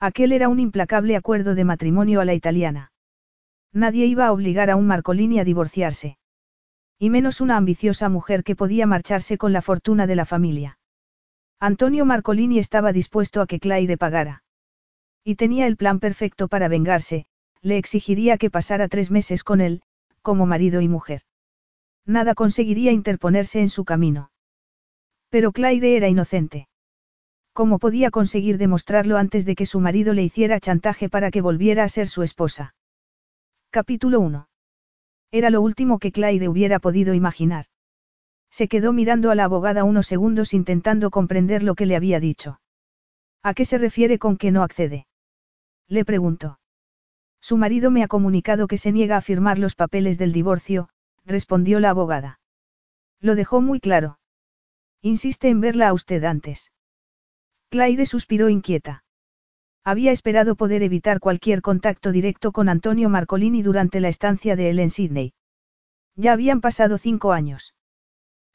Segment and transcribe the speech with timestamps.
[0.00, 2.92] Aquel era un implacable acuerdo de matrimonio a la italiana.
[3.72, 6.18] Nadie iba a obligar a un Marcolini a divorciarse.
[6.98, 10.78] Y menos una ambiciosa mujer que podía marcharse con la fortuna de la familia.
[11.60, 14.44] Antonio Marcolini estaba dispuesto a que Claire pagara.
[15.24, 17.26] Y tenía el plan perfecto para vengarse,
[17.60, 19.82] le exigiría que pasara tres meses con él,
[20.22, 21.22] como marido y mujer.
[22.06, 24.30] Nada conseguiría interponerse en su camino.
[25.28, 26.67] Pero Claire era inocente.
[27.58, 31.82] ¿Cómo podía conseguir demostrarlo antes de que su marido le hiciera chantaje para que volviera
[31.82, 32.76] a ser su esposa?
[33.70, 34.48] Capítulo 1.
[35.32, 37.66] Era lo último que Claire hubiera podido imaginar.
[38.48, 42.60] Se quedó mirando a la abogada unos segundos intentando comprender lo que le había dicho.
[43.42, 45.08] ¿A qué se refiere con que no accede?
[45.88, 46.60] Le preguntó.
[47.40, 50.90] Su marido me ha comunicado que se niega a firmar los papeles del divorcio,
[51.24, 52.38] respondió la abogada.
[53.18, 54.20] Lo dejó muy claro.
[55.02, 56.70] Insiste en verla a usted antes.
[57.70, 59.04] Claire suspiró inquieta.
[59.84, 64.78] Había esperado poder evitar cualquier contacto directo con Antonio Marcolini durante la estancia de él
[64.78, 65.34] en Sydney.
[66.16, 67.74] Ya habían pasado cinco años.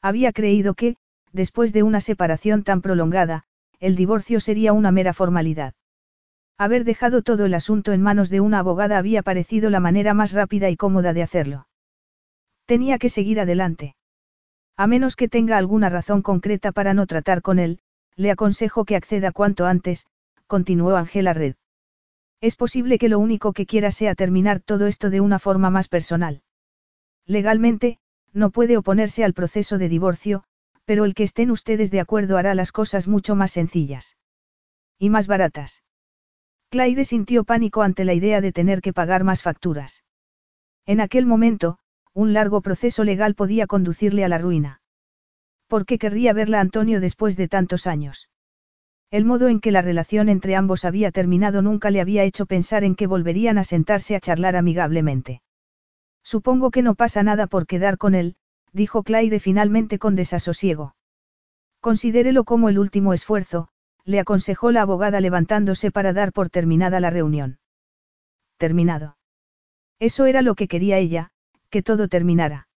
[0.02, 0.96] Había creído que,
[1.32, 3.44] después de una separación tan prolongada,
[3.80, 5.74] el divorcio sería una mera formalidad.
[6.58, 10.32] Haber dejado todo el asunto en manos de una abogada había parecido la manera más
[10.32, 11.66] rápida y cómoda de hacerlo.
[12.66, 13.96] Tenía que seguir adelante.
[14.76, 17.80] A menos que tenga alguna razón concreta para no tratar con él,
[18.16, 20.06] le aconsejo que acceda cuanto antes,
[20.46, 21.54] continuó Ángela Red.
[22.40, 25.88] Es posible que lo único que quiera sea terminar todo esto de una forma más
[25.88, 26.42] personal.
[27.26, 27.98] Legalmente,
[28.32, 30.44] no puede oponerse al proceso de divorcio,
[30.84, 34.16] pero el que estén ustedes de acuerdo hará las cosas mucho más sencillas.
[34.98, 35.82] Y más baratas.
[36.68, 40.04] Claire sintió pánico ante la idea de tener que pagar más facturas.
[40.86, 41.78] En aquel momento,
[42.12, 44.80] un largo proceso legal podía conducirle a la ruina.
[45.66, 48.28] ¿Por qué querría verla Antonio después de tantos años?
[49.10, 52.84] El modo en que la relación entre ambos había terminado nunca le había hecho pensar
[52.84, 55.40] en que volverían a sentarse a charlar amigablemente.
[56.22, 58.36] Supongo que no pasa nada por quedar con él,
[58.72, 60.96] dijo Claire finalmente con desasosiego.
[61.80, 63.68] Considérelo como el último esfuerzo,
[64.04, 67.58] le aconsejó la abogada levantándose para dar por terminada la reunión.
[68.56, 69.16] Terminado.
[70.00, 71.30] Eso era lo que quería ella,
[71.70, 72.68] que todo terminara.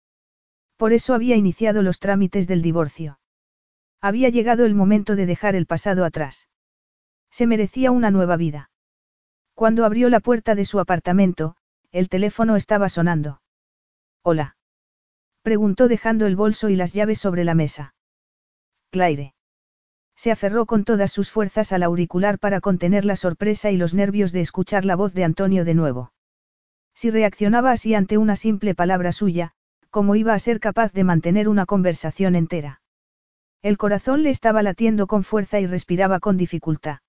[0.78, 3.20] Por eso había iniciado los trámites del divorcio.
[4.00, 6.48] Había llegado el momento de dejar el pasado atrás.
[7.32, 8.70] Se merecía una nueva vida.
[9.56, 11.56] Cuando abrió la puerta de su apartamento,
[11.92, 13.42] el teléfono estaba sonando.
[14.22, 14.56] Hola.
[15.42, 17.96] Preguntó dejando el bolso y las llaves sobre la mesa.
[18.92, 19.34] Claire.
[20.16, 24.32] Se aferró con todas sus fuerzas al auricular para contener la sorpresa y los nervios
[24.32, 26.12] de escuchar la voz de Antonio de nuevo.
[26.94, 29.54] Si reaccionaba así ante una simple palabra suya,
[29.98, 32.82] cómo iba a ser capaz de mantener una conversación entera.
[33.64, 37.00] El corazón le estaba latiendo con fuerza y respiraba con dificultad.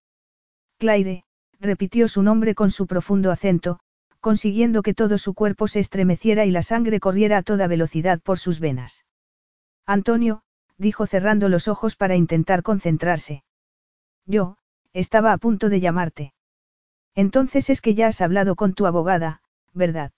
[0.79, 1.25] Claire,
[1.61, 3.79] repitió su nombre con su profundo acento,
[4.21, 8.39] consiguiendo que todo su cuerpo se estremeciera y la sangre corriera a toda velocidad por
[8.39, 9.05] sus venas.
[9.85, 10.41] Antonio,
[10.79, 13.45] dijo cerrando los ojos para intentar concentrarse.
[14.25, 14.57] Yo,
[14.95, 16.33] estaba a punto de llamarte.
[17.15, 19.43] Entonces es que ya has hablado con tu abogada,
[19.75, 20.11] ¿verdad?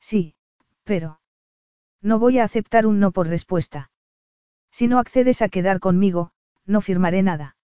[0.00, 0.34] Sí,
[0.84, 1.18] pero...
[2.02, 3.90] No voy a aceptar un no por respuesta.
[4.70, 6.32] Si no accedes a quedar conmigo,
[6.66, 7.56] no firmaré nada.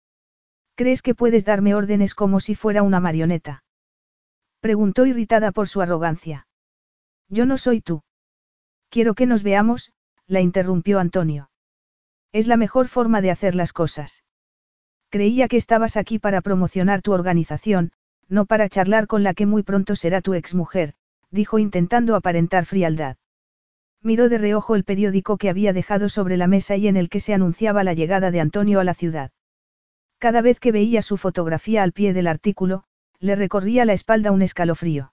[0.75, 3.65] ¿Crees que puedes darme órdenes como si fuera una marioneta?
[4.61, 6.47] Preguntó irritada por su arrogancia.
[7.29, 8.03] Yo no soy tú.
[8.91, 9.93] Quiero que nos veamos,
[10.27, 11.51] la interrumpió Antonio.
[12.33, 14.23] Es la mejor forma de hacer las cosas.
[15.09, 17.93] Creía que estabas aquí para promocionar tu organización,
[18.29, 20.95] no para charlar con la que muy pronto será tu exmujer,
[21.31, 23.17] dijo intentando aparentar frialdad.
[24.07, 27.19] Miró de reojo el periódico que había dejado sobre la mesa y en el que
[27.19, 29.33] se anunciaba la llegada de Antonio a la ciudad.
[30.19, 32.85] Cada vez que veía su fotografía al pie del artículo,
[33.19, 35.13] le recorría la espalda un escalofrío.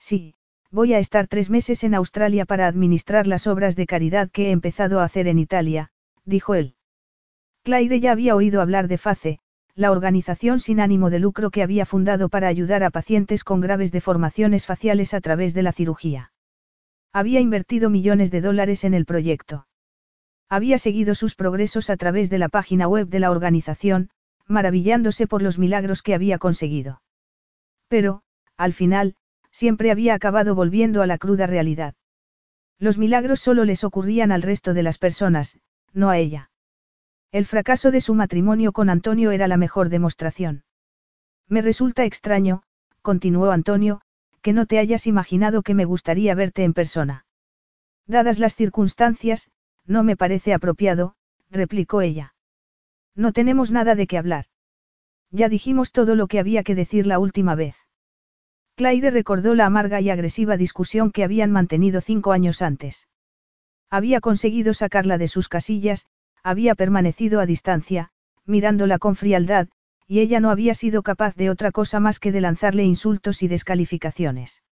[0.00, 0.34] Sí,
[0.72, 4.50] voy a estar tres meses en Australia para administrar las obras de caridad que he
[4.50, 5.92] empezado a hacer en Italia,
[6.24, 6.74] dijo él.
[7.62, 9.38] Claire ya había oído hablar de FACE,
[9.76, 13.92] la organización sin ánimo de lucro que había fundado para ayudar a pacientes con graves
[13.92, 16.29] deformaciones faciales a través de la cirugía.
[17.12, 19.66] Había invertido millones de dólares en el proyecto.
[20.48, 24.10] Había seguido sus progresos a través de la página web de la organización,
[24.46, 27.02] maravillándose por los milagros que había conseguido.
[27.88, 28.22] Pero,
[28.56, 29.14] al final,
[29.50, 31.94] siempre había acabado volviendo a la cruda realidad.
[32.78, 35.58] Los milagros solo les ocurrían al resto de las personas,
[35.92, 36.50] no a ella.
[37.32, 40.64] El fracaso de su matrimonio con Antonio era la mejor demostración.
[41.48, 42.62] Me resulta extraño,
[43.02, 44.00] continuó Antonio,
[44.42, 47.26] que no te hayas imaginado que me gustaría verte en persona.
[48.06, 49.50] Dadas las circunstancias,
[49.86, 51.14] no me parece apropiado,
[51.50, 52.34] replicó ella.
[53.14, 54.46] No tenemos nada de qué hablar.
[55.30, 57.76] Ya dijimos todo lo que había que decir la última vez.
[58.76, 63.08] Claire recordó la amarga y agresiva discusión que habían mantenido cinco años antes.
[63.90, 66.06] Había conseguido sacarla de sus casillas,
[66.42, 68.10] había permanecido a distancia,
[68.46, 69.68] mirándola con frialdad,
[70.10, 73.46] y ella no había sido capaz de otra cosa más que de lanzarle insultos y
[73.46, 74.64] descalificaciones.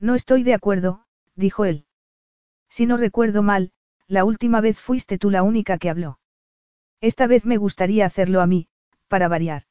[0.00, 1.86] No estoy de acuerdo, dijo él.
[2.68, 3.70] Si no recuerdo mal,
[4.08, 6.18] la última vez fuiste tú la única que habló.
[7.00, 8.66] Esta vez me gustaría hacerlo a mí,
[9.06, 9.62] para variar.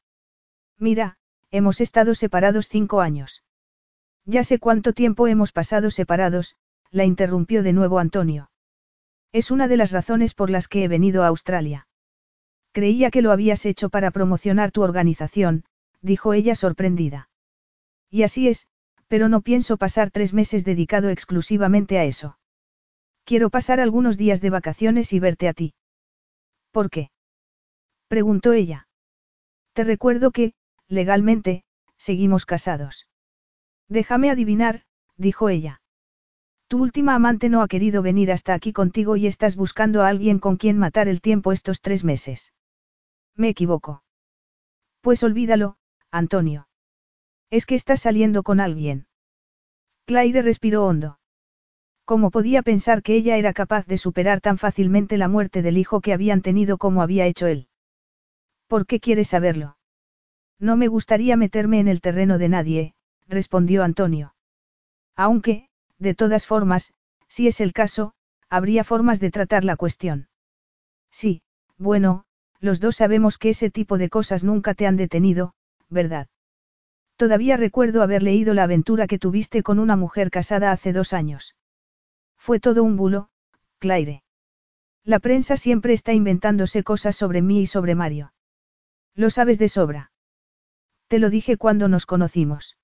[0.78, 1.18] Mira,
[1.50, 3.44] hemos estado separados cinco años.
[4.24, 6.56] Ya sé cuánto tiempo hemos pasado separados,
[6.90, 8.50] la interrumpió de nuevo Antonio.
[9.30, 11.86] Es una de las razones por las que he venido a Australia.
[12.76, 15.64] Creía que lo habías hecho para promocionar tu organización,
[16.02, 17.30] dijo ella sorprendida.
[18.10, 18.66] Y así es,
[19.08, 22.38] pero no pienso pasar tres meses dedicado exclusivamente a eso.
[23.24, 25.72] Quiero pasar algunos días de vacaciones y verte a ti.
[26.70, 27.08] ¿Por qué?
[28.08, 28.88] preguntó ella.
[29.72, 30.52] Te recuerdo que,
[30.86, 31.64] legalmente,
[31.96, 33.08] seguimos casados.
[33.88, 34.82] Déjame adivinar,
[35.16, 35.80] dijo ella.
[36.68, 40.38] Tu última amante no ha querido venir hasta aquí contigo y estás buscando a alguien
[40.38, 42.52] con quien matar el tiempo estos tres meses.
[43.36, 44.02] Me equivoco.
[45.00, 45.76] Pues olvídalo,
[46.10, 46.68] Antonio.
[47.50, 49.06] Es que estás saliendo con alguien.
[50.06, 51.18] Claire respiró hondo.
[52.04, 56.00] ¿Cómo podía pensar que ella era capaz de superar tan fácilmente la muerte del hijo
[56.00, 57.68] que habían tenido como había hecho él?
[58.68, 59.76] ¿Por qué quieres saberlo?
[60.58, 62.94] No me gustaría meterme en el terreno de nadie,
[63.26, 64.34] respondió Antonio.
[65.16, 65.68] Aunque,
[65.98, 66.94] de todas formas,
[67.28, 68.14] si es el caso,
[68.48, 70.28] habría formas de tratar la cuestión.
[71.10, 71.42] Sí,
[71.78, 72.25] bueno,
[72.60, 75.54] los dos sabemos que ese tipo de cosas nunca te han detenido,
[75.88, 76.28] ¿verdad?
[77.16, 81.56] Todavía recuerdo haber leído la aventura que tuviste con una mujer casada hace dos años.
[82.36, 83.30] Fue todo un bulo,
[83.78, 84.22] Claire.
[85.04, 88.32] La prensa siempre está inventándose cosas sobre mí y sobre Mario.
[89.14, 90.12] Lo sabes de sobra.
[91.08, 92.76] Te lo dije cuando nos conocimos.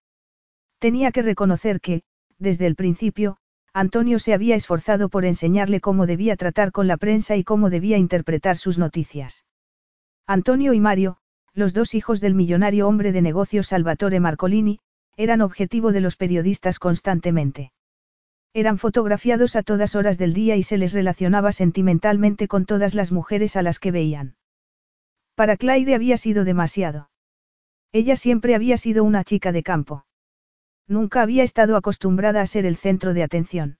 [0.78, 2.02] Tenía que reconocer que,
[2.38, 3.38] desde el principio,
[3.74, 7.98] Antonio se había esforzado por enseñarle cómo debía tratar con la prensa y cómo debía
[7.98, 9.44] interpretar sus noticias.
[10.26, 11.18] Antonio y Mario,
[11.52, 14.78] los dos hijos del millonario hombre de negocios Salvatore Marcolini,
[15.16, 17.72] eran objetivo de los periodistas constantemente.
[18.54, 23.10] Eran fotografiados a todas horas del día y se les relacionaba sentimentalmente con todas las
[23.10, 24.36] mujeres a las que veían.
[25.34, 27.10] Para Claire había sido demasiado.
[27.92, 30.06] Ella siempre había sido una chica de campo.
[30.86, 33.78] Nunca había estado acostumbrada a ser el centro de atención.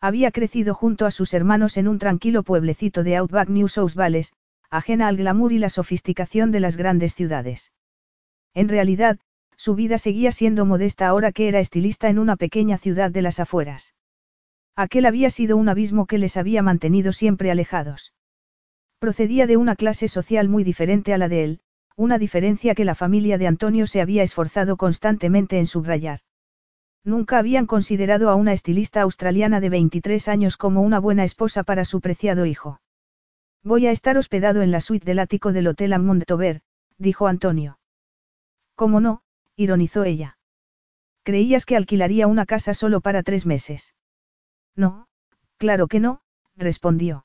[0.00, 4.32] Había crecido junto a sus hermanos en un tranquilo pueblecito de Outback New South Wales,
[4.72, 7.72] ajena al glamour y la sofisticación de las grandes ciudades.
[8.54, 9.18] En realidad,
[9.56, 13.38] su vida seguía siendo modesta ahora que era estilista en una pequeña ciudad de las
[13.38, 13.94] afueras.
[14.74, 18.14] Aquel había sido un abismo que les había mantenido siempre alejados.
[18.98, 21.60] Procedía de una clase social muy diferente a la de él,
[21.94, 26.20] una diferencia que la familia de Antonio se había esforzado constantemente en subrayar.
[27.04, 31.84] Nunca habían considerado a una estilista australiana de 23 años como una buena esposa para
[31.84, 32.80] su preciado hijo.
[33.64, 36.62] Voy a estar hospedado en la suite del ático del Hotel Montover,
[36.98, 37.78] dijo Antonio.
[38.74, 39.22] ¿Cómo no?
[39.54, 40.36] ironizó ella.
[41.22, 43.94] Creías que alquilaría una casa solo para tres meses.
[44.74, 45.06] No,
[45.58, 46.22] claro que no,
[46.56, 47.24] respondió.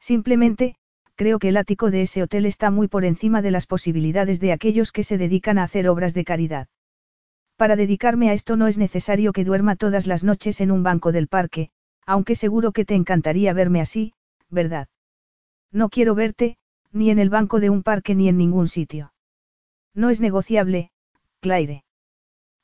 [0.00, 0.74] Simplemente,
[1.14, 4.52] creo que el ático de ese hotel está muy por encima de las posibilidades de
[4.52, 6.66] aquellos que se dedican a hacer obras de caridad.
[7.56, 11.12] Para dedicarme a esto no es necesario que duerma todas las noches en un banco
[11.12, 11.70] del parque,
[12.04, 14.14] aunque seguro que te encantaría verme así,
[14.50, 14.88] ¿verdad?
[15.74, 16.56] No quiero verte,
[16.92, 19.12] ni en el banco de un parque ni en ningún sitio.
[19.92, 20.92] No es negociable,
[21.40, 21.84] Claire.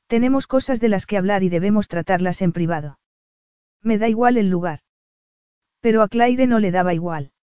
[0.07, 2.99] Tenemos cosas de las que hablar y debemos tratarlas en privado.
[3.83, 4.79] Me da igual el lugar.
[5.81, 7.33] Pero a Claire no le daba igual.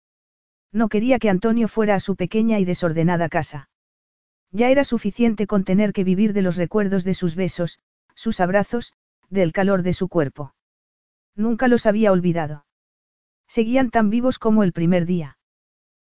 [0.73, 3.69] No quería que Antonio fuera a su pequeña y desordenada casa.
[4.51, 7.79] Ya era suficiente con tener que vivir de los recuerdos de sus besos,
[8.15, 8.95] sus abrazos,
[9.29, 10.55] del calor de su cuerpo.
[11.35, 12.65] Nunca los había olvidado.
[13.47, 15.38] Seguían tan vivos como el primer día.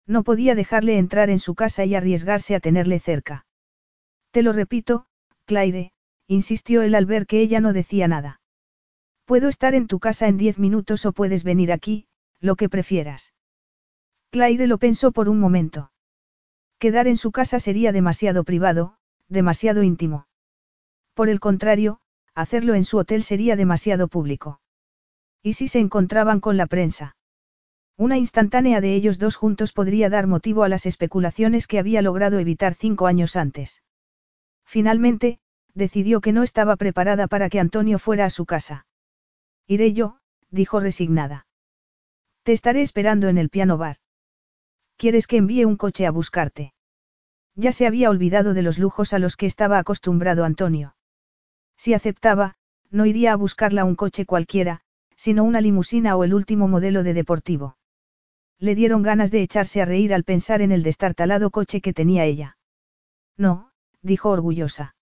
[0.07, 3.47] No podía dejarle entrar en su casa y arriesgarse a tenerle cerca.
[4.31, 5.07] Te lo repito,
[5.47, 5.93] Claire,
[6.29, 8.41] insistió él al ver que ella no decía nada.
[9.25, 12.07] Puedo estar en tu casa en diez minutos o puedes venir aquí,
[12.41, 13.35] lo que prefieras.
[14.31, 15.91] Claire lo pensó por un momento.
[16.79, 18.99] Quedar en su casa sería demasiado privado,
[19.29, 20.29] demasiado íntimo.
[21.15, 22.01] Por el contrario,
[22.35, 24.61] hacerlo en su hotel sería demasiado público.
[25.43, 27.16] ¿Y si se encontraban con la prensa?
[27.99, 32.39] Una instantánea de ellos dos juntos podría dar motivo a las especulaciones que había logrado
[32.39, 33.83] evitar cinco años antes.
[34.67, 35.39] Finalmente,
[35.73, 38.87] decidió que no estaba preparada para que Antonio fuera a su casa.
[39.67, 40.19] Iré yo,
[40.51, 41.47] dijo resignada.
[42.43, 43.97] Te estaré esperando en el piano bar.
[44.99, 46.75] ¿Quieres que envíe un coche a buscarte?
[47.55, 50.97] Ya se había olvidado de los lujos a los que estaba acostumbrado Antonio.
[51.79, 52.57] Si aceptaba,
[52.91, 54.83] no iría a buscarla un coche cualquiera,
[55.17, 57.79] sino una limusina o el último modelo de deportivo.
[58.59, 62.25] Le dieron ganas de echarse a reír al pensar en el destartalado coche que tenía
[62.25, 62.57] ella.
[63.37, 63.71] No,
[64.03, 64.95] dijo orgullosa.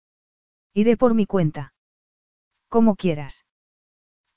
[0.73, 1.73] Iré por mi cuenta.
[2.69, 3.47] Como quieras.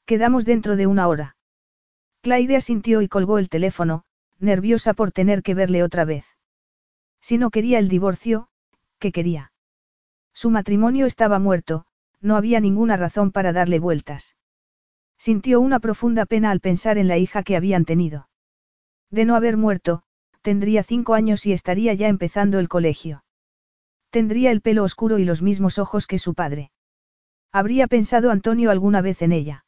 [0.05, 1.35] Quedamos dentro de una hora.
[2.21, 4.03] Claire asintió y colgó el teléfono,
[4.39, 6.25] nerviosa por tener que verle otra vez.
[7.19, 8.49] Si no quería el divorcio,
[8.99, 9.51] ¿qué quería?
[10.33, 11.85] Su matrimonio estaba muerto,
[12.21, 14.35] no había ninguna razón para darle vueltas.
[15.17, 18.29] Sintió una profunda pena al pensar en la hija que habían tenido.
[19.09, 20.03] De no haber muerto,
[20.41, 23.23] tendría cinco años y estaría ya empezando el colegio.
[24.09, 26.71] Tendría el pelo oscuro y los mismos ojos que su padre.
[27.51, 29.65] Habría pensado Antonio alguna vez en ella.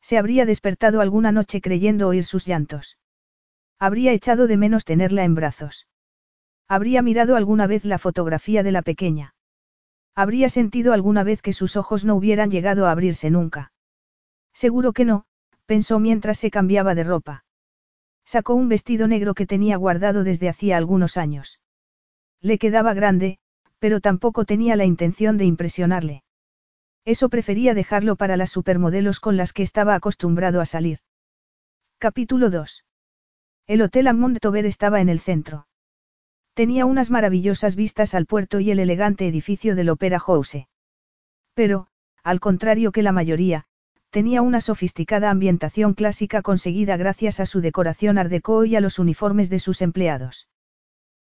[0.00, 2.98] Se habría despertado alguna noche creyendo oír sus llantos.
[3.78, 5.86] Habría echado de menos tenerla en brazos.
[6.68, 9.34] Habría mirado alguna vez la fotografía de la pequeña.
[10.14, 13.72] Habría sentido alguna vez que sus ojos no hubieran llegado a abrirse nunca.
[14.52, 15.24] Seguro que no,
[15.66, 17.44] pensó mientras se cambiaba de ropa.
[18.24, 21.60] Sacó un vestido negro que tenía guardado desde hacía algunos años.
[22.40, 23.38] Le quedaba grande,
[23.78, 26.22] pero tampoco tenía la intención de impresionarle.
[27.04, 31.00] Eso prefería dejarlo para las supermodelos con las que estaba acostumbrado a salir.
[31.98, 32.84] Capítulo 2.
[33.66, 35.66] El Hotel Amont Tober estaba en el centro.
[36.54, 40.66] Tenía unas maravillosas vistas al puerto y el elegante edificio del Opera House.
[41.54, 41.88] Pero,
[42.22, 43.64] al contrario que la mayoría,
[44.12, 48.98] tenía una sofisticada ambientación clásica conseguida gracias a su decoración art déco y a los
[48.98, 50.48] uniformes de sus empleados.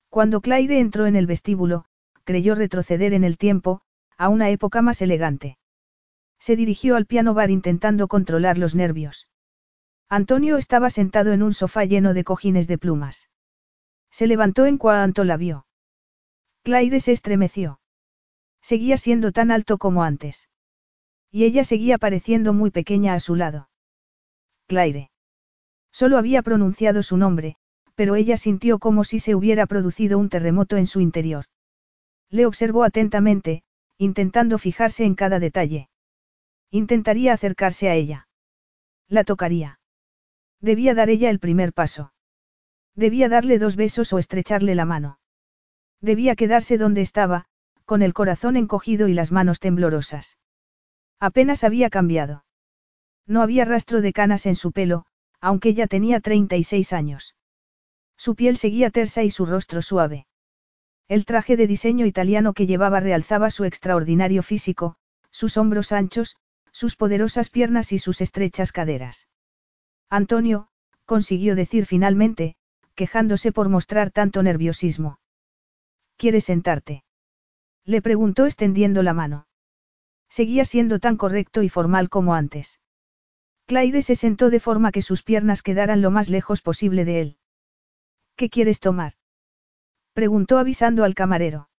[0.10, 1.86] Cuando Claire entró en el vestíbulo,
[2.24, 3.82] creyó retroceder en el tiempo,
[4.18, 5.60] a una época más elegante.
[6.40, 9.30] Se dirigió al piano bar intentando controlar los nervios.
[10.10, 13.30] Antonio estaba sentado en un sofá lleno de cojines de plumas.
[14.10, 15.68] Se levantó en cuanto la vio.
[16.64, 17.82] Claire se estremeció.
[18.64, 20.50] Seguía siendo tan alto como antes.
[21.32, 23.70] Y ella seguía pareciendo muy pequeña a su lado.
[24.68, 25.12] Claire.
[25.92, 27.56] Solo había pronunciado su nombre,
[27.96, 31.46] pero ella sintió como si se hubiera producido un terremoto en su interior.
[32.30, 33.64] Le observó atentamente,
[33.98, 35.90] intentando fijarse en cada detalle.
[36.72, 38.28] Intentaría acercarse a ella.
[39.08, 39.80] La tocaría.
[40.62, 42.14] Debía dar ella el primer paso.
[42.96, 45.20] Debía darle dos besos o estrecharle la mano.
[46.02, 47.46] Debía quedarse donde estaba,
[47.86, 50.39] con el corazón encogido y las manos temblorosas.
[51.20, 52.46] Apenas había cambiado.
[53.28, 55.06] No había rastro de canas en su pelo,
[55.42, 57.36] aunque ya tenía 36 años.
[58.18, 60.28] Su piel seguía tersa y su rostro suave.
[61.08, 64.96] El traje de diseño italiano que llevaba realzaba su extraordinario físico,
[65.32, 66.38] sus hombros anchos,
[66.72, 69.28] sus poderosas piernas y sus estrechas caderas.
[70.10, 70.70] Antonio,
[71.06, 72.56] consiguió decir finalmente,
[72.96, 75.20] quejándose por mostrar tanto nerviosismo.
[76.18, 77.04] ¿Quieres sentarte?
[77.86, 79.49] Le preguntó extendiendo la mano.
[80.30, 82.80] Seguía siendo tan correcto y formal como antes.
[83.66, 87.38] Claire se sentó de forma que sus piernas quedaran lo más lejos posible de él.
[88.36, 89.14] ¿Qué quieres tomar?
[90.14, 91.70] Preguntó avisando al camarero.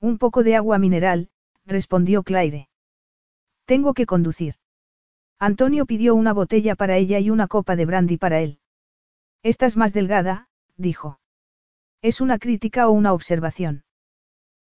[0.00, 1.30] Un poco de agua mineral,
[1.66, 2.68] respondió Claire.
[3.64, 4.54] Tengo que conducir.
[5.38, 8.60] Antonio pidió una botella para ella y una copa de brandy para él.
[9.42, 11.20] Estás más delgada, dijo.
[12.00, 13.84] ¿Es una crítica o una observación?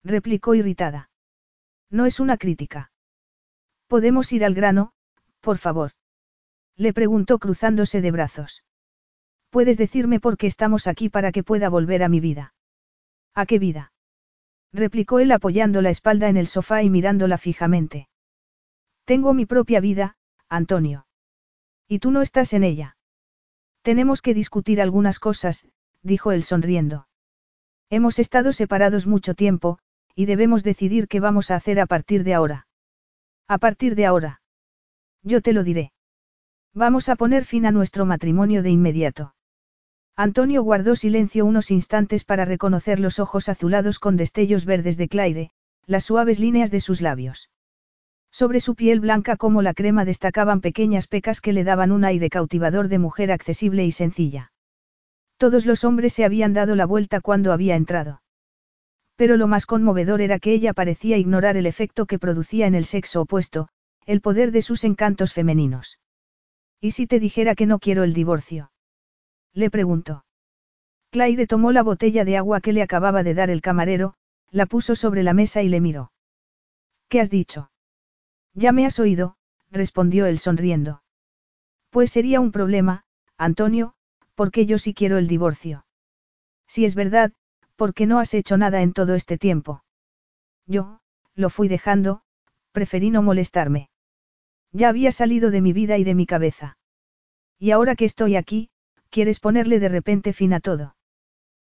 [0.04, 1.10] replicó irritada.
[1.90, 2.92] No es una crítica.
[3.88, 4.94] ¿Podemos ir al grano,
[5.42, 5.92] por favor?
[6.76, 8.64] Le preguntó cruzándose de brazos.
[9.50, 12.54] Puedes decirme por qué estamos aquí para que pueda volver a mi vida.
[13.34, 13.94] ¿A qué vida?
[14.74, 18.10] replicó él apoyando la espalda en el sofá y mirándola fijamente.
[19.06, 20.18] Tengo mi propia vida,
[20.50, 21.08] Antonio.
[21.88, 22.98] Y tú no estás en ella.
[23.84, 25.66] Tenemos que discutir algunas cosas,
[26.02, 27.08] dijo él sonriendo.
[27.90, 29.80] Hemos estado separados mucho tiempo,
[30.16, 32.68] y debemos decidir qué vamos a hacer a partir de ahora.
[33.48, 34.42] A partir de ahora.
[35.22, 35.92] Yo te lo diré.
[36.74, 39.36] Vamos a poner fin a nuestro matrimonio de inmediato.
[40.16, 45.52] Antonio guardó silencio unos instantes para reconocer los ojos azulados con destellos verdes de Claire,
[45.86, 47.50] las suaves líneas de sus labios.
[48.32, 52.30] Sobre su piel blanca como la crema destacaban pequeñas pecas que le daban un aire
[52.30, 54.52] cautivador de mujer accesible y sencilla.
[55.38, 58.22] Todos los hombres se habían dado la vuelta cuando había entrado.
[59.16, 62.86] Pero lo más conmovedor era que ella parecía ignorar el efecto que producía en el
[62.86, 63.70] sexo opuesto,
[64.06, 66.00] el poder de sus encantos femeninos.
[66.82, 68.72] ¿Y si te dijera que no quiero el divorcio?
[69.54, 70.26] Le preguntó.
[71.12, 74.16] Claire tomó la botella de agua que le acababa de dar el camarero,
[74.52, 76.12] la puso sobre la mesa y le miró.
[77.08, 77.72] ¿Qué has dicho?
[78.54, 79.38] Ya me has oído,
[79.72, 81.04] respondió él sonriendo.
[81.90, 83.06] Pues sería un problema,
[83.38, 83.94] Antonio,
[84.36, 85.86] porque yo sí quiero el divorcio.
[86.68, 87.32] Si es verdad,
[87.76, 89.84] ¿por qué no has hecho nada en todo este tiempo?
[90.66, 91.00] Yo,
[91.36, 92.22] lo fui dejando,
[92.72, 93.90] preferí no molestarme.
[94.72, 96.78] Ya había salido de mi vida y de mi cabeza.
[97.60, 98.70] Y ahora que estoy aquí,
[99.10, 100.96] quieres ponerle de repente fin a todo.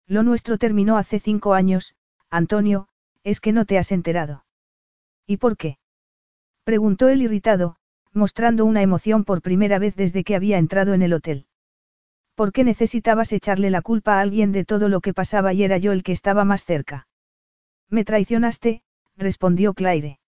[0.06, 1.94] Lo nuestro terminó hace cinco años,
[2.30, 2.88] Antonio,
[3.22, 4.44] es que no te has enterado.
[5.26, 5.78] ¿Y por qué?
[6.64, 7.76] Preguntó él irritado,
[8.12, 11.46] mostrando una emoción por primera vez desde que había entrado en el hotel.
[12.34, 15.78] ¿Por qué necesitabas echarle la culpa a alguien de todo lo que pasaba y era
[15.78, 17.06] yo el que estaba más cerca?
[17.88, 18.82] Me traicionaste,
[19.16, 20.18] respondió Claire.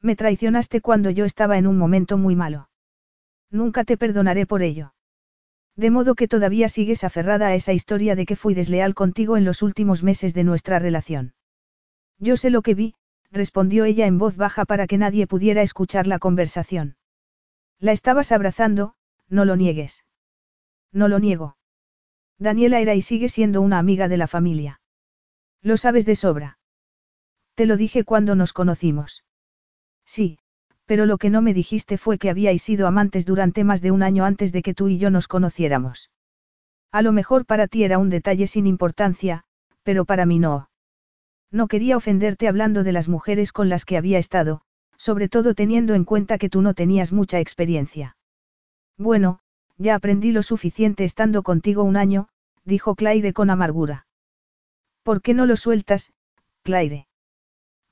[0.00, 2.68] Me traicionaste cuando yo estaba en un momento muy malo.
[3.50, 4.94] Nunca te perdonaré por ello.
[5.76, 9.44] De modo que todavía sigues aferrada a esa historia de que fui desleal contigo en
[9.44, 11.34] los últimos meses de nuestra relación.
[12.18, 12.94] Yo sé lo que vi,
[13.32, 16.96] respondió ella en voz baja para que nadie pudiera escuchar la conversación.
[17.80, 18.94] La estabas abrazando,
[19.28, 20.04] no lo niegues.
[20.94, 21.56] No lo niego.
[22.38, 24.80] Daniela era y sigue siendo una amiga de la familia.
[25.60, 26.58] Lo sabes de sobra.
[27.54, 29.24] Te lo dije cuando nos conocimos.
[30.06, 30.38] Sí,
[30.86, 34.02] pero lo que no me dijiste fue que habíais sido amantes durante más de un
[34.02, 36.10] año antes de que tú y yo nos conociéramos.
[36.92, 39.44] A lo mejor para ti era un detalle sin importancia,
[39.82, 40.70] pero para mí no.
[41.50, 44.60] No quería ofenderte hablando de las mujeres con las que había estado,
[44.96, 48.16] sobre todo teniendo en cuenta que tú no tenías mucha experiencia.
[48.96, 49.40] Bueno,
[49.76, 52.28] ya aprendí lo suficiente estando contigo un año,
[52.64, 54.06] dijo Claire con amargura.
[55.02, 56.12] ¿Por qué no lo sueltas,
[56.62, 57.08] Claire?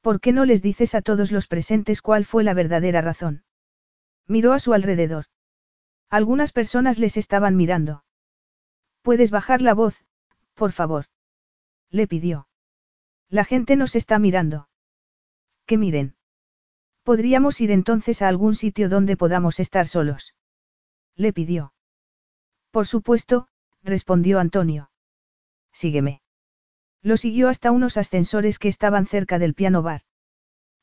[0.00, 3.44] ¿Por qué no les dices a todos los presentes cuál fue la verdadera razón?
[4.26, 5.26] Miró a su alrededor.
[6.08, 8.04] Algunas personas les estaban mirando.
[9.02, 10.04] ¿Puedes bajar la voz,
[10.54, 11.06] por favor?
[11.90, 12.48] Le pidió.
[13.28, 14.68] La gente nos está mirando.
[15.66, 16.16] Que miren.
[17.02, 20.34] Podríamos ir entonces a algún sitio donde podamos estar solos.
[21.22, 21.72] Le pidió.
[22.72, 23.46] Por supuesto,
[23.84, 24.90] respondió Antonio.
[25.72, 26.20] Sígueme.
[27.00, 30.00] Lo siguió hasta unos ascensores que estaban cerca del piano bar.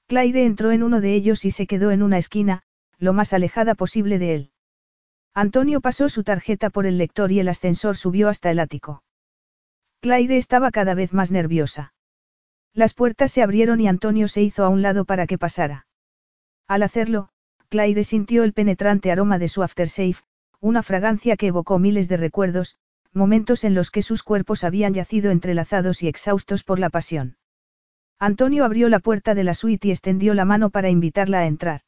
[0.07, 2.63] Claire entró en uno de ellos y se quedó en una esquina,
[2.99, 4.51] lo más alejada posible de él.
[5.33, 9.03] Antonio pasó su tarjeta por el lector y el ascensor subió hasta el ático.
[9.99, 11.93] Claire estaba cada vez más nerviosa.
[12.73, 15.85] Las puertas se abrieron y Antonio se hizo a un lado para que pasara.
[16.65, 17.27] Al hacerlo,
[17.67, 20.15] Claire sintió el penetrante aroma de su aftershave,
[20.61, 22.77] una fragancia que evocó miles de recuerdos,
[23.13, 27.37] momentos en los que sus cuerpos habían yacido entrelazados y exhaustos por la pasión.
[28.19, 31.81] Antonio abrió la puerta de la suite y extendió la mano para invitarla a entrar.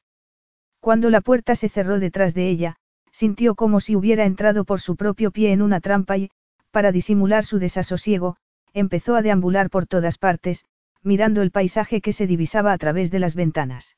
[0.79, 2.77] Cuando la puerta se cerró detrás de ella,
[3.11, 6.31] sintió como si hubiera entrado por su propio pie en una trampa y,
[6.71, 8.37] para disimular su desasosiego,
[8.73, 10.65] empezó a deambular por todas partes,
[11.03, 13.97] mirando el paisaje que se divisaba a través de las ventanas.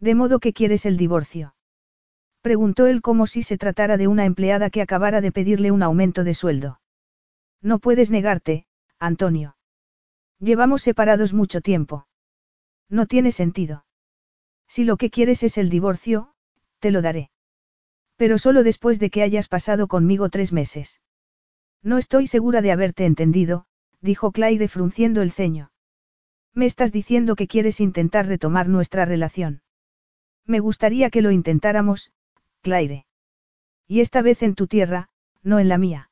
[0.00, 1.54] ¿De modo que quieres el divorcio?
[2.42, 6.24] Preguntó él como si se tratara de una empleada que acabara de pedirle un aumento
[6.24, 6.80] de sueldo.
[7.62, 8.66] No puedes negarte,
[8.98, 9.56] Antonio.
[10.40, 12.08] Llevamos separados mucho tiempo.
[12.88, 13.86] No tiene sentido.
[14.66, 16.34] Si lo que quieres es el divorcio,
[16.80, 17.30] te lo daré.
[18.16, 21.00] Pero solo después de que hayas pasado conmigo tres meses.
[21.80, 23.66] No estoy segura de haberte entendido,
[24.00, 25.70] dijo Claire frunciendo el ceño.
[26.54, 29.62] Me estás diciendo que quieres intentar retomar nuestra relación.
[30.44, 32.12] Me gustaría que lo intentáramos,
[32.62, 33.06] Claire.
[33.86, 35.10] Y esta vez en tu tierra,
[35.42, 36.10] no en la mía.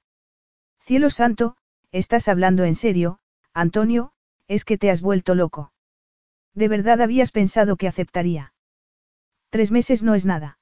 [0.80, 1.56] Cielo santo,
[1.92, 3.20] estás hablando en serio,
[3.54, 4.12] Antonio,
[4.48, 5.72] es que te has vuelto loco.
[6.54, 8.52] ¿De verdad habías pensado que aceptaría?
[9.50, 10.58] Tres meses no es nada.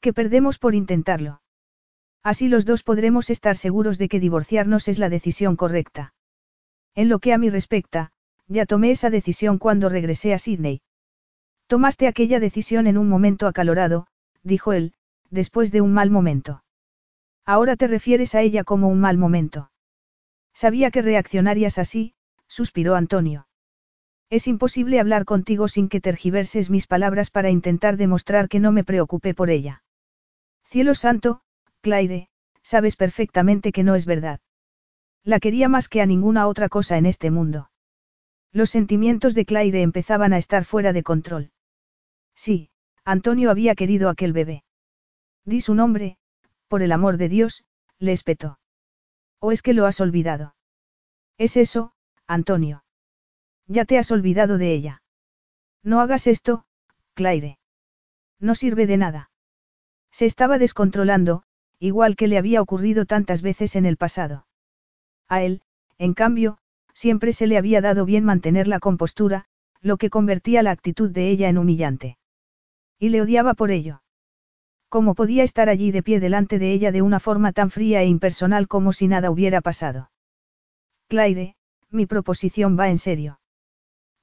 [0.00, 1.42] Que perdemos por intentarlo.
[2.22, 6.14] Así los dos podremos estar seguros de que divorciarnos es la decisión correcta.
[6.94, 8.12] En lo que a mí respecta,
[8.48, 10.80] ya tomé esa decisión cuando regresé a Sydney.
[11.66, 14.06] Tomaste aquella decisión en un momento acalorado,
[14.42, 14.94] dijo él,
[15.30, 16.62] después de un mal momento.
[17.44, 19.70] Ahora te refieres a ella como un mal momento.
[20.52, 22.14] Sabía que reaccionarías así,
[22.48, 23.46] suspiró Antonio.
[24.30, 28.82] Es imposible hablar contigo sin que tergiverses mis palabras para intentar demostrar que no me
[28.82, 29.84] preocupé por ella.
[30.64, 31.42] Cielo santo,
[31.80, 32.28] Claire,
[32.62, 34.40] sabes perfectamente que no es verdad.
[35.22, 37.70] La quería más que a ninguna otra cosa en este mundo.
[38.52, 41.52] Los sentimientos de Claire empezaban a estar fuera de control.
[42.34, 42.70] Sí,
[43.06, 44.64] Antonio había querido aquel bebé.
[45.44, 46.18] Di su nombre,
[46.66, 47.64] por el amor de Dios,
[48.00, 48.58] le espetó.
[49.38, 50.56] ¿O es que lo has olvidado?
[51.38, 51.92] Es eso,
[52.26, 52.82] Antonio.
[53.68, 55.02] Ya te has olvidado de ella.
[55.84, 56.64] No hagas esto,
[57.14, 57.60] Claire.
[58.40, 59.30] No sirve de nada.
[60.10, 61.44] Se estaba descontrolando,
[61.78, 64.48] igual que le había ocurrido tantas veces en el pasado.
[65.28, 65.62] A él,
[65.96, 66.58] en cambio,
[66.92, 69.44] siempre se le había dado bien mantener la compostura,
[69.80, 72.18] lo que convertía la actitud de ella en humillante.
[72.98, 74.02] Y le odiaba por ello.
[74.88, 78.06] ¿Cómo podía estar allí de pie delante de ella de una forma tan fría e
[78.06, 80.10] impersonal como si nada hubiera pasado?
[81.08, 81.56] Claire,
[81.90, 83.40] mi proposición va en serio.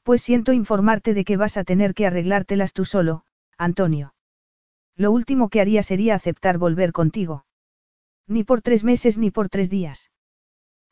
[0.03, 3.23] Pues siento informarte de que vas a tener que arreglártelas tú solo,
[3.57, 4.13] Antonio.
[4.95, 7.45] Lo último que haría sería aceptar volver contigo.
[8.27, 10.11] Ni por tres meses ni por tres días.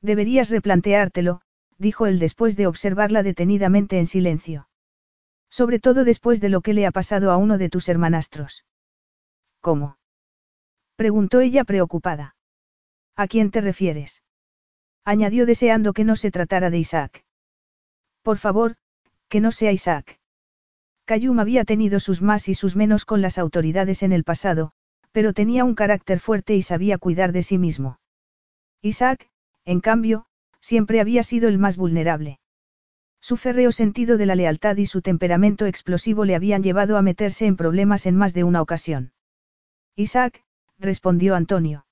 [0.02, 1.42] Deberías replanteártelo,
[1.78, 4.68] dijo él después de observarla detenidamente en silencio.
[5.52, 8.66] Sobre todo después de lo que le ha pasado a uno de tus hermanastros.
[9.60, 9.98] ¿Cómo?
[10.96, 12.36] preguntó ella preocupada.
[13.16, 14.24] ¿A quién te refieres?
[15.04, 17.26] añadió deseando que no se tratara de Isaac.
[18.22, 18.78] Por favor,
[19.28, 20.20] que no sea Isaac.
[21.06, 24.72] Cayum había tenido sus más y sus menos con las autoridades en el pasado,
[25.12, 28.00] pero tenía un carácter fuerte y sabía cuidar de sí mismo.
[28.82, 29.30] Isaac,
[29.66, 30.26] en cambio,
[30.60, 32.41] siempre había sido el más vulnerable.
[33.22, 37.46] Su férreo sentido de la lealtad y su temperamento explosivo le habían llevado a meterse
[37.46, 39.14] en problemas en más de una ocasión.
[39.96, 40.44] Isaac,
[40.80, 41.86] respondió Antonio.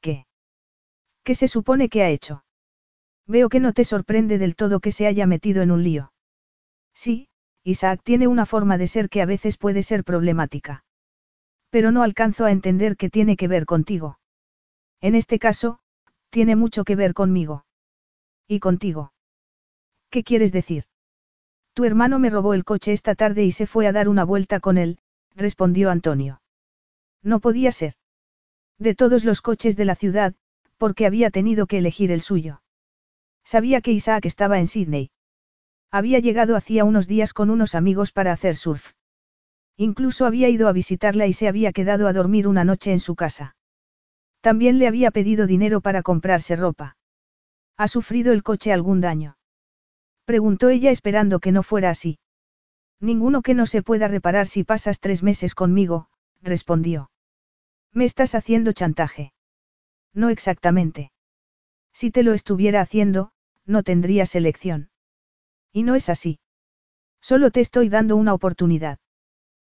[0.00, 0.26] ¿Qué?
[1.22, 2.44] ¿Qué se supone que ha hecho?
[3.26, 6.12] Veo que no te sorprende del todo que se haya metido en un lío.
[6.94, 7.28] Sí,
[7.62, 10.84] Isaac tiene una forma de ser que a veces puede ser problemática.
[11.70, 14.18] Pero no alcanzo a entender qué tiene que ver contigo.
[15.00, 15.78] En este caso,
[16.30, 17.64] tiene mucho que ver conmigo.
[18.48, 19.12] ¿Y contigo?
[20.10, 20.84] ¿Qué quieres decir?
[21.74, 24.58] Tu hermano me robó el coche esta tarde y se fue a dar una vuelta
[24.58, 24.98] con él,
[25.36, 26.42] respondió Antonio.
[27.22, 27.94] No podía ser.
[28.78, 30.34] De todos los coches de la ciudad,
[30.78, 32.62] porque había tenido que elegir el suyo.
[33.44, 35.10] Sabía que Isaac estaba en Sydney.
[35.90, 38.92] Había llegado hacía unos días con unos amigos para hacer surf.
[39.76, 43.14] Incluso había ido a visitarla y se había quedado a dormir una noche en su
[43.14, 43.56] casa.
[44.40, 46.96] También le había pedido dinero para comprarse ropa.
[47.76, 49.36] ¿Ha sufrido el coche algún daño?
[50.30, 52.20] Preguntó ella esperando que no fuera así.
[53.00, 56.06] Ninguno que no se pueda reparar si pasas tres meses conmigo,
[56.40, 57.10] respondió.
[57.92, 59.32] Me estás haciendo chantaje.
[60.14, 61.10] No exactamente.
[61.92, 63.32] Si te lo estuviera haciendo,
[63.66, 64.90] no tendrías elección.
[65.72, 66.38] Y no es así.
[67.20, 69.00] Solo te estoy dando una oportunidad.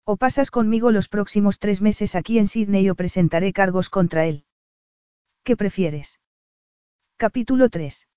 [0.06, 4.46] O pasas conmigo los próximos tres meses aquí en Sydney o presentaré cargos contra él.
[5.44, 6.20] ¿Qué prefieres?
[7.18, 8.08] Capítulo 3.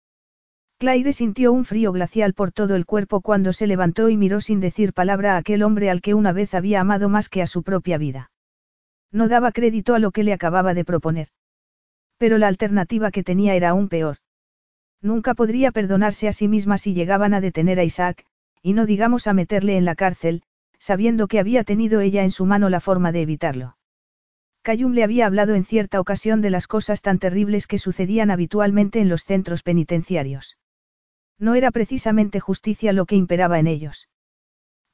[0.79, 4.61] Claire sintió un frío glacial por todo el cuerpo cuando se levantó y miró sin
[4.61, 7.63] decir palabra a aquel hombre al que una vez había amado más que a su
[7.63, 8.31] propia vida.
[9.11, 11.29] No daba crédito a lo que le acababa de proponer.
[12.19, 14.19] Pero la alternativa que tenía era aún peor.
[15.01, 18.27] Nunca podría perdonarse a sí misma si llegaban a detener a Isaac,
[18.61, 20.43] y no digamos a meterle en la cárcel,
[20.79, 23.79] sabiendo que había tenido ella en su mano la forma de evitarlo.
[24.61, 29.01] Cayum le había hablado en cierta ocasión de las cosas tan terribles que sucedían habitualmente
[29.01, 30.59] en los centros penitenciarios.
[31.39, 34.09] No era precisamente justicia lo que imperaba en ellos.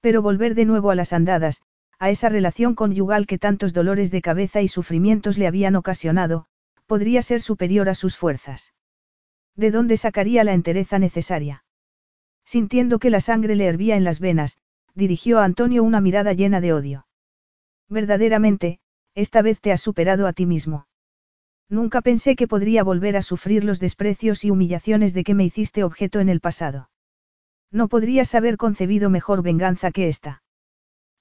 [0.01, 1.63] Pero volver de nuevo a las andadas,
[1.99, 6.47] a esa relación conyugal que tantos dolores de cabeza y sufrimientos le habían ocasionado,
[6.87, 8.75] podría ser superior a sus fuerzas.
[9.55, 11.65] ¿De dónde sacaría la entereza necesaria?
[12.45, 14.59] Sintiendo que la sangre le hervía en las venas,
[14.95, 17.07] dirigió a Antonio una mirada llena de odio.
[17.89, 18.81] Verdaderamente,
[19.15, 20.87] esta vez te has superado a ti mismo.
[21.73, 25.85] Nunca pensé que podría volver a sufrir los desprecios y humillaciones de que me hiciste
[25.85, 26.91] objeto en el pasado.
[27.71, 30.43] No podrías haber concebido mejor venganza que esta.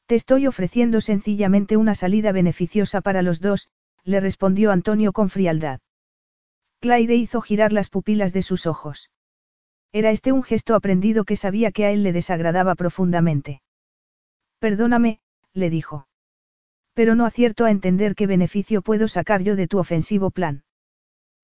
[0.08, 3.70] Te estoy ofreciendo sencillamente una salida beneficiosa para los dos,
[4.04, 5.80] le respondió Antonio con frialdad.
[6.82, 9.10] Claire hizo girar las pupilas de sus ojos.
[9.94, 13.62] Era este un gesto aprendido que sabía que a él le desagradaba profundamente.
[14.60, 15.22] Perdóname,
[15.54, 16.08] le dijo.
[16.94, 20.64] Pero no acierto a entender qué beneficio puedo sacar yo de tu ofensivo plan.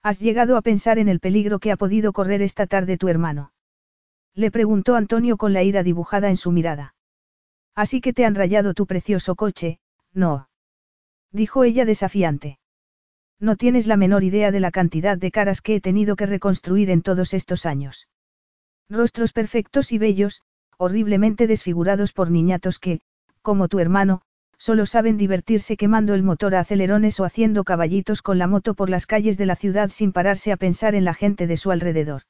[0.03, 3.51] ¿Has llegado a pensar en el peligro que ha podido correr esta tarde tu hermano?
[4.33, 6.95] Le preguntó Antonio con la ira dibujada en su mirada.
[7.75, 9.79] Así que te han rayado tu precioso coche,
[10.13, 10.49] no.
[11.31, 12.59] Dijo ella desafiante.
[13.39, 16.89] No tienes la menor idea de la cantidad de caras que he tenido que reconstruir
[16.89, 18.07] en todos estos años.
[18.89, 20.41] Rostros perfectos y bellos,
[20.77, 23.01] horriblemente desfigurados por niñatos que,
[23.41, 24.21] como tu hermano,
[24.57, 28.89] solo saben divertirse quemando el motor a acelerones o haciendo caballitos con la moto por
[28.89, 32.23] las calles de la ciudad sin pararse a pensar en la gente de su alrededor.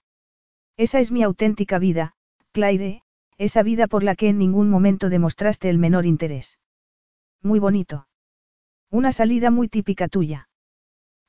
[0.75, 2.13] Esa es mi auténtica vida,
[2.51, 3.03] Claire,
[3.37, 6.59] esa vida por la que en ningún momento demostraste el menor interés.
[7.41, 8.07] Muy bonito.
[8.89, 10.49] Una salida muy típica tuya.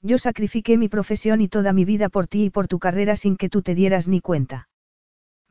[0.00, 3.37] Yo sacrifiqué mi profesión y toda mi vida por ti y por tu carrera sin
[3.37, 4.68] que tú te dieras ni cuenta.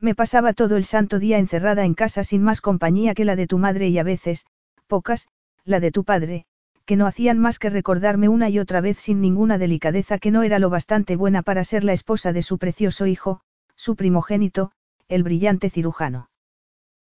[0.00, 3.46] Me pasaba todo el santo día encerrada en casa sin más compañía que la de
[3.46, 4.46] tu madre y a veces,
[4.86, 5.28] pocas,
[5.68, 6.46] la de tu padre,
[6.86, 10.42] que no hacían más que recordarme una y otra vez sin ninguna delicadeza que no
[10.42, 13.42] era lo bastante buena para ser la esposa de su precioso hijo,
[13.76, 14.72] su primogénito,
[15.06, 16.30] el brillante cirujano.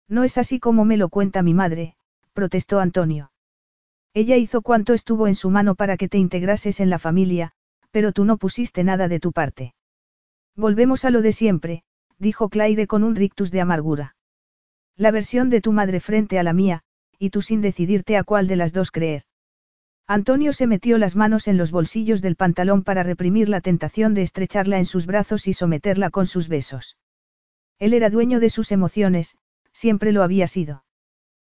[0.07, 1.95] No es así como me lo cuenta mi madre,
[2.33, 3.31] protestó Antonio.
[4.13, 7.51] Ella hizo cuanto estuvo en su mano para que te integrases en la familia,
[7.91, 9.75] pero tú no pusiste nada de tu parte.
[10.55, 11.83] Volvemos a lo de siempre,
[12.17, 14.15] dijo Claire con un rictus de amargura.
[14.95, 16.81] La versión de tu madre frente a la mía,
[17.19, 19.23] y tú sin decidirte a cuál de las dos creer.
[20.07, 24.21] Antonio se metió las manos en los bolsillos del pantalón para reprimir la tentación de
[24.21, 26.97] estrecharla en sus brazos y someterla con sus besos.
[27.79, 29.35] Él era dueño de sus emociones,
[29.73, 30.85] siempre lo había sido.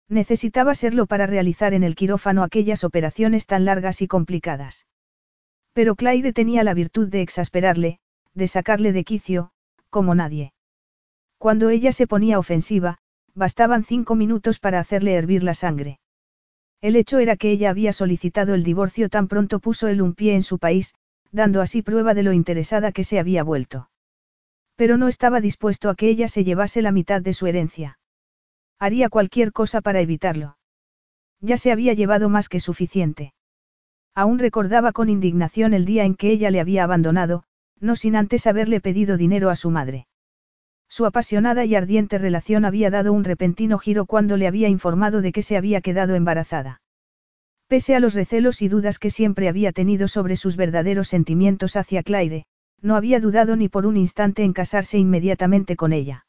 [0.09, 4.87] Necesitaba serlo para realizar en el quirófano aquellas operaciones tan largas y complicadas.
[5.75, 8.01] Pero Claire tenía la virtud de exasperarle,
[8.35, 9.51] de sacarle de quicio,
[9.91, 10.55] como nadie.
[11.37, 12.99] Cuando ella se ponía ofensiva,
[13.35, 16.01] bastaban cinco minutos para hacerle hervir la sangre.
[16.81, 20.35] El hecho era que ella había solicitado el divorcio tan pronto puso él un pie
[20.35, 20.95] en su país,
[21.33, 23.91] dando así prueba de lo interesada que se había vuelto.
[24.77, 27.99] Pero no estaba dispuesto a que ella se llevase la mitad de su herencia.
[28.79, 30.57] Haría cualquier cosa para evitarlo.
[31.41, 33.33] Ya se había llevado más que suficiente.
[34.15, 37.45] Aún recordaba con indignación el día en que ella le había abandonado,
[37.79, 40.08] no sin antes haberle pedido dinero a su madre.
[40.89, 45.33] Su apasionada y ardiente relación había dado un repentino giro cuando le había informado de
[45.33, 46.81] que se había quedado embarazada.
[47.69, 52.03] Pese a los recelos y dudas que siempre había tenido sobre sus verdaderos sentimientos hacia
[52.03, 52.47] Claire,
[52.81, 56.27] no había dudado ni por un instante en casarse inmediatamente con ella.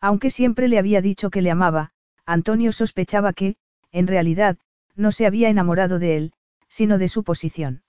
[0.00, 1.92] Aunque siempre le había dicho que le amaba,
[2.24, 3.56] Antonio sospechaba que,
[3.90, 4.58] en realidad,
[4.94, 6.32] no se había enamorado de él,
[6.68, 7.82] sino de su posición.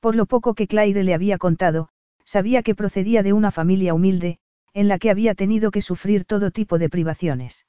[0.00, 1.88] Por lo poco que Claire le había contado,
[2.24, 4.38] sabía que procedía de una familia humilde,
[4.74, 7.66] en la que había tenido que sufrir todo tipo de privaciones.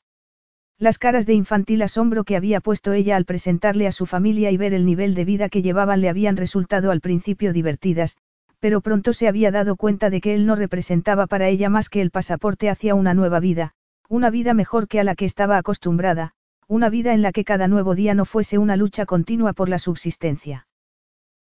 [0.80, 4.58] Las caras de infantil asombro que había puesto ella al presentarle a su familia y
[4.58, 8.18] ver el nivel de vida que llevaban le habían resultado al principio divertidas,
[8.60, 12.02] pero pronto se había dado cuenta de que él no representaba para ella más que
[12.02, 13.74] el pasaporte hacia una nueva vida,
[14.10, 16.32] una vida mejor que a la que estaba acostumbrada,
[16.68, 19.80] una vida en la que cada nuevo día no fuese una lucha continua por la
[19.80, 20.68] subsistencia.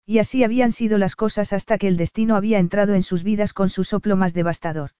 [0.05, 3.53] Y así habían sido las cosas hasta que el destino había entrado en sus vidas
[3.53, 4.91] con su soplo más devastador.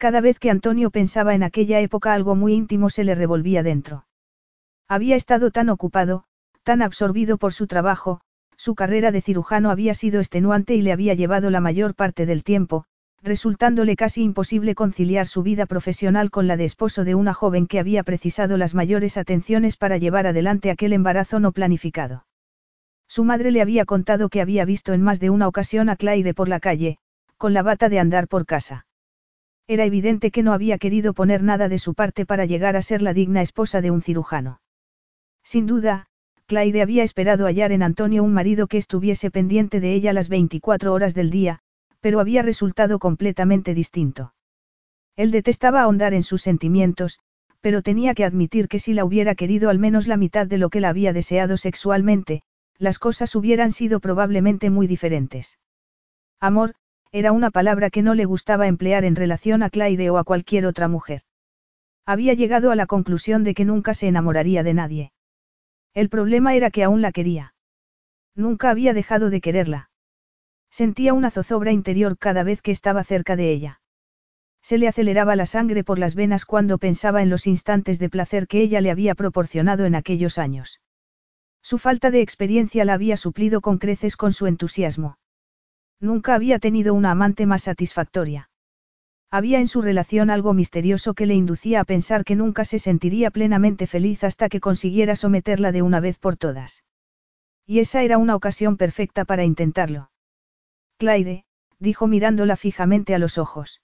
[0.00, 4.06] Cada vez que Antonio pensaba en aquella época algo muy íntimo se le revolvía dentro.
[4.88, 6.24] Había estado tan ocupado,
[6.62, 8.22] tan absorbido por su trabajo,
[8.56, 12.44] su carrera de cirujano había sido extenuante y le había llevado la mayor parte del
[12.44, 12.86] tiempo,
[13.22, 17.78] resultándole casi imposible conciliar su vida profesional con la de esposo de una joven que
[17.78, 22.24] había precisado las mayores atenciones para llevar adelante aquel embarazo no planificado.
[23.06, 26.32] Su madre le había contado que había visto en más de una ocasión a Claire
[26.32, 26.96] por la calle,
[27.36, 28.86] con la bata de andar por casa.
[29.70, 33.02] Era evidente que no había querido poner nada de su parte para llegar a ser
[33.02, 34.60] la digna esposa de un cirujano.
[35.44, 36.08] Sin duda,
[36.46, 40.92] Claire había esperado hallar en Antonio un marido que estuviese pendiente de ella las 24
[40.92, 41.60] horas del día,
[42.00, 44.34] pero había resultado completamente distinto.
[45.14, 47.20] Él detestaba ahondar en sus sentimientos,
[47.60, 50.70] pero tenía que admitir que si la hubiera querido al menos la mitad de lo
[50.70, 52.42] que la había deseado sexualmente,
[52.76, 55.60] las cosas hubieran sido probablemente muy diferentes.
[56.40, 56.74] Amor,
[57.12, 60.66] era una palabra que no le gustaba emplear en relación a Claire o a cualquier
[60.66, 61.22] otra mujer.
[62.06, 65.12] Había llegado a la conclusión de que nunca se enamoraría de nadie.
[65.92, 67.54] El problema era que aún la quería.
[68.36, 69.90] Nunca había dejado de quererla.
[70.70, 73.80] Sentía una zozobra interior cada vez que estaba cerca de ella.
[74.62, 78.46] Se le aceleraba la sangre por las venas cuando pensaba en los instantes de placer
[78.46, 80.80] que ella le había proporcionado en aquellos años.
[81.62, 85.16] Su falta de experiencia la había suplido con creces con su entusiasmo.
[86.00, 88.48] Nunca había tenido una amante más satisfactoria.
[89.30, 93.30] Había en su relación algo misterioso que le inducía a pensar que nunca se sentiría
[93.30, 96.82] plenamente feliz hasta que consiguiera someterla de una vez por todas.
[97.66, 100.10] Y esa era una ocasión perfecta para intentarlo.
[100.98, 101.44] Claire,
[101.78, 103.80] dijo mirándola fijamente a los ojos.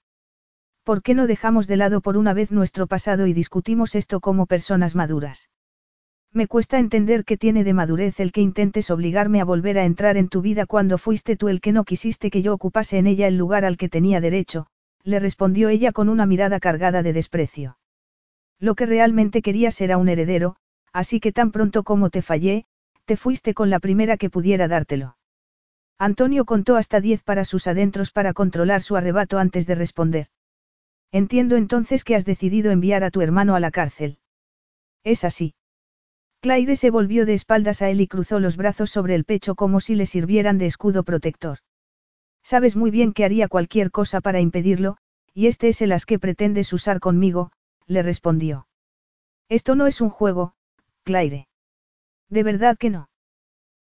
[0.83, 4.47] ¿Por qué no dejamos de lado por una vez nuestro pasado y discutimos esto como
[4.47, 5.49] personas maduras?
[6.37, 10.19] Me cuesta entender que tiene de madurez el que intentes obligarme a volver a entrar
[10.19, 13.27] en tu vida cuando fuiste tú el que no quisiste que yo ocupase en ella
[13.27, 14.67] el lugar al que tenía derecho,
[15.03, 17.79] le respondió ella con una mirada cargada de desprecio.
[18.59, 20.57] Lo que realmente querías era un heredero,
[20.93, 22.67] así que tan pronto como te fallé,
[23.07, 25.17] te fuiste con la primera que pudiera dártelo.
[25.99, 30.27] Antonio contó hasta diez para sus adentros para controlar su arrebato antes de responder.
[31.13, 34.19] Entiendo entonces que has decidido enviar a tu hermano a la cárcel.
[35.03, 35.55] Es así.
[36.47, 39.81] Claire se volvió de espaldas a él y cruzó los brazos sobre el pecho como
[39.81, 41.59] si le sirvieran de escudo protector.
[42.45, 44.97] Sabes muy bien que haría cualquier cosa para impedirlo,
[45.35, 47.51] y este es el as que pretendes usar conmigo,
[47.89, 48.69] le respondió.
[49.49, 50.55] Esto no es un juego,
[51.03, 51.49] Claire.
[52.29, 53.09] ¿De verdad que no?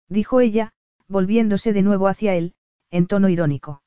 [0.07, 0.71] Dijo ella,
[1.09, 2.53] volviéndose de nuevo hacia él,
[2.91, 3.83] en tono irónico.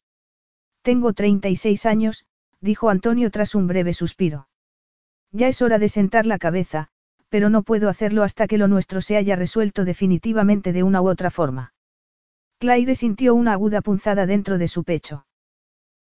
[0.83, 2.27] Tengo 36 años,
[2.61, 4.49] dijo Antonio tras un breve suspiro.
[5.33, 6.91] Ya es hora de sentar la cabeza,
[7.29, 11.09] pero no puedo hacerlo hasta que lo nuestro se haya resuelto definitivamente de una u
[11.09, 11.75] otra forma.
[12.59, 15.27] Claire sintió una aguda punzada dentro de su pecho.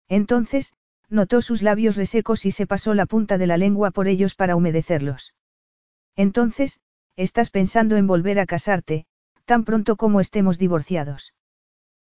[0.08, 0.72] Entonces,
[1.08, 4.56] notó sus labios resecos y se pasó la punta de la lengua por ellos para
[4.56, 5.34] humedecerlos.
[6.16, 6.80] Entonces,
[7.16, 9.06] estás pensando en volver a casarte,
[9.44, 11.34] tan pronto como estemos divorciados.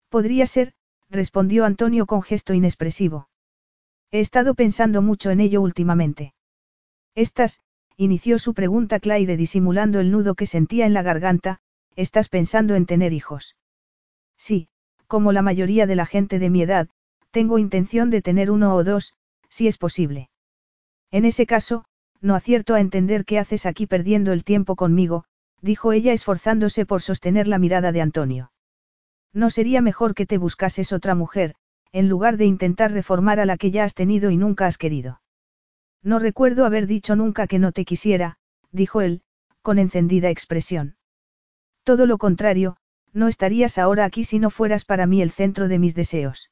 [0.09, 0.73] Podría ser,
[1.09, 3.29] respondió Antonio con gesto inexpresivo.
[4.11, 6.33] He estado pensando mucho en ello últimamente.
[7.15, 7.59] Estás,
[7.97, 11.59] inició su pregunta Claire disimulando el nudo que sentía en la garganta,
[11.95, 13.55] estás pensando en tener hijos.
[14.37, 14.67] Sí,
[15.07, 16.89] como la mayoría de la gente de mi edad,
[17.31, 19.13] tengo intención de tener uno o dos,
[19.49, 20.29] si es posible.
[21.11, 21.85] En ese caso,
[22.21, 25.25] no acierto a entender qué haces aquí perdiendo el tiempo conmigo,
[25.61, 28.51] dijo ella esforzándose por sostener la mirada de Antonio.
[29.33, 31.55] No sería mejor que te buscases otra mujer,
[31.91, 35.21] en lugar de intentar reformar a la que ya has tenido y nunca has querido.
[36.05, 38.37] No recuerdo haber dicho nunca que no te quisiera,
[38.71, 39.23] dijo él,
[39.63, 40.97] con encendida expresión.
[41.83, 42.77] Todo lo contrario,
[43.11, 46.51] no estarías ahora aquí si no fueras para mí el centro de mis deseos.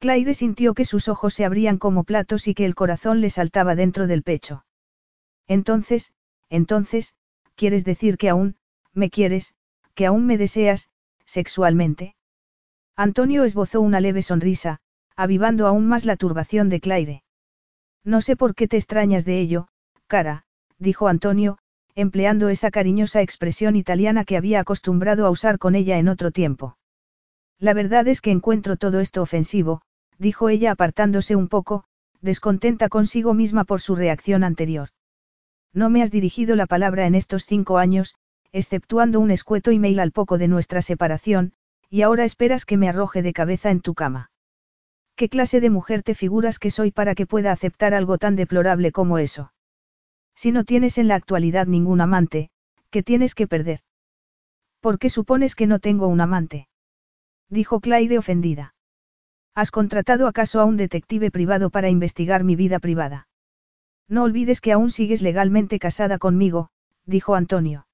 [0.00, 3.74] Claire sintió que sus ojos se abrían como platos y que el corazón le saltaba
[3.74, 4.66] dentro del pecho.
[5.46, 6.12] Entonces,
[6.50, 7.14] entonces,
[7.54, 8.56] ¿quieres decir que aún,
[8.92, 9.54] me quieres,
[9.94, 10.90] que aún me deseas,
[11.24, 12.16] sexualmente?
[12.96, 14.80] Antonio esbozó una leve sonrisa,
[15.16, 17.22] avivando aún más la turbación de Claire.
[18.08, 19.68] No sé por qué te extrañas de ello,
[20.06, 20.44] cara,
[20.78, 21.58] dijo Antonio,
[21.94, 26.78] empleando esa cariñosa expresión italiana que había acostumbrado a usar con ella en otro tiempo.
[27.58, 29.82] La verdad es que encuentro todo esto ofensivo,
[30.16, 31.84] dijo ella apartándose un poco,
[32.22, 34.88] descontenta consigo misma por su reacción anterior.
[35.74, 38.14] No me has dirigido la palabra en estos cinco años,
[38.52, 41.52] exceptuando un escueto email al poco de nuestra separación,
[41.90, 44.30] y ahora esperas que me arroje de cabeza en tu cama.
[45.18, 48.92] ¿Qué clase de mujer te figuras que soy para que pueda aceptar algo tan deplorable
[48.92, 49.52] como eso?
[50.36, 52.50] Si no tienes en la actualidad ningún amante,
[52.90, 53.80] ¿qué tienes que perder?
[54.78, 56.68] ¿Por qué supones que no tengo un amante?
[57.48, 58.76] Dijo Claire ofendida.
[59.56, 63.26] ¿Has contratado acaso a un detective privado para investigar mi vida privada?
[64.06, 66.68] No olvides que aún sigues legalmente casada conmigo,
[67.06, 67.88] dijo Antonio.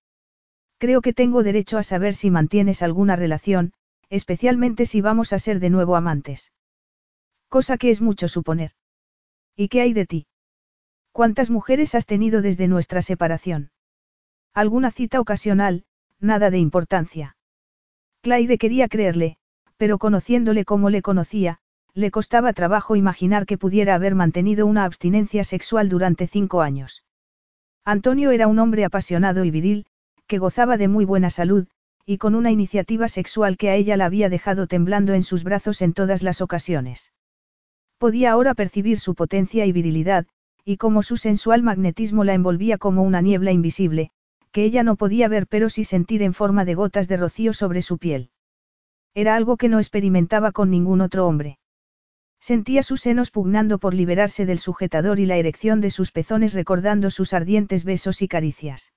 [0.77, 3.73] Creo que tengo derecho a saber si mantienes alguna relación,
[4.11, 6.53] especialmente si vamos a ser de nuevo amantes.
[7.55, 8.73] Cosa que es mucho suponer.
[9.55, 10.27] ¿Y qué hay de ti?
[11.13, 13.71] ¿Cuántas mujeres has tenido desde nuestra separación?
[14.55, 15.85] Alguna cita ocasional,
[16.19, 17.37] nada de importancia.
[18.23, 19.37] Claire quería creerle,
[19.77, 21.61] pero conociéndole como le conocía,
[21.93, 27.05] le costaba trabajo imaginar que pudiera haber mantenido una abstinencia sexual durante cinco años.
[27.85, 29.87] Antonio era un hombre apasionado y viril,
[30.27, 31.69] que gozaba de muy buena salud,
[32.05, 35.83] y con una iniciativa sexual que a ella la había dejado temblando en sus brazos
[35.83, 37.13] en todas las ocasiones.
[38.05, 40.27] Podía ahora percibir su potencia y virilidad,
[40.63, 44.11] y como su sensual magnetismo la envolvía como una niebla invisible,
[44.53, 47.81] que ella no podía ver pero sí sentir en forma de gotas de rocío sobre
[47.81, 48.29] su piel.
[49.15, 51.59] Era algo que no experimentaba con ningún otro hombre.
[52.41, 57.11] Sentía sus senos pugnando por liberarse del sujetador y la erección de sus pezones recordando
[57.11, 58.93] sus ardientes besos y caricias.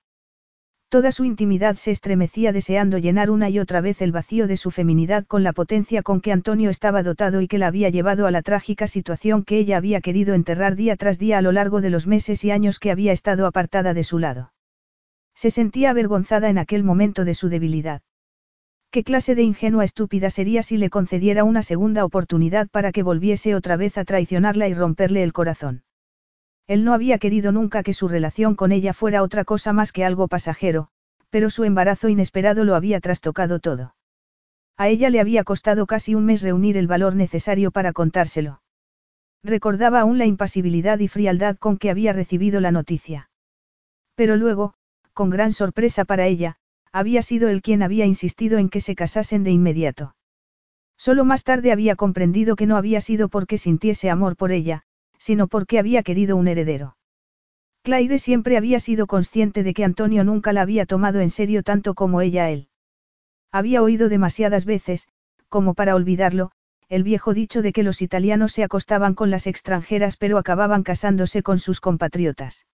[0.90, 4.70] Toda su intimidad se estremecía deseando llenar una y otra vez el vacío de su
[4.70, 8.30] feminidad con la potencia con que Antonio estaba dotado y que la había llevado a
[8.30, 11.90] la trágica situación que ella había querido enterrar día tras día a lo largo de
[11.90, 14.54] los meses y años que había estado apartada de su lado.
[15.34, 18.00] Se sentía avergonzada en aquel momento de su debilidad.
[18.90, 23.54] ¿Qué clase de ingenua estúpida sería si le concediera una segunda oportunidad para que volviese
[23.54, 25.82] otra vez a traicionarla y romperle el corazón?
[26.68, 30.04] Él no había querido nunca que su relación con ella fuera otra cosa más que
[30.04, 30.88] algo pasajero,
[31.30, 33.94] pero su embarazo inesperado lo había trastocado todo.
[34.76, 38.60] A ella le había costado casi un mes reunir el valor necesario para contárselo.
[39.42, 43.30] Recordaba aún la impasibilidad y frialdad con que había recibido la noticia.
[44.14, 44.74] Pero luego,
[45.14, 46.56] con gran sorpresa para ella,
[46.92, 50.14] había sido él quien había insistido en que se casasen de inmediato.
[50.98, 54.84] Solo más tarde había comprendido que no había sido porque sintiese amor por ella,
[55.18, 56.96] sino porque había querido un heredero.
[57.82, 61.94] Claire siempre había sido consciente de que Antonio nunca la había tomado en serio tanto
[61.94, 62.68] como ella él.
[63.50, 65.08] Había oído demasiadas veces,
[65.48, 66.50] como para olvidarlo,
[66.88, 71.42] el viejo dicho de que los italianos se acostaban con las extranjeras pero acababan casándose
[71.42, 72.66] con sus compatriotas.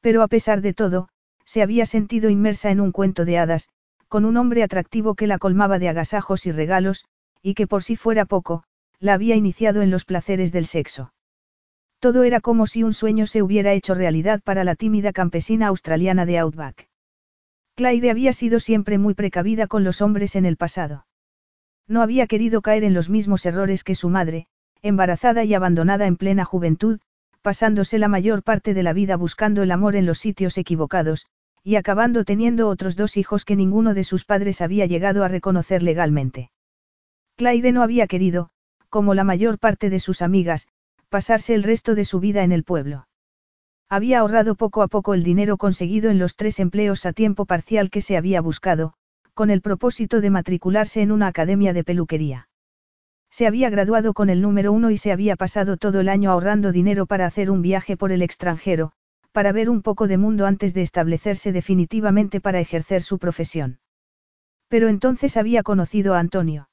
[0.00, 1.08] Pero a pesar de todo,
[1.44, 3.68] se había sentido inmersa en un cuento de hadas,
[4.08, 7.06] con un hombre atractivo que la colmaba de agasajos y regalos,
[7.42, 8.64] y que por si fuera poco,
[9.00, 11.13] la había iniciado en los placeres del sexo.
[12.04, 16.26] Todo era como si un sueño se hubiera hecho realidad para la tímida campesina australiana
[16.26, 16.90] de Outback.
[17.76, 21.06] Claire había sido siempre muy precavida con los hombres en el pasado.
[21.88, 24.48] No había querido caer en los mismos errores que su madre,
[24.82, 27.00] embarazada y abandonada en plena juventud,
[27.40, 31.24] pasándose la mayor parte de la vida buscando el amor en los sitios equivocados,
[31.62, 35.82] y acabando teniendo otros dos hijos que ninguno de sus padres había llegado a reconocer
[35.82, 36.50] legalmente.
[37.36, 38.50] Claire no había querido,
[38.90, 40.68] como la mayor parte de sus amigas,
[41.14, 43.06] pasarse el resto de su vida en el pueblo.
[43.88, 47.88] Había ahorrado poco a poco el dinero conseguido en los tres empleos a tiempo parcial
[47.88, 48.94] que se había buscado,
[49.32, 52.48] con el propósito de matricularse en una academia de peluquería.
[53.30, 56.72] Se había graduado con el número uno y se había pasado todo el año ahorrando
[56.72, 58.90] dinero para hacer un viaje por el extranjero,
[59.30, 63.78] para ver un poco de mundo antes de establecerse definitivamente para ejercer su profesión.
[64.66, 66.70] Pero entonces había conocido a Antonio.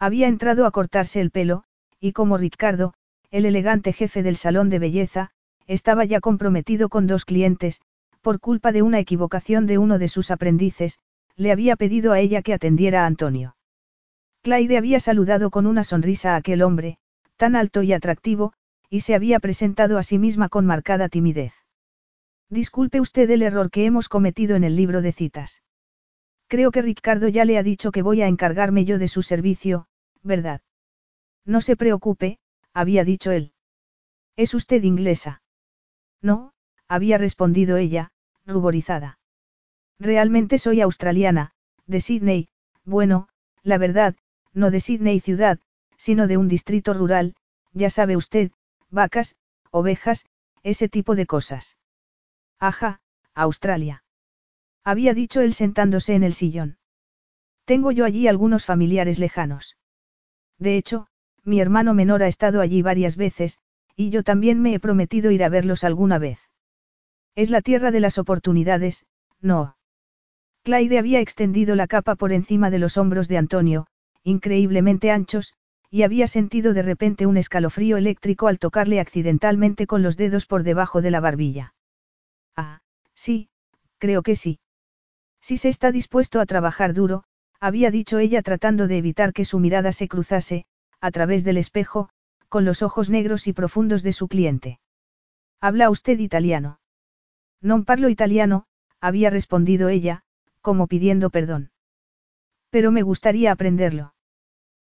[0.00, 1.62] Había entrado a cortarse el pelo,
[2.00, 2.94] y como Ricardo,
[3.32, 5.30] el elegante jefe del salón de belleza,
[5.66, 7.80] estaba ya comprometido con dos clientes,
[8.20, 10.98] por culpa de una equivocación de uno de sus aprendices,
[11.34, 13.56] le había pedido a ella que atendiera a Antonio.
[14.42, 16.98] Claire había saludado con una sonrisa a aquel hombre,
[17.36, 18.52] tan alto y atractivo,
[18.90, 21.54] y se había presentado a sí misma con marcada timidez.
[22.50, 25.62] Disculpe usted el error que hemos cometido en el libro de citas.
[26.48, 29.86] Creo que Ricardo ya le ha dicho que voy a encargarme yo de su servicio,
[30.22, 30.60] ¿verdad?
[31.46, 32.40] No se preocupe,
[32.74, 33.52] había dicho él.
[34.36, 35.42] ¿Es usted inglesa?
[36.20, 36.52] No,
[36.88, 38.12] había respondido ella,
[38.46, 39.18] ruborizada.
[39.98, 41.52] Realmente soy australiana,
[41.86, 42.48] de Sydney,
[42.84, 43.28] bueno,
[43.62, 44.16] la verdad,
[44.52, 45.58] no de Sydney ciudad,
[45.96, 47.34] sino de un distrito rural,
[47.72, 48.50] ya sabe usted,
[48.90, 49.36] vacas,
[49.70, 50.26] ovejas,
[50.62, 51.76] ese tipo de cosas.
[52.58, 53.00] Ajá,
[53.34, 54.04] Australia.
[54.84, 56.78] Había dicho él sentándose en el sillón.
[57.64, 59.76] Tengo yo allí algunos familiares lejanos.
[60.58, 61.06] De hecho,
[61.44, 63.58] mi hermano menor ha estado allí varias veces,
[63.96, 66.38] y yo también me he prometido ir a verlos alguna vez.
[67.34, 69.04] Es la tierra de las oportunidades,
[69.40, 69.76] no.
[70.62, 73.86] Claire había extendido la capa por encima de los hombros de Antonio,
[74.22, 75.54] increíblemente anchos,
[75.90, 80.62] y había sentido de repente un escalofrío eléctrico al tocarle accidentalmente con los dedos por
[80.62, 81.74] debajo de la barbilla.
[82.56, 82.80] Ah,
[83.14, 83.48] sí,
[83.98, 84.60] creo que sí.
[85.40, 87.24] Si se está dispuesto a trabajar duro,
[87.60, 90.64] había dicho ella tratando de evitar que su mirada se cruzase,
[91.02, 92.08] a través del espejo,
[92.48, 94.78] con los ojos negros y profundos de su cliente.
[95.60, 96.78] ¿Habla usted italiano?
[97.60, 98.66] No parlo italiano,
[99.00, 100.22] había respondido ella,
[100.60, 101.72] como pidiendo perdón.
[102.70, 104.14] Pero me gustaría aprenderlo.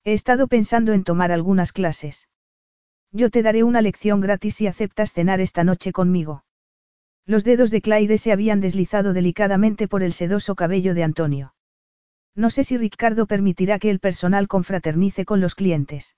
[0.03, 2.27] He estado pensando en tomar algunas clases.
[3.11, 6.43] Yo te daré una lección gratis si aceptas cenar esta noche conmigo.
[7.25, 11.53] Los dedos de Claire se habían deslizado delicadamente por el sedoso cabello de Antonio.
[12.39, 16.15] No sé si Ricardo permitirá que el personal confraternice con los clientes.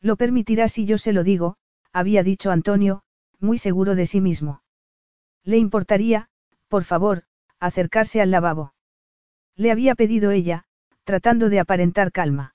[0.00, 1.56] Lo permitirá si yo se lo digo,
[1.92, 3.02] había dicho Antonio,
[3.40, 4.62] muy seguro de sí mismo.
[5.42, 6.28] Le importaría,
[6.68, 7.24] por favor,
[7.58, 8.72] acercarse al lavabo.
[9.56, 10.62] Le había pedido ella,
[11.02, 12.54] tratando de aparentar calma.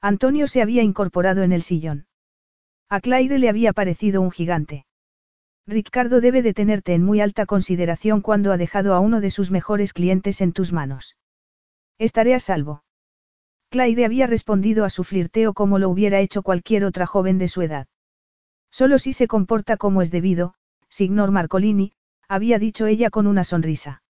[0.00, 2.06] Antonio se había incorporado en el sillón.
[2.88, 4.86] A Claire le había parecido un gigante.
[5.66, 9.50] Ricardo debe de tenerte en muy alta consideración cuando ha dejado a uno de sus
[9.50, 11.14] mejores clientes en tus manos.
[11.98, 12.84] Estaré a salvo.
[13.70, 17.62] Claire había respondido a su flirteo como lo hubiera hecho cualquier otra joven de su
[17.62, 17.86] edad.
[18.70, 20.54] Solo si se comporta como es debido,
[20.88, 21.92] signor Marcolini,
[22.28, 24.02] había dicho ella con una sonrisa.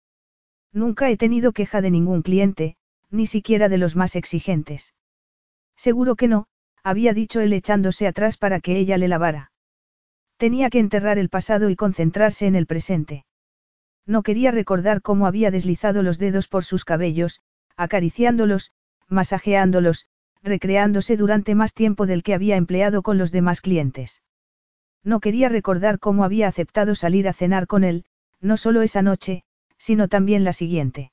[0.73, 2.77] Nunca he tenido queja de ningún cliente,
[3.11, 4.95] ni siquiera de los más exigentes.
[5.77, 6.47] Seguro que no,
[6.83, 9.53] había dicho él echándose atrás para que ella le lavara.
[10.37, 13.25] Tenía que enterrar el pasado y concentrarse en el presente.
[14.07, 17.41] No quería recordar cómo había deslizado los dedos por sus cabellos,
[17.79, 18.73] acariciándolos,
[19.09, 20.07] masajeándolos,
[20.43, 24.23] recreándose durante más tiempo del que había empleado con los demás clientes.
[25.05, 28.05] No quería recordar cómo había aceptado salir a cenar con él,
[28.41, 29.45] no solo esa noche,
[29.79, 31.13] sino también la siguiente.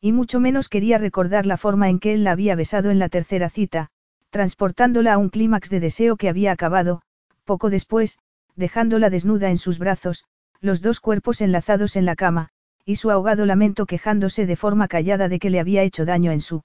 [0.00, 3.08] Y mucho menos quería recordar la forma en que él la había besado en la
[3.08, 3.88] tercera cita,
[4.30, 7.02] transportándola a un clímax de deseo que había acabado,
[7.44, 8.18] poco después,
[8.56, 10.24] dejándola desnuda en sus brazos,
[10.60, 12.50] los dos cuerpos enlazados en la cama,
[12.86, 16.40] y su ahogado lamento quejándose de forma callada de que le había hecho daño en
[16.40, 16.62] su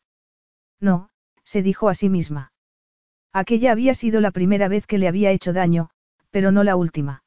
[0.79, 1.09] no,
[1.43, 2.53] se dijo a sí misma.
[3.33, 5.89] Aquella había sido la primera vez que le había hecho daño,
[6.29, 7.23] pero no la última.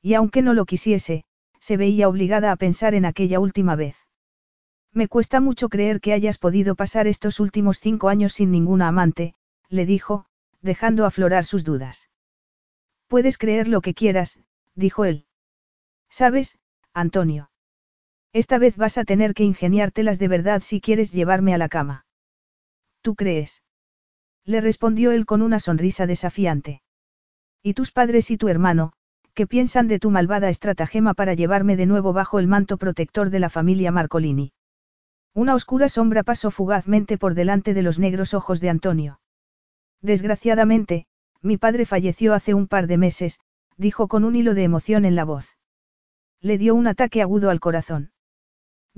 [0.00, 1.24] Y aunque no lo quisiese,
[1.60, 3.96] se veía obligada a pensar en aquella última vez.
[4.92, 9.34] Me cuesta mucho creer que hayas podido pasar estos últimos cinco años sin ninguna amante,
[9.68, 10.26] le dijo,
[10.62, 12.08] dejando aflorar sus dudas.
[13.06, 14.40] Puedes creer lo que quieras,
[14.74, 15.26] dijo él.
[16.08, 16.58] Sabes,
[16.94, 17.50] Antonio.
[18.32, 22.06] Esta vez vas a tener que ingeniártelas de verdad si quieres llevarme a la cama.
[23.02, 23.62] ¿Tú crees?
[24.44, 26.82] Le respondió él con una sonrisa desafiante.
[27.62, 28.92] ¿Y tus padres y tu hermano,
[29.34, 33.40] qué piensan de tu malvada estratagema para llevarme de nuevo bajo el manto protector de
[33.40, 34.52] la familia Marcolini?
[35.34, 39.20] Una oscura sombra pasó fugazmente por delante de los negros ojos de Antonio.
[40.00, 41.06] Desgraciadamente,
[41.40, 43.40] mi padre falleció hace un par de meses,
[43.76, 45.56] dijo con un hilo de emoción en la voz.
[46.40, 48.10] Le dio un ataque agudo al corazón.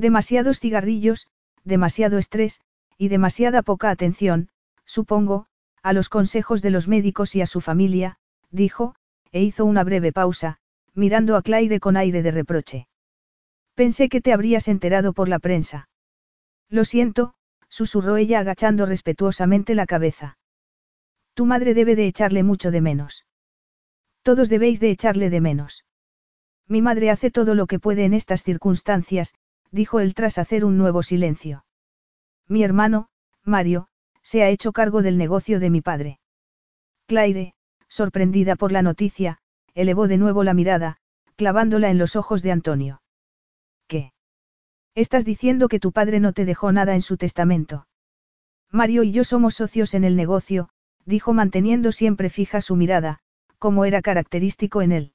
[0.01, 1.27] Demasiados cigarrillos,
[1.63, 2.63] demasiado estrés,
[2.97, 4.49] y demasiada poca atención,
[4.87, 5.45] supongo,
[5.83, 8.17] a los consejos de los médicos y a su familia,
[8.51, 8.95] dijo,
[9.31, 10.57] e hizo una breve pausa,
[10.95, 12.89] mirando a Claire con aire de reproche.
[13.75, 15.91] Pensé que te habrías enterado por la prensa.
[16.71, 17.35] Lo siento,
[17.69, 20.39] susurró ella agachando respetuosamente la cabeza.
[21.35, 23.27] Tu madre debe de echarle mucho de menos.
[24.23, 25.85] Todos debéis de echarle de menos.
[26.67, 29.35] Mi madre hace todo lo que puede en estas circunstancias,
[29.71, 31.65] dijo él tras hacer un nuevo silencio.
[32.49, 33.09] Mi hermano,
[33.45, 33.89] Mario,
[34.23, 36.21] se ha hecho cargo del negocio de mi padre.
[37.07, 37.55] Claire,
[37.89, 39.39] sorprendida por la noticia,
[39.75, 40.99] elevó de nuevo la mirada,
[41.37, 43.03] clavándola en los ojos de Antonio.
[43.87, 44.13] ¿Qué?
[44.95, 47.87] Estás diciendo que tu padre no te dejó nada en su testamento.
[48.71, 50.69] Mario y yo somos socios en el negocio,
[51.05, 53.21] dijo manteniendo siempre fija su mirada,
[53.59, 55.13] como era característico en él.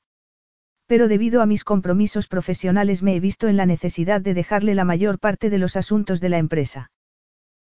[0.88, 4.86] Pero debido a mis compromisos profesionales me he visto en la necesidad de dejarle la
[4.86, 6.92] mayor parte de los asuntos de la empresa.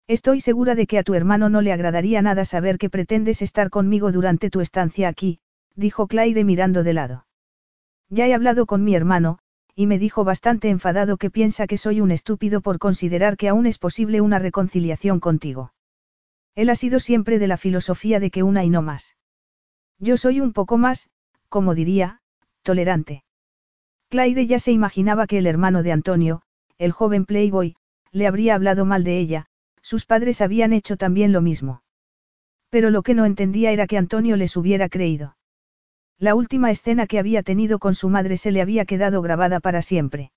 [0.09, 3.71] Estoy segura de que a tu hermano no le agradaría nada saber que pretendes estar
[3.71, 5.39] conmigo durante tu estancia aquí,
[5.77, 7.27] dijo Claire mirando de lado.
[8.09, 9.39] Ya he hablado con mi hermano,
[9.77, 13.67] y me dijo bastante enfadado que piensa que soy un estúpido por considerar que aún
[13.67, 15.73] es posible una reconciliación contigo.
[16.55, 19.17] Él ha sido siempre de la filosofía de que una y no más.
[19.99, 21.09] Yo soy un poco más,
[21.49, 22.20] como diría,
[22.63, 23.25] tolerante.
[24.09, 26.43] Claire ya se imaginaba que el hermano de Antonio,
[26.79, 27.77] el joven playboy,
[28.13, 29.47] le habría hablado mal de ella,
[29.83, 31.83] sus padres habían hecho también lo mismo.
[32.71, 35.37] Pero lo que no entendía era que Antonio les hubiera creído.
[36.19, 39.81] La última escena que había tenido con su madre se le había quedado grabada para
[39.81, 40.33] siempre.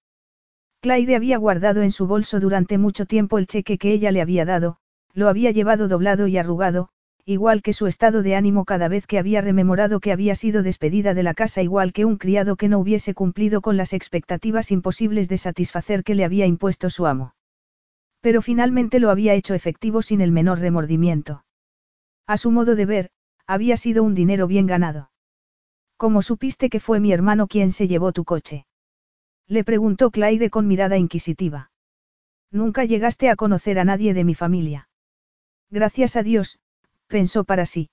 [0.80, 4.46] Claire había guardado en su bolso durante mucho tiempo el cheque que ella le había
[4.46, 4.78] dado,
[5.14, 6.90] lo había llevado doblado y arrugado,
[7.26, 11.14] igual que su estado de ánimo cada vez que había rememorado que había sido despedida
[11.14, 15.30] de la casa igual que un criado que no hubiese cumplido con las expectativas imposibles
[15.30, 17.34] de satisfacer que le había impuesto su amo.
[18.20, 21.46] Pero finalmente lo había hecho efectivo sin el menor remordimiento.
[22.28, 23.10] A su modo de ver,
[23.48, 25.12] había sido un dinero bien ganado.
[25.98, 28.66] ¿Cómo supiste que fue mi hermano quien se llevó tu coche?
[29.48, 31.72] Le preguntó Claire con mirada inquisitiva.
[32.52, 34.90] Nunca llegaste a conocer a nadie de mi familia.
[35.70, 36.60] Gracias a Dios,
[37.14, 37.92] pensó para sí.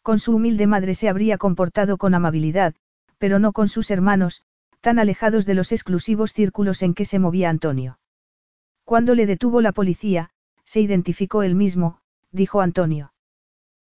[0.00, 2.74] Con su humilde madre se habría comportado con amabilidad,
[3.18, 4.44] pero no con sus hermanos,
[4.80, 7.98] tan alejados de los exclusivos círculos en que se movía Antonio.
[8.84, 10.30] Cuando le detuvo la policía,
[10.64, 12.00] se identificó él mismo,
[12.32, 13.12] dijo Antonio.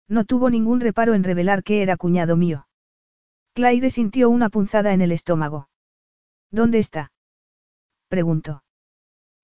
[0.07, 2.69] No tuvo ningún reparo en revelar que era cuñado mío.
[3.55, 5.69] Claire sintió una punzada en el estómago.
[6.53, 7.11] ¿Dónde está?
[8.07, 8.63] preguntó.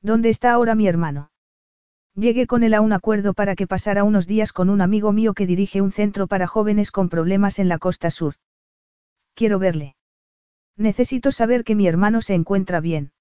[0.03, 1.33] ¿Dónde está ahora mi hermano?
[2.21, 5.33] Llegué con él a un acuerdo para que pasara unos días con un amigo mío
[5.33, 8.35] que dirige un centro para jóvenes con problemas en la costa sur.
[9.33, 9.97] Quiero verle.
[10.77, 13.13] Necesito saber que mi hermano se encuentra bien.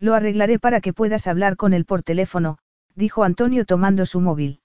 [0.00, 2.56] Lo arreglaré para que puedas hablar con él por teléfono,
[2.94, 4.60] dijo Antonio tomando su móvil.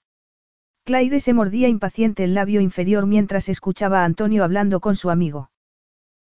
[0.84, 5.50] Claire se mordía impaciente el labio inferior mientras escuchaba a Antonio hablando con su amigo.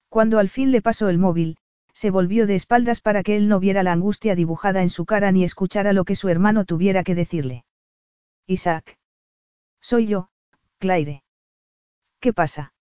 [0.08, 1.58] Cuando al fin le pasó el móvil,
[1.94, 5.32] se volvió de espaldas para que él no viera la angustia dibujada en su cara
[5.32, 7.66] ni escuchara lo que su hermano tuviera que decirle.
[8.48, 8.98] Isaac.
[9.82, 10.30] Soy yo,
[10.80, 11.24] Claire.
[12.20, 12.74] ¿Qué pasa?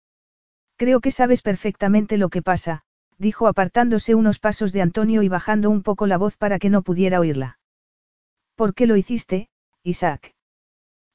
[0.77, 2.83] Creo que sabes perfectamente lo que pasa,
[3.19, 6.83] dijo apartándose unos pasos de Antonio y bajando un poco la voz para que no
[6.83, 7.59] pudiera oírla.
[8.57, 9.49] ¿Por qué lo hiciste,
[9.83, 10.35] Isaac?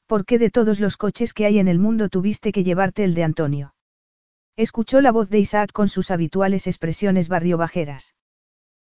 [0.05, 3.13] ¿Por qué de todos los coches que hay en el mundo tuviste que llevarte el
[3.13, 3.73] de Antonio?
[4.57, 8.15] Escuchó la voz de Isaac con sus habituales expresiones barriobajeras.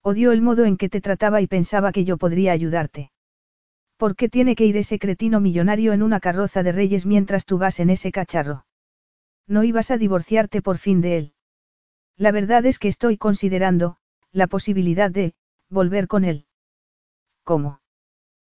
[0.01, 3.11] Odió el modo en que te trataba y pensaba que yo podría ayudarte.
[3.95, 7.57] ¿Por qué tiene que ir ese cretino millonario en una carroza de reyes mientras tú
[7.57, 8.66] vas en ese cacharro?
[9.47, 11.34] No ibas a divorciarte por fin de él.
[12.18, 13.95] La verdad es que estoy considerando,
[14.34, 15.34] la posibilidad de,
[15.70, 16.45] volver con él.
[17.45, 17.80] ¿Cómo?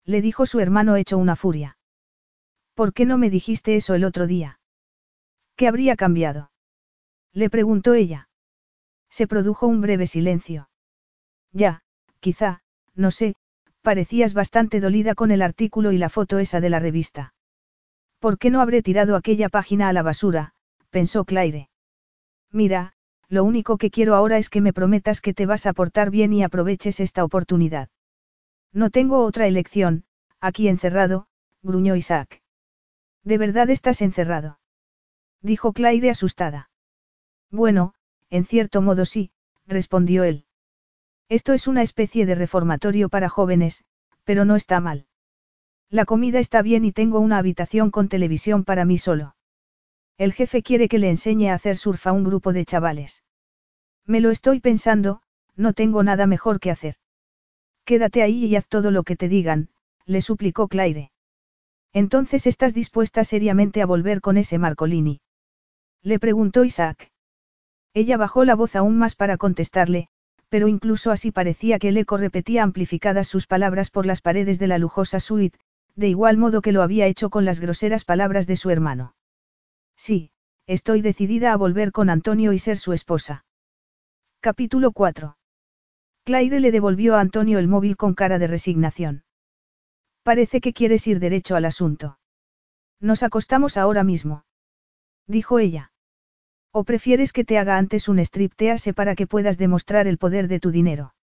[0.06, 1.78] Le dijo su hermano hecho una furia.
[2.74, 4.60] ¿Por qué no me dijiste eso el otro día?
[5.56, 6.50] ¿Qué habría cambiado?
[7.36, 8.30] Le preguntó ella.
[9.10, 10.70] Se produjo un breve silencio.
[11.52, 11.82] Ya,
[12.22, 12.62] quizá,
[12.96, 13.36] no sé,
[13.82, 17.34] parecías bastante dolida con el artículo y la foto esa de la revista.
[18.20, 20.54] ¿Por qué no habré tirado aquella página a la basura?
[20.90, 21.70] pensó Claire.
[22.52, 22.94] Mira,
[23.28, 26.32] lo único que quiero ahora es que me prometas que te vas a portar bien
[26.32, 27.90] y aproveches esta oportunidad.
[28.72, 30.06] No tengo otra elección,
[30.40, 31.28] aquí encerrado,
[31.62, 32.42] gruñó Isaac.
[33.24, 34.60] ¿De verdad estás encerrado?
[35.42, 36.70] Dijo Claire asustada.
[37.52, 37.94] Bueno,
[38.30, 39.32] en cierto modo sí,
[39.68, 40.46] respondió él.
[41.30, 43.84] Esto es una especie de reformatorio para jóvenes,
[44.24, 45.08] pero no está mal.
[45.90, 49.36] La comida está bien y tengo una habitación con televisión para mí solo.
[50.18, 53.24] El jefe quiere que le enseñe a hacer surf a un grupo de chavales.
[54.06, 55.22] Me lo estoy pensando,
[55.56, 56.96] no tengo nada mejor que hacer.
[57.86, 59.70] Quédate ahí y haz todo lo que te digan,
[60.06, 61.12] le suplicó Claire.
[61.94, 65.22] Entonces estás dispuesta seriamente a volver con ese Marcolini.
[66.02, 67.12] Le preguntó Isaac.
[67.96, 70.10] Ella bajó la voz aún más para contestarle,
[70.50, 74.68] pero incluso así parecía que el eco repetía amplificadas sus palabras por las paredes de
[74.68, 75.58] la lujosa suite,
[75.96, 79.16] de igual modo que lo había hecho con las groseras palabras de su hermano.
[79.96, 80.32] Sí,
[80.68, 83.46] estoy decidida a volver con Antonio y ser su esposa.
[84.42, 85.38] Capítulo 4.
[86.26, 89.24] Claire le devolvió a Antonio el móvil con cara de resignación.
[90.22, 92.20] Parece que quieres ir derecho al asunto.
[93.00, 94.44] Nos acostamos ahora mismo.
[95.28, 95.94] Dijo ella.
[96.78, 100.60] ¿O prefieres que te haga antes un striptease para que puedas demostrar el poder de
[100.60, 101.16] tu dinero?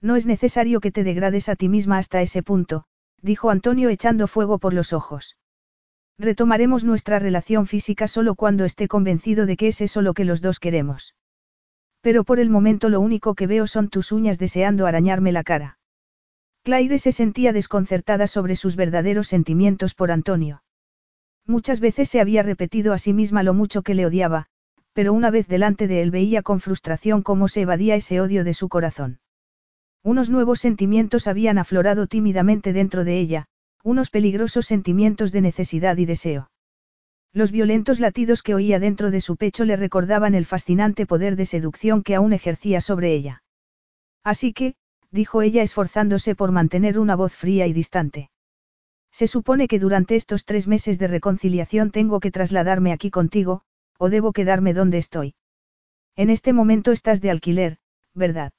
[0.00, 2.84] No es necesario que te degrades a ti misma hasta ese punto,
[3.20, 5.36] dijo Antonio echando fuego por los ojos.
[6.18, 10.40] Retomaremos nuestra relación física solo cuando esté convencido de que es eso lo que los
[10.40, 11.14] dos queremos.
[12.00, 15.78] Pero por el momento lo único que veo son tus uñas deseando arañarme la cara.
[16.62, 20.62] Claire se sentía desconcertada sobre sus verdaderos sentimientos por Antonio.
[21.46, 24.46] Muchas veces se había repetido a sí misma lo mucho que le odiaba,
[24.92, 28.54] pero una vez delante de él veía con frustración cómo se evadía ese odio de
[28.54, 29.20] su corazón.
[30.02, 33.46] Unos nuevos sentimientos habían aflorado tímidamente dentro de ella,
[33.84, 36.50] unos peligrosos sentimientos de necesidad y deseo.
[37.32, 41.46] Los violentos latidos que oía dentro de su pecho le recordaban el fascinante poder de
[41.46, 43.42] seducción que aún ejercía sobre ella.
[44.24, 44.74] Así que,
[45.10, 48.30] dijo ella esforzándose por mantener una voz fría y distante.
[49.12, 53.62] Se supone que durante estos tres meses de reconciliación tengo que trasladarme aquí contigo,
[54.00, 55.34] o debo quedarme donde estoy.
[56.16, 57.76] En este momento estás de alquiler,
[58.14, 58.52] ¿verdad?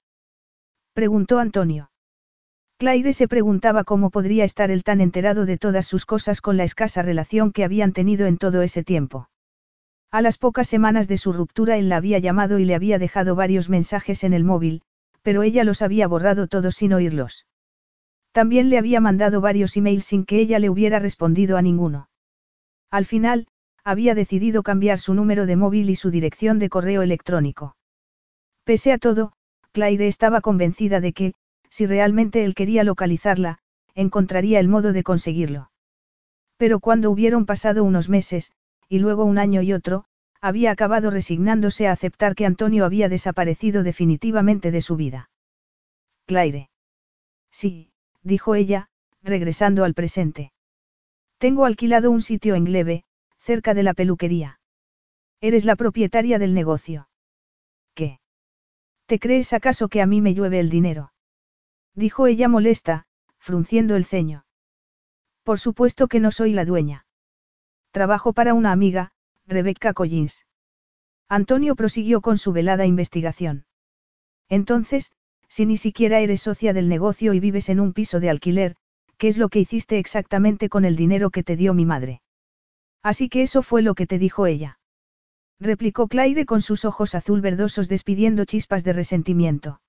[0.93, 1.89] Preguntó Antonio.
[2.77, 6.63] Claire se preguntaba cómo podría estar él tan enterado de todas sus cosas con la
[6.63, 9.29] escasa relación que habían tenido en todo ese tiempo.
[10.11, 13.35] A las pocas semanas de su ruptura él la había llamado y le había dejado
[13.35, 14.83] varios mensajes en el móvil,
[15.23, 17.47] pero ella los había borrado todos sin oírlos.
[18.31, 22.09] También le había mandado varios emails sin que ella le hubiera respondido a ninguno.
[22.91, 23.47] Al final,
[23.83, 27.75] había decidido cambiar su número de móvil y su dirección de correo electrónico.
[28.63, 29.33] Pese a todo,
[29.71, 31.33] Claire estaba convencida de que,
[31.69, 33.59] si realmente él quería localizarla,
[33.95, 35.71] encontraría el modo de conseguirlo.
[36.57, 38.51] Pero cuando hubieron pasado unos meses,
[38.87, 40.05] y luego un año y otro,
[40.41, 45.29] había acabado resignándose a aceptar que Antonio había desaparecido definitivamente de su vida.
[46.25, 46.69] Claire.
[47.51, 47.91] Sí,
[48.23, 48.89] dijo ella,
[49.23, 50.51] regresando al presente.
[51.37, 53.03] Tengo alquilado un sitio en Glebe,
[53.41, 54.59] cerca de la peluquería.
[55.41, 57.09] Eres la propietaria del negocio.
[57.95, 58.19] ¿Qué?
[59.07, 61.11] ¿Te crees acaso que a mí me llueve el dinero?
[61.95, 63.05] Dijo ella molesta,
[63.39, 64.45] frunciendo el ceño.
[65.43, 67.05] Por supuesto que no soy la dueña.
[67.91, 69.11] Trabajo para una amiga,
[69.47, 70.45] Rebecca Collins.
[71.27, 73.65] Antonio prosiguió con su velada investigación.
[74.47, 75.11] Entonces,
[75.47, 78.75] si ni siquiera eres socia del negocio y vives en un piso de alquiler,
[79.17, 82.20] ¿qué es lo que hiciste exactamente con el dinero que te dio mi madre?
[83.03, 84.77] Así que eso fue lo que te dijo ella
[85.61, 89.79] replicó Claire con sus ojos azul verdosos despidiendo chispas de resentimiento.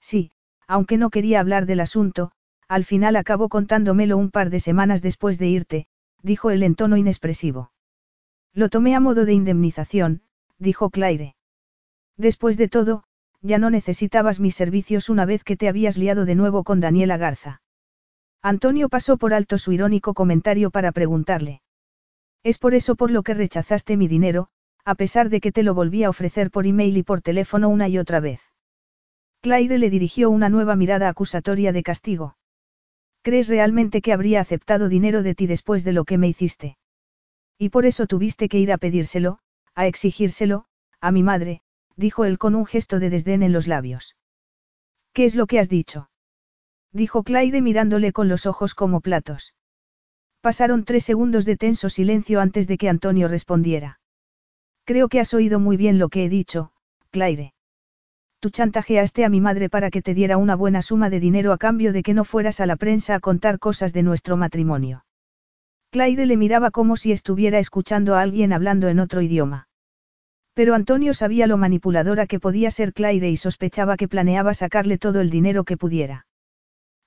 [0.00, 0.32] Sí,
[0.66, 2.32] aunque no quería hablar del asunto,
[2.66, 5.86] al final acabó contándomelo un par de semanas después de irte,
[6.22, 7.70] dijo él en tono inexpresivo.
[8.52, 10.22] Lo tomé a modo de indemnización,
[10.58, 11.36] dijo Claire.
[12.16, 13.04] Después de todo,
[13.40, 17.16] ya no necesitabas mis servicios una vez que te habías liado de nuevo con Daniela
[17.16, 17.62] Garza.
[18.42, 21.62] Antonio pasó por alto su irónico comentario para preguntarle.
[22.42, 24.48] Es por eso por lo que rechazaste mi dinero,
[24.84, 27.88] a pesar de que te lo volví a ofrecer por email y por teléfono una
[27.88, 28.40] y otra vez.
[29.40, 32.36] Claire le dirigió una nueva mirada acusatoria de castigo.
[33.22, 36.78] ¿Crees realmente que habría aceptado dinero de ti después de lo que me hiciste?
[37.58, 39.40] Y por eso tuviste que ir a pedírselo,
[39.74, 40.64] a exigírselo,
[41.00, 41.60] a mi madre,
[41.96, 44.16] dijo él con un gesto de desdén en los labios.
[45.12, 46.10] ¿Qué es lo que has dicho?
[46.92, 49.54] dijo Claire mirándole con los ojos como platos.
[50.40, 54.00] Pasaron tres segundos de tenso silencio antes de que Antonio respondiera.
[54.84, 56.70] Creo que has oído muy bien lo que he dicho,
[57.10, 57.52] Claire.
[58.40, 61.58] Tú chantajeaste a mi madre para que te diera una buena suma de dinero a
[61.58, 65.04] cambio de que no fueras a la prensa a contar cosas de nuestro matrimonio.
[65.90, 69.68] Claire le miraba como si estuviera escuchando a alguien hablando en otro idioma.
[70.54, 75.20] Pero Antonio sabía lo manipuladora que podía ser Claire y sospechaba que planeaba sacarle todo
[75.20, 76.26] el dinero que pudiera.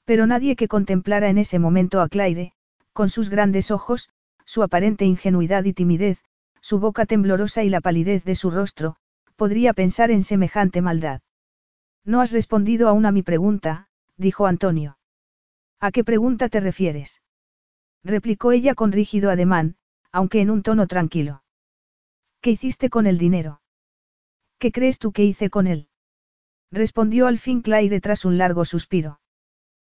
[0.03, 2.53] Pero nadie que contemplara en ese momento a Claire,
[2.93, 4.09] con sus grandes ojos,
[4.45, 6.23] su aparente ingenuidad y timidez,
[6.61, 8.97] su boca temblorosa y la palidez de su rostro,
[9.35, 11.21] podría pensar en semejante maldad?
[12.03, 13.87] No has respondido aún a mi pregunta,
[14.17, 14.97] dijo Antonio.
[15.79, 17.21] ¿A qué pregunta te refieres?
[18.03, 19.75] replicó ella con rígido ademán,
[20.11, 21.43] aunque en un tono tranquilo.
[22.41, 23.61] ¿Qué hiciste con el dinero?
[24.57, 25.87] ¿Qué crees tú que hice con él?
[26.71, 29.19] Respondió al fin Claire tras un largo suspiro.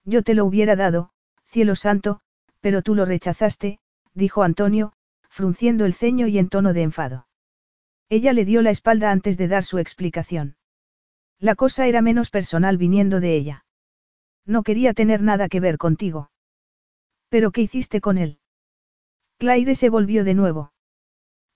[0.05, 1.11] Yo te lo hubiera dado,
[1.45, 2.21] cielo santo,
[2.63, 3.81] pero tú lo rechazaste,
[4.15, 4.95] dijo Antonio,
[5.29, 7.27] frunciendo el ceño y en tono de enfado.
[8.09, 10.57] Ella le dio la espalda antes de dar su explicación.
[11.39, 13.65] La cosa era menos personal viniendo de ella.
[14.47, 16.31] No quería tener nada que ver contigo.
[17.29, 18.39] ¿Pero qué hiciste con él?
[19.39, 20.73] Claire se volvió de nuevo.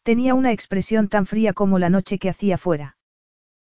[0.02, 2.96] Tenía una expresión tan fría como la noche que hacía fuera.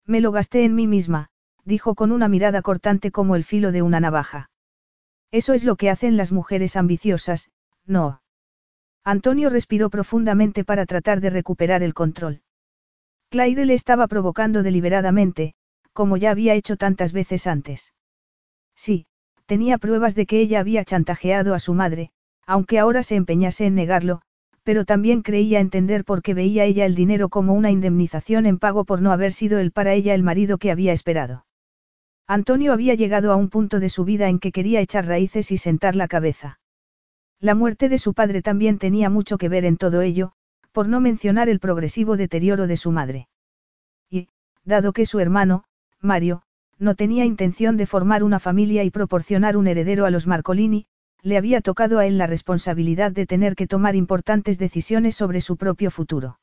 [0.06, 1.30] Me lo gasté en mí misma,
[1.64, 4.50] dijo con una mirada cortante como el filo de una navaja.
[5.34, 7.50] Eso es lo que hacen las mujeres ambiciosas,
[7.88, 8.22] no.
[9.04, 12.44] Antonio respiró profundamente para tratar de recuperar el control.
[13.32, 15.56] Claire le estaba provocando deliberadamente,
[15.92, 17.96] como ya había hecho tantas veces antes.
[18.76, 19.08] Sí,
[19.48, 22.12] tenía pruebas de que ella había chantajeado a su madre,
[22.46, 24.22] aunque ahora se empeñase en negarlo,
[24.62, 28.86] pero también creía entender por qué veía ella el dinero como una indemnización en pago
[28.86, 31.48] por no haber sido él para ella el marido que había esperado.
[32.28, 35.58] Antonio había llegado a un punto de su vida en que quería echar raíces y
[35.58, 36.60] sentar la cabeza.
[37.40, 40.32] La muerte de su padre también tenía mucho que ver en todo ello,
[40.72, 43.28] por no mencionar el progresivo deterioro de su madre.
[44.10, 44.30] Y,
[44.64, 45.66] dado que su hermano,
[46.00, 46.44] Mario,
[46.80, 50.86] no tenía intención de formar una familia y proporcionar un heredero a los Marcolini,
[51.22, 55.58] le había tocado a él la responsabilidad de tener que tomar importantes decisiones sobre su
[55.58, 56.40] propio futuro.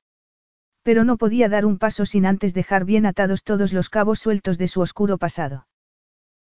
[0.82, 4.58] Pero no podía dar un paso sin antes dejar bien atados todos los cabos sueltos
[4.58, 5.66] de su oscuro pasado.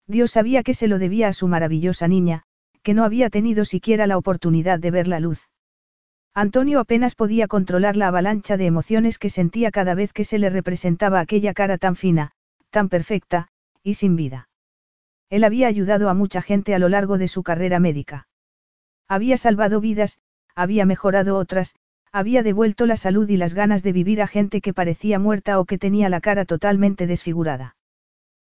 [0.08, 2.42] Dios sabía que se lo debía a su maravillosa niña,
[2.82, 5.48] que no había tenido siquiera la oportunidad de ver la luz.
[6.34, 10.48] Antonio apenas podía controlar la avalancha de emociones que sentía cada vez que se le
[10.50, 12.32] representaba aquella cara tan fina,
[12.70, 13.48] tan perfecta,
[13.82, 14.48] y sin vida.
[15.28, 18.28] Él había ayudado a mucha gente a lo largo de su carrera médica.
[19.08, 20.20] Había salvado vidas,
[20.54, 21.74] había mejorado otras,
[22.12, 25.66] había devuelto la salud y las ganas de vivir a gente que parecía muerta o
[25.66, 27.76] que tenía la cara totalmente desfigurada.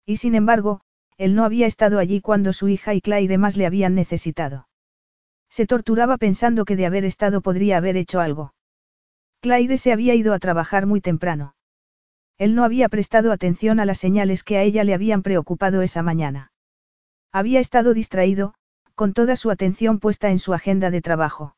[0.06, 0.82] Y sin embargo,
[1.18, 4.68] él no había estado allí cuando su hija y Claire más le habían necesitado.
[5.50, 8.54] Se torturaba pensando que de haber estado podría haber hecho algo.
[9.42, 11.56] Claire se había ido a trabajar muy temprano.
[12.38, 16.04] Él no había prestado atención a las señales que a ella le habían preocupado esa
[16.04, 16.52] mañana.
[17.32, 18.54] Había estado distraído,
[18.94, 21.56] con toda su atención puesta en su agenda de trabajo.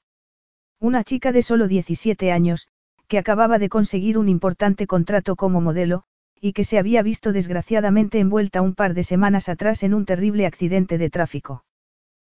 [0.79, 2.69] Una chica de solo 17 años,
[3.07, 6.03] que acababa de conseguir un importante contrato como modelo,
[6.41, 10.45] y que se había visto desgraciadamente envuelta un par de semanas atrás en un terrible
[10.45, 11.65] accidente de tráfico.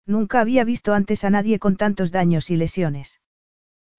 [0.05, 3.21] Nunca había visto antes a nadie con tantos daños y lesiones.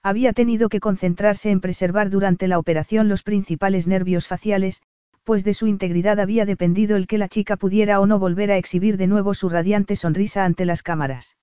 [0.02, 4.82] Había tenido que concentrarse en preservar durante la operación los principales nervios faciales,
[5.24, 8.56] pues de su integridad había dependido el que la chica pudiera o no volver a
[8.56, 11.36] exhibir de nuevo su radiante sonrisa ante las cámaras.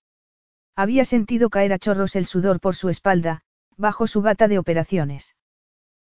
[0.76, 3.42] Había sentido caer a chorros el sudor por su espalda,
[3.78, 5.36] bajo su bata de operaciones.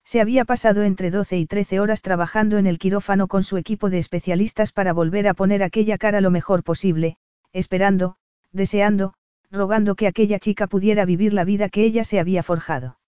[0.05, 3.89] Se había pasado entre 12 y 13 horas trabajando en el quirófano con su equipo
[3.89, 7.17] de especialistas para volver a poner aquella cara lo mejor posible,
[7.53, 8.17] esperando,
[8.53, 9.15] deseando,
[9.51, 12.99] rogando que aquella chica pudiera vivir la vida que ella se había forjado.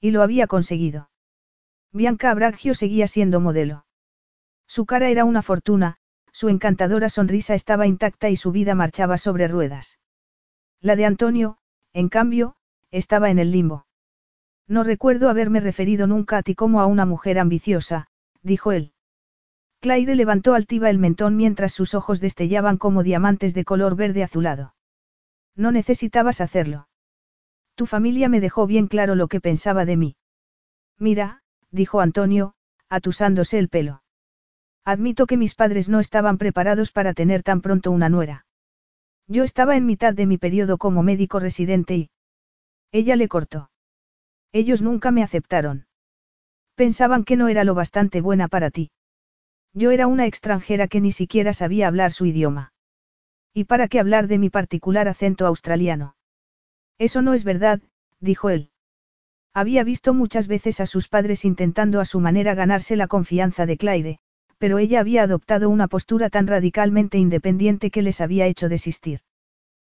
[0.00, 1.10] Y lo había conseguido.
[1.92, 3.84] Bianca Abragio seguía siendo modelo.
[4.66, 5.98] Su cara era una fortuna,
[6.32, 10.00] su encantadora sonrisa estaba intacta y su vida marchaba sobre ruedas.
[10.80, 11.58] La de Antonio,
[11.92, 12.56] en cambio,
[12.90, 13.83] estaba en el limbo.
[14.66, 18.08] No recuerdo haberme referido nunca a ti como a una mujer ambiciosa,
[18.42, 18.92] dijo él.
[19.80, 24.74] Claire levantó altiva el mentón mientras sus ojos destellaban como diamantes de color verde azulado.
[25.54, 26.88] No necesitabas hacerlo.
[27.74, 30.16] Tu familia me dejó bien claro lo que pensaba de mí.
[30.98, 32.54] Mira, dijo Antonio,
[32.88, 34.02] atusándose el pelo.
[34.84, 38.46] Admito que mis padres no estaban preparados para tener tan pronto una nuera.
[39.26, 42.10] Yo estaba en mitad de mi periodo como médico residente y...
[42.92, 43.70] Ella le cortó.
[44.54, 45.86] Ellos nunca me aceptaron.
[46.76, 48.92] Pensaban que no era lo bastante buena para ti.
[49.72, 52.72] Yo era una extranjera que ni siquiera sabía hablar su idioma.
[53.52, 56.14] ¿Y para qué hablar de mi particular acento australiano?
[56.98, 57.80] Eso no es verdad,
[58.20, 58.70] dijo él.
[59.52, 63.76] Había visto muchas veces a sus padres intentando a su manera ganarse la confianza de
[63.76, 64.18] Claire,
[64.58, 69.18] pero ella había adoptado una postura tan radicalmente independiente que les había hecho desistir.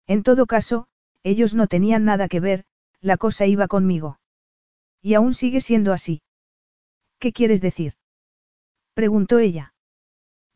[0.07, 0.87] En todo caso,
[1.23, 2.65] ellos no tenían nada que ver,
[3.03, 4.19] la cosa iba conmigo.
[5.07, 6.21] Y aún sigue siendo así.
[7.21, 7.93] ¿Qué quieres decir?
[8.93, 9.73] preguntó ella.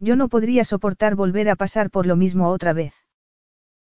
[0.01, 2.93] Yo no podría soportar volver a pasar por lo mismo otra vez.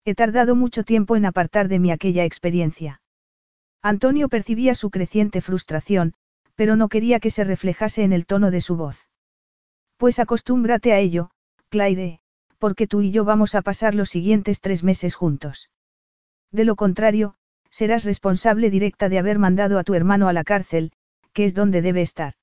[0.05, 2.99] He tardado mucho tiempo en apartar de mí aquella experiencia.
[3.83, 6.15] Antonio percibía su creciente frustración,
[6.55, 9.07] pero no quería que se reflejase en el tono de su voz.
[9.97, 11.29] Pues acostúmbrate a ello,
[11.69, 12.21] Claire,
[12.57, 15.69] porque tú y yo vamos a pasar los siguientes tres meses juntos.
[16.51, 17.35] De lo contrario,
[17.75, 20.93] serás responsable directa de haber mandado a tu hermano a la cárcel,
[21.33, 22.35] que es donde debe estar.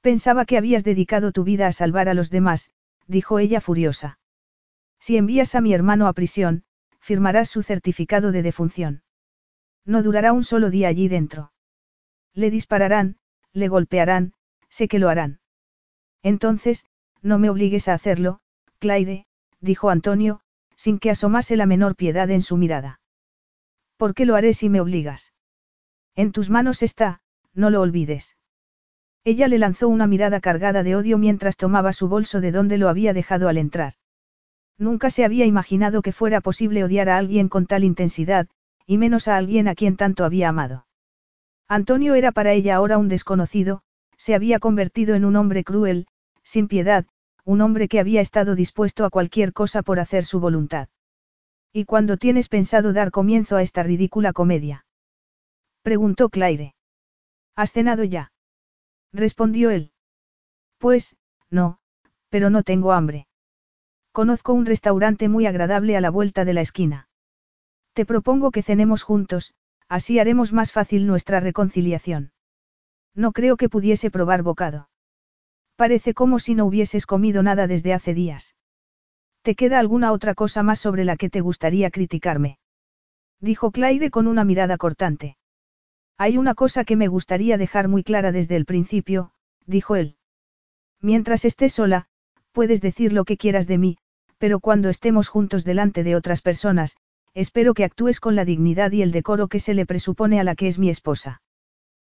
[0.00, 2.70] Pensaba que habías dedicado tu vida a salvar a los demás,
[3.08, 4.20] dijo ella furiosa.
[5.00, 6.62] Si envías a mi hermano a prisión,
[7.00, 9.02] firmarás su certificado de defunción.
[9.84, 11.50] No durará un solo día allí dentro.
[12.32, 13.16] Le dispararán,
[13.52, 14.34] le golpearán,
[14.68, 15.40] sé que lo harán.
[16.22, 16.86] Entonces,
[17.22, 18.38] no me obligues a hacerlo,
[18.78, 19.26] Claire,
[19.60, 20.42] dijo Antonio,
[20.76, 23.00] sin que asomase la menor piedad en su mirada.
[23.96, 25.32] ¿Por qué lo haré si me obligas?
[26.14, 27.20] En tus manos está,
[27.54, 28.36] no lo olvides.
[29.24, 32.88] Ella le lanzó una mirada cargada de odio mientras tomaba su bolso de donde lo
[32.88, 33.94] había dejado al entrar.
[34.76, 38.48] Nunca se había imaginado que fuera posible odiar a alguien con tal intensidad,
[38.86, 40.86] y menos a alguien a quien tanto había amado.
[41.68, 43.82] Antonio era para ella ahora un desconocido,
[44.18, 46.06] se había convertido en un hombre cruel,
[46.42, 47.06] sin piedad,
[47.44, 50.88] un hombre que había estado dispuesto a cualquier cosa por hacer su voluntad.
[51.76, 54.86] ¿Y cuándo tienes pensado dar comienzo a esta ridícula comedia?
[55.82, 56.76] Preguntó Claire.
[57.56, 58.30] ¿Has cenado ya?
[59.12, 59.90] Respondió él.
[60.78, 61.16] Pues,
[61.50, 61.78] no,
[62.28, 63.26] pero no tengo hambre.
[64.12, 67.08] Conozco un restaurante muy agradable a la vuelta de la esquina.
[67.92, 69.52] Te propongo que cenemos juntos,
[69.88, 72.30] así haremos más fácil nuestra reconciliación.
[73.16, 74.88] No creo que pudiese probar bocado.
[75.74, 78.54] Parece como si no hubieses comido nada desde hace días.
[79.44, 82.56] ¿Te queda alguna otra cosa más sobre la que te gustaría criticarme?
[83.40, 85.36] Dijo Claire con una mirada cortante.
[86.16, 89.32] Hay una cosa que me gustaría dejar muy clara desde el principio,
[89.66, 90.16] dijo él.
[91.02, 92.06] Mientras estés sola,
[92.52, 93.98] puedes decir lo que quieras de mí,
[94.38, 96.96] pero cuando estemos juntos delante de otras personas,
[97.34, 100.54] espero que actúes con la dignidad y el decoro que se le presupone a la
[100.54, 101.42] que es mi esposa.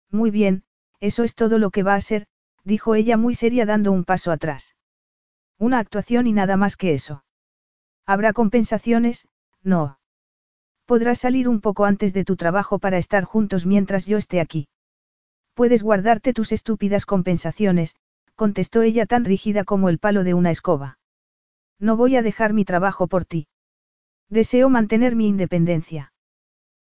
[0.10, 0.64] Muy bien,
[1.00, 2.28] eso es todo lo que va a ser,
[2.66, 4.76] dijo ella muy seria dando un paso atrás.
[5.62, 7.24] Una actuación y nada más que eso.
[8.08, 9.28] ¿Habrá compensaciones?
[9.62, 10.00] No.
[10.88, 14.70] Podrás salir un poco antes de tu trabajo para estar juntos mientras yo esté aquí.
[15.54, 17.96] Puedes guardarte tus estúpidas compensaciones,
[18.34, 20.98] contestó ella tan rígida como el palo de una escoba.
[21.78, 23.48] No voy a dejar mi trabajo por ti.
[24.30, 26.12] Deseo mantener mi independencia.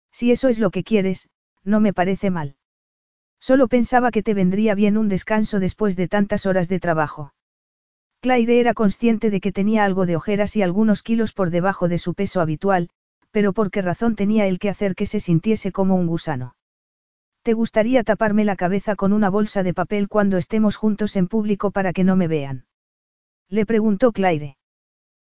[0.09, 1.27] Si eso es lo que quieres,
[1.65, 2.55] no me parece mal.
[3.41, 7.33] Solo pensaba que te vendría bien un descanso después de tantas horas de trabajo.
[8.21, 11.97] Claire era consciente de que tenía algo de ojeras y algunos kilos por debajo de
[11.97, 12.89] su peso habitual,
[13.31, 16.55] pero por qué razón tenía él que hacer que se sintiese como un gusano.
[17.43, 21.71] ¿Te gustaría taparme la cabeza con una bolsa de papel cuando estemos juntos en público
[21.71, 22.65] para que no me vean?
[23.47, 24.57] Le preguntó Claire.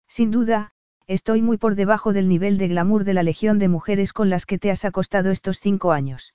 [0.09, 0.72] Sin duda,
[1.07, 4.47] estoy muy por debajo del nivel de glamour de la legión de mujeres con las
[4.47, 6.34] que te has acostado estos cinco años.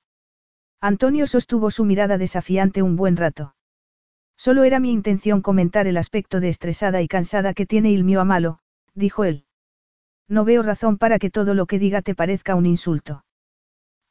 [0.80, 3.56] Antonio sostuvo su mirada desafiante un buen rato.
[4.38, 8.59] Solo era mi intención comentar el aspecto de estresada y cansada que tiene Ilmio Amalo,
[8.93, 9.45] dijo él.
[10.27, 13.25] No veo razón para que todo lo que diga te parezca un insulto.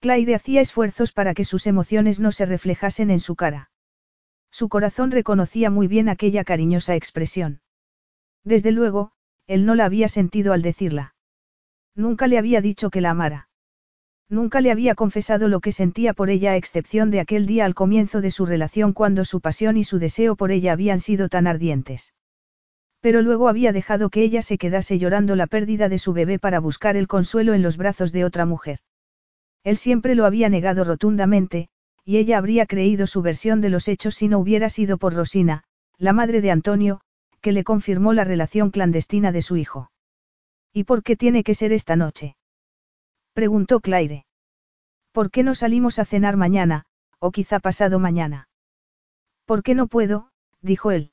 [0.00, 3.70] Claire hacía esfuerzos para que sus emociones no se reflejasen en su cara.
[4.50, 7.62] Su corazón reconocía muy bien aquella cariñosa expresión.
[8.44, 9.12] Desde luego,
[9.46, 11.14] él no la había sentido al decirla.
[11.94, 13.48] Nunca le había dicho que la amara.
[14.32, 17.74] Nunca le había confesado lo que sentía por ella a excepción de aquel día al
[17.74, 21.46] comienzo de su relación cuando su pasión y su deseo por ella habían sido tan
[21.46, 22.14] ardientes.
[23.02, 26.60] Pero luego había dejado que ella se quedase llorando la pérdida de su bebé para
[26.60, 28.78] buscar el consuelo en los brazos de otra mujer.
[29.64, 31.68] Él siempre lo había negado rotundamente,
[32.02, 35.64] y ella habría creído su versión de los hechos si no hubiera sido por Rosina,
[35.98, 37.02] la madre de Antonio,
[37.42, 39.90] que le confirmó la relación clandestina de su hijo.
[40.72, 42.34] ¿Y por qué tiene que ser esta noche?
[43.32, 44.26] Preguntó Claire.
[45.12, 46.84] ¿Por qué no salimos a cenar mañana,
[47.18, 48.48] o quizá pasado mañana?
[49.46, 50.30] ¿Por qué no puedo?
[50.60, 51.12] dijo él.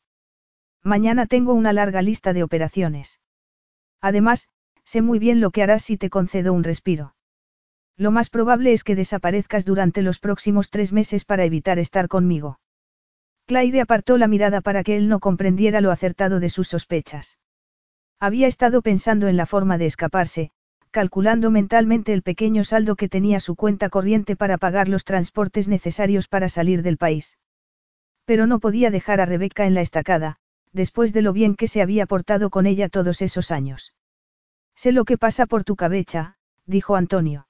[0.84, 3.20] Mañana tengo una larga lista de operaciones.
[4.02, 4.50] Además,
[4.84, 7.16] sé muy bien lo que harás si te concedo un respiro.
[7.96, 12.60] Lo más probable es que desaparezcas durante los próximos tres meses para evitar estar conmigo.
[13.46, 17.38] Claire apartó la mirada para que él no comprendiera lo acertado de sus sospechas.
[18.20, 20.52] Había estado pensando en la forma de escaparse,
[20.92, 26.28] calculando mentalmente el pequeño saldo que tenía su cuenta corriente para pagar los transportes necesarios
[26.28, 27.38] para salir del país.
[28.26, 30.38] Pero no podía dejar a Rebeca en la estacada,
[30.72, 33.94] después de lo bien que se había portado con ella todos esos años.
[34.76, 37.48] Sé lo que pasa por tu cabeza, dijo Antonio.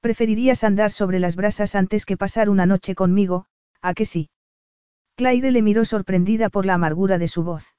[0.00, 3.46] Preferirías andar sobre las brasas antes que pasar una noche conmigo,
[3.80, 4.30] ¿a que sí?
[5.16, 7.74] Claire le miró sorprendida por la amargura de su voz.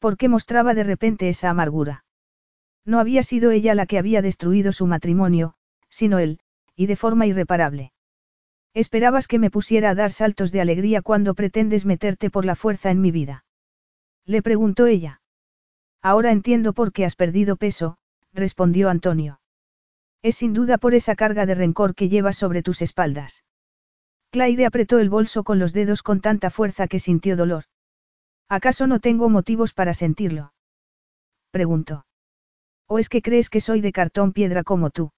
[0.00, 2.04] ¿Por qué mostraba de repente esa amargura?
[2.84, 5.54] No había sido ella la que había destruido su matrimonio,
[5.88, 6.40] sino él,
[6.76, 7.92] y de forma irreparable.
[8.72, 12.90] Esperabas que me pusiera a dar saltos de alegría cuando pretendes meterte por la fuerza
[12.90, 13.44] en mi vida.
[14.24, 15.20] Le preguntó ella.
[16.02, 17.98] Ahora entiendo por qué has perdido peso,
[18.32, 19.40] respondió Antonio.
[20.22, 23.44] Es sin duda por esa carga de rencor que llevas sobre tus espaldas.
[24.30, 27.64] Claire apretó el bolso con los dedos con tanta fuerza que sintió dolor.
[28.48, 30.52] ¿Acaso no tengo motivos para sentirlo?
[31.50, 32.04] Preguntó.
[32.92, 35.12] ¿O es que crees que soy de cartón piedra como tú?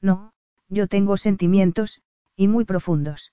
[0.00, 0.32] No,
[0.68, 2.02] yo tengo sentimientos,
[2.34, 3.32] y muy profundos.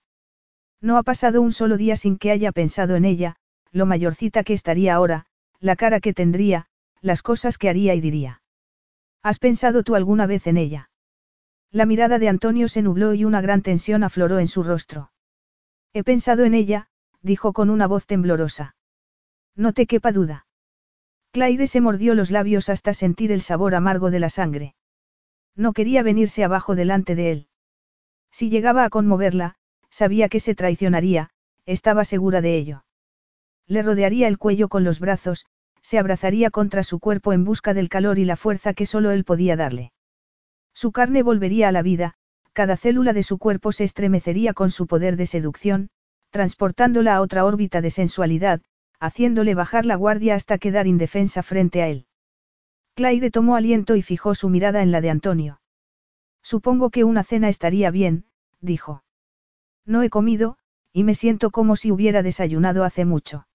[0.82, 3.38] No ha pasado un solo día sin que haya pensado en ella,
[3.72, 5.26] lo mayorcita que estaría ahora,
[5.60, 6.68] la cara que tendría,
[7.02, 8.44] las cosas que haría y diría.
[9.24, 10.92] ¿Has pensado tú alguna vez en ella?
[11.72, 15.12] La mirada de Antonio se nubló y una gran tensión afloró en su rostro.
[15.92, 16.90] He pensado en ella,
[17.24, 18.76] dijo con una voz temblorosa.
[19.56, 20.45] No te quepa duda.
[21.36, 24.74] Claire se mordió los labios hasta sentir el sabor amargo de la sangre.
[25.54, 27.48] No quería venirse abajo delante de él.
[28.32, 29.56] Si llegaba a conmoverla,
[29.90, 31.32] sabía que se traicionaría,
[31.66, 32.86] estaba segura de ello.
[33.68, 35.46] Le rodearía el cuello con los brazos,
[35.82, 39.26] se abrazaría contra su cuerpo en busca del calor y la fuerza que solo él
[39.26, 39.92] podía darle.
[40.74, 42.14] Su carne volvería a la vida,
[42.54, 45.90] cada célula de su cuerpo se estremecería con su poder de seducción,
[46.30, 48.62] transportándola a otra órbita de sensualidad,
[49.00, 52.06] haciéndole bajar la guardia hasta quedar indefensa frente a él.
[52.96, 55.62] Claire tomó aliento y fijó su mirada en la de Antonio.
[56.42, 58.26] Supongo que una cena estaría bien,
[58.62, 59.04] dijo.
[59.86, 60.58] No he comido,
[60.94, 63.48] y me siento como si hubiera desayunado hace mucho.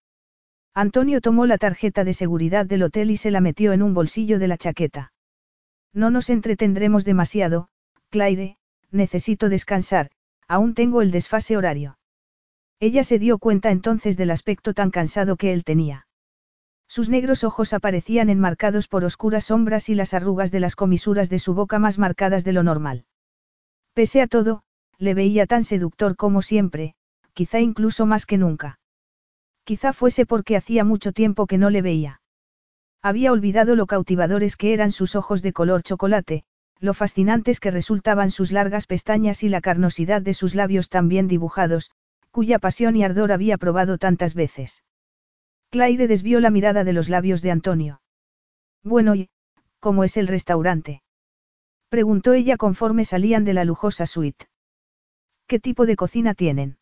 [0.75, 4.39] Antonio tomó la tarjeta de seguridad del hotel y se la metió en un bolsillo
[4.39, 5.13] de la chaqueta.
[5.93, 7.69] No nos entretendremos demasiado,
[8.11, 8.59] Claire,
[8.91, 10.11] necesito descansar,
[10.47, 11.99] aún tengo el desfase horario.
[12.81, 16.07] Ella se dio cuenta entonces del aspecto tan cansado que él tenía.
[16.89, 21.39] Sus negros ojos aparecían enmarcados por oscuras sombras y las arrugas de las comisuras de
[21.39, 23.05] su boca más marcadas de lo normal.
[23.93, 24.63] Pese a todo,
[24.97, 26.95] le veía tan seductor como siempre,
[27.35, 28.81] quizá incluso más que nunca.
[29.65, 32.23] Quizá fuese porque hacía mucho tiempo que no le veía.
[33.03, 36.45] Había olvidado lo cautivadores que eran sus ojos de color chocolate,
[36.81, 41.29] lo fascinantes que resultaban sus largas pestañas y la carnosidad de sus labios tan bien
[41.29, 41.91] dibujados,
[42.31, 44.85] cuya pasión y ardor había probado tantas veces.
[45.71, 48.03] Claire desvió la mirada de los labios de Antonio.
[48.83, 49.29] Bueno, ¿y
[49.79, 51.03] cómo es el restaurante?
[51.89, 54.47] Preguntó ella conforme salían de la lujosa suite.
[55.47, 56.79] ¿Qué tipo de cocina tienen?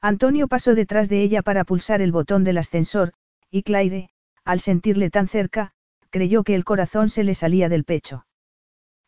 [0.00, 3.12] Antonio pasó detrás de ella para pulsar el botón del ascensor,
[3.50, 4.10] y Claire,
[4.44, 5.72] al sentirle tan cerca,
[6.10, 8.26] creyó que el corazón se le salía del pecho.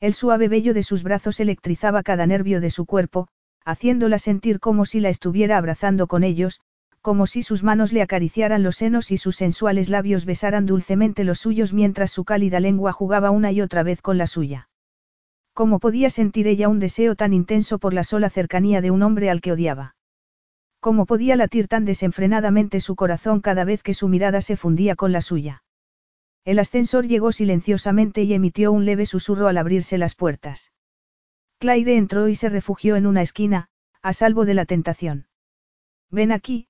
[0.00, 3.28] El suave vello de sus brazos electrizaba cada nervio de su cuerpo,
[3.64, 6.60] haciéndola sentir como si la estuviera abrazando con ellos,
[7.00, 11.40] como si sus manos le acariciaran los senos y sus sensuales labios besaran dulcemente los
[11.40, 14.68] suyos mientras su cálida lengua jugaba una y otra vez con la suya.
[15.52, 19.30] ¿Cómo podía sentir ella un deseo tan intenso por la sola cercanía de un hombre
[19.30, 19.96] al que odiaba?
[20.80, 25.12] ¿Cómo podía latir tan desenfrenadamente su corazón cada vez que su mirada se fundía con
[25.12, 25.62] la suya?
[26.44, 30.72] El ascensor llegó silenciosamente y emitió un leve susurro al abrirse las puertas.
[31.62, 33.68] Claire entró y se refugió en una esquina,
[34.02, 35.28] a salvo de la tentación.
[36.10, 36.66] Ven aquí,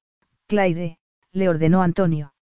[0.49, 0.99] Claire,
[1.32, 2.34] le ordenó Antonio.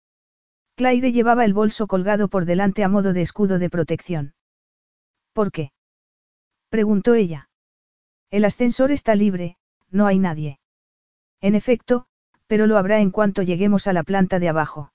[0.74, 4.32] Claire llevaba el bolso colgado por delante a modo de escudo de protección.
[5.34, 5.72] ¿Por qué?
[6.70, 7.50] preguntó ella.
[8.30, 9.58] El ascensor está libre,
[9.90, 10.58] no hay nadie.
[11.42, 12.06] En efecto,
[12.46, 14.90] pero lo habrá en cuanto lleguemos a la planta de abajo.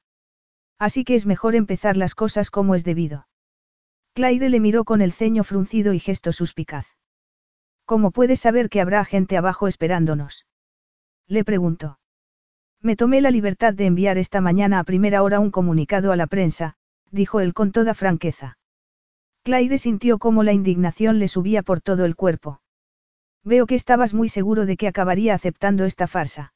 [0.79, 3.27] Así que es mejor empezar las cosas como es debido.
[4.13, 6.87] Claire le miró con el ceño fruncido y gesto suspicaz.
[7.85, 10.45] ¿Cómo puedes saber que habrá gente abajo esperándonos?
[11.27, 11.99] Le preguntó.
[12.81, 16.27] Me tomé la libertad de enviar esta mañana a primera hora un comunicado a la
[16.27, 16.75] prensa,
[17.11, 18.57] dijo él con toda franqueza.
[19.43, 22.61] Claire sintió cómo la indignación le subía por todo el cuerpo.
[23.43, 26.53] Veo que estabas muy seguro de que acabaría aceptando esta farsa.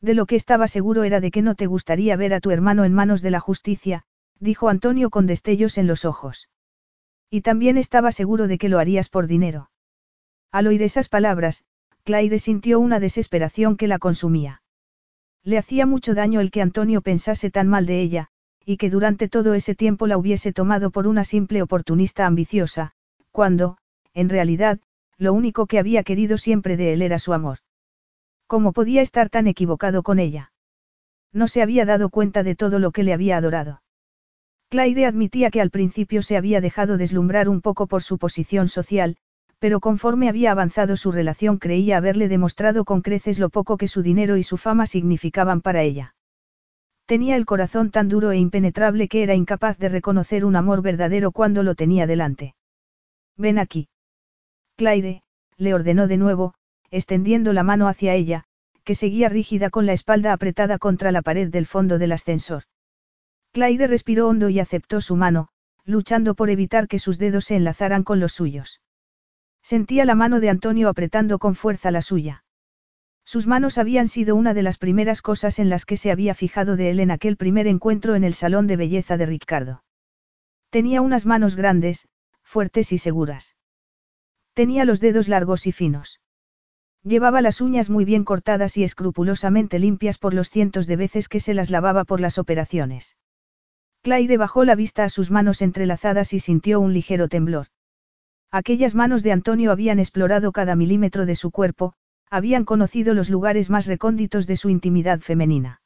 [0.00, 2.84] De lo que estaba seguro era de que no te gustaría ver a tu hermano
[2.84, 4.02] en manos de la justicia,
[4.40, 6.48] dijo Antonio con destellos en los ojos.
[7.28, 9.69] Y también estaba seguro de que lo harías por dinero.
[10.52, 11.64] Al oír esas palabras,
[12.04, 14.62] Claire sintió una desesperación que la consumía.
[15.44, 18.28] Le hacía mucho daño el que Antonio pensase tan mal de ella,
[18.64, 22.92] y que durante todo ese tiempo la hubiese tomado por una simple oportunista ambiciosa,
[23.30, 23.78] cuando,
[24.12, 24.80] en realidad,
[25.16, 27.58] lo único que había querido siempre de él era su amor.
[28.46, 30.52] ¿Cómo podía estar tan equivocado con ella?
[31.32, 33.82] No se había dado cuenta de todo lo que le había adorado.
[34.68, 39.16] Claire admitía que al principio se había dejado deslumbrar un poco por su posición social,
[39.60, 44.02] pero conforme había avanzado su relación creía haberle demostrado con creces lo poco que su
[44.02, 46.14] dinero y su fama significaban para ella.
[47.04, 51.30] Tenía el corazón tan duro e impenetrable que era incapaz de reconocer un amor verdadero
[51.30, 52.54] cuando lo tenía delante.
[53.36, 53.88] Ven aquí.
[54.76, 55.22] Claire,
[55.58, 56.54] le ordenó de nuevo,
[56.90, 58.44] extendiendo la mano hacia ella,
[58.84, 62.62] que seguía rígida con la espalda apretada contra la pared del fondo del ascensor.
[63.52, 65.48] Claire respiró hondo y aceptó su mano,
[65.84, 68.80] luchando por evitar que sus dedos se enlazaran con los suyos.
[69.70, 72.42] Sentía la mano de Antonio apretando con fuerza la suya.
[73.24, 76.74] Sus manos habían sido una de las primeras cosas en las que se había fijado
[76.74, 79.84] de él en aquel primer encuentro en el salón de belleza de Ricardo.
[80.70, 82.08] Tenía unas manos grandes,
[82.42, 83.54] fuertes y seguras.
[84.54, 86.20] Tenía los dedos largos y finos.
[87.04, 91.38] Llevaba las uñas muy bien cortadas y escrupulosamente limpias por los cientos de veces que
[91.38, 93.16] se las lavaba por las operaciones.
[94.02, 97.68] Claire bajó la vista a sus manos entrelazadas y sintió un ligero temblor.
[98.52, 101.94] Aquellas manos de Antonio habían explorado cada milímetro de su cuerpo,
[102.30, 105.80] habían conocido los lugares más recónditos de su intimidad femenina.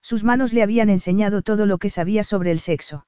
[0.00, 3.06] Sus manos le habían enseñado todo lo que sabía sobre el sexo.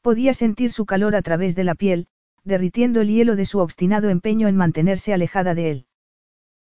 [0.00, 2.06] Podía sentir su calor a través de la piel,
[2.44, 5.86] derritiendo el hielo de su obstinado empeño en mantenerse alejada de él.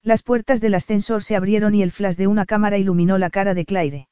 [0.04, 3.54] Las puertas del ascensor se abrieron y el flash de una cámara iluminó la cara
[3.54, 4.08] de Claire.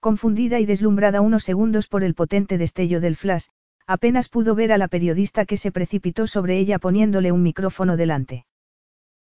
[0.00, 3.46] Confundida y deslumbrada unos segundos por el potente destello del flash,
[3.88, 8.44] apenas pudo ver a la periodista que se precipitó sobre ella poniéndole un micrófono delante.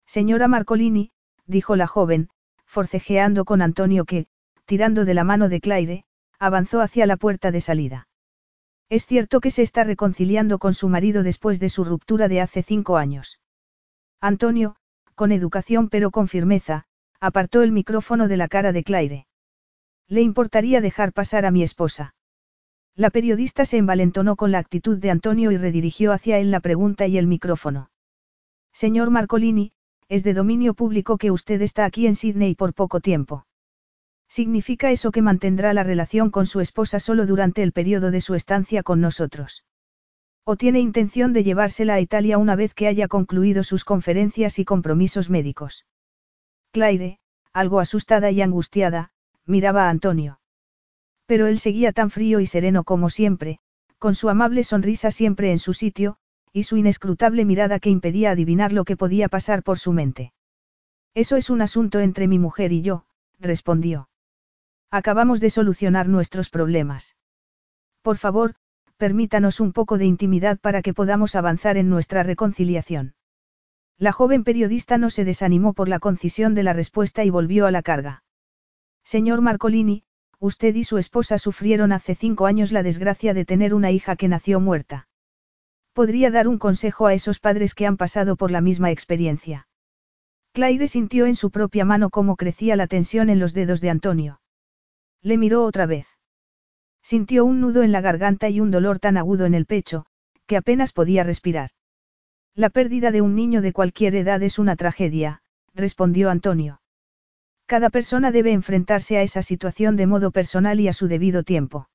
[0.06, 1.12] Señora Marcolini,
[1.46, 2.30] dijo la joven,
[2.66, 4.28] forcejeando con Antonio que,
[4.66, 6.04] tirando de la mano de Claire,
[6.38, 8.10] avanzó hacia la puerta de salida.
[8.90, 12.62] Es cierto que se está reconciliando con su marido después de su ruptura de hace
[12.62, 13.40] cinco años.
[14.20, 14.76] Antonio,
[15.16, 16.84] con educación pero con firmeza,
[17.22, 19.28] apartó el micrófono de la cara de Claire.
[20.10, 22.16] ¿Le importaría dejar pasar a mi esposa?
[22.98, 27.06] La periodista se envalentonó con la actitud de Antonio y redirigió hacia él la pregunta
[27.06, 27.92] y el micrófono.
[28.74, 29.72] Señor Marcolini,
[30.10, 33.46] es de dominio público que usted está aquí en Sydney por poco tiempo.
[34.28, 38.34] ¿Significa eso que mantendrá la relación con su esposa solo durante el periodo de su
[38.34, 39.64] estancia con nosotros?
[40.44, 44.66] ¿O tiene intención de llevársela a Italia una vez que haya concluido sus conferencias y
[44.66, 45.86] compromisos médicos?
[46.72, 47.20] Claire,
[47.54, 49.12] algo asustada y angustiada,
[49.46, 50.40] miraba a Antonio.
[51.28, 53.60] Pero él seguía tan frío y sereno como siempre,
[54.00, 56.18] con su amable sonrisa siempre en su sitio,
[56.52, 60.34] y su inescrutable mirada que impedía adivinar lo que podía pasar por su mente.
[61.14, 63.06] Eso es un asunto entre mi mujer y yo,
[63.40, 64.10] respondió.
[64.90, 67.16] Acabamos de solucionar nuestros problemas.
[68.02, 68.56] Por favor,
[68.96, 73.16] permítanos un poco de intimidad para que podamos avanzar en nuestra reconciliación.
[73.98, 77.72] La joven periodista no se desanimó por la concisión de la respuesta y volvió a
[77.72, 78.24] la carga.
[79.04, 80.04] Señor Marcolini,
[80.40, 84.28] usted y su esposa sufrieron hace cinco años la desgracia de tener una hija que
[84.28, 85.08] nació muerta.
[85.94, 89.68] ¿Podría dar un consejo a esos padres que han pasado por la misma experiencia?
[90.54, 94.42] Claire sintió en su propia mano cómo crecía la tensión en los dedos de Antonio.
[95.22, 96.08] Le miró otra vez.
[97.02, 100.06] Sintió un nudo en la garganta y un dolor tan agudo en el pecho,
[100.46, 101.72] que apenas podía respirar.
[102.54, 105.42] La pérdida de un niño de cualquier edad es una tragedia,
[105.74, 106.82] respondió Antonio.
[107.68, 111.90] Cada persona debe enfrentarse a esa situación de modo personal y a su debido tiempo.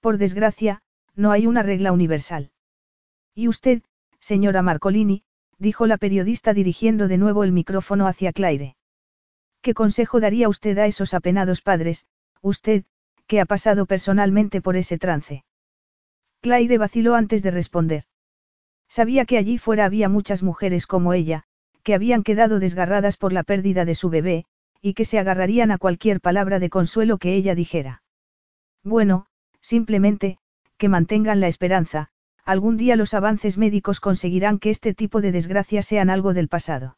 [0.00, 0.80] Por desgracia,
[1.14, 2.50] no hay una regla universal.
[3.34, 3.82] Y usted,
[4.20, 5.22] señora Marcolini,
[5.58, 8.76] dijo la periodista dirigiendo de nuevo el micrófono hacia Claire.
[9.60, 12.06] ¿Qué consejo daría usted a esos apenados padres,
[12.40, 12.84] usted,
[13.26, 15.44] que ha pasado personalmente por ese trance?
[16.40, 18.04] Claire vaciló antes de responder.
[18.88, 21.44] Sabía que allí fuera había muchas mujeres como ella,
[21.82, 24.46] que habían quedado desgarradas por la pérdida de su bebé,
[24.80, 28.02] y que se agarrarían a cualquier palabra de consuelo que ella dijera.
[28.82, 29.26] Bueno,
[29.60, 30.38] simplemente,
[30.78, 32.08] que mantengan la esperanza,
[32.44, 36.96] algún día los avances médicos conseguirán que este tipo de desgracias sean algo del pasado.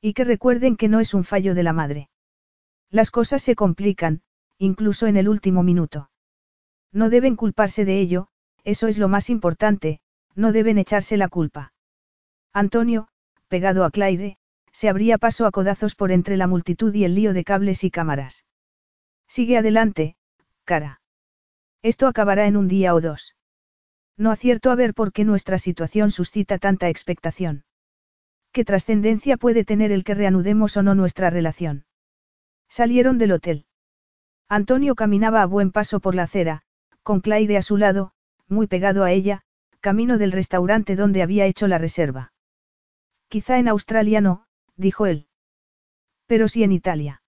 [0.00, 2.08] Y que recuerden que no es un fallo de la madre.
[2.90, 4.22] Las cosas se complican,
[4.58, 6.10] incluso en el último minuto.
[6.92, 8.28] No deben culparse de ello,
[8.64, 10.00] eso es lo más importante,
[10.34, 11.72] no deben echarse la culpa.
[12.52, 13.08] Antonio,
[13.48, 14.38] pegado a Claire,
[14.72, 17.90] se abría paso a codazos por entre la multitud y el lío de cables y
[17.90, 18.44] cámaras.
[19.28, 20.16] Sigue adelante,
[20.64, 21.00] cara.
[21.82, 23.36] Esto acabará en un día o dos.
[24.16, 27.64] No acierto a ver por qué nuestra situación suscita tanta expectación.
[28.52, 31.86] ¿Qué trascendencia puede tener el que reanudemos o no nuestra relación?
[32.68, 33.66] Salieron del hotel.
[34.48, 36.62] Antonio caminaba a buen paso por la acera,
[37.02, 38.12] con Claire a su lado,
[38.48, 39.42] muy pegado a ella,
[39.80, 42.32] camino del restaurante donde había hecho la reserva.
[43.28, 44.44] Quizá en Australia no,
[44.76, 45.26] dijo él.
[46.26, 47.22] Pero sí en Italia.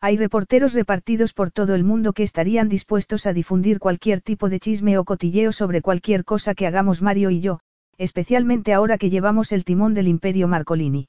[0.00, 4.58] Hay reporteros repartidos por todo el mundo que estarían dispuestos a difundir cualquier tipo de
[4.58, 7.60] chisme o cotilleo sobre cualquier cosa que hagamos Mario y yo,
[7.98, 11.08] especialmente ahora que llevamos el timón del imperio Marcolini.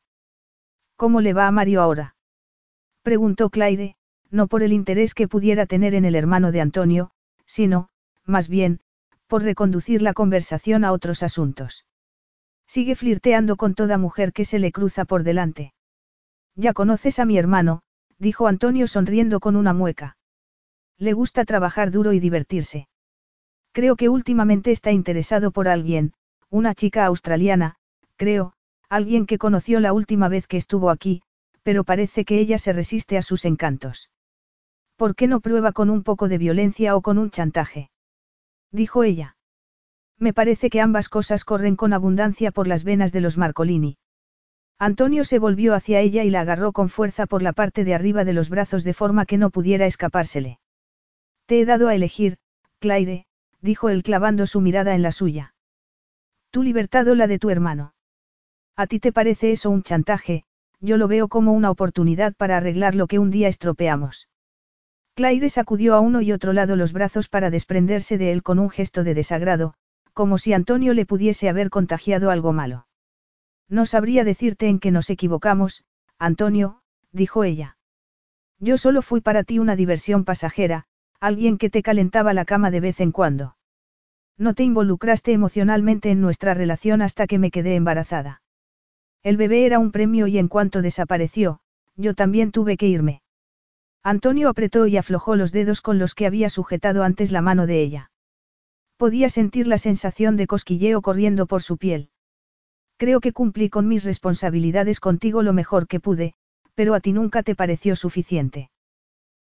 [0.98, 2.16] ¿Cómo le va a Mario ahora?
[3.02, 3.96] Preguntó Claire,
[4.30, 7.12] no por el interés que pudiera tener en el hermano de Antonio,
[7.46, 7.90] sino,
[8.26, 8.82] más bien,
[9.28, 11.86] por reconducir la conversación a otros asuntos.
[12.74, 15.74] Sigue flirteando con toda mujer que se le cruza por delante.
[16.56, 17.82] Ya conoces a mi hermano,
[18.18, 20.16] dijo Antonio sonriendo con una mueca.
[20.98, 22.88] Le gusta trabajar duro y divertirse.
[23.74, 26.14] Creo que últimamente está interesado por alguien,
[26.50, 27.76] una chica australiana,
[28.16, 28.54] creo,
[28.88, 31.24] alguien que conoció la última vez que estuvo aquí,
[31.64, 34.10] pero parece que ella se resiste a sus encantos.
[34.96, 37.92] ¿Por qué no prueba con un poco de violencia o con un chantaje?
[38.72, 39.36] Dijo ella.
[40.22, 43.98] Me parece que ambas cosas corren con abundancia por las venas de los Marcolini.
[44.78, 48.24] Antonio se volvió hacia ella y la agarró con fuerza por la parte de arriba
[48.24, 50.60] de los brazos de forma que no pudiera escapársele.
[51.48, 52.38] Te he dado a elegir,
[52.78, 53.26] Claire,
[53.62, 55.56] dijo él clavando su mirada en la suya.
[56.52, 57.96] Tu libertad o la de tu hermano.
[58.76, 60.44] A ti te parece eso un chantaje,
[60.80, 64.30] yo lo veo como una oportunidad para arreglar lo que un día estropeamos.
[65.16, 68.70] Claire sacudió a uno y otro lado los brazos para desprenderse de él con un
[68.70, 69.74] gesto de desagrado,
[70.14, 72.88] como si Antonio le pudiese haber contagiado algo malo.
[73.70, 75.84] No sabría decirte en qué nos equivocamos,
[76.20, 76.82] Antonio,
[77.12, 77.78] dijo ella.
[78.60, 80.86] Yo solo fui para ti una diversión pasajera,
[81.20, 83.56] alguien que te calentaba la cama de vez en cuando.
[84.38, 88.42] No te involucraste emocionalmente en nuestra relación hasta que me quedé embarazada.
[89.24, 91.60] El bebé era un premio y en cuanto desapareció,
[91.96, 93.22] yo también tuve que irme.
[94.04, 97.82] Antonio apretó y aflojó los dedos con los que había sujetado antes la mano de
[97.82, 98.11] ella.
[99.02, 102.12] Podía sentir la sensación de cosquilleo corriendo por su piel.
[102.98, 106.36] Creo que cumplí con mis responsabilidades contigo lo mejor que pude,
[106.76, 108.70] pero a ti nunca te pareció suficiente.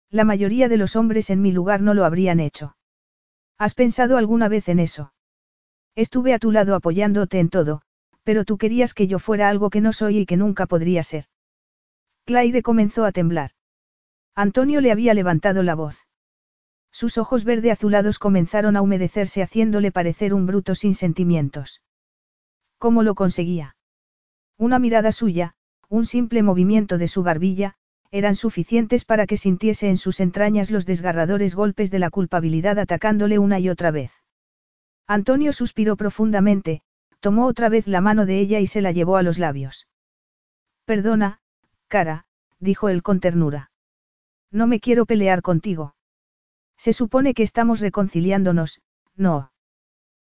[0.08, 2.74] La mayoría de los hombres en mi lugar no lo habrían hecho.
[3.58, 5.12] ¿Has pensado alguna vez en eso?
[5.94, 7.82] Estuve a tu lado apoyándote en todo,
[8.24, 11.26] pero tú querías que yo fuera algo que no soy y que nunca podría ser.
[12.24, 13.50] Claire comenzó a temblar.
[14.34, 16.06] Antonio le había levantado la voz.
[16.92, 21.82] Sus ojos verde azulados comenzaron a humedecerse haciéndole parecer un bruto sin sentimientos.
[22.78, 23.76] ¿Cómo lo conseguía?
[24.58, 25.54] Una mirada suya,
[25.88, 27.74] un simple movimiento de su barbilla,
[28.10, 33.38] eran suficientes para que sintiese en sus entrañas los desgarradores golpes de la culpabilidad atacándole
[33.38, 34.12] una y otra vez.
[35.06, 36.82] Antonio suspiró profundamente,
[37.20, 39.86] tomó otra vez la mano de ella y se la llevó a los labios.
[40.84, 41.40] Perdona,
[41.88, 42.26] cara,
[42.58, 43.70] dijo él con ternura.
[44.50, 45.94] No me quiero pelear contigo.
[46.80, 48.80] Se supone que estamos reconciliándonos,
[49.14, 49.52] no.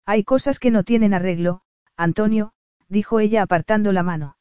[0.05, 1.63] Hay cosas que no tienen arreglo,
[1.97, 2.53] Antonio,
[2.91, 4.37] dijo ella apartando la mano.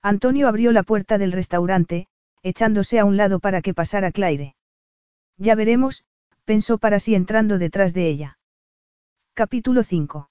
[0.00, 2.08] Antonio abrió la puerta del restaurante,
[2.42, 4.56] echándose a un lado para que pasara Claire.
[5.36, 6.06] Ya veremos,
[6.46, 8.38] pensó para sí entrando detrás de ella.
[9.34, 10.30] Capítulo 5.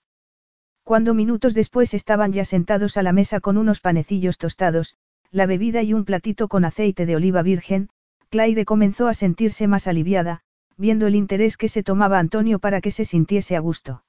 [0.83, 4.97] Cuando minutos después estaban ya sentados a la mesa con unos panecillos tostados,
[5.29, 7.89] la bebida y un platito con aceite de oliva virgen,
[8.29, 10.41] Claire comenzó a sentirse más aliviada,
[10.77, 14.03] viendo el interés que se tomaba Antonio para que se sintiese a gusto.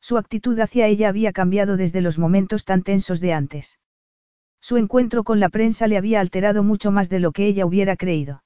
[0.00, 3.78] Su actitud hacia ella había cambiado desde los momentos tan tensos de antes.
[4.60, 7.96] Su encuentro con la prensa le había alterado mucho más de lo que ella hubiera
[7.96, 8.42] creído.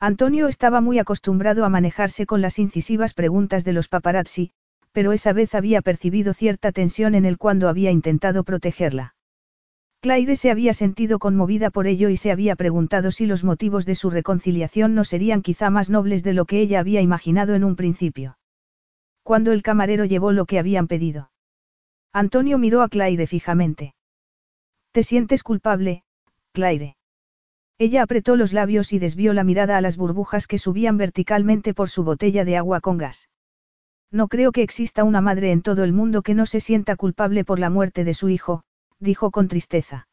[0.00, 4.50] Antonio estaba muy acostumbrado a manejarse con las incisivas preguntas de los paparazzi,
[4.92, 9.13] pero esa vez había percibido cierta tensión en él cuando había intentado protegerla.
[10.04, 13.94] Claire se había sentido conmovida por ello y se había preguntado si los motivos de
[13.94, 17.74] su reconciliación no serían quizá más nobles de lo que ella había imaginado en un
[17.74, 18.36] principio.
[19.22, 21.30] Cuando el camarero llevó lo que habían pedido.
[22.12, 23.94] Antonio miró a Claire fijamente.
[24.92, 26.02] ¿Te sientes culpable,
[26.52, 26.98] Claire?
[27.78, 31.88] Ella apretó los labios y desvió la mirada a las burbujas que subían verticalmente por
[31.88, 33.30] su botella de agua con gas.
[34.10, 37.42] No creo que exista una madre en todo el mundo que no se sienta culpable
[37.42, 38.64] por la muerte de su hijo,
[39.00, 40.08] dijo con tristeza.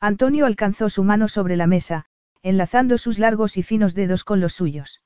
[0.00, 2.06] Antonio alcanzó su mano sobre la mesa,
[2.42, 5.02] enlazando sus largos y finos dedos con los suyos.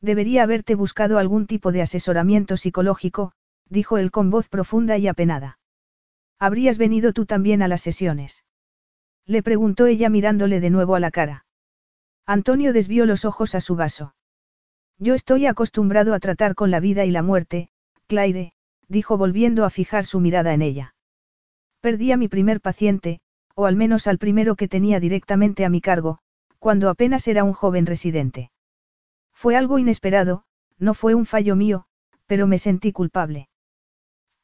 [0.00, 3.32] Debería haberte buscado algún tipo de asesoramiento psicológico,
[3.68, 5.58] dijo él con voz profunda y apenada.
[6.38, 8.44] ¿Habrías venido tú también a las sesiones?
[9.26, 11.46] Le preguntó ella mirándole de nuevo a la cara.
[12.26, 14.14] Antonio desvió los ojos a su vaso.
[14.98, 17.68] Yo estoy acostumbrado a tratar con la vida y la muerte,
[18.06, 18.52] Claire,
[18.88, 20.93] dijo volviendo a fijar su mirada en ella.
[21.84, 23.20] Perdí a mi primer paciente,
[23.54, 26.18] o al menos al primero que tenía directamente a mi cargo,
[26.58, 28.50] cuando apenas era un joven residente.
[29.34, 30.44] Fue algo inesperado,
[30.78, 31.84] no fue un fallo mío,
[32.24, 33.50] pero me sentí culpable.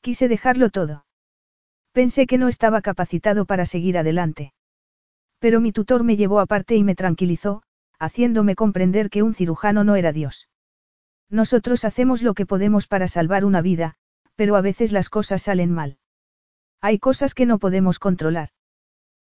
[0.03, 1.07] Quise dejarlo todo.
[1.93, 4.53] Pensé que no estaba capacitado para seguir adelante.
[5.39, 7.63] Pero mi tutor me llevó aparte y me tranquilizó,
[7.99, 10.51] haciéndome comprender que un cirujano no era Dios.
[11.31, 13.95] Nosotros hacemos lo que podemos para salvar una vida,
[14.35, 16.00] pero a veces las cosas salen mal.
[16.81, 18.51] Hay cosas que no podemos controlar.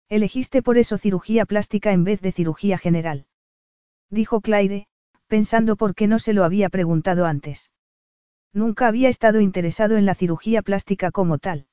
[0.09, 3.25] Elegiste por eso cirugía plástica en vez de cirugía general.
[4.09, 4.87] Dijo Claire,
[5.27, 7.71] pensando por qué no se lo había preguntado antes.
[8.53, 11.67] Nunca había estado interesado en la cirugía plástica como tal.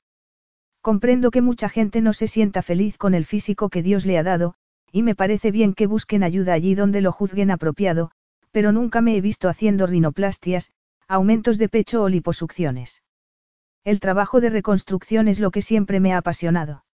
[0.81, 4.23] Comprendo que mucha gente no se sienta feliz con el físico que Dios le ha
[4.23, 4.55] dado,
[4.91, 8.11] y me parece bien que busquen ayuda allí donde lo juzguen apropiado,
[8.51, 10.73] pero nunca me he visto haciendo rinoplastias,
[11.07, 13.02] aumentos de pecho o liposucciones.
[13.85, 16.85] El trabajo de reconstrucción es lo que siempre me ha apasionado.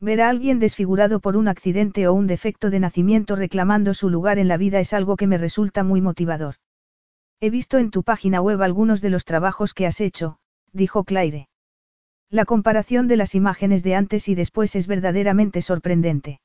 [0.00, 4.38] Ver a alguien desfigurado por un accidente o un defecto de nacimiento reclamando su lugar
[4.38, 6.56] en la vida es algo que me resulta muy motivador.
[7.40, 10.38] He visto en tu página web algunos de los trabajos que has hecho,
[10.72, 11.48] dijo Claire.
[12.30, 16.40] La comparación de las imágenes de antes y después es verdaderamente sorprendente.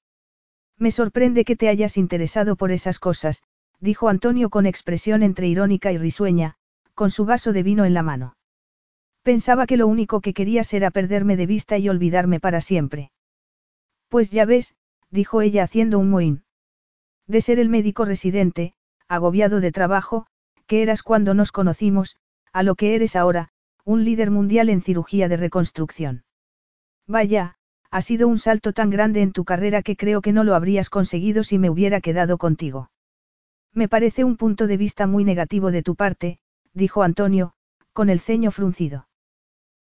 [0.78, 3.44] Me sorprende que te hayas interesado por esas cosas,
[3.80, 6.56] dijo Antonio con expresión entre irónica y risueña,
[6.94, 8.36] con su vaso de vino en la mano.
[9.24, 13.12] Pensaba que lo único que querías era perderme de vista y olvidarme para siempre.
[14.10, 14.76] Pues ya ves,
[15.12, 16.44] dijo ella haciendo un mohín.
[17.28, 18.74] De ser el médico residente,
[19.08, 20.26] agobiado de trabajo,
[20.66, 22.18] que eras cuando nos conocimos,
[22.52, 23.50] a lo que eres ahora,
[23.86, 26.24] un líder mundial en cirugía de reconstrucción.
[27.08, 27.56] Vaya,
[27.92, 30.90] ha sido un salto tan grande en tu carrera que creo que no lo habrías
[30.90, 32.90] conseguido si me hubiera quedado contigo.
[33.74, 36.40] Me parece un punto de vista muy negativo de tu parte,
[36.74, 37.54] dijo Antonio,
[37.94, 39.08] con el ceño fruncido.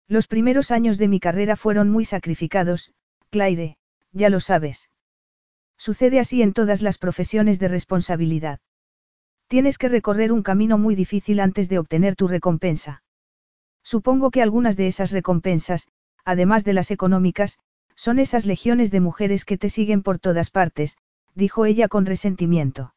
[0.10, 2.91] Los primeros años de mi carrera fueron muy sacrificados,
[3.30, 3.77] Claire,
[4.11, 4.90] ya lo sabes.
[5.77, 8.60] Sucede así en todas las profesiones de responsabilidad.
[9.48, 13.03] Tienes que recorrer un camino muy difícil antes de obtener tu recompensa.
[13.84, 15.88] Supongo que algunas de esas recompensas,
[16.26, 17.60] además de las económicas,
[17.95, 20.98] son esas legiones de mujeres que te siguen por todas partes,
[21.36, 22.95] dijo ella con resentimiento.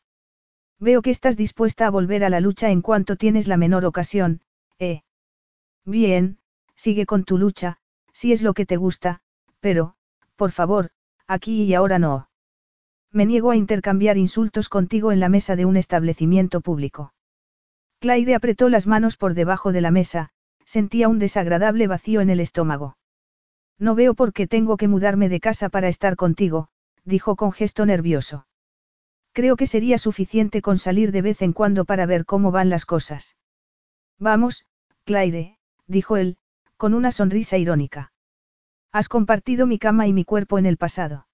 [0.79, 4.41] Veo que estás dispuesta a volver a la lucha en cuanto tienes la menor ocasión,
[4.79, 5.03] ¿eh?
[5.85, 6.39] Bien,
[6.77, 7.79] sigue con tu lucha,
[8.13, 9.21] si es lo que te gusta,
[9.61, 9.95] pero,
[10.37, 10.91] por favor,
[11.27, 12.29] aquí y ahora no.
[13.11, 17.13] Me niego a intercambiar insultos contigo en la mesa de un establecimiento público.
[18.01, 20.31] Claire apretó las manos por debajo de la mesa,
[20.65, 22.97] sentía un desagradable vacío en el estómago.
[23.79, 26.69] No veo por qué tengo que mudarme de casa para estar contigo,
[27.05, 28.47] dijo con gesto nervioso.
[29.33, 32.87] Creo que sería suficiente con salir de vez en cuando para ver cómo van las
[32.87, 33.37] cosas.
[34.19, 34.67] Vamos,
[35.05, 36.37] Claire, dijo él,
[36.83, 38.11] con una sonrisa irónica.
[38.91, 41.29] Has compartido mi cama y mi cuerpo en el pasado.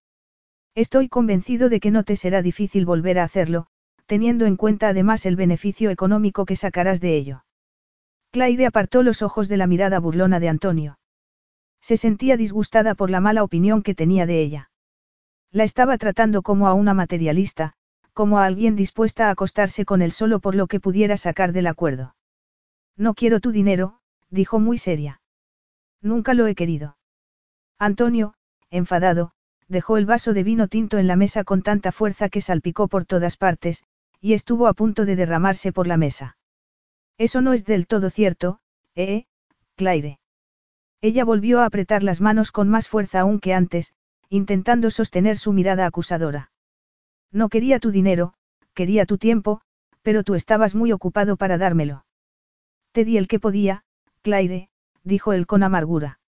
[0.74, 3.66] Estoy convencido de que no te será difícil volver a hacerlo,
[4.04, 7.46] teniendo en cuenta además el beneficio económico que sacarás de ello.
[8.30, 10.98] Claire apartó los ojos de la mirada burlona de Antonio.
[11.80, 14.70] Se sentía disgustada por la mala opinión que tenía de ella.
[15.50, 17.72] La estaba tratando como a una materialista,
[18.12, 21.68] como a alguien dispuesta a acostarse con él solo por lo que pudiera sacar del
[21.68, 22.16] acuerdo.
[22.98, 25.22] No quiero tu dinero, dijo muy seria.
[26.02, 26.96] Nunca lo he querido.
[27.78, 28.34] Antonio,
[28.70, 29.32] enfadado,
[29.68, 33.04] dejó el vaso de vino tinto en la mesa con tanta fuerza que salpicó por
[33.04, 33.84] todas partes,
[34.20, 36.36] y estuvo a punto de derramarse por la mesa.
[37.18, 38.60] Eso no es del todo cierto,
[38.94, 39.26] ¿eh,
[39.76, 40.18] Claire?
[41.00, 43.92] Ella volvió a apretar las manos con más fuerza aún que antes,
[44.28, 46.50] intentando sostener su mirada acusadora.
[47.30, 48.34] No quería tu dinero,
[48.74, 49.60] quería tu tiempo,
[50.02, 52.04] pero tú estabas muy ocupado para dármelo.
[52.92, 53.84] Te di el que podía,
[54.22, 54.70] Claire,
[55.04, 56.20] dijo él con amargura.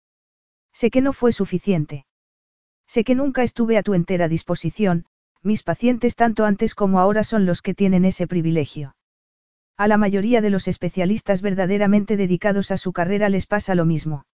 [0.73, 2.07] Sé que no fue suficiente.
[2.87, 5.07] Sé que nunca estuve a tu entera disposición,
[5.43, 8.95] mis pacientes tanto antes como ahora son los que tienen ese privilegio.
[9.77, 14.27] A la mayoría de los especialistas verdaderamente dedicados a su carrera les pasa lo mismo.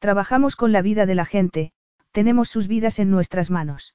[0.00, 1.72] Trabajamos con la vida de la gente,
[2.10, 3.94] tenemos sus vidas en nuestras manos.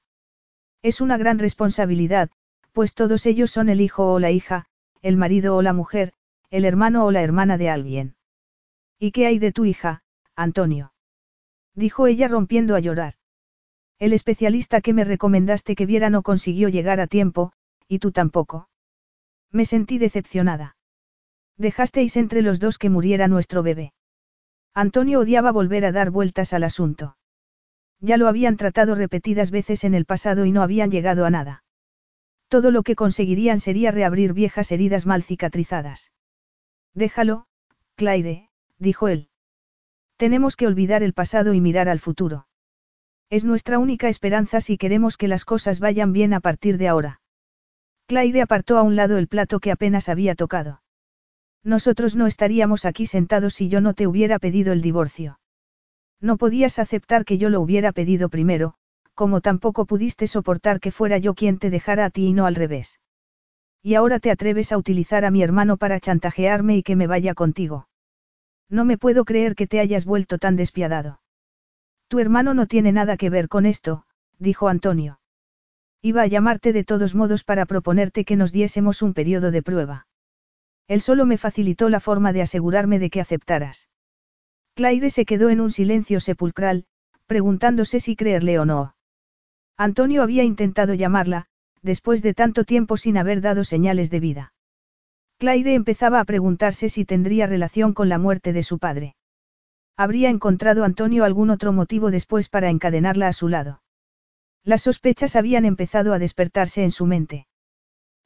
[0.80, 2.30] Es una gran responsabilidad,
[2.72, 4.66] pues todos ellos son el hijo o la hija,
[5.02, 6.12] el marido o la mujer,
[6.50, 8.14] el hermano o la hermana de alguien.
[9.04, 10.04] ¿Y qué hay de tu hija,
[10.36, 10.92] Antonio?
[11.74, 13.14] Dijo ella rompiendo a llorar.
[13.98, 17.52] El especialista que me recomendaste que viera no consiguió llegar a tiempo,
[17.88, 18.68] y tú tampoco.
[19.50, 20.76] Me sentí decepcionada.
[21.56, 23.92] Dejasteis entre los dos que muriera nuestro bebé.
[24.72, 27.16] Antonio odiaba volver a dar vueltas al asunto.
[27.98, 31.64] Ya lo habían tratado repetidas veces en el pasado y no habían llegado a nada.
[32.46, 36.12] Todo lo que conseguirían sería reabrir viejas heridas mal cicatrizadas.
[36.94, 37.46] Déjalo,
[37.96, 39.28] Claire, dijo él.
[40.16, 42.46] Tenemos que olvidar el pasado y mirar al futuro.
[43.30, 47.20] Es nuestra única esperanza si queremos que las cosas vayan bien a partir de ahora.
[48.06, 50.82] Claire apartó a un lado el plato que apenas había tocado.
[51.64, 55.38] Nosotros no estaríamos aquí sentados si yo no te hubiera pedido el divorcio.
[56.20, 58.74] No podías aceptar que yo lo hubiera pedido primero,
[59.14, 62.54] como tampoco pudiste soportar que fuera yo quien te dejara a ti y no al
[62.54, 63.00] revés.
[63.82, 67.34] Y ahora te atreves a utilizar a mi hermano para chantajearme y que me vaya
[67.34, 67.88] contigo.
[68.72, 71.20] No me puedo creer que te hayas vuelto tan despiadado.
[72.08, 74.06] Tu hermano no tiene nada que ver con esto,
[74.38, 75.20] dijo Antonio.
[76.00, 80.06] Iba a llamarte de todos modos para proponerte que nos diésemos un periodo de prueba.
[80.88, 83.90] Él solo me facilitó la forma de asegurarme de que aceptaras.
[84.74, 86.86] Claire se quedó en un silencio sepulcral,
[87.26, 88.96] preguntándose si creerle o no.
[89.76, 91.44] Antonio había intentado llamarla,
[91.82, 94.54] después de tanto tiempo sin haber dado señales de vida.
[95.42, 99.16] Claire empezaba a preguntarse si tendría relación con la muerte de su padre.
[99.96, 103.82] ¿Habría encontrado Antonio algún otro motivo después para encadenarla a su lado?
[104.62, 107.48] Las sospechas habían empezado a despertarse en su mente.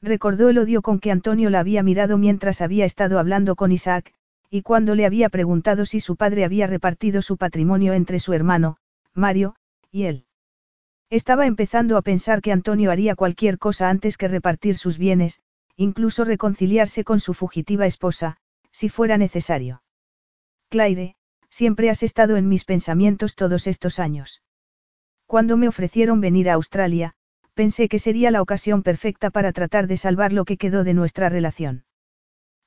[0.02, 4.12] Recordó el odio con que Antonio la había mirado mientras había estado hablando con Isaac,
[4.50, 8.76] y cuando le había preguntado si su padre había repartido su patrimonio entre su hermano,
[9.14, 9.56] Mario,
[9.90, 10.26] y él.
[11.08, 15.40] Estaba empezando a pensar que Antonio haría cualquier cosa antes que repartir sus bienes,
[15.76, 18.38] incluso reconciliarse con su fugitiva esposa,
[18.70, 19.82] si fuera necesario.
[20.68, 21.16] Claire,
[21.48, 24.42] siempre has estado en mis pensamientos todos estos años.
[25.26, 27.14] Cuando me ofrecieron venir a Australia,
[27.54, 31.28] pensé que sería la ocasión perfecta para tratar de salvar lo que quedó de nuestra
[31.28, 31.84] relación.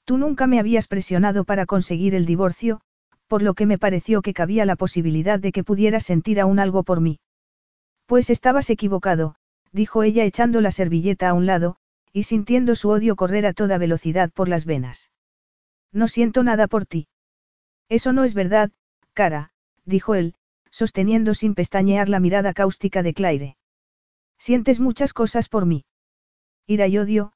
[0.03, 2.81] Tú nunca me habías presionado para conseguir el divorcio,
[3.27, 6.81] por lo que me pareció que cabía la posibilidad de que pudieras sentir aún algo
[6.83, 7.19] por mí.
[8.07, 9.35] Pues estabas equivocado,
[9.71, 11.75] dijo ella echando la servilleta a un lado,
[12.11, 15.11] y sintiendo su odio correr a toda velocidad por las venas.
[15.91, 17.07] No siento nada por ti.
[17.87, 18.71] Eso no es verdad,
[19.13, 19.51] cara,
[19.85, 20.35] dijo él,
[20.71, 23.57] sosteniendo sin pestañear la mirada cáustica de Claire.
[24.37, 25.85] Sientes muchas cosas por mí.
[26.67, 27.33] Ira y odio,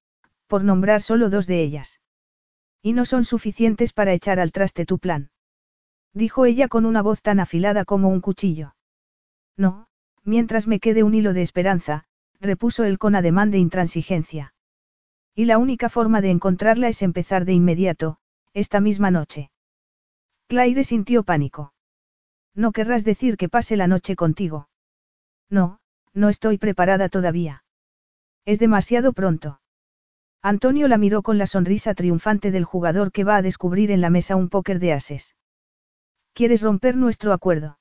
[0.48, 2.00] por nombrar solo dos de ellas.
[2.82, 5.32] Y no son suficientes para echar al traste tu plan.
[6.14, 8.76] Dijo ella con una voz tan afilada como un cuchillo.
[9.58, 9.88] No,
[10.24, 12.06] mientras me quede un hilo de esperanza,
[12.40, 14.53] repuso él con ademán de intransigencia.
[15.36, 18.18] Y la única forma de encontrarla es empezar de inmediato,
[18.54, 19.50] esta misma noche.
[20.48, 21.74] Claire sintió pánico.
[22.54, 24.70] No querrás decir que pase la noche contigo.
[25.50, 25.80] No,
[26.14, 27.64] no estoy preparada todavía.
[28.46, 29.60] Es demasiado pronto.
[30.42, 34.10] Antonio la miró con la sonrisa triunfante del jugador que va a descubrir en la
[34.10, 35.36] mesa un póker de ases.
[36.34, 37.80] ¿Quieres romper nuestro acuerdo?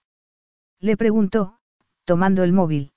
[0.79, 1.59] Le preguntó,
[2.05, 2.93] tomando el móvil.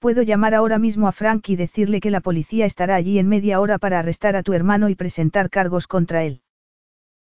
[0.00, 3.60] Puedo llamar ahora mismo a Frank y decirle que la policía estará allí en media
[3.60, 6.40] hora para arrestar a tu hermano y presentar cargos contra él.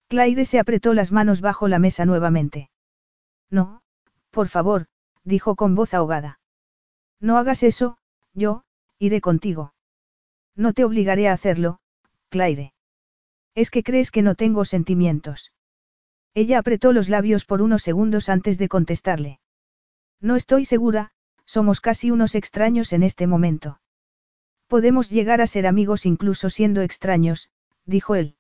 [0.06, 2.70] Claire se apretó las manos bajo la mesa nuevamente.
[3.50, 3.82] No,
[4.30, 4.86] por favor,
[5.24, 6.38] dijo con voz ahogada.
[7.20, 7.98] No hagas eso,
[8.32, 8.62] yo,
[9.00, 9.74] iré contigo.
[10.55, 11.80] No te obligaré a hacerlo,
[12.28, 12.74] Claire.
[13.56, 15.52] Es que crees que no tengo sentimientos.
[16.32, 19.40] Ella apretó los labios por unos segundos antes de contestarle.
[20.20, 21.10] No estoy segura,
[21.49, 23.81] somos casi unos extraños en este momento.
[24.66, 27.49] Podemos llegar a ser amigos incluso siendo extraños,
[27.87, 28.37] dijo él.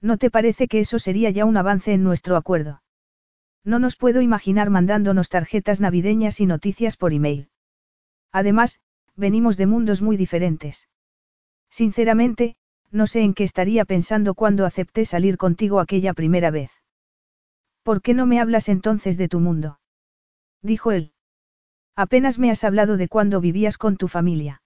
[0.00, 2.82] ¿No te parece que eso sería ya un avance en nuestro acuerdo?
[3.64, 7.50] No nos puedo imaginar mandándonos tarjetas navideñas y noticias por email.
[8.30, 8.80] Además,
[9.16, 10.88] venimos de mundos muy diferentes.
[11.68, 12.56] Sinceramente,
[12.92, 16.70] no sé en qué estaría pensando cuando acepté salir contigo aquella primera vez.
[17.82, 19.80] ¿Por qué no me hablas entonces de tu mundo?
[20.62, 21.12] Dijo él.
[22.00, 24.62] Apenas me has hablado de cuando vivías con tu familia.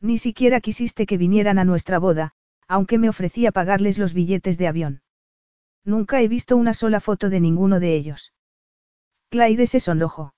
[0.00, 2.32] Ni siquiera quisiste que vinieran a nuestra boda,
[2.66, 5.02] aunque me ofrecía pagarles los billetes de avión.
[5.84, 8.32] Nunca he visto una sola foto de ninguno de ellos.
[9.28, 10.34] Claire se sonrojó.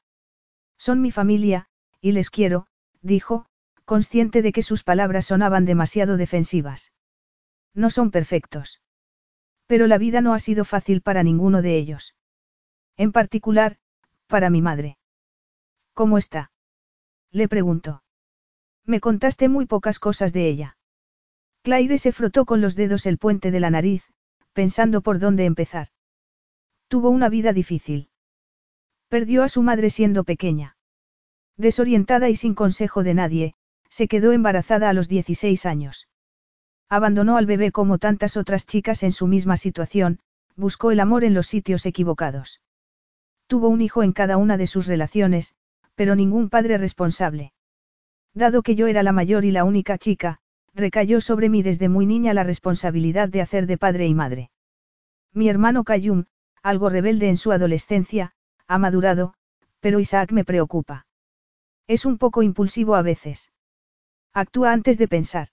[0.77, 1.69] Son mi familia,
[2.03, 2.67] y les quiero,
[3.01, 3.47] dijo,
[3.87, 6.93] consciente de que sus palabras sonaban demasiado defensivas.
[7.73, 8.83] No son perfectos.
[9.67, 12.15] Pero la vida no ha sido fácil para ninguno de ellos.
[12.99, 13.79] En particular,
[14.27, 14.99] para mi madre.
[15.95, 16.51] ¿Cómo está?
[17.31, 18.03] Le preguntó.
[18.85, 20.77] Me contaste muy pocas cosas de ella.
[21.63, 24.11] Claire se frotó con los dedos el puente de la nariz,
[24.53, 25.89] pensando por dónde empezar.
[26.89, 28.09] Tuvo una vida difícil.
[29.09, 30.77] Perdió a su madre siendo pequeña.
[31.57, 33.55] Desorientada y sin consejo de nadie,
[33.91, 36.09] se quedó embarazada a los 16 años.
[36.89, 40.21] Abandonó al bebé como tantas otras chicas en su misma situación,
[40.57, 42.61] buscó el amor en los sitios equivocados.
[43.47, 45.55] Tuvo un hijo en cada una de sus relaciones,
[46.01, 47.53] pero ningún padre responsable.
[48.33, 50.39] Dado que yo era la mayor y la única chica,
[50.73, 54.51] recayó sobre mí desde muy niña la responsabilidad de hacer de padre y madre.
[55.35, 56.25] Mi hermano Kayum,
[56.63, 58.33] algo rebelde en su adolescencia,
[58.67, 59.35] ha madurado,
[59.81, 61.05] pero Isaac me preocupa.
[61.87, 63.53] Es un poco impulsivo a veces.
[64.33, 65.49] Actúa antes de pensar.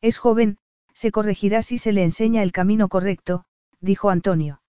[0.00, 0.56] Es joven,
[0.94, 3.44] se corregirá si se le enseña el camino correcto,
[3.82, 4.62] dijo Antonio.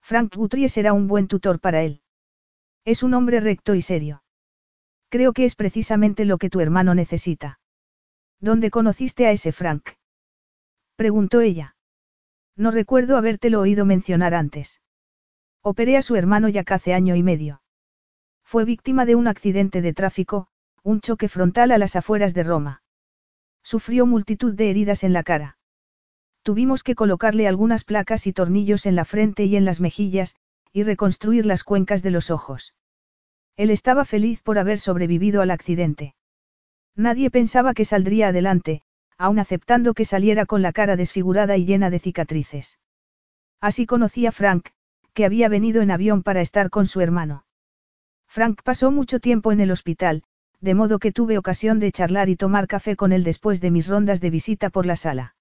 [0.00, 2.02] Frank Guthrie será un buen tutor para él.
[2.86, 4.22] Es un hombre recto y serio.
[5.08, 7.58] Creo que es precisamente lo que tu hermano necesita.
[8.40, 9.90] ¿Dónde conociste a ese Frank?
[10.94, 11.74] Preguntó ella.
[12.54, 14.80] No recuerdo habértelo oído mencionar antes.
[15.62, 17.60] Operé a su hermano ya hace año y medio.
[18.44, 20.46] Fue víctima de un accidente de tráfico,
[20.84, 22.82] un choque frontal a las afueras de Roma.
[23.64, 25.58] Sufrió multitud de heridas en la cara.
[26.42, 30.36] Tuvimos que colocarle algunas placas y tornillos en la frente y en las mejillas,
[30.76, 32.74] y reconstruir las cuencas de los ojos.
[33.56, 36.14] Él estaba feliz por haber sobrevivido al accidente.
[36.94, 38.82] Nadie pensaba que saldría adelante,
[39.16, 42.78] aun aceptando que saliera con la cara desfigurada y llena de cicatrices.
[43.58, 44.68] Así conocí a Frank,
[45.14, 47.46] que había venido en avión para estar con su hermano.
[48.28, 50.24] Frank pasó mucho tiempo en el hospital,
[50.60, 53.88] de modo que tuve ocasión de charlar y tomar café con él después de mis
[53.88, 55.36] rondas de visita por la sala.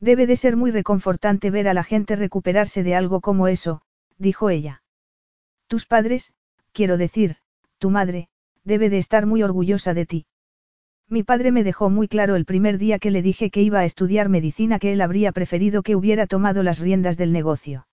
[0.00, 3.80] Debe de ser muy reconfortante ver a la gente recuperarse de algo como eso,
[4.20, 4.82] dijo ella.
[5.66, 6.32] Tus padres,
[6.72, 7.36] quiero decir,
[7.78, 8.28] tu madre,
[8.64, 10.26] debe de estar muy orgullosa de ti.
[11.08, 13.84] Mi padre me dejó muy claro el primer día que le dije que iba a
[13.84, 17.88] estudiar medicina que él habría preferido que hubiera tomado las riendas del negocio.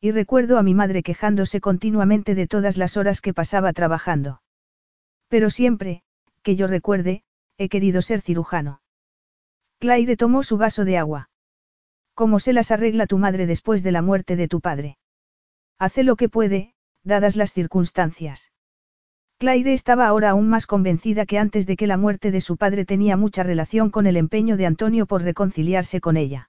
[0.00, 4.42] Y recuerdo a mi madre quejándose continuamente de todas las horas que pasaba trabajando.
[5.28, 6.02] Pero siempre,
[6.42, 7.22] que yo recuerde,
[7.58, 8.80] he querido ser cirujano.
[9.78, 11.30] Claire tomó su vaso de agua.
[12.14, 14.98] ¿Cómo se las arregla tu madre después de la muerte de tu padre?
[15.78, 16.74] Hace lo que puede,
[17.04, 18.52] dadas las circunstancias.
[19.38, 22.84] Claire estaba ahora aún más convencida que antes de que la muerte de su padre
[22.84, 26.48] tenía mucha relación con el empeño de Antonio por reconciliarse con ella.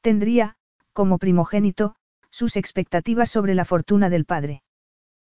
[0.00, 0.56] Tendría,
[0.94, 1.96] como primogénito,
[2.30, 4.62] sus expectativas sobre la fortuna del padre.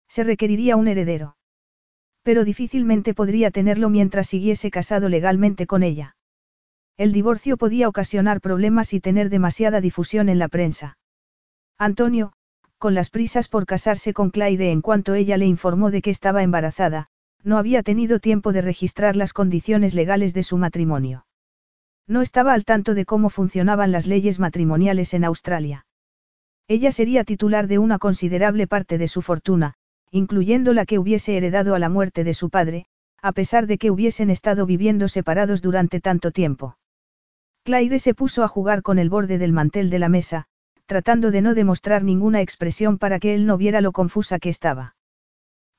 [0.08, 1.36] Se requeriría un heredero.
[2.22, 6.16] Pero difícilmente podría tenerlo mientras siguiese casado legalmente con ella.
[6.96, 10.98] El divorcio podía ocasionar problemas y tener demasiada difusión en la prensa.
[11.78, 12.32] Antonio,
[12.82, 16.42] con las prisas por casarse con Claire en cuanto ella le informó de que estaba
[16.42, 17.06] embarazada,
[17.44, 21.24] no había tenido tiempo de registrar las condiciones legales de su matrimonio.
[22.08, 25.86] No estaba al tanto de cómo funcionaban las leyes matrimoniales en Australia.
[26.66, 29.74] Ella sería titular de una considerable parte de su fortuna,
[30.10, 32.86] incluyendo la que hubiese heredado a la muerte de su padre,
[33.22, 36.78] a pesar de que hubiesen estado viviendo separados durante tanto tiempo.
[37.62, 40.48] Claire se puso a jugar con el borde del mantel de la mesa,
[40.86, 44.94] tratando de no demostrar ninguna expresión para que él no viera lo confusa que estaba.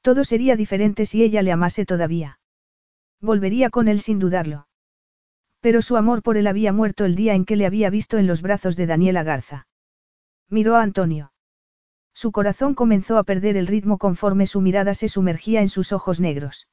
[0.01, 2.39] Todo sería diferente si ella le amase todavía.
[3.21, 4.67] Volvería con él sin dudarlo.
[5.61, 8.27] Pero su amor por él había muerto el día en que le había visto en
[8.27, 9.67] los brazos de Daniela Garza.
[10.49, 11.31] Miró a Antonio.
[12.13, 16.19] Su corazón comenzó a perder el ritmo conforme su mirada se sumergía en sus ojos
[16.19, 16.67] negros.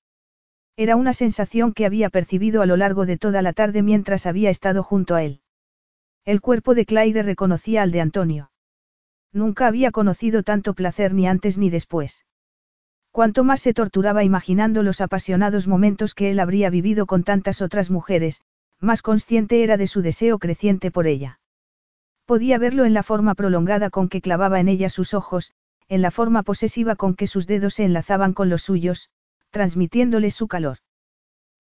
[0.77, 4.51] Era una sensación que había percibido a lo largo de toda la tarde mientras había
[4.51, 5.41] estado junto a él.
[6.25, 8.51] El cuerpo de Claire reconocía al de Antonio.
[9.33, 12.27] Nunca había conocido tanto placer ni antes ni después.
[13.11, 17.91] Cuanto más se torturaba imaginando los apasionados momentos que él habría vivido con tantas otras
[17.91, 18.43] mujeres,
[18.81, 21.41] más consciente era de su deseo creciente por ella.
[22.25, 25.53] Podía verlo en la forma prolongada con que clavaba en ella sus ojos,
[25.89, 29.11] en la forma posesiva con que sus dedos se enlazaban con los suyos,
[29.51, 30.79] transmitiéndole su calor.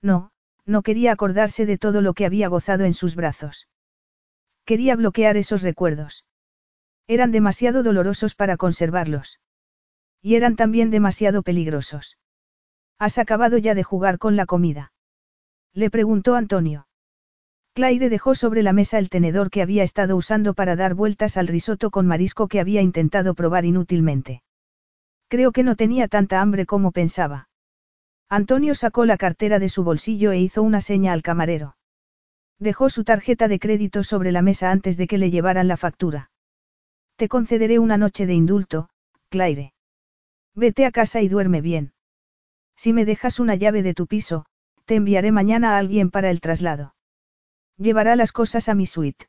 [0.01, 0.31] No,
[0.67, 3.67] no quería acordarse de todo lo que había gozado en sus brazos.
[4.71, 6.25] Quería bloquear esos recuerdos.
[7.09, 9.41] Eran demasiado dolorosos para conservarlos.
[10.23, 12.19] Y eran también demasiado peligrosos.
[12.97, 14.93] ¿Has acabado ya de jugar con la comida?
[15.75, 16.87] Le preguntó Antonio.
[17.75, 21.49] Claire dejó sobre la mesa el tenedor que había estado usando para dar vueltas al
[21.49, 24.45] risotto con marisco que había intentado probar inútilmente.
[25.27, 27.49] Creo que no tenía tanta hambre como pensaba.
[28.29, 31.75] Antonio sacó la cartera de su bolsillo e hizo una seña al camarero.
[32.61, 36.31] Dejó su tarjeta de crédito sobre la mesa antes de que le llevaran la factura.
[37.17, 38.91] Te concederé una noche de indulto,
[39.31, 39.73] Claire.
[40.55, 41.95] Vete a casa y duerme bien.
[42.77, 44.45] Si me dejas una llave de tu piso,
[44.85, 46.95] te enviaré mañana a alguien para el traslado.
[47.79, 49.27] Llevará las cosas a mi suite.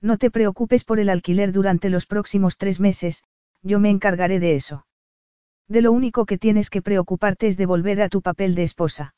[0.00, 3.22] No te preocupes por el alquiler durante los próximos tres meses,
[3.62, 4.86] yo me encargaré de eso.
[5.68, 9.14] De lo único que tienes que preocuparte es de volver a tu papel de esposa.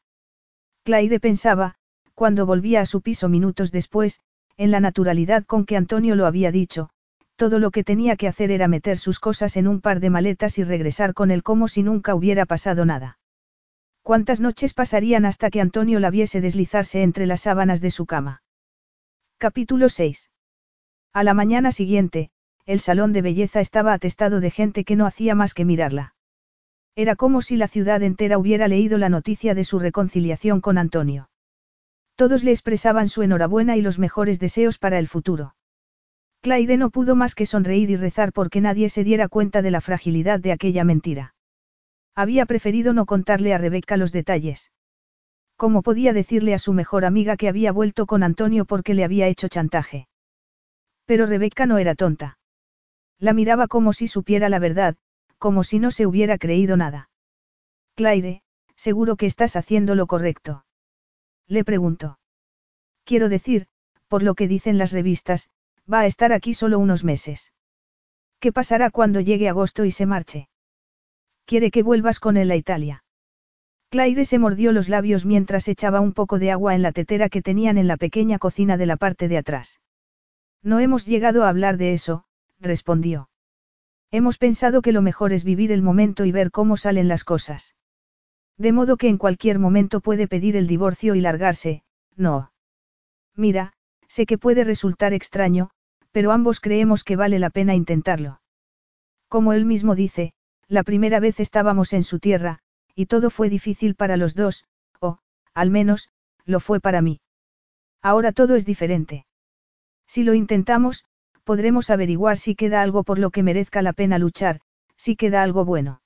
[0.85, 1.77] Claire pensaba,
[2.23, 4.21] cuando volvía a su piso minutos después,
[4.57, 6.89] en la naturalidad con que Antonio lo había dicho,
[7.35, 10.57] todo lo que tenía que hacer era meter sus cosas en un par de maletas
[10.57, 13.19] y regresar con él como si nunca hubiera pasado nada.
[14.03, 18.45] ¿Cuántas noches pasarían hasta que Antonio la viese deslizarse entre las sábanas de su cama?
[19.39, 20.31] Capítulo 6.
[21.13, 22.31] A la mañana siguiente,
[22.67, 26.15] el salón de belleza estaba atestado de gente que no hacía más que mirarla.
[26.95, 31.31] Era como si la ciudad entera hubiera leído la noticia de su reconciliación con Antonio.
[32.15, 35.55] Todos le expresaban su enhorabuena y los mejores deseos para el futuro.
[36.41, 39.81] Claire no pudo más que sonreír y rezar porque nadie se diera cuenta de la
[39.81, 41.35] fragilidad de aquella mentira.
[42.15, 44.73] Había preferido no contarle a Rebeca los detalles.
[45.57, 49.29] ¿Cómo podía decirle a su mejor amiga que había vuelto con Antonio porque le había
[49.29, 50.09] hecho chantaje?
[51.07, 52.39] Pero Rebeca no era tonta.
[53.19, 54.97] La miraba como si supiera la verdad,
[55.39, 57.09] como si no se hubiera creído nada.
[57.95, 58.43] Claire,
[58.75, 60.65] seguro que estás haciendo lo correcto.
[61.53, 62.19] Le preguntó.
[63.05, 63.67] Quiero decir,
[64.09, 65.51] por lo que dicen las revistas,
[65.93, 67.53] va a estar aquí solo unos meses.
[68.41, 70.49] ¿Qué pasará cuando llegue agosto y se marche?
[71.45, 73.05] Quiere que vuelvas con él a Italia.
[73.91, 77.43] Claire se mordió los labios mientras echaba un poco de agua en la tetera que
[77.43, 79.79] tenían en la pequeña cocina de la parte de atrás.
[80.63, 82.25] No hemos llegado a hablar de eso,
[82.61, 83.29] respondió.
[84.11, 87.75] Hemos pensado que lo mejor es vivir el momento y ver cómo salen las cosas.
[88.63, 91.83] De modo que en cualquier momento puede pedir el divorcio y largarse,
[92.15, 92.53] no.
[93.35, 93.73] Mira,
[94.07, 95.71] sé que puede resultar extraño,
[96.13, 98.41] pero ambos creemos que vale la pena intentarlo.
[99.27, 100.33] Como él mismo dice,
[100.69, 102.61] la primera vez estábamos en su tierra,
[102.95, 104.65] y todo fue difícil para los dos,
[105.01, 105.19] o,
[105.55, 106.11] al menos,
[106.45, 107.21] lo fue para mí.
[108.01, 109.27] Ahora todo es diferente.
[110.07, 111.05] Si lo intentamos,
[111.43, 114.61] podremos averiguar si queda algo por lo que merezca la pena luchar,
[114.97, 116.01] si queda algo bueno.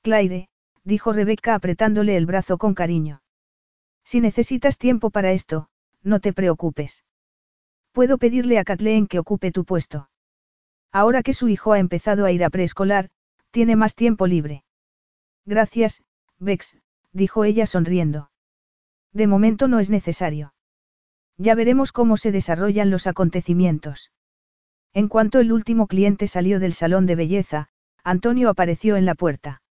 [0.00, 0.48] Claire,
[0.86, 3.20] dijo Rebeca apretándole el brazo con cariño.
[4.04, 5.68] Si necesitas tiempo para esto,
[6.04, 7.04] no te preocupes.
[7.90, 10.08] Puedo pedirle a Kathleen que ocupe tu puesto.
[10.92, 13.10] Ahora que su hijo ha empezado a ir a preescolar,
[13.50, 14.62] tiene más tiempo libre.
[15.44, 16.04] Gracias,
[16.38, 16.78] Bex,
[17.12, 18.30] dijo ella sonriendo.
[19.12, 20.54] De momento no es necesario.
[21.36, 24.12] Ya veremos cómo se desarrollan los acontecimientos.
[24.94, 27.68] En cuanto el último cliente salió del salón de belleza,
[28.04, 29.62] Antonio apareció en la puerta.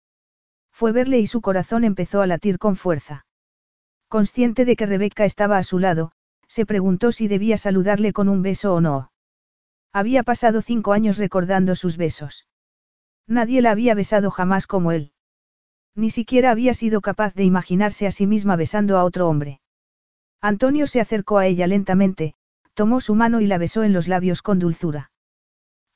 [0.75, 3.25] Fue verle y su corazón empezó a latir con fuerza.
[4.09, 6.11] Consciente de que Rebeca estaba a su lado,
[6.49, 9.09] se preguntó si debía saludarle con un beso o no.
[9.93, 12.49] Había pasado cinco años recordando sus besos.
[13.25, 15.13] Nadie la había besado jamás como él.
[15.95, 19.61] Ni siquiera había sido capaz de imaginarse a sí misma besando a otro hombre.
[20.41, 22.35] Antonio se acercó a ella lentamente,
[22.73, 25.09] tomó su mano y la besó en los labios con dulzura.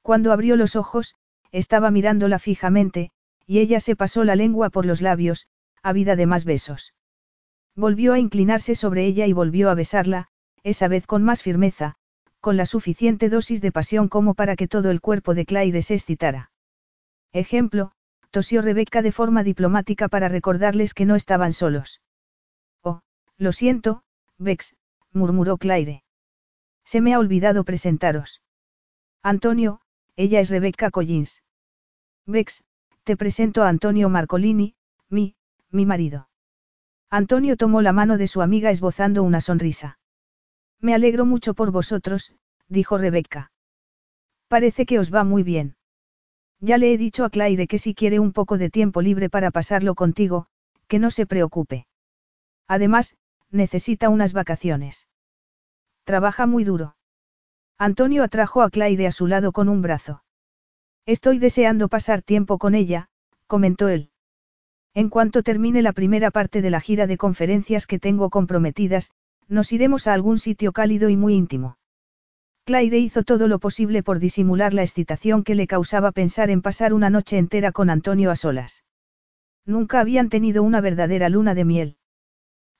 [0.03, 1.15] Cuando abrió los ojos,
[1.51, 3.11] estaba mirándola fijamente,
[3.49, 5.47] y ella se pasó la lengua por los labios,
[5.81, 6.93] ávida de más besos.
[7.75, 10.27] Volvió a inclinarse sobre ella y volvió a besarla,
[10.61, 11.95] esa vez con más firmeza,
[12.41, 15.95] con la suficiente dosis de pasión como para que todo el cuerpo de Claire se
[15.95, 16.51] excitara.
[17.33, 17.91] Ejemplo,
[18.29, 22.01] tosió Rebeca de forma diplomática para recordarles que no estaban solos.
[22.83, 23.01] Oh,
[23.37, 24.03] lo siento,
[24.37, 24.75] Bex,
[25.11, 26.03] murmuró Claire.
[26.85, 28.43] Se me ha olvidado presentaros.
[29.23, 29.81] Antonio,
[30.15, 31.41] ella es Rebeca Collins.
[32.27, 32.63] Bex,
[33.09, 34.75] te presento a Antonio Marcolini,
[35.09, 35.35] mi,
[35.71, 36.29] mi marido.
[37.09, 39.97] Antonio tomó la mano de su amiga esbozando una sonrisa.
[40.79, 42.35] Me alegro mucho por vosotros,
[42.67, 43.51] dijo Rebeca.
[44.47, 45.75] Parece que os va muy bien.
[46.59, 49.49] Ya le he dicho a Claire que si quiere un poco de tiempo libre para
[49.49, 50.45] pasarlo contigo,
[50.87, 51.87] que no se preocupe.
[52.67, 53.17] Además,
[53.49, 55.07] necesita unas vacaciones.
[56.03, 56.95] Trabaja muy duro.
[57.79, 60.21] Antonio atrajo a Claire a su lado con un brazo.
[61.09, 63.09] Estoy deseando pasar tiempo con ella,
[63.47, 64.11] comentó él.
[64.93, 69.09] En cuanto termine la primera parte de la gira de conferencias que tengo comprometidas,
[69.47, 71.79] nos iremos a algún sitio cálido y muy íntimo.
[72.63, 76.93] Claire hizo todo lo posible por disimular la excitación que le causaba pensar en pasar
[76.93, 78.83] una noche entera con Antonio a solas.
[79.65, 81.97] Nunca habían tenido una verdadera luna de miel.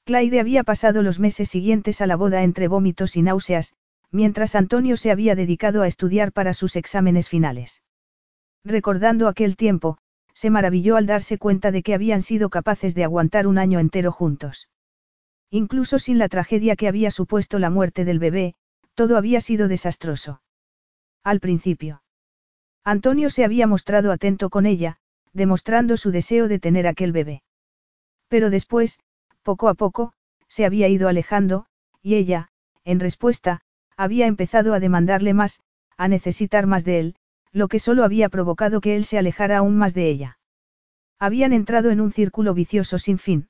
[0.05, 3.73] Claire había pasado los meses siguientes a la boda entre vómitos y náuseas,
[4.11, 7.81] mientras Antonio se había dedicado a estudiar para sus exámenes finales.
[8.63, 9.97] Recordando aquel tiempo,
[10.33, 14.11] se maravilló al darse cuenta de que habían sido capaces de aguantar un año entero
[14.11, 14.69] juntos.
[15.49, 18.55] Incluso sin la tragedia que había supuesto la muerte del bebé,
[18.93, 20.41] todo había sido desastroso.
[21.23, 22.03] Al principio.
[22.83, 24.97] Antonio se había mostrado atento con ella,
[25.33, 27.43] demostrando su deseo de tener aquel bebé.
[28.27, 28.99] Pero después,
[29.43, 30.13] poco a poco,
[30.47, 31.65] se había ido alejando,
[32.01, 32.49] y ella,
[32.83, 33.61] en respuesta,
[33.97, 35.59] había empezado a demandarle más,
[35.97, 37.15] a necesitar más de él,
[37.51, 40.39] lo que solo había provocado que él se alejara aún más de ella.
[41.19, 43.49] Habían entrado en un círculo vicioso sin fin.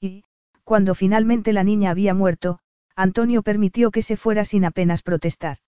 [0.00, 0.24] Y,
[0.64, 2.60] cuando finalmente la niña había muerto,
[2.94, 5.58] Antonio permitió que se fuera sin apenas protestar.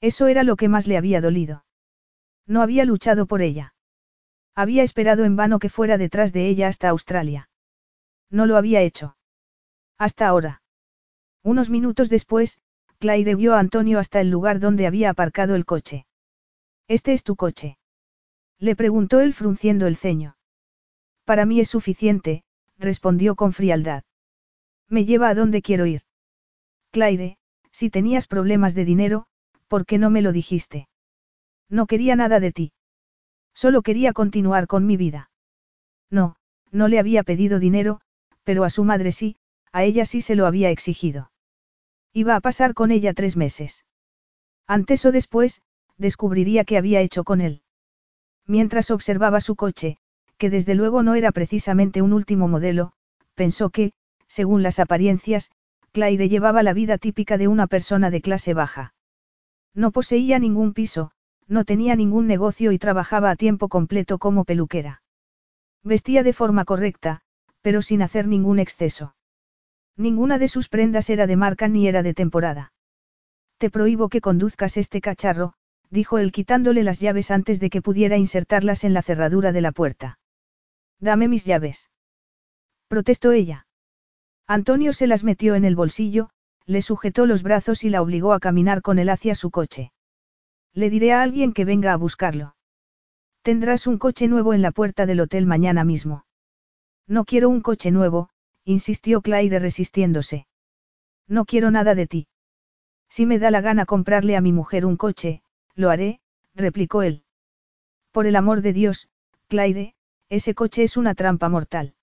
[0.00, 1.64] Eso era lo que más le había dolido.
[2.46, 3.74] No había luchado por ella.
[4.54, 7.50] Había esperado en vano que fuera detrás de ella hasta Australia.
[8.30, 9.16] No lo había hecho.
[9.98, 10.62] Hasta ahora.
[11.42, 12.58] Unos minutos después,
[12.98, 16.06] Claire guió a Antonio hasta el lugar donde había aparcado el coche.
[16.88, 17.78] ¿Este es tu coche?
[18.58, 20.36] Le preguntó él frunciendo el ceño.
[21.24, 22.44] Para mí es suficiente,
[22.78, 24.04] respondió con frialdad.
[24.88, 26.02] Me lleva a donde quiero ir.
[26.92, 27.38] Claire,
[27.72, 29.26] si tenías problemas de dinero,
[29.68, 30.88] ¿por qué no me lo dijiste?
[31.68, 32.72] No quería nada de ti.
[33.52, 35.30] Solo quería continuar con mi vida.
[36.08, 36.36] No,
[36.70, 38.00] no le había pedido dinero,
[38.44, 39.36] pero a su madre sí,
[39.72, 41.32] a ella sí se lo había exigido.
[42.12, 43.84] Iba a pasar con ella tres meses.
[44.66, 45.62] Antes o después,
[45.98, 47.62] descubriría qué había hecho con él.
[48.46, 49.98] Mientras observaba su coche,
[50.38, 52.92] que desde luego no era precisamente un último modelo,
[53.34, 53.92] pensó que,
[54.26, 55.50] según las apariencias,
[55.92, 58.94] Claire llevaba la vida típica de una persona de clase baja.
[59.74, 61.12] No poseía ningún piso,
[61.48, 65.02] no tenía ningún negocio y trabajaba a tiempo completo como peluquera.
[65.82, 67.22] Vestía de forma correcta,
[67.62, 69.14] pero sin hacer ningún exceso.
[69.96, 72.72] Ninguna de sus prendas era de marca ni era de temporada.
[73.58, 75.54] Te prohíbo que conduzcas este cacharro,
[75.90, 79.72] dijo él quitándole las llaves antes de que pudiera insertarlas en la cerradura de la
[79.72, 80.18] puerta.
[81.00, 81.90] Dame mis llaves.
[82.88, 83.66] Protestó ella.
[84.46, 86.30] Antonio se las metió en el bolsillo,
[86.66, 89.92] le sujetó los brazos y la obligó a caminar con él hacia su coche.
[90.72, 92.56] Le diré a alguien que venga a buscarlo.
[93.42, 96.26] Tendrás un coche nuevo en la puerta del hotel mañana mismo.
[97.06, 98.30] No quiero un coche nuevo,
[98.64, 100.46] insistió Claire resistiéndose.
[101.28, 102.26] No quiero nada de ti.
[103.08, 105.42] Si me da la gana comprarle a mi mujer un coche,
[105.76, 106.20] lo haré,
[106.54, 107.22] replicó él.
[108.10, 109.08] Por el amor de Dios,
[109.46, 109.94] Claire,
[110.28, 111.94] ese coche es una trampa mortal.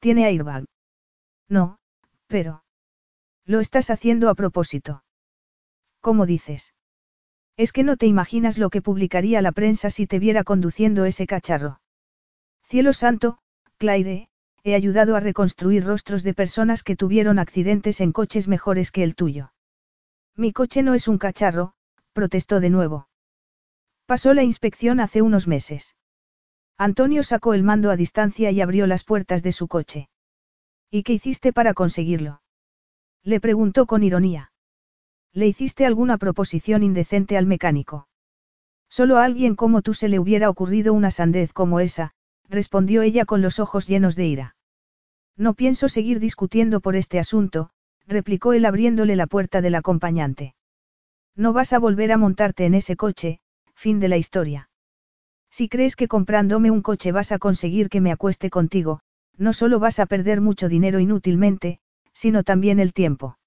[0.00, 0.66] ¿Tiene airbag?
[1.48, 1.78] No,
[2.26, 2.64] pero...
[3.46, 5.04] Lo estás haciendo a propósito.
[6.00, 6.74] ¿Cómo dices?
[7.56, 11.26] Es que no te imaginas lo que publicaría la prensa si te viera conduciendo ese
[11.26, 11.80] cacharro.
[12.64, 13.38] Cielo santo,
[13.78, 14.28] Claire,
[14.64, 19.14] he ayudado a reconstruir rostros de personas que tuvieron accidentes en coches mejores que el
[19.14, 19.52] tuyo.
[20.36, 21.74] Mi coche no es un cacharro,
[22.12, 23.08] protestó de nuevo.
[24.06, 25.96] Pasó la inspección hace unos meses.
[26.78, 30.08] Antonio sacó el mando a distancia y abrió las puertas de su coche.
[30.90, 32.42] ¿Y qué hiciste para conseguirlo?
[33.22, 34.52] Le preguntó con ironía.
[35.32, 38.08] ¿Le hiciste alguna proposición indecente al mecánico?
[38.90, 42.12] Solo a alguien como tú se le hubiera ocurrido una sandez como esa,
[42.48, 44.56] respondió ella con los ojos llenos de ira.
[45.36, 47.70] No pienso seguir discutiendo por este asunto,
[48.06, 50.54] replicó él abriéndole la puerta del acompañante.
[51.36, 53.40] No vas a volver a montarte en ese coche,
[53.74, 54.68] fin de la historia.
[55.50, 59.00] Si crees que comprándome un coche vas a conseguir que me acueste contigo,
[59.36, 61.80] no solo vas a perder mucho dinero inútilmente,
[62.12, 63.38] sino también el tiempo.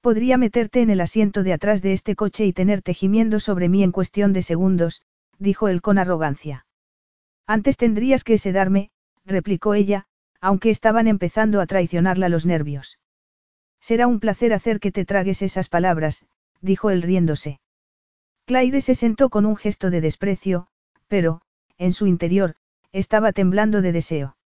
[0.00, 3.82] Podría meterte en el asiento de atrás de este coche y tenerte gimiendo sobre mí
[3.82, 5.02] en cuestión de segundos,
[5.38, 6.66] dijo él con arrogancia.
[7.46, 8.90] Antes tendrías que sedarme,
[9.24, 10.06] replicó ella,
[10.40, 12.98] aunque estaban empezando a traicionarla los nervios.
[13.80, 16.24] Será un placer hacer que te tragues esas palabras,
[16.60, 17.60] dijo él riéndose.
[18.46, 20.68] Claire se sentó con un gesto de desprecio,
[21.06, 21.42] pero,
[21.76, 22.56] en su interior,
[22.92, 24.36] estaba temblando de deseo.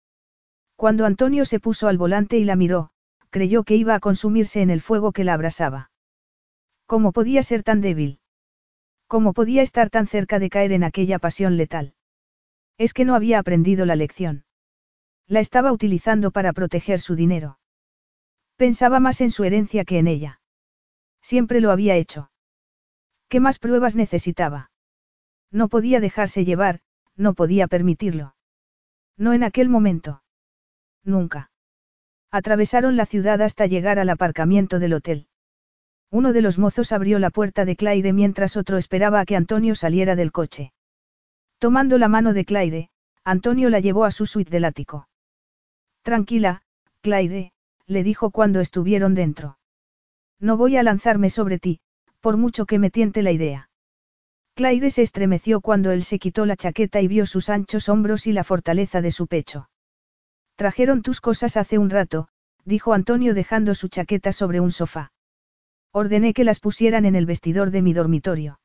[0.76, 2.90] Cuando Antonio se puso al volante y la miró,
[3.30, 5.90] creyó que iba a consumirse en el fuego que la abrasaba.
[6.86, 8.18] ¿Cómo podía ser tan débil?
[9.06, 11.94] ¿Cómo podía estar tan cerca de caer en aquella pasión letal?
[12.76, 14.44] Es que no había aprendido la lección.
[15.26, 17.58] La estaba utilizando para proteger su dinero.
[18.56, 20.41] Pensaba más en su herencia que en ella.
[21.22, 22.30] Siempre lo había hecho.
[23.28, 24.70] ¿Qué más pruebas necesitaba?
[25.50, 26.80] No podía dejarse llevar,
[27.16, 28.34] no podía permitirlo.
[29.16, 30.22] No en aquel momento.
[31.04, 31.50] Nunca.
[32.30, 35.28] Atravesaron la ciudad hasta llegar al aparcamiento del hotel.
[36.10, 39.74] Uno de los mozos abrió la puerta de Claire mientras otro esperaba a que Antonio
[39.74, 40.72] saliera del coche.
[41.58, 42.90] Tomando la mano de Claire,
[43.24, 45.08] Antonio la llevó a su suite del ático.
[46.02, 46.62] Tranquila,
[47.00, 47.52] Claire,
[47.86, 49.58] le dijo cuando estuvieron dentro.
[50.42, 51.78] No voy a lanzarme sobre ti,
[52.20, 53.70] por mucho que me tiente la idea.
[54.54, 58.32] Claire se estremeció cuando él se quitó la chaqueta y vio sus anchos hombros y
[58.32, 59.70] la fortaleza de su pecho.
[60.56, 62.26] Trajeron tus cosas hace un rato,
[62.64, 65.12] dijo Antonio dejando su chaqueta sobre un sofá.
[65.92, 68.58] Ordené que las pusieran en el vestidor de mi dormitorio.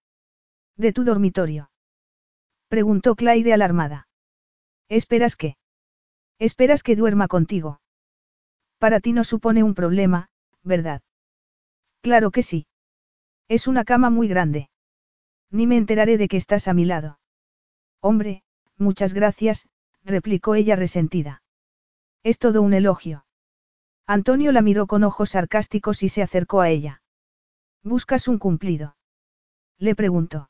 [0.77, 1.69] ¿De tu dormitorio?
[2.69, 4.07] Preguntó Claire alarmada.
[4.89, 5.57] ¿Esperas qué?
[6.39, 7.81] ¿Esperas que duerma contigo?
[8.79, 10.29] Para ti no supone un problema,
[10.63, 11.01] ¿verdad?
[12.07, 12.67] Claro que sí.
[13.49, 14.69] Es una cama muy grande.
[15.51, 17.19] Ni me enteraré de que estás a mi lado.
[17.99, 18.43] Hombre,
[18.77, 19.67] muchas gracias,
[20.05, 21.43] replicó ella resentida.
[22.23, 23.25] Es todo un elogio.
[24.05, 27.01] Antonio la miró con ojos sarcásticos y se acercó a ella.
[27.83, 28.95] ¿Buscas un cumplido?
[29.77, 30.49] Le preguntó.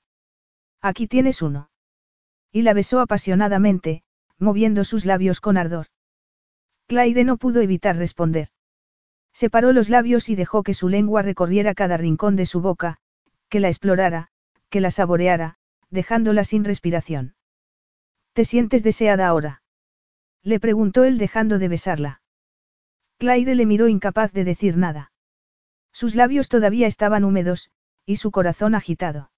[0.79, 1.71] Aquí tienes uno.
[2.51, 4.03] Y la besó apasionadamente,
[4.37, 5.87] moviendo sus labios con ardor.
[6.85, 8.49] Claire no pudo evitar responder.
[9.37, 12.97] Separó los labios y dejó que su lengua recorriera cada rincón de su boca,
[13.49, 14.29] que la explorara,
[14.71, 15.59] que la saboreara,
[15.91, 17.35] dejándola sin respiración.
[18.33, 19.61] ¿Te sientes deseada ahora?
[20.41, 22.21] Le preguntó él dejando de besarla.
[23.19, 25.11] Claire le miró incapaz de decir nada.
[25.91, 27.69] Sus labios todavía estaban húmedos,
[28.07, 29.29] y su corazón agitado.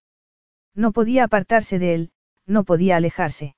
[0.73, 2.11] No podía apartarse de él,
[2.45, 3.57] no podía alejarse.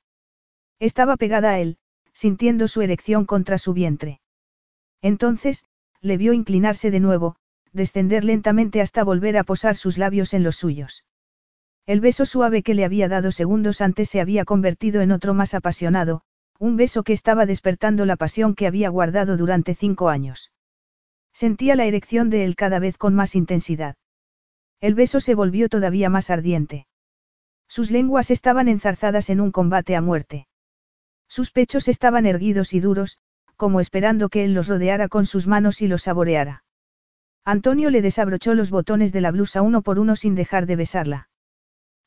[0.80, 1.78] Estaba pegada a él,
[2.14, 4.22] sintiendo su erección contra su vientre.
[5.04, 5.66] Entonces,
[6.02, 7.36] le vio inclinarse de nuevo,
[7.74, 11.06] descender lentamente hasta volver a posar sus labios en los suyos.
[11.86, 15.54] El beso suave que le había dado segundos antes se había convertido en otro más
[15.54, 16.22] apasionado,
[16.60, 20.52] un beso que estaba despertando la pasión que había guardado durante cinco años.
[21.34, 23.96] Sentía la erección de él cada vez con más intensidad.
[24.80, 26.88] El beso se volvió todavía más ardiente.
[27.68, 30.48] Sus lenguas estaban enzarzadas en un combate a muerte.
[31.28, 33.18] Sus pechos estaban erguidos y duros,
[33.62, 36.64] como esperando que él los rodeara con sus manos y los saboreara.
[37.46, 41.30] Antonio le desabrochó los botones de la blusa uno por uno sin dejar de besarla.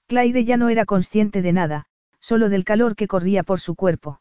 [0.08, 1.86] Claire ya no era consciente de nada,
[2.18, 4.20] solo del calor que corría por su cuerpo.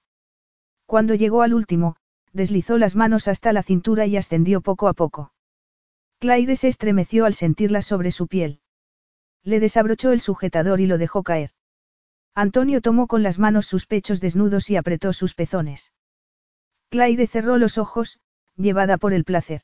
[0.86, 1.96] Cuando llegó al último,
[2.34, 5.34] deslizó las manos hasta la cintura y ascendió poco a poco.
[6.20, 8.60] Claire se estremeció al sentirla sobre su piel.
[9.42, 11.50] Le desabrochó el sujetador y lo dejó caer.
[12.36, 15.92] Antonio tomó con las manos sus pechos desnudos y apretó sus pezones.
[16.94, 18.20] Claire cerró los ojos,
[18.56, 19.62] llevada por el placer.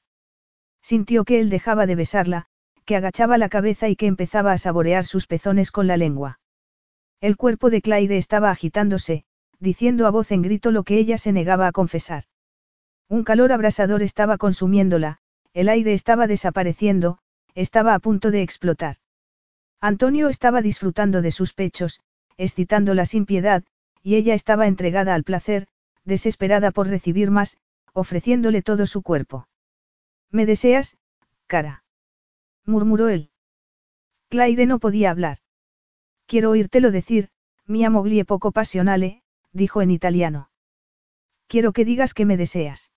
[0.82, 2.48] Sintió que él dejaba de besarla,
[2.86, 6.40] que agachaba la cabeza y que empezaba a saborear sus pezones con la lengua.
[7.22, 9.26] El cuerpo de Claire estaba agitándose,
[9.60, 12.24] diciendo a voz en grito lo que ella se negaba a confesar.
[13.08, 15.20] Un calor abrasador estaba consumiéndola,
[15.54, 17.20] el aire estaba desapareciendo,
[17.54, 18.96] estaba a punto de explotar.
[19.80, 22.02] Antonio estaba disfrutando de sus pechos,
[22.38, 23.64] excitándola sin piedad,
[24.02, 25.68] y ella estaba entregada al placer,
[26.10, 27.58] desesperada por recibir más,
[27.94, 29.48] ofreciéndole todo su cuerpo.
[30.30, 30.98] ¿Me deseas,
[31.48, 31.84] cara?
[32.66, 33.32] murmuró él.
[34.28, 35.38] Claire no podía hablar.
[36.28, 37.30] Quiero oírtelo decir,
[37.66, 39.24] mia moglie poco pasionale,
[39.54, 40.52] dijo en italiano.
[41.48, 42.92] Quiero que digas que me deseas.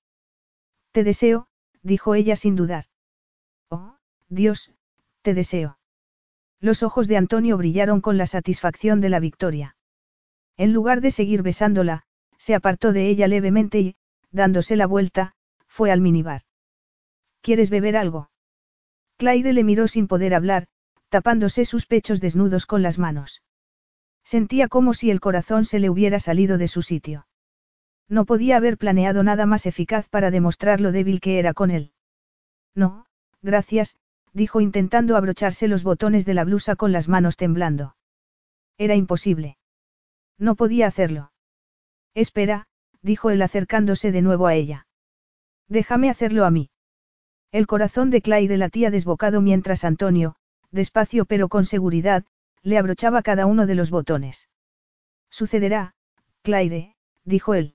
[0.91, 1.47] Te deseo,
[1.83, 2.85] dijo ella sin dudar.
[3.71, 3.97] Oh,
[4.29, 4.73] Dios,
[5.23, 5.79] te deseo.
[6.61, 9.77] Los ojos de Antonio brillaron con la satisfacción de la victoria.
[10.59, 12.05] En lugar de seguir besándola,
[12.43, 13.94] se apartó de ella levemente y,
[14.32, 15.36] dándose la vuelta,
[15.69, 16.43] fue al minibar.
[17.40, 18.31] ¿Quieres beber algo?
[19.16, 20.66] Claire le miró sin poder hablar,
[21.09, 23.43] tapándose sus pechos desnudos con las manos.
[24.24, 27.28] Sentía como si el corazón se le hubiera salido de su sitio.
[28.09, 31.93] No podía haber planeado nada más eficaz para demostrar lo débil que era con él.
[32.74, 33.06] No,
[33.40, 33.94] gracias,
[34.32, 37.94] dijo intentando abrocharse los botones de la blusa con las manos temblando.
[38.78, 39.59] Era imposible.
[40.39, 41.32] No podía hacerlo.
[42.15, 42.67] Espera,
[43.01, 44.87] dijo él acercándose de nuevo a ella.
[45.69, 46.71] Déjame hacerlo a mí.
[47.51, 50.37] El corazón de Claire latía desbocado mientras Antonio,
[50.71, 52.25] despacio pero con seguridad,
[52.63, 54.49] le abrochaba cada uno de los botones.
[55.31, 55.95] Sucederá,
[56.43, 57.75] Claire, dijo él.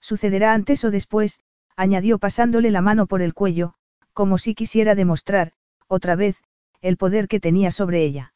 [0.00, 1.40] Sucederá antes o después,
[1.76, 3.74] añadió pasándole la mano por el cuello,
[4.12, 5.52] como si quisiera demostrar,
[5.86, 6.42] otra vez,
[6.80, 8.34] el poder que tenía sobre ella.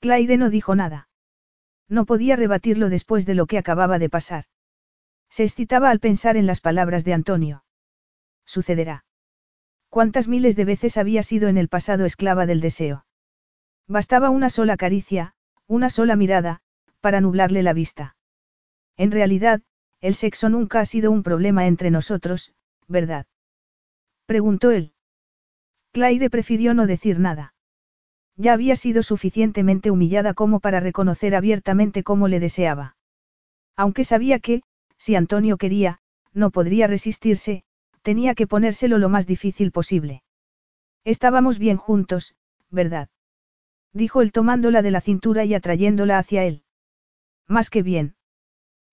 [0.00, 1.08] Claire no dijo nada.
[1.88, 4.44] No podía rebatirlo después de lo que acababa de pasar.
[5.30, 7.64] Se excitaba al pensar en las palabras de Antonio.
[8.46, 9.04] Sucederá.
[9.88, 13.06] ¿Cuántas miles de veces había sido en el pasado esclava del deseo?
[13.86, 15.34] Bastaba una sola caricia,
[15.66, 16.60] una sola mirada,
[17.00, 18.16] para nublarle la vista.
[18.96, 19.62] En realidad,
[20.00, 22.54] el sexo nunca ha sido un problema entre nosotros,
[22.88, 23.26] ¿verdad?
[24.26, 24.92] Preguntó él.
[25.92, 27.53] Claire prefirió no decir nada.
[28.36, 32.96] Ya había sido suficientemente humillada como para reconocer abiertamente cómo le deseaba.
[33.76, 34.62] Aunque sabía que,
[34.96, 36.00] si Antonio quería,
[36.32, 37.64] no podría resistirse,
[38.02, 40.22] tenía que ponérselo lo más difícil posible.
[41.04, 42.34] Estábamos bien juntos,
[42.70, 43.08] ¿verdad?
[43.92, 46.64] Dijo él tomándola de la cintura y atrayéndola hacia él.
[47.46, 48.16] Más que bien.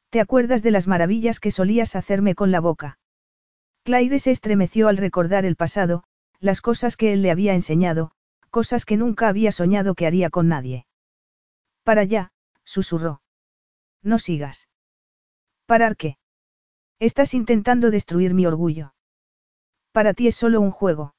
[0.09, 2.99] ¿Te acuerdas de las maravillas que solías hacerme con la boca?
[3.83, 6.03] Claire se estremeció al recordar el pasado,
[6.39, 8.11] las cosas que él le había enseñado,
[8.51, 10.85] cosas que nunca había soñado que haría con nadie.
[11.83, 12.31] Para allá,
[12.63, 13.21] susurró.
[14.03, 14.67] No sigas.
[15.65, 16.17] ¿Parar qué?
[16.99, 18.93] Estás intentando destruir mi orgullo.
[19.91, 21.15] Para ti es solo un juego.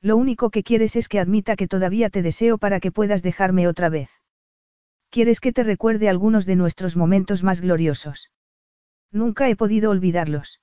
[0.00, 3.68] Lo único que quieres es que admita que todavía te deseo para que puedas dejarme
[3.68, 4.10] otra vez.
[5.10, 8.30] Quieres que te recuerde algunos de nuestros momentos más gloriosos.
[9.12, 10.60] Nunca he podido olvidarlos.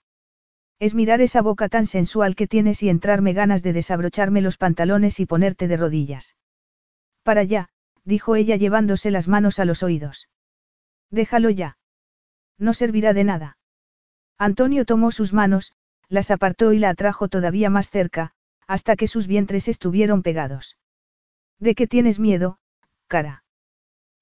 [0.83, 5.21] Es mirar esa boca tan sensual que tienes y entrarme ganas de desabrocharme los pantalones
[5.21, 6.35] y ponerte de rodillas.
[7.23, 7.69] Para allá,
[8.03, 10.27] dijo ella llevándose las manos a los oídos.
[11.09, 11.77] Déjalo ya.
[12.57, 13.57] No servirá de nada.
[14.37, 15.71] Antonio tomó sus manos,
[16.09, 18.33] las apartó y la atrajo todavía más cerca,
[18.67, 20.77] hasta que sus vientres estuvieron pegados.
[21.59, 22.57] ¿De qué tienes miedo,
[23.07, 23.45] cara?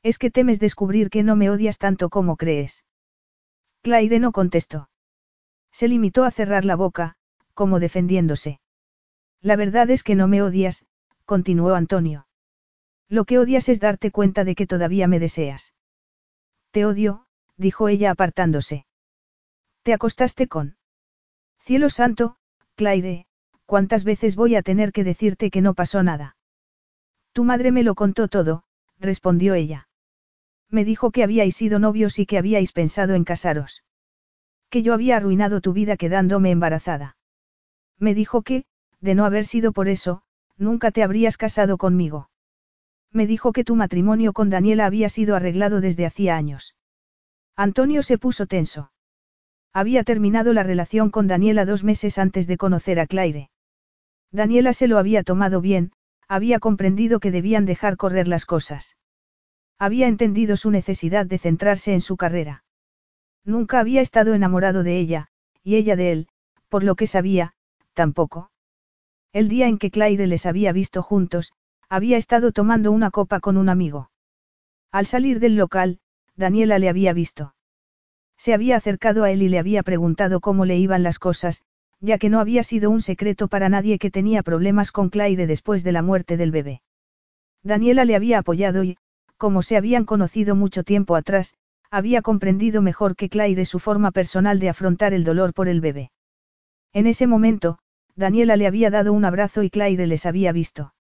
[0.04, 2.84] Es que temes descubrir que no me odias tanto como crees.
[3.82, 4.91] Claire no contestó.
[5.72, 7.16] Se limitó a cerrar la boca,
[7.54, 8.60] como defendiéndose.
[9.42, 10.86] La verdad es que no me odias,
[11.26, 12.28] continuó Antonio.
[13.10, 15.74] Lo que odias es darte cuenta de que todavía me deseas.
[16.72, 17.26] Te odio,
[17.58, 18.86] dijo ella apartándose.
[19.84, 20.78] ¿Te acostaste con?
[21.60, 22.38] Cielo santo,
[22.76, 23.26] Claire,
[23.66, 26.36] ¿cuántas veces voy a tener que decirte que no pasó nada?
[27.34, 28.64] Tu madre me lo contó todo,
[29.00, 29.88] respondió ella.
[30.70, 33.84] Me dijo que habíais sido novios y que habíais pensado en casaros.
[34.72, 37.18] Que yo había arruinado tu vida quedándome embarazada.
[38.00, 38.66] Me dijo que,
[39.02, 40.24] de no haber sido por eso,
[40.58, 42.30] nunca te habrías casado conmigo.
[43.12, 46.76] Me dijo que tu matrimonio con Daniela había sido arreglado desde hacía años.
[47.58, 48.92] Antonio se puso tenso.
[49.74, 53.50] Había terminado la relación con Daniela dos meses antes de conocer a Claire.
[54.32, 55.92] Daniela se lo había tomado bien,
[56.30, 58.96] había comprendido que debían dejar correr las cosas.
[59.78, 62.64] Había entendido su necesidad de centrarse en su carrera.
[63.44, 65.30] Nunca había estado enamorado de ella,
[65.64, 66.28] y ella de él,
[66.70, 67.54] por lo que sabía,
[67.94, 68.52] tampoco.
[69.34, 71.54] El día en que Claire les había visto juntos,
[71.90, 74.12] había estado tomando una copa con un amigo.
[74.92, 76.00] Al salir del local,
[76.36, 77.56] Daniela le había visto.
[78.38, 81.62] Se había acercado a él y le había preguntado cómo le iban las cosas,
[82.00, 85.84] ya que no había sido un secreto para nadie que tenía problemas con Claire después
[85.84, 86.82] de la muerte del bebé.
[87.64, 88.98] Daniela le había apoyado y,
[89.38, 91.54] como se habían conocido mucho tiempo atrás,
[91.92, 96.12] había comprendido mejor que Claire su forma personal de afrontar el dolor por el bebé.
[96.94, 97.80] En ese momento,
[98.16, 100.94] Daniela le había dado un abrazo y Claire les había visto.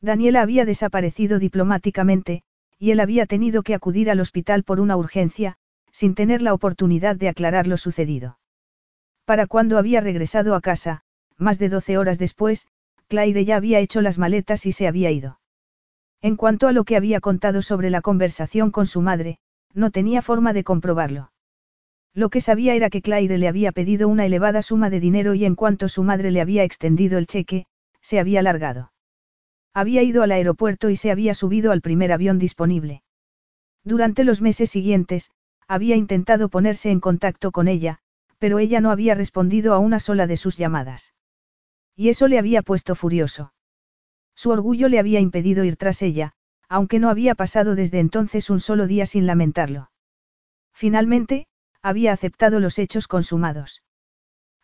[0.00, 2.42] Daniela había desaparecido diplomáticamente,
[2.78, 5.56] y él había tenido que acudir al hospital por una urgencia,
[5.92, 8.38] sin tener la oportunidad de aclarar lo sucedido.
[9.26, 11.02] Para cuando había regresado a casa,
[11.36, 12.68] más de doce horas después,
[13.08, 15.40] Claire ya había hecho las maletas y se había ido.
[16.22, 19.38] En cuanto a lo que había contado sobre la conversación con su madre,
[19.76, 21.30] no tenía forma de comprobarlo.
[22.14, 25.44] Lo que sabía era que Claire le había pedido una elevada suma de dinero y
[25.44, 27.66] en cuanto su madre le había extendido el cheque,
[28.00, 28.92] se había largado.
[29.74, 33.02] Había ido al aeropuerto y se había subido al primer avión disponible.
[33.84, 35.30] Durante los meses siguientes,
[35.68, 37.98] había intentado ponerse en contacto con ella,
[38.38, 41.12] pero ella no había respondido a una sola de sus llamadas.
[41.94, 43.52] Y eso le había puesto furioso.
[44.34, 46.32] Su orgullo le había impedido ir tras ella,
[46.68, 49.90] aunque no había pasado desde entonces un solo día sin lamentarlo.
[50.72, 51.46] Finalmente,
[51.82, 53.82] había aceptado los hechos consumados.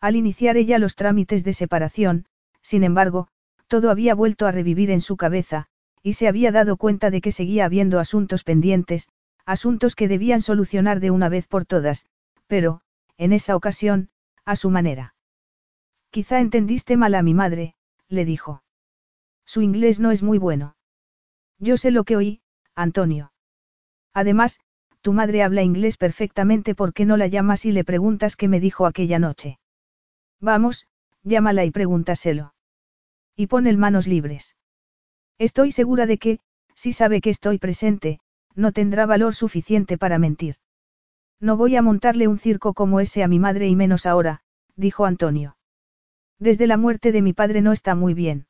[0.01, 2.25] Al iniciar ella los trámites de separación,
[2.61, 3.29] sin embargo,
[3.67, 5.67] todo había vuelto a revivir en su cabeza,
[6.01, 9.07] y se había dado cuenta de que seguía habiendo asuntos pendientes,
[9.45, 12.05] asuntos que debían solucionar de una vez por todas,
[12.47, 12.81] pero,
[13.17, 14.09] en esa ocasión,
[14.45, 15.15] a su manera.
[16.11, 17.75] Quizá entendiste mal a mi madre,
[18.09, 18.61] le dijo.
[19.45, 20.75] Su inglés no es muy bueno.
[21.63, 22.41] Yo sé lo que oí,
[22.75, 23.31] Antonio.
[24.13, 24.59] Además,
[24.99, 28.85] tu madre habla inglés perfectamente porque no la llamas y le preguntas qué me dijo
[28.85, 29.59] aquella noche.
[30.41, 30.87] Vamos,
[31.23, 32.53] llámala y pregúntaselo.
[33.37, 34.57] Y pon el manos libres.
[35.39, 36.39] Estoy segura de que,
[36.75, 38.19] si sabe que estoy presente,
[38.55, 40.57] no tendrá valor suficiente para mentir.
[41.39, 44.41] No voy a montarle un circo como ese a mi madre y menos ahora,
[44.75, 45.55] dijo Antonio.
[46.39, 48.47] Desde la muerte de mi padre no está muy bien.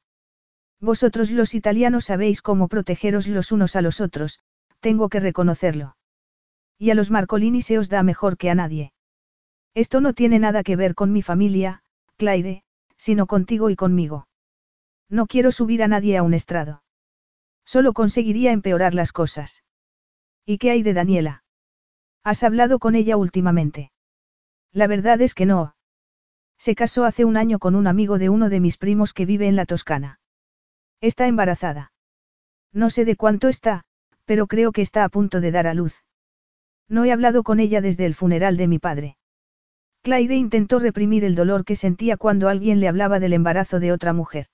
[0.79, 4.39] Vosotros los italianos sabéis cómo protegeros los unos a los otros,
[4.79, 5.95] tengo que reconocerlo.
[6.77, 8.91] Y a los Marcolini se os da mejor que a nadie.
[9.73, 11.83] Esto no tiene nada que ver con mi familia,
[12.17, 12.63] Claire,
[12.97, 14.27] sino contigo y conmigo.
[15.09, 16.83] No quiero subir a nadie a un estrado.
[17.65, 19.63] Solo conseguiría empeorar las cosas.
[20.45, 21.43] ¿Y qué hay de Daniela?
[22.23, 23.91] ¿Has hablado con ella últimamente?
[24.71, 25.75] La verdad es que no.
[26.57, 29.47] Se casó hace un año con un amigo de uno de mis primos que vive
[29.47, 30.19] en la Toscana.
[31.03, 31.91] Está embarazada.
[32.71, 33.84] No sé de cuánto está,
[34.23, 36.05] pero creo que está a punto de dar a luz.
[36.88, 39.17] No he hablado con ella desde el funeral de mi padre.
[40.01, 44.13] Claire intentó reprimir el dolor que sentía cuando alguien le hablaba del embarazo de otra
[44.13, 44.47] mujer.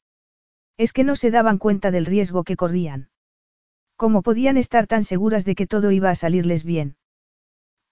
[0.75, 3.11] Es que no se daban cuenta del riesgo que corrían.
[3.95, 6.97] ¿Cómo podían estar tan seguras de que todo iba a salirles bien?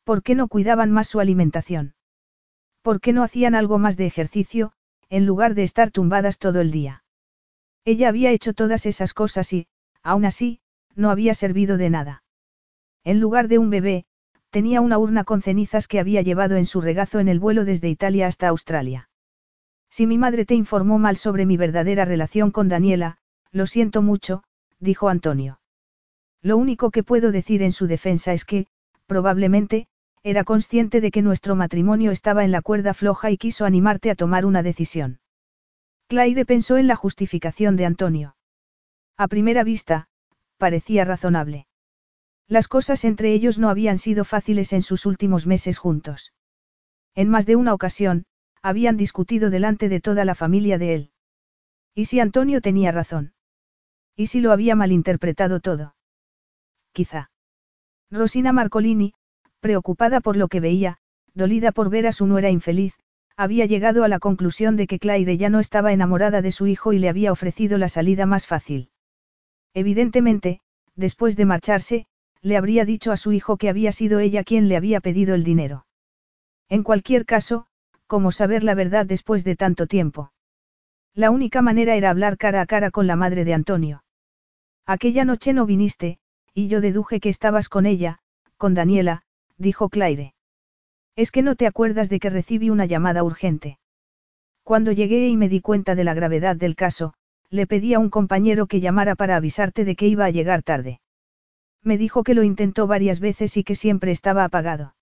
[0.03, 1.93] ¿Por qué no cuidaban más su alimentación?
[2.81, 4.71] ¿Por qué no hacían algo más de ejercicio,
[5.09, 7.03] en lugar de estar tumbadas todo el día?
[7.87, 9.67] Ella había hecho todas esas cosas y,
[10.03, 10.59] aún así,
[10.95, 12.21] no había servido de nada.
[13.05, 14.03] En lugar de un bebé,
[14.49, 17.87] tenía una urna con cenizas que había llevado en su regazo en el vuelo desde
[17.87, 19.09] Italia hasta Australia.
[19.89, 23.19] Si mi madre te informó mal sobre mi verdadera relación con Daniela,
[23.53, 24.43] lo siento mucho,
[24.81, 25.61] dijo Antonio.
[26.41, 28.67] Lo único que puedo decir en su defensa es que,
[29.05, 29.87] probablemente,
[30.23, 34.15] era consciente de que nuestro matrimonio estaba en la cuerda floja y quiso animarte a
[34.15, 35.21] tomar una decisión.
[36.07, 38.35] Claire pensó en la justificación de Antonio.
[39.17, 40.07] A primera vista,
[40.57, 41.67] parecía razonable.
[42.47, 46.33] Las cosas entre ellos no habían sido fáciles en sus últimos meses juntos.
[47.13, 48.25] En más de una ocasión,
[48.61, 51.11] habían discutido delante de toda la familia de él.
[51.93, 53.33] ¿Y si Antonio tenía razón?
[54.15, 55.95] ¿Y si lo había malinterpretado todo?
[56.93, 57.31] Quizá.
[58.09, 59.13] Rosina Marcolini,
[59.59, 60.99] preocupada por lo que veía,
[61.33, 62.97] dolida por ver a su nuera infeliz,
[63.37, 66.91] había llegado a la conclusión de que Claire ya no estaba enamorada de su hijo
[66.91, 68.89] y le había ofrecido la salida más fácil.
[69.75, 70.59] Evidentemente,
[70.95, 72.07] después de marcharse,
[72.41, 75.43] le habría dicho a su hijo que había sido ella quien le había pedido el
[75.43, 75.85] dinero.
[76.67, 77.67] En cualquier caso,
[78.07, 80.31] ¿cómo saber la verdad después de tanto tiempo?
[81.13, 84.03] La única manera era hablar cara a cara con la madre de Antonio.
[84.87, 86.17] Aquella noche no viniste,
[86.53, 88.19] y yo deduje que estabas con ella,
[88.57, 89.21] con Daniela,
[89.57, 90.33] dijo Claire.
[91.17, 93.79] Es que no te acuerdas de que recibí una llamada urgente.
[94.63, 97.15] Cuando llegué y me di cuenta de la gravedad del caso,
[97.49, 101.01] le pedí a un compañero que llamara para avisarte de que iba a llegar tarde.
[101.81, 104.93] Me dijo que lo intentó varias veces y que siempre estaba apagado.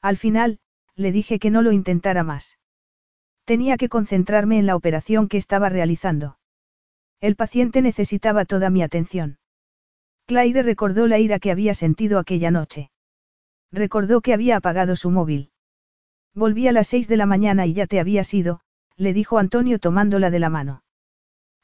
[0.00, 0.60] Al final,
[0.94, 2.60] le dije que no lo intentara más.
[3.44, 6.38] Tenía que concentrarme en la operación que estaba realizando.
[7.20, 9.38] El paciente necesitaba toda mi atención.
[10.26, 12.91] Claire recordó la ira que había sentido aquella noche.
[13.72, 15.50] Recordó que había apagado su móvil.
[16.34, 18.60] Volví a las seis de la mañana y ya te había ido,
[18.96, 20.84] le dijo Antonio tomándola de la mano.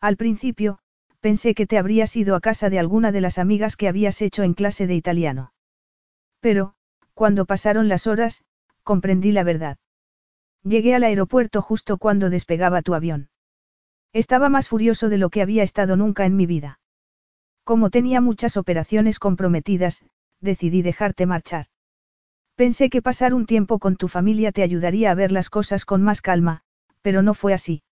[0.00, 0.78] Al principio,
[1.20, 4.42] pensé que te habrías ido a casa de alguna de las amigas que habías hecho
[4.42, 5.52] en clase de italiano.
[6.40, 6.74] Pero,
[7.14, 8.44] cuando pasaron las horas,
[8.82, 9.76] comprendí la verdad.
[10.62, 13.28] Llegué al aeropuerto justo cuando despegaba tu avión.
[14.12, 16.80] Estaba más furioso de lo que había estado nunca en mi vida.
[17.64, 20.04] Como tenía muchas operaciones comprometidas,
[20.40, 21.66] decidí dejarte marchar.
[22.58, 26.02] Pensé que pasar un tiempo con tu familia te ayudaría a ver las cosas con
[26.02, 26.62] más calma,
[27.02, 27.84] pero no fue así.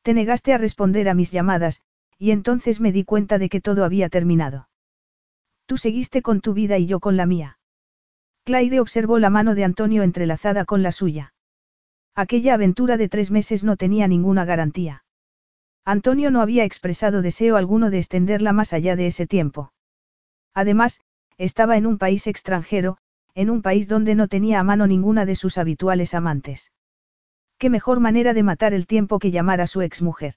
[0.00, 1.82] Te negaste a responder a mis llamadas,
[2.16, 4.70] y entonces me di cuenta de que todo había terminado.
[5.66, 7.58] Tú seguiste con tu vida y yo con la mía.
[8.44, 11.34] Claire observó la mano de Antonio entrelazada con la suya.
[12.14, 15.04] Aquella aventura de tres meses no tenía ninguna garantía.
[15.84, 19.74] Antonio no había expresado deseo alguno de extenderla más allá de ese tiempo.
[20.54, 21.02] Además,
[21.36, 22.96] estaba en un país extranjero,
[23.34, 26.72] en un país donde no tenía a mano ninguna de sus habituales amantes.
[27.58, 30.34] Qué mejor manera de matar el tiempo que llamar a su exmujer.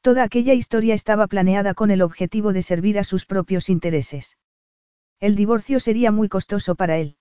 [0.00, 4.38] Toda aquella historia estaba planeada con el objetivo de servir a sus propios intereses.
[5.20, 7.16] El divorcio sería muy costoso para él.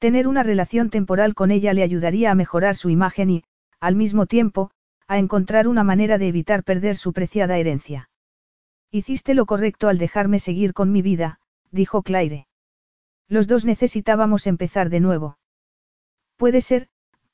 [0.00, 3.44] Tener una relación temporal con ella le ayudaría a mejorar su imagen y,
[3.78, 4.70] al mismo tiempo,
[5.06, 8.10] a encontrar una manera de evitar perder su preciada herencia.
[8.90, 11.38] Hiciste lo correcto al dejarme seguir con mi vida,
[11.70, 12.48] dijo Claire.
[13.28, 15.38] Los dos necesitábamos empezar de nuevo.
[16.36, 16.88] Puede ser,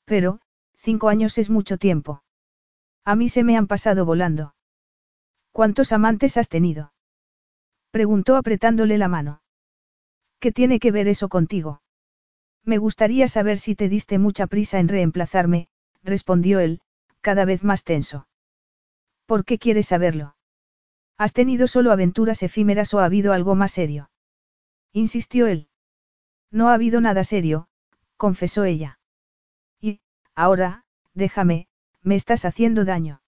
[0.05, 0.41] pero,
[0.77, 2.23] cinco años es mucho tiempo.
[3.03, 4.55] A mí se me han pasado volando.
[5.51, 6.93] ¿Cuántos amantes has tenido?
[7.91, 9.41] Preguntó apretándole la mano.
[10.39, 11.81] ¿Qué tiene que ver eso contigo?
[12.63, 15.67] Me gustaría saber si te diste mucha prisa en reemplazarme,
[16.03, 16.81] respondió él,
[17.21, 18.27] cada vez más tenso.
[19.25, 20.35] ¿Por qué quieres saberlo?
[21.17, 24.09] ¿Has tenido solo aventuras efímeras o ha habido algo más serio?
[24.93, 25.67] Insistió él.
[26.51, 27.67] No ha habido nada serio,
[28.17, 28.99] confesó ella.
[29.79, 30.01] Y,
[30.35, 30.83] ahora,
[31.13, 31.67] déjame,
[32.03, 33.21] me estás haciendo daño.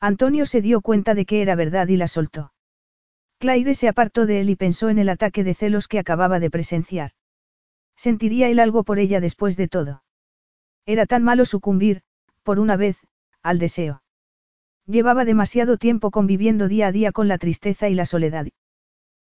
[0.00, 2.52] Antonio se dio cuenta de que era verdad y la soltó.
[3.38, 6.50] Claire se apartó de él y pensó en el ataque de celos que acababa de
[6.50, 7.12] presenciar.
[7.96, 10.02] Sentiría él algo por ella después de todo.
[10.86, 12.02] Era tan malo sucumbir,
[12.42, 12.96] por una vez,
[13.42, 14.02] al deseo.
[14.86, 18.46] Llevaba demasiado tiempo conviviendo día a día con la tristeza y la soledad.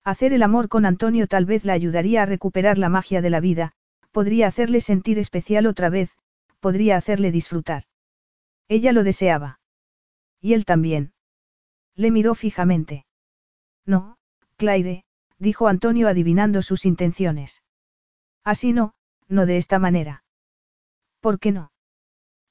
[0.03, 3.39] Hacer el amor con Antonio tal vez la ayudaría a recuperar la magia de la
[3.39, 3.73] vida,
[4.11, 6.17] podría hacerle sentir especial otra vez,
[6.59, 7.83] podría hacerle disfrutar.
[8.67, 9.59] Ella lo deseaba.
[10.41, 11.13] Y él también.
[11.95, 13.05] Le miró fijamente.
[13.85, 14.17] No,
[14.55, 15.03] Claire,
[15.37, 17.63] dijo Antonio adivinando sus intenciones.
[18.43, 18.93] Así no,
[19.27, 20.23] no de esta manera.
[21.19, 21.71] ¿Por qué no?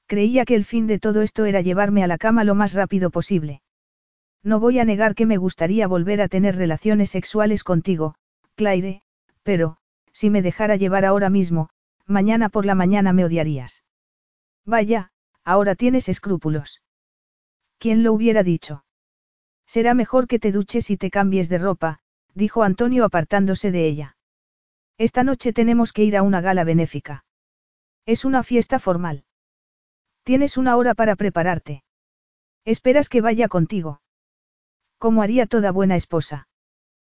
[0.05, 3.09] Creía que el fin de todo esto era llevarme a la cama lo más rápido
[3.09, 3.61] posible.
[4.43, 8.15] No voy a negar que me gustaría volver a tener relaciones sexuales contigo,
[8.55, 9.01] Claire,
[9.43, 9.77] pero,
[10.13, 11.69] si me dejara llevar ahora mismo,
[12.05, 13.83] mañana por la mañana me odiarías.
[14.65, 15.11] Vaya,
[15.43, 16.81] ahora tienes escrúpulos.
[17.77, 18.83] ¿Quién lo hubiera dicho?
[19.65, 21.99] Será mejor que te duches y te cambies de ropa,
[22.33, 24.17] dijo Antonio apartándose de ella.
[24.97, 27.23] Esta noche tenemos que ir a una gala benéfica.
[28.05, 29.23] Es una fiesta formal.
[30.23, 31.83] Tienes una hora para prepararte.
[32.65, 34.01] Esperas que vaya contigo.
[34.99, 36.47] Como haría toda buena esposa.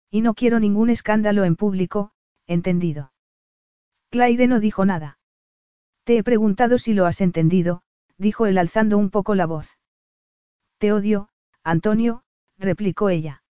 [0.09, 2.11] Y no quiero ningún escándalo en público,
[2.47, 3.11] entendido.
[4.09, 5.19] Claire no dijo nada.
[6.03, 7.81] Te he preguntado si lo has entendido,
[8.17, 9.77] dijo él alzando un poco la voz.
[10.77, 11.29] Te odio,
[11.63, 12.23] Antonio,
[12.57, 13.43] replicó ella.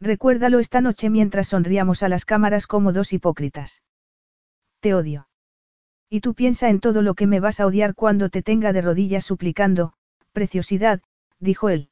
[0.00, 3.82] Recuérdalo esta noche mientras sonríamos a las cámaras como dos hipócritas.
[4.80, 5.28] Te odio.
[6.08, 8.82] Y tú piensa en todo lo que me vas a odiar cuando te tenga de
[8.82, 9.94] rodillas suplicando,
[10.32, 11.02] preciosidad,
[11.40, 11.90] dijo él.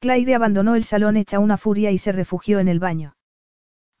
[0.00, 3.16] Claire abandonó el salón hecha una furia y se refugió en el baño.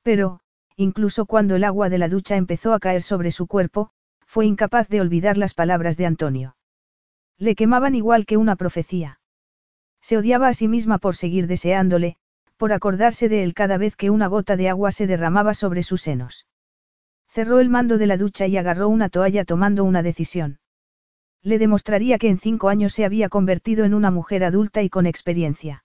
[0.02, 0.40] Pero,
[0.76, 3.90] incluso cuando el agua de la ducha empezó a caer sobre su cuerpo,
[4.24, 6.56] fue incapaz de olvidar las palabras de Antonio.
[7.36, 9.20] Le quemaban igual que una profecía.
[10.00, 12.16] Se odiaba a sí misma por seguir deseándole,
[12.56, 16.00] por acordarse de él cada vez que una gota de agua se derramaba sobre sus
[16.00, 16.46] senos.
[17.28, 20.60] Cerró el mando de la ducha y agarró una toalla tomando una decisión.
[21.42, 25.04] Le demostraría que en cinco años se había convertido en una mujer adulta y con
[25.04, 25.84] experiencia.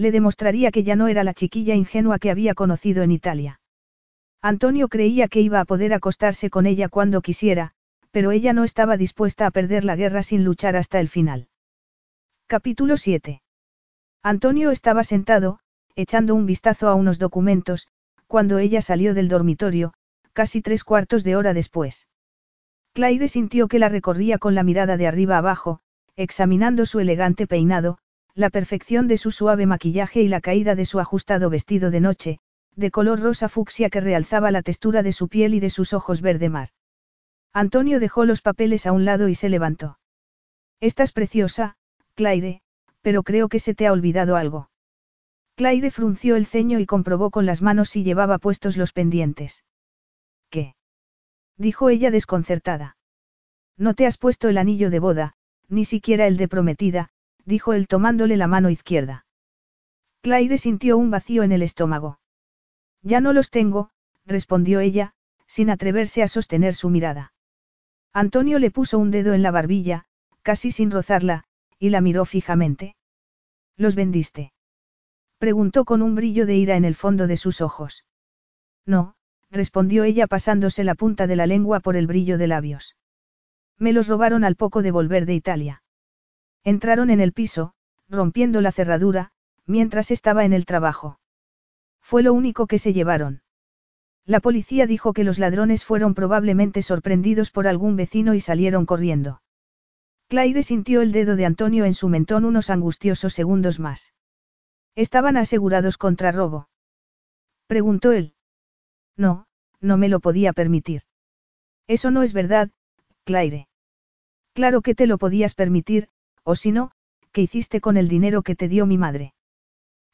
[0.00, 3.60] Le demostraría que ya no era la chiquilla ingenua que había conocido en Italia.
[4.40, 7.72] Antonio creía que iba a poder acostarse con ella cuando quisiera,
[8.10, 11.48] pero ella no estaba dispuesta a perder la guerra sin luchar hasta el final.
[12.46, 13.42] Capítulo 7.
[14.22, 15.58] Antonio estaba sentado,
[15.96, 17.86] echando un vistazo a unos documentos,
[18.26, 19.92] cuando ella salió del dormitorio,
[20.32, 22.08] casi tres cuartos de hora después.
[22.94, 25.80] Claire sintió que la recorría con la mirada de arriba abajo,
[26.16, 27.98] examinando su elegante peinado,
[28.34, 32.38] la perfección de su suave maquillaje y la caída de su ajustado vestido de noche,
[32.76, 36.20] de color rosa fucsia que realzaba la textura de su piel y de sus ojos
[36.20, 36.70] verde mar.
[37.52, 39.98] Antonio dejó los papeles a un lado y se levantó.
[40.80, 41.76] Estás preciosa,
[42.14, 42.62] Claire,
[43.02, 44.70] pero creo que se te ha olvidado algo.
[45.56, 49.64] Claire frunció el ceño y comprobó con las manos si llevaba puestos los pendientes.
[50.48, 50.74] ¿Qué?
[51.56, 52.96] dijo ella desconcertada.
[53.76, 55.34] No te has puesto el anillo de boda,
[55.68, 57.10] ni siquiera el de prometida,
[57.50, 59.26] dijo él tomándole la mano izquierda.
[60.22, 62.18] Claire sintió un vacío en el estómago.
[63.02, 63.90] Ya no los tengo,
[64.24, 65.12] respondió ella,
[65.46, 67.34] sin atreverse a sostener su mirada.
[68.12, 70.06] Antonio le puso un dedo en la barbilla,
[70.42, 71.44] casi sin rozarla,
[71.78, 72.96] y la miró fijamente.
[73.76, 74.52] ¿Los vendiste?
[75.38, 78.04] Preguntó con un brillo de ira en el fondo de sus ojos.
[78.86, 79.14] No,
[79.50, 82.96] respondió ella pasándose la punta de la lengua por el brillo de labios.
[83.78, 85.82] Me los robaron al poco de volver de Italia.
[86.64, 87.74] Entraron en el piso,
[88.08, 89.32] rompiendo la cerradura,
[89.66, 91.18] mientras estaba en el trabajo.
[92.00, 93.42] Fue lo único que se llevaron.
[94.26, 99.42] La policía dijo que los ladrones fueron probablemente sorprendidos por algún vecino y salieron corriendo.
[100.28, 104.14] Claire sintió el dedo de Antonio en su mentón unos angustiosos segundos más.
[104.94, 106.68] ¿Estaban asegurados contra robo?
[107.66, 108.34] Preguntó él.
[109.16, 109.46] No,
[109.80, 111.02] no me lo podía permitir.
[111.86, 112.70] Eso no es verdad,
[113.24, 113.68] Claire.
[114.52, 116.08] Claro que te lo podías permitir,
[116.44, 116.92] o si no,
[117.32, 119.34] ¿qué hiciste con el dinero que te dio mi madre?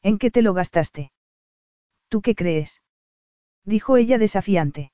[0.01, 1.11] ¿En qué te lo gastaste?
[2.09, 2.81] ¿Tú qué crees?
[3.63, 4.91] Dijo ella desafiante.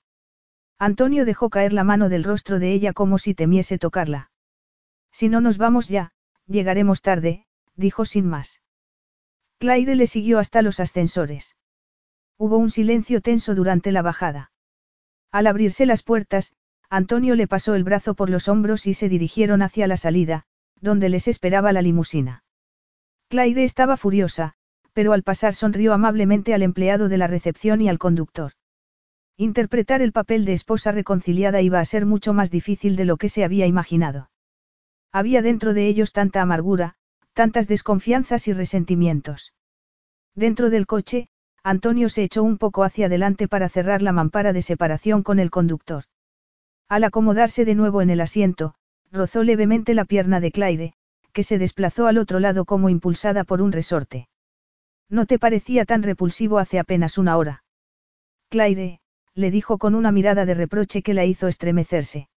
[0.79, 4.31] Antonio dejó caer la mano del rostro de ella como si temiese tocarla.
[5.11, 6.11] Si no nos vamos ya,
[6.47, 7.45] llegaremos tarde,
[7.75, 8.61] dijo sin más.
[9.59, 11.55] Claire le siguió hasta los ascensores.
[12.37, 14.51] Hubo un silencio tenso durante la bajada.
[15.31, 16.55] Al abrirse las puertas,
[16.89, 20.45] Antonio le pasó el brazo por los hombros y se dirigieron hacia la salida,
[20.83, 22.43] donde les esperaba la limusina.
[23.29, 24.53] Claire estaba furiosa,
[24.91, 28.51] pero al pasar sonrió amablemente al empleado de la recepción y al conductor.
[29.37, 33.29] Interpretar el papel de esposa reconciliada iba a ser mucho más difícil de lo que
[33.29, 34.29] se había imaginado.
[35.11, 36.95] Había dentro de ellos tanta amargura,
[37.33, 39.53] tantas desconfianzas y resentimientos.
[40.35, 41.29] Dentro del coche,
[41.63, 45.49] Antonio se echó un poco hacia adelante para cerrar la mampara de separación con el
[45.49, 46.03] conductor.
[46.89, 48.75] Al acomodarse de nuevo en el asiento,
[49.13, 50.93] rozó levemente la pierna de Claire,
[51.31, 54.27] que se desplazó al otro lado como impulsada por un resorte.
[55.09, 57.63] No te parecía tan repulsivo hace apenas una hora.
[58.49, 58.99] Claire,
[59.35, 62.27] le dijo con una mirada de reproche que la hizo estremecerse.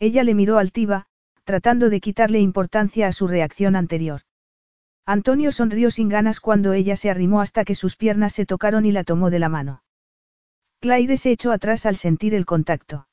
[0.00, 1.06] Ella le miró altiva,
[1.44, 4.22] tratando de quitarle importancia a su reacción anterior.
[5.06, 8.92] Antonio sonrió sin ganas cuando ella se arrimó hasta que sus piernas se tocaron y
[8.92, 9.82] la tomó de la mano.
[10.80, 13.06] Claire se echó atrás al sentir el contacto.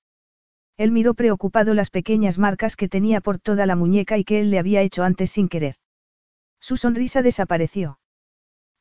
[0.80, 4.50] Él miró preocupado las pequeñas marcas que tenía por toda la muñeca y que él
[4.50, 5.76] le había hecho antes sin querer.
[6.62, 8.00] Su sonrisa desapareció.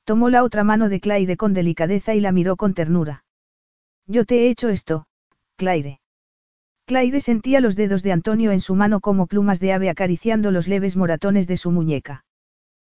[0.04, 3.24] Tomó la otra mano de Claire con delicadeza y la miró con ternura.
[4.06, 5.06] Yo te he hecho esto,
[5.56, 6.00] Claire.
[6.86, 10.68] Claire sentía los dedos de Antonio en su mano como plumas de ave acariciando los
[10.68, 12.24] leves moratones de su muñeca.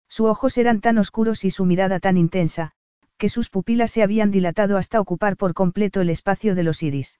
[0.09, 2.73] Sus ojos eran tan oscuros y su mirada tan intensa,
[3.17, 7.17] que sus pupilas se habían dilatado hasta ocupar por completo el espacio de los iris.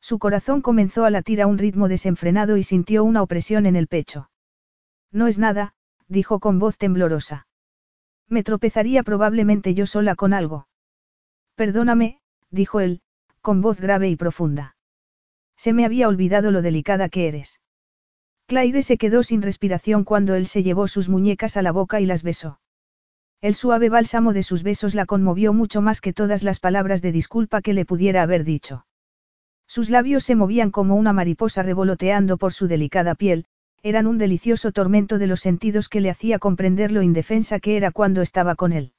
[0.00, 3.86] Su corazón comenzó a latir a un ritmo desenfrenado y sintió una opresión en el
[3.86, 4.30] pecho.
[5.12, 5.74] No es nada,
[6.08, 7.46] dijo con voz temblorosa.
[8.28, 10.68] Me tropezaría probablemente yo sola con algo.
[11.54, 12.20] Perdóname,
[12.50, 13.02] dijo él,
[13.42, 14.76] con voz grave y profunda.
[15.56, 17.60] Se me había olvidado lo delicada que eres.
[18.46, 22.06] Claire se quedó sin respiración cuando él se llevó sus muñecas a la boca y
[22.06, 22.60] las besó.
[23.40, 27.12] El suave bálsamo de sus besos la conmovió mucho más que todas las palabras de
[27.12, 28.86] disculpa que le pudiera haber dicho.
[29.70, 33.46] Sus labios se movían como una mariposa revoloteando por su delicada piel,
[33.84, 37.92] eran un delicioso tormento de los sentidos que le hacía comprender lo indefensa que era
[37.92, 38.94] cuando estaba con él.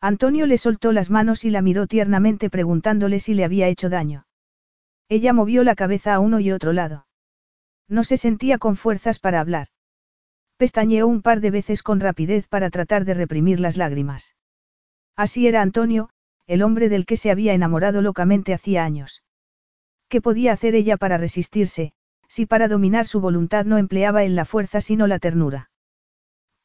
[0.00, 4.26] Antonio le soltó las manos y la miró tiernamente preguntándole si le había hecho daño.
[5.08, 7.06] Ella movió la cabeza a uno y otro lado.
[7.86, 9.68] No se sentía con fuerzas para hablar.
[10.56, 14.34] Pestañeó un par de veces con rapidez para tratar de reprimir las lágrimas.
[15.14, 16.10] Así era Antonio,
[16.48, 19.23] el hombre del que se había enamorado locamente hacía años.
[20.14, 21.92] ¿Qué podía hacer ella para resistirse,
[22.28, 25.70] si para dominar su voluntad no empleaba en la fuerza sino la ternura.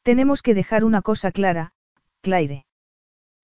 [0.04, 1.72] Tenemos que dejar una cosa clara,
[2.20, 2.64] Claire.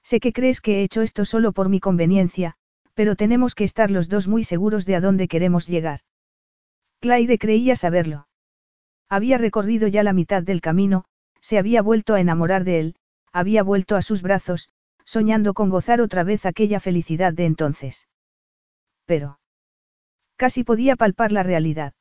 [0.04, 2.54] Sé que crees que he hecho esto solo por mi conveniencia,
[2.94, 6.02] Pero tenemos que estar los dos muy seguros de a dónde queremos llegar.
[7.00, 8.28] Claire creía saberlo.
[9.08, 11.04] Había recorrido ya la mitad del camino,
[11.40, 12.96] se había vuelto a enamorar de él,
[13.32, 14.70] había vuelto a sus brazos,
[15.04, 18.06] soñando con gozar otra vez aquella felicidad de entonces.
[19.04, 19.40] Pero.
[20.36, 21.94] Casi podía palpar la realidad.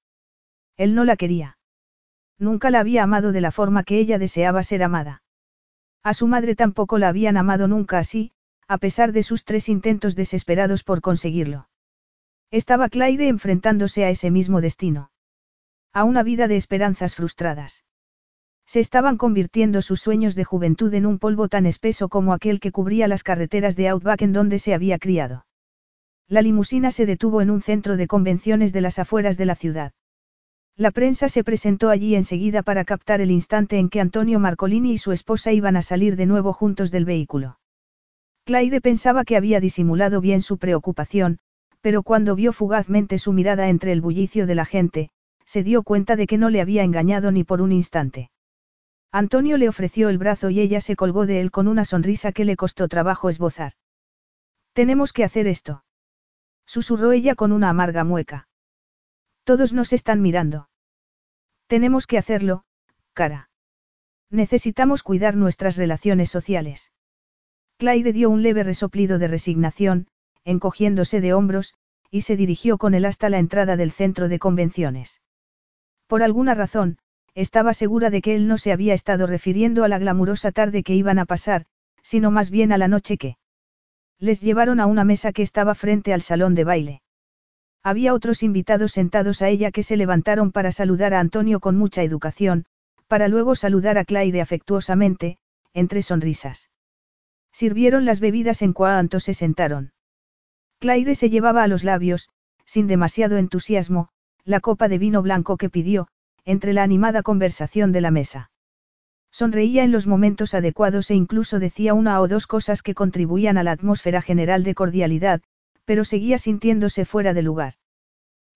[0.78, 1.58] Él no la quería.
[2.38, 5.24] Nunca la había amado de la forma que ella deseaba ser amada.
[6.04, 8.32] A su madre tampoco la habían amado nunca así,
[8.68, 11.70] a pesar de sus tres intentos desesperados por conseguirlo.
[12.52, 15.12] Estaba Claire enfrentándose a ese mismo destino.
[15.94, 17.86] A una vida de esperanzas frustradas.
[18.66, 22.72] Se estaban convirtiendo sus sueños de juventud en un polvo tan espeso como aquel que
[22.72, 25.46] cubría las carreteras de Outback en donde se había criado.
[26.28, 29.94] La limusina se detuvo en un centro de convenciones de las afueras de la ciudad.
[30.76, 34.98] La prensa se presentó allí enseguida para captar el instante en que Antonio Marcolini y
[34.98, 37.60] su esposa iban a salir de nuevo juntos del vehículo.
[38.44, 41.38] Claire pensaba que había disimulado bien su preocupación,
[41.80, 45.12] pero cuando vio fugazmente su mirada entre el bullicio de la gente,
[45.46, 48.32] se dio cuenta de que no le había engañado ni por un instante.
[49.12, 52.44] Antonio le ofreció el brazo y ella se colgó de él con una sonrisa que
[52.44, 53.74] le costó trabajo esbozar.
[54.74, 55.85] Tenemos que hacer esto.
[56.66, 58.48] Susurró ella con una amarga mueca.
[59.44, 60.70] Todos nos están mirando.
[61.68, 62.64] Tenemos que hacerlo,
[63.14, 63.50] cara.
[64.30, 66.92] Necesitamos cuidar nuestras relaciones sociales.
[67.78, 70.08] Claire dio un leve resoplido de resignación,
[70.44, 71.74] encogiéndose de hombros,
[72.10, 75.22] y se dirigió con él hasta la entrada del centro de convenciones.
[76.08, 76.98] Por alguna razón,
[77.34, 80.96] estaba segura de que él no se había estado refiriendo a la glamurosa tarde que
[80.96, 81.66] iban a pasar,
[82.02, 83.38] sino más bien a la noche que.
[84.20, 87.02] Les llevaron a una mesa que estaba frente al salón de baile.
[87.84, 92.02] Había otros invitados sentados a ella que se levantaron para saludar a Antonio con mucha
[92.02, 92.66] educación,
[93.08, 95.38] para luego saludar a Claire afectuosamente,
[95.74, 96.72] entre sonrisas.
[97.52, 99.94] Sirvieron las bebidas en cuanto se sentaron.
[100.80, 102.30] Claire se llevaba a los labios,
[102.66, 104.10] sin demasiado entusiasmo,
[104.44, 106.08] la copa de vino blanco que pidió,
[106.44, 108.52] entre la animada conversación de la mesa.
[109.36, 113.64] Sonreía en los momentos adecuados e incluso decía una o dos cosas que contribuían a
[113.64, 115.42] la atmósfera general de cordialidad,
[115.84, 117.74] pero seguía sintiéndose fuera de lugar.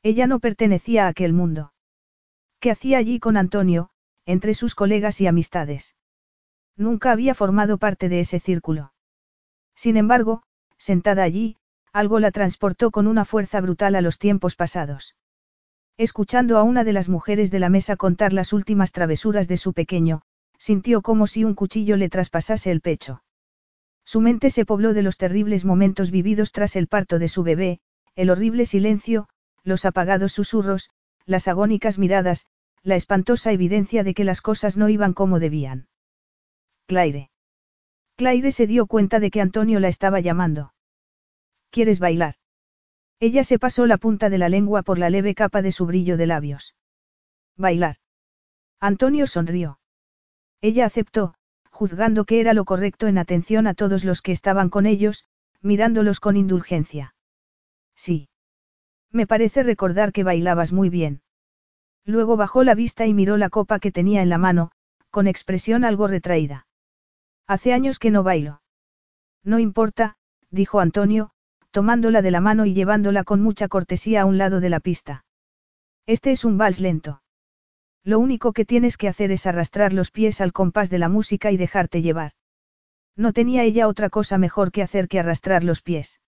[0.04, 1.74] Ella no pertenecía a aquel mundo.
[2.62, 3.90] ¿Qué hacía allí con Antonio,
[4.26, 5.98] entre sus colegas y amistades?
[6.78, 8.94] Nunca había formado parte de ese círculo.
[9.76, 10.44] Sin embargo,
[10.78, 11.58] sentada allí,
[11.92, 15.18] algo la transportó con una fuerza brutal a los tiempos pasados.
[15.98, 19.74] Escuchando a una de las mujeres de la mesa contar las últimas travesuras de su
[19.74, 20.22] pequeño,
[20.60, 23.23] sintió como si un cuchillo le traspasase el pecho.
[24.06, 27.80] Su mente se pobló de los terribles momentos vividos tras el parto de su bebé,
[28.15, 29.30] el horrible silencio,
[29.64, 30.90] los apagados susurros,
[31.26, 32.45] las agónicas miradas,
[32.84, 35.88] la espantosa evidencia de que las cosas no iban como debían.
[36.88, 37.30] Claire.
[38.15, 40.73] Claire se dio cuenta de que Antonio la estaba llamando.
[41.69, 42.36] ¿Quieres bailar?
[43.19, 46.18] Ella se pasó la punta de la lengua por la leve capa de su brillo
[46.18, 46.76] de labios.
[47.57, 47.98] Bailar.
[48.80, 49.79] Antonio sonrió.
[50.61, 51.36] Ella aceptó,
[51.72, 55.26] juzgando que era lo correcto en atención a todos los que estaban con ellos,
[55.61, 57.15] mirándolos con indulgencia.
[57.95, 58.30] Sí.
[59.11, 61.22] Me parece recordar que bailabas muy bien.
[62.06, 64.72] Luego bajó la vista y miró la copa que tenía en la mano,
[65.10, 66.68] con expresión algo retraída.
[67.48, 68.61] Hace años que no bailo.
[69.44, 70.18] No importa,
[70.52, 71.31] dijo Antonio,
[71.72, 75.26] tomándola de la mano y llevándola con mucha cortesía a un lado de la pista.
[76.06, 77.22] Este es un vals lento.
[78.04, 81.52] Lo único que tienes que hacer es arrastrar los pies al compás de la música
[81.52, 82.32] y dejarte llevar.
[83.16, 86.22] No tenía ella otra cosa mejor que hacer que arrastrar los pies.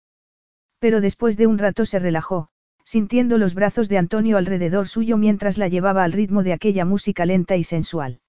[0.79, 2.49] Pero después de un rato se relajó,
[2.83, 7.25] sintiendo los brazos de Antonio alrededor suyo mientras la llevaba al ritmo de aquella música
[7.25, 8.19] lenta y sensual.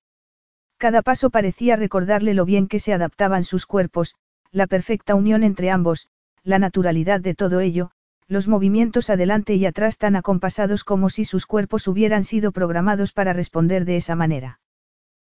[0.77, 4.15] Cada paso parecía recordarle lo bien que se adaptaban sus cuerpos,
[4.51, 6.09] la perfecta unión entre ambos,
[6.45, 7.93] la naturalidad de todo ello,
[8.29, 13.33] los movimientos adelante y atrás tan acompasados como si sus cuerpos hubieran sido programados para
[13.33, 14.61] responder de esa manera.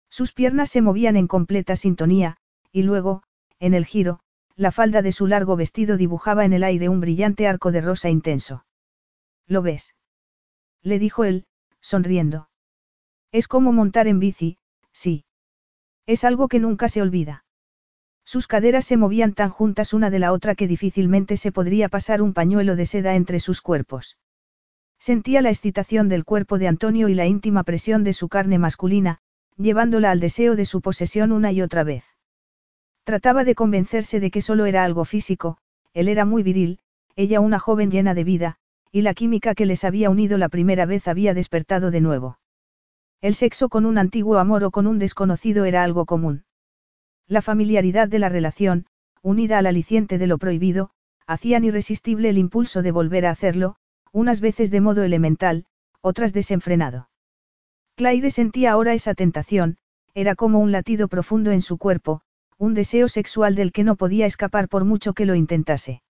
[0.10, 2.38] Sus piernas se movían en completa sintonía,
[2.72, 3.24] y luego,
[3.60, 4.20] en el giro,
[4.56, 8.10] la falda de su largo vestido dibujaba en el aire un brillante arco de rosa
[8.10, 8.66] intenso.
[9.48, 9.96] ¿Lo ves?
[10.84, 11.46] Le dijo él,
[11.80, 12.50] sonriendo.
[13.32, 14.58] Es como montar en bici,
[14.92, 15.26] sí.
[16.06, 17.41] Es algo que nunca se olvida.
[18.32, 22.22] Sus caderas se movían tan juntas una de la otra que difícilmente se podría pasar
[22.22, 24.18] un pañuelo de seda entre sus cuerpos.
[25.00, 29.18] Sentía la excitación del cuerpo de Antonio y la íntima presión de su carne masculina,
[29.58, 32.06] llevándola al deseo de su posesión una y otra vez.
[33.04, 35.58] Trataba de convencerse de que solo era algo físico,
[35.94, 36.80] él era muy viril,
[37.18, 38.56] ella una joven llena de vida,
[38.94, 42.40] y la química que les había unido la primera vez había despertado de nuevo.
[43.20, 46.46] El sexo con un antiguo amor o con un desconocido era algo común.
[47.28, 48.86] La familiaridad de la relación,
[49.22, 50.92] unida al aliciente de lo prohibido,
[51.28, 53.76] hacían irresistible el impulso de volver a hacerlo,
[54.12, 55.66] unas veces de modo elemental,
[56.02, 57.10] otras desenfrenado.
[57.96, 59.78] Claire sentía ahora esa tentación,
[60.14, 62.22] era como un latido profundo en su cuerpo,
[62.58, 66.02] un deseo sexual del que no podía escapar por mucho que lo intentase.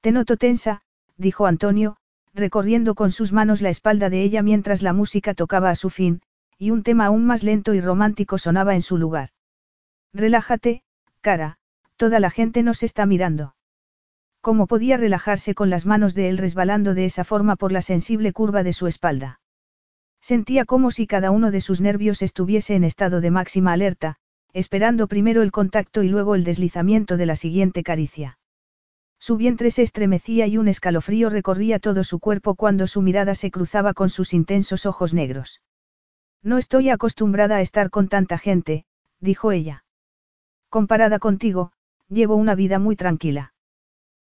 [0.00, 0.82] Te noto tensa,
[1.16, 1.96] dijo Antonio,
[2.34, 6.20] recorriendo con sus manos la espalda de ella mientras la música tocaba a su fin,
[6.58, 9.30] y un tema aún más lento y romántico sonaba en su lugar.
[10.14, 10.82] Relájate,
[11.22, 11.58] cara,
[11.96, 13.56] toda la gente nos está mirando.
[14.40, 18.32] ¿Cómo podía relajarse con las manos de él resbalando de esa forma por la sensible
[18.32, 19.40] curva de su espalda?
[20.20, 24.16] Sentía como si cada uno de sus nervios estuviese en estado de máxima alerta,
[24.52, 28.38] esperando primero el contacto y luego el deslizamiento de la siguiente caricia.
[29.18, 33.50] Su vientre se estremecía y un escalofrío recorría todo su cuerpo cuando su mirada se
[33.50, 35.60] cruzaba con sus intensos ojos negros.
[36.42, 38.84] No estoy acostumbrada a estar con tanta gente,
[39.20, 39.83] dijo ella.
[40.74, 41.70] Comparada contigo,
[42.08, 43.54] llevo una vida muy tranquila.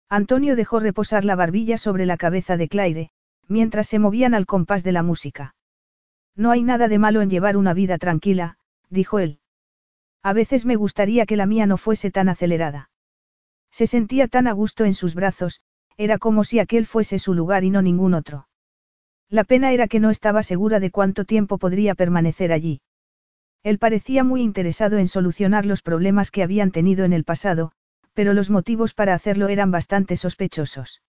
[0.09, 3.11] Antonio dejó reposar la barbilla sobre la cabeza de Claire,
[3.47, 5.53] mientras se movían al compás de la música.
[6.35, 8.57] No hay nada de malo en llevar una vida tranquila,
[8.89, 9.41] dijo él.
[10.23, 12.89] A veces me gustaría que la mía no fuese tan acelerada.
[13.69, 15.61] Se sentía tan a gusto en sus brazos,
[15.97, 18.47] era como si aquel fuese su lugar y no ningún otro.
[19.29, 22.81] La pena era que no estaba segura de cuánto tiempo podría permanecer allí.
[23.63, 27.71] Él parecía muy interesado en solucionar los problemas que habían tenido en el pasado,
[28.13, 31.01] pero los motivos para hacerlo eran bastante sospechosos.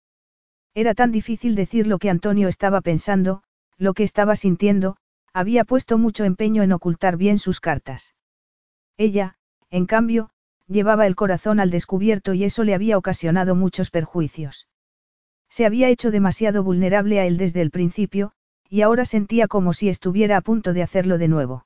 [0.75, 3.43] Era tan difícil decir lo que Antonio estaba pensando,
[3.77, 4.97] lo que estaba sintiendo,
[5.33, 8.15] había puesto mucho empeño en ocultar bien sus cartas.
[8.97, 9.37] Ella,
[9.71, 10.31] en cambio,
[10.67, 14.69] llevaba el corazón al descubierto y eso le había ocasionado muchos perjuicios.
[15.49, 18.33] Se había hecho demasiado vulnerable a él desde el principio,
[18.69, 21.65] y ahora sentía como si estuviera a punto de hacerlo de nuevo.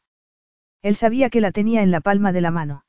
[0.84, 2.84] Él sabía que la tenía en la palma de la mano.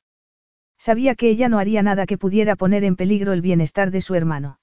[0.78, 4.16] Sabía que ella no haría nada que pudiera poner en peligro el bienestar de su
[4.16, 4.60] hermano.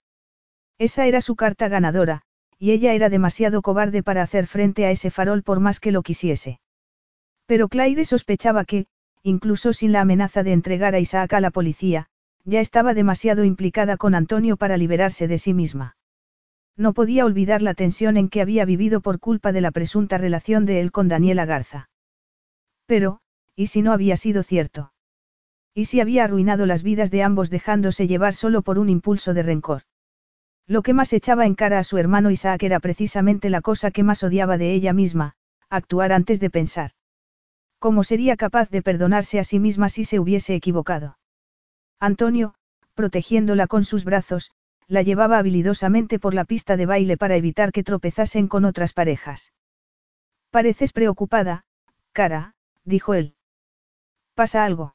[0.77, 2.21] Esa era su carta ganadora,
[2.59, 6.03] y ella era demasiado cobarde para hacer frente a ese farol por más que lo
[6.03, 6.61] quisiese.
[7.47, 8.85] Pero Claire sospechaba que,
[9.23, 12.09] incluso sin la amenaza de entregar a Isaac a la policía,
[12.45, 15.97] ya estaba demasiado implicada con Antonio para liberarse de sí misma.
[16.77, 20.67] No podía olvidar la tensión en que había vivido por culpa de la presunta relación
[20.67, 21.89] de él con Daniela Garza.
[22.85, 23.22] Pero,
[23.57, 24.93] ¿y si no había sido cierto?
[25.75, 29.43] ¿Y si había arruinado las vidas de ambos dejándose llevar solo por un impulso de
[29.43, 29.83] rencor?
[30.67, 34.03] Lo que más echaba en cara a su hermano Isaac era precisamente la cosa que
[34.03, 35.35] más odiaba de ella misma,
[35.69, 36.93] actuar antes de pensar.
[37.79, 41.19] ¿Cómo sería capaz de perdonarse a sí misma si se hubiese equivocado?
[41.99, 42.55] Antonio,
[42.95, 44.53] protegiéndola con sus brazos,
[44.87, 49.53] la llevaba habilidosamente por la pista de baile para evitar que tropezasen con otras parejas.
[50.51, 51.65] Pareces preocupada,
[52.13, 52.55] cara,
[52.85, 53.35] dijo él.
[54.35, 54.95] ¿Pasa algo?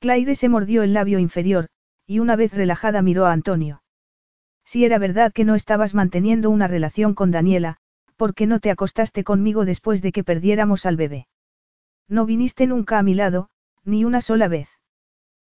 [0.00, 1.68] Claire se mordió el labio inferior,
[2.06, 3.82] y una vez relajada miró a Antonio.
[4.64, 7.76] Si era verdad que no estabas manteniendo una relación con Daniela,
[8.16, 11.26] ¿por qué no te acostaste conmigo después de que perdiéramos al bebé?
[12.08, 13.50] No viniste nunca a mi lado,
[13.84, 14.68] ni una sola vez.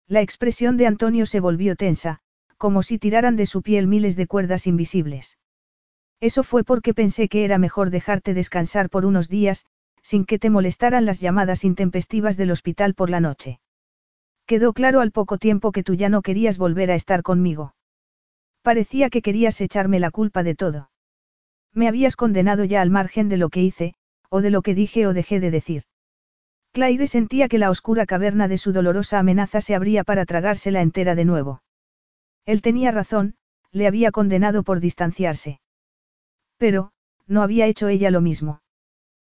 [0.07, 2.19] La expresión de Antonio se volvió tensa,
[2.57, 5.37] como si tiraran de su piel miles de cuerdas invisibles.
[6.19, 9.65] Eso fue porque pensé que era mejor dejarte descansar por unos días,
[10.03, 13.59] sin que te molestaran las llamadas intempestivas del hospital por la noche.
[14.45, 17.73] Quedó claro al poco tiempo que tú ya no querías volver a estar conmigo.
[18.61, 20.89] Parecía que querías echarme la culpa de todo.
[21.73, 23.95] Me habías condenado ya al margen de lo que hice,
[24.29, 25.83] o de lo que dije o dejé de decir.
[26.71, 31.13] Claire sentía que la oscura caverna de su dolorosa amenaza se abría para tragársela entera
[31.13, 31.61] de nuevo.
[32.45, 33.35] Él tenía razón,
[33.71, 35.59] le había condenado por distanciarse.
[36.57, 36.91] Pero,
[37.27, 38.62] no había hecho ella lo mismo.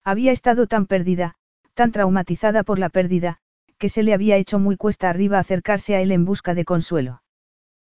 [0.04, 1.36] Había estado tan perdida,
[1.74, 3.38] tan traumatizada por la pérdida,
[3.78, 7.24] que se le había hecho muy cuesta arriba acercarse a él en busca de consuelo.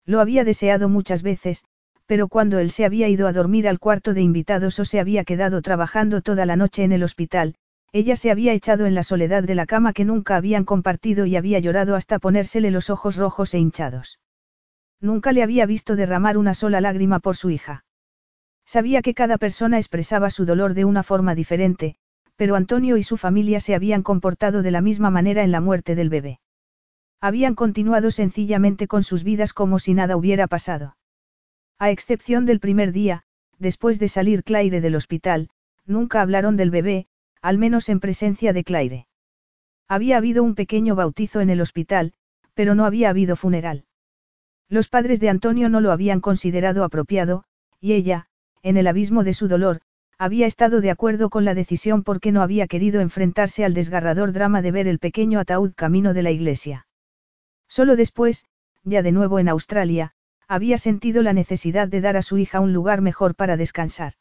[0.07, 1.65] Lo había deseado muchas veces,
[2.07, 5.25] pero cuando él se había ido a dormir al cuarto de invitados o se había
[5.25, 7.55] quedado trabajando toda la noche en el hospital,
[7.93, 11.37] ella se había echado en la soledad de la cama que nunca habían compartido y
[11.37, 14.19] había llorado hasta ponérsele los ojos rojos e hinchados.
[15.01, 17.84] Nunca le había visto derramar una sola lágrima por su hija.
[18.67, 21.97] Sabía que cada persona expresaba su dolor de una forma diferente,
[22.37, 25.95] pero Antonio y su familia se habían comportado de la misma manera en la muerte
[25.95, 26.41] del bebé.
[27.21, 30.97] Habían continuado sencillamente con sus vidas como si nada hubiera pasado.
[31.79, 33.25] A excepción del primer día,
[33.59, 35.51] después de salir Claire del hospital,
[35.87, 37.07] nunca hablaron del bebé,
[37.41, 39.07] al menos en presencia de Claire.
[39.89, 42.15] Había habido un pequeño bautizo en el hospital,
[42.55, 43.85] pero no había habido funeral.
[44.69, 47.45] Los padres de Antonio no lo habían considerado apropiado,
[47.81, 48.29] y ella,
[48.65, 49.83] en el abismo de su dolor,
[50.19, 54.63] había estado de acuerdo con la decisión porque no había querido enfrentarse al desgarrador drama
[54.63, 56.87] de ver el pequeño ataúd camino de la iglesia.
[57.69, 58.47] Solo después,
[58.83, 60.13] ya de nuevo en Australia,
[60.49, 64.15] había sentido la necesidad de dar a su hija un lugar mejor para descansar.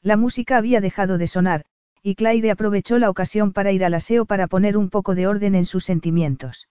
[0.00, 1.64] La música había dejado de sonar,
[2.02, 5.54] y Claire aprovechó la ocasión para ir al aseo para poner un poco de orden
[5.54, 6.68] en sus sentimientos.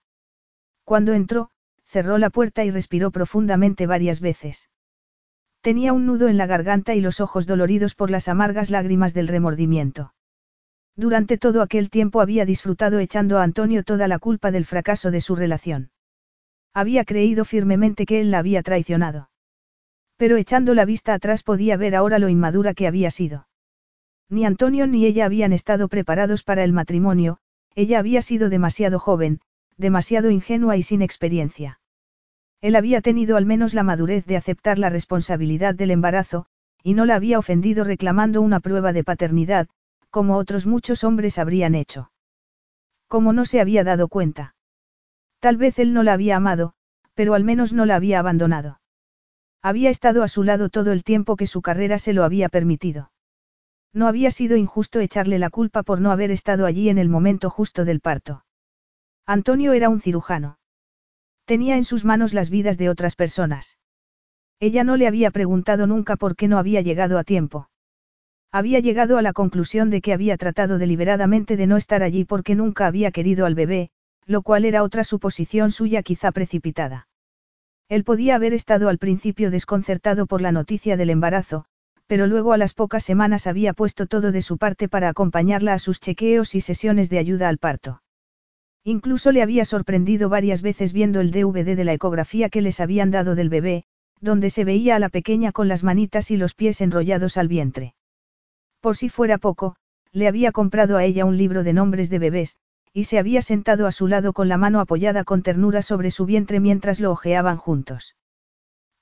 [0.84, 1.50] Cuando entró,
[1.84, 4.68] cerró la puerta y respiró profundamente varias veces.
[5.60, 9.28] Tenía un nudo en la garganta y los ojos doloridos por las amargas lágrimas del
[9.28, 10.14] remordimiento.
[10.96, 15.20] Durante todo aquel tiempo había disfrutado echando a Antonio toda la culpa del fracaso de
[15.20, 15.90] su relación.
[16.74, 19.30] Había creído firmemente que él la había traicionado.
[20.16, 23.48] Pero echando la vista atrás podía ver ahora lo inmadura que había sido.
[24.28, 27.38] Ni Antonio ni ella habían estado preparados para el matrimonio,
[27.74, 29.40] ella había sido demasiado joven,
[29.76, 31.77] demasiado ingenua y sin experiencia.
[32.60, 36.46] Él había tenido al menos la madurez de aceptar la responsabilidad del embarazo,
[36.82, 39.68] y no la había ofendido reclamando una prueba de paternidad,
[40.10, 42.10] como otros muchos hombres habrían hecho.
[43.06, 44.54] Como no se había dado cuenta.
[45.38, 46.74] Tal vez él no la había amado,
[47.14, 48.80] pero al menos no la había abandonado.
[49.62, 53.12] Había estado a su lado todo el tiempo que su carrera se lo había permitido.
[53.92, 57.50] No había sido injusto echarle la culpa por no haber estado allí en el momento
[57.50, 58.44] justo del parto.
[59.26, 60.57] Antonio era un cirujano.
[61.48, 63.78] Tenía en sus manos las vidas de otras personas.
[64.60, 67.70] Ella no le había preguntado nunca por qué no había llegado a tiempo.
[68.52, 72.54] Había llegado a la conclusión de que había tratado deliberadamente de no estar allí porque
[72.54, 73.88] nunca había querido al bebé,
[74.26, 77.08] lo cual era otra suposición suya quizá precipitada.
[77.88, 81.64] Él podía haber estado al principio desconcertado por la noticia del embarazo,
[82.06, 85.78] pero luego a las pocas semanas había puesto todo de su parte para acompañarla a
[85.78, 88.02] sus chequeos y sesiones de ayuda al parto.
[88.88, 93.10] Incluso le había sorprendido varias veces viendo el DVD de la ecografía que les habían
[93.10, 93.84] dado del bebé,
[94.22, 97.94] donde se veía a la pequeña con las manitas y los pies enrollados al vientre.
[98.80, 99.76] Por si fuera poco,
[100.10, 102.56] le había comprado a ella un libro de nombres de bebés,
[102.94, 106.24] y se había sentado a su lado con la mano apoyada con ternura sobre su
[106.24, 108.16] vientre mientras lo ojeaban juntos.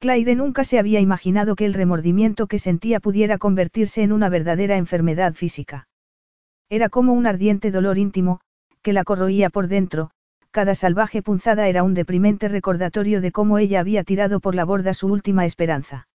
[0.01, 4.79] Claire nunca se había imaginado que el remordimiento que sentía pudiera convertirse en una verdadera
[4.79, 5.87] enfermedad física.
[6.69, 8.41] Era como un ardiente dolor íntimo,
[8.87, 10.13] que la corroía por dentro,
[10.53, 14.95] cada salvaje punzada era un deprimente recordatorio de cómo ella había tirado por la borda
[14.95, 16.07] su última esperanza.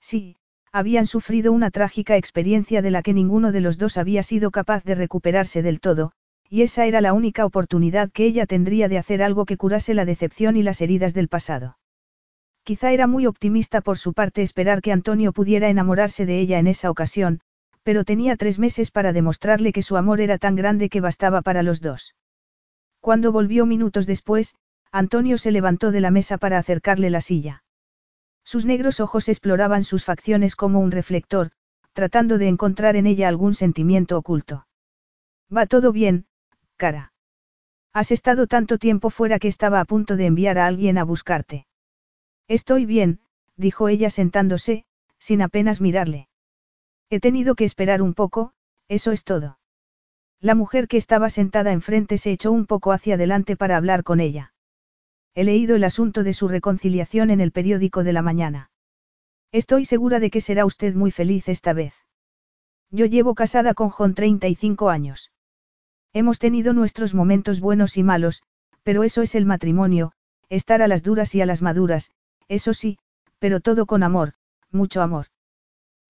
[0.00, 0.36] Sí,
[0.70, 4.84] habían sufrido una trágica experiencia de la que ninguno de los dos había sido capaz
[4.84, 6.12] de recuperarse del todo,
[6.48, 10.04] y esa era la única oportunidad que ella tendría de hacer algo que curase la
[10.04, 11.78] decepción y las heridas del pasado.
[12.62, 16.68] Quizá era muy optimista por su parte esperar que Antonio pudiera enamorarse de ella en
[16.68, 17.40] esa ocasión,
[17.82, 21.62] pero tenía tres meses para demostrarle que su amor era tan grande que bastaba para
[21.62, 22.14] los dos.
[23.00, 24.54] Cuando volvió minutos después,
[24.90, 27.62] Antonio se levantó de la mesa para acercarle la silla.
[28.44, 31.50] Sus negros ojos exploraban sus facciones como un reflector,
[31.92, 34.66] tratando de encontrar en ella algún sentimiento oculto.
[35.54, 36.26] Va todo bien,
[36.76, 37.12] cara.
[37.92, 41.66] Has estado tanto tiempo fuera que estaba a punto de enviar a alguien a buscarte.
[42.46, 43.20] Estoy bien,
[43.56, 44.84] dijo ella sentándose,
[45.18, 46.28] sin apenas mirarle.
[47.10, 48.52] He tenido que esperar un poco,
[48.88, 49.58] eso es todo.
[50.40, 54.20] La mujer que estaba sentada enfrente se echó un poco hacia adelante para hablar con
[54.20, 54.52] ella.
[55.34, 58.70] He leído el asunto de su reconciliación en el periódico de la mañana.
[59.52, 61.94] Estoy segura de que será usted muy feliz esta vez.
[62.90, 65.32] Yo llevo casada con John 35 años.
[66.12, 68.42] Hemos tenido nuestros momentos buenos y malos,
[68.82, 70.12] pero eso es el matrimonio,
[70.48, 72.10] estar a las duras y a las maduras,
[72.48, 72.98] eso sí,
[73.38, 74.34] pero todo con amor,
[74.70, 75.26] mucho amor.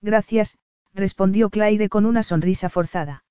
[0.01, 0.57] Gracias,
[0.95, 3.25] respondió Claire con una sonrisa forzada.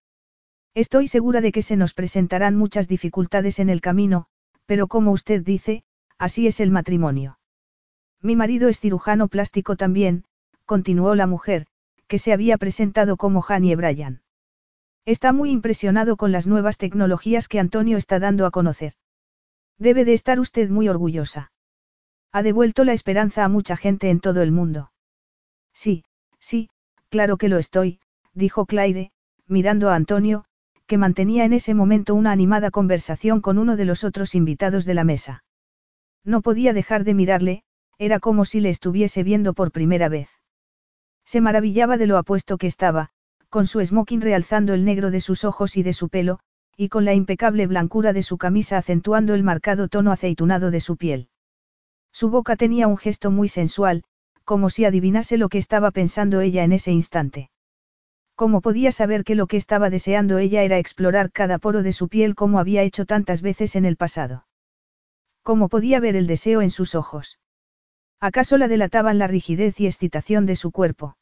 [0.73, 4.27] Estoy segura de que se nos presentarán muchas dificultades en el camino,
[4.65, 5.83] pero como usted dice,
[6.17, 7.39] así es el matrimonio.
[8.21, 10.23] Mi marido es cirujano plástico también,
[10.65, 11.67] continuó la mujer,
[12.07, 14.21] que se había presentado como Janie Bryan.
[15.05, 18.93] Está muy impresionado con las nuevas tecnologías que Antonio está dando a conocer.
[19.77, 21.51] Debe de estar usted muy orgullosa.
[22.31, 24.91] Ha devuelto la esperanza a mucha gente en todo el mundo.
[25.73, 26.03] Sí,
[26.39, 26.69] sí,
[27.09, 27.99] claro que lo estoy,
[28.33, 29.11] dijo Claire,
[29.47, 30.45] mirando a Antonio,
[30.85, 34.93] que mantenía en ese momento una animada conversación con uno de los otros invitados de
[34.93, 35.43] la mesa.
[36.23, 37.63] No podía dejar de mirarle,
[37.97, 40.29] era como si le estuviese viendo por primera vez.
[41.25, 43.09] Se maravillaba de lo apuesto que estaba,
[43.49, 46.39] con su smoking realzando el negro de sus ojos y de su pelo,
[46.75, 50.95] y con la impecable blancura de su camisa acentuando el marcado tono aceitunado de su
[50.95, 51.29] piel.
[52.11, 54.03] Su boca tenía un gesto muy sensual,
[54.47, 57.49] como si adivinase lo que estaba pensando ella en ese instante.
[58.33, 62.07] ¿Cómo podía saber que lo que estaba deseando ella era explorar cada poro de su
[62.07, 64.47] piel como había hecho tantas veces en el pasado?
[65.43, 67.39] ¿Cómo podía ver el deseo en sus ojos?
[68.21, 71.17] ¿Acaso la delataban la rigidez y excitación de su cuerpo?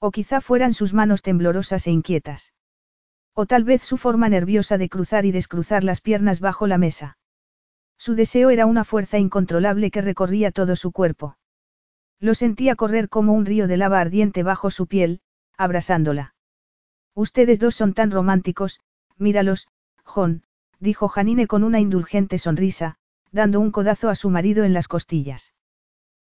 [0.00, 2.54] O quizá fueran sus manos temblorosas e inquietas.
[3.34, 7.18] O tal vez su forma nerviosa de cruzar y descruzar las piernas bajo la mesa.
[7.98, 11.37] Su deseo era una fuerza incontrolable que recorría todo su cuerpo.
[12.20, 15.20] Lo sentía correr como un río de lava ardiente bajo su piel,
[15.56, 16.34] abrasándola.
[17.14, 18.80] Ustedes dos son tan románticos,
[19.16, 19.68] míralos,
[20.04, 20.42] John,
[20.80, 22.96] dijo Janine con una indulgente sonrisa,
[23.30, 25.54] dando un codazo a su marido en las costillas.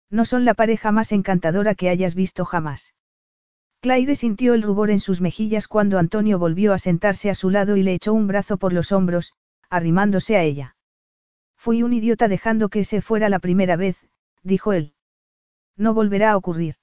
[0.10, 2.94] No son la pareja más encantadora que hayas visto jamás.
[3.82, 7.76] Claire sintió el rubor en sus mejillas cuando Antonio volvió a sentarse a su lado
[7.76, 9.34] y le echó un brazo por los hombros,
[9.70, 10.76] arrimándose a ella.
[11.58, 13.98] Fui un idiota dejando que ese fuera la primera vez,
[14.44, 14.94] dijo él.
[15.78, 16.76] No volverá a ocurrir.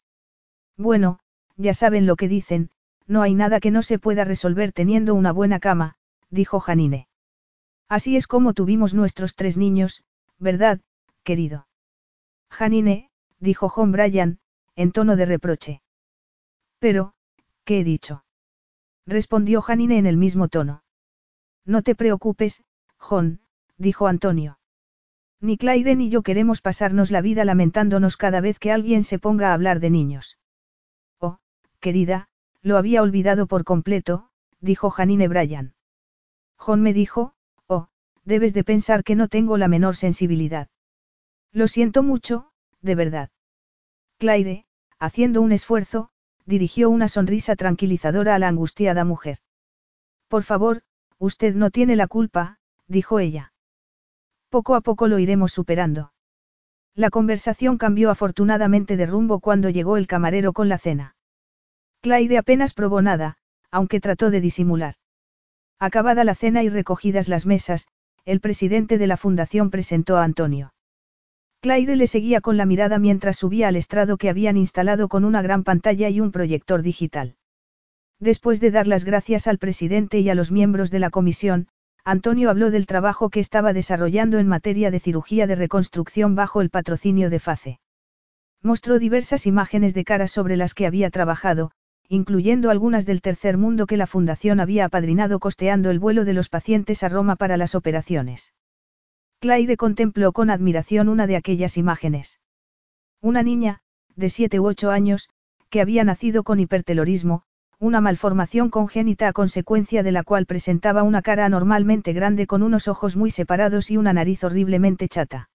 [0.77, 1.21] Bueno,
[1.57, 2.71] ya saben lo que dicen,
[3.07, 5.97] no hay nada que no se pueda resolver teniendo una buena cama,
[6.31, 7.09] dijo Janine.
[7.89, 10.05] Así es como tuvimos nuestros tres niños,
[10.39, 10.81] ¿verdad,
[11.25, 11.67] querido?
[12.49, 13.11] Janine,
[13.41, 14.39] dijo John Bryan,
[14.77, 15.83] en tono de reproche.
[16.79, 17.15] Pero,
[17.65, 18.25] ¿qué he dicho?
[19.07, 20.85] Respondió Janine en el mismo tono.
[21.65, 22.65] No te preocupes,
[22.97, 23.41] John,
[23.77, 24.60] dijo Antonio.
[25.41, 29.51] Ni Claire ni yo queremos pasarnos la vida lamentándonos cada vez que alguien se ponga
[29.51, 30.39] a hablar de niños.
[31.19, 31.39] Oh,
[31.81, 32.29] querida,
[32.63, 34.29] lo había olvidado por completo,
[34.61, 35.75] dijo Janine Bryan.
[36.57, 37.33] John me dijo,
[37.67, 37.89] oh,
[38.25, 40.69] debes de pensar que no tengo la menor sensibilidad.
[41.53, 42.51] Lo siento mucho,
[42.83, 43.31] de verdad.
[44.19, 44.67] Claire,
[44.99, 46.11] haciendo un esfuerzo,
[46.45, 49.39] dirigió una sonrisa tranquilizadora a la angustiada mujer.
[50.29, 50.83] Por favor,
[51.19, 53.55] usted no tiene la culpa, dijo ella.
[54.51, 56.13] Poco a poco lo iremos superando.
[56.97, 61.15] La conversación cambió afortunadamente de rumbo cuando llegó el camarero con la cena.
[62.03, 63.37] Claire apenas probó nada,
[63.71, 64.97] aunque trató de disimular.
[65.79, 67.87] Acabada la cena y recogidas las mesas,
[68.25, 70.75] el presidente de la fundación presentó a Antonio.
[71.61, 75.43] Claire le seguía con la mirada mientras subía al estrado que habían instalado con una
[75.43, 77.37] gran pantalla y un proyector digital.
[78.19, 81.69] Después de dar las gracias al presidente y a los miembros de la comisión,
[82.05, 86.71] Antonio habló del trabajo que estaba desarrollando en materia de cirugía de reconstrucción bajo el
[86.71, 87.81] patrocinio de FACE.
[88.63, 91.73] Mostró diversas imágenes de caras sobre las que había trabajado,
[92.09, 96.49] incluyendo algunas del tercer mundo que la fundación había apadrinado costeando el vuelo de los
[96.49, 98.53] pacientes a Roma para las operaciones.
[99.39, 102.41] Claire contempló con admiración una de aquellas imágenes.
[103.23, 103.81] Una niña,
[104.17, 105.31] de siete u ocho años,
[105.71, 107.45] que había nacido con hipertelorismo,
[107.81, 112.89] una malformación congénita a consecuencia de la cual presentaba una cara anormalmente grande con unos
[112.89, 115.49] ojos muy separados y una nariz horriblemente chata.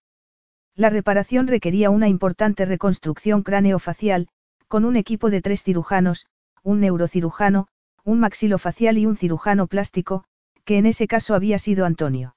[0.76, 4.28] La reparación requería una importante reconstrucción cráneofacial,
[4.68, 6.26] con un equipo de tres cirujanos,
[6.64, 7.68] un neurocirujano,
[8.04, 10.24] un maxilofacial y un cirujano plástico,
[10.64, 12.36] que en ese caso había sido Antonio.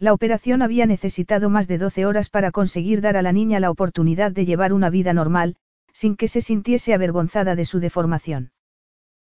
[0.00, 3.70] La operación había necesitado más de 12 horas para conseguir dar a la niña la
[3.70, 5.54] oportunidad de llevar una vida normal,
[5.92, 8.50] sin que se sintiese avergonzada de su deformación.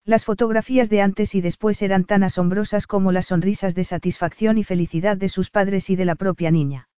[0.07, 4.63] Las fotografías de antes y después eran tan asombrosas como las sonrisas de satisfacción y
[4.63, 6.89] felicidad de sus padres y de la propia niña.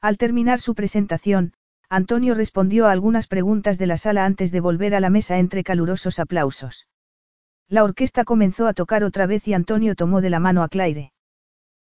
[0.00, 1.52] Al terminar su presentación,
[1.88, 5.64] Antonio respondió a algunas preguntas de la sala antes de volver a la mesa entre
[5.64, 6.86] calurosos aplausos.
[7.68, 11.12] La orquesta comenzó a tocar otra vez y Antonio tomó de la mano a Claire.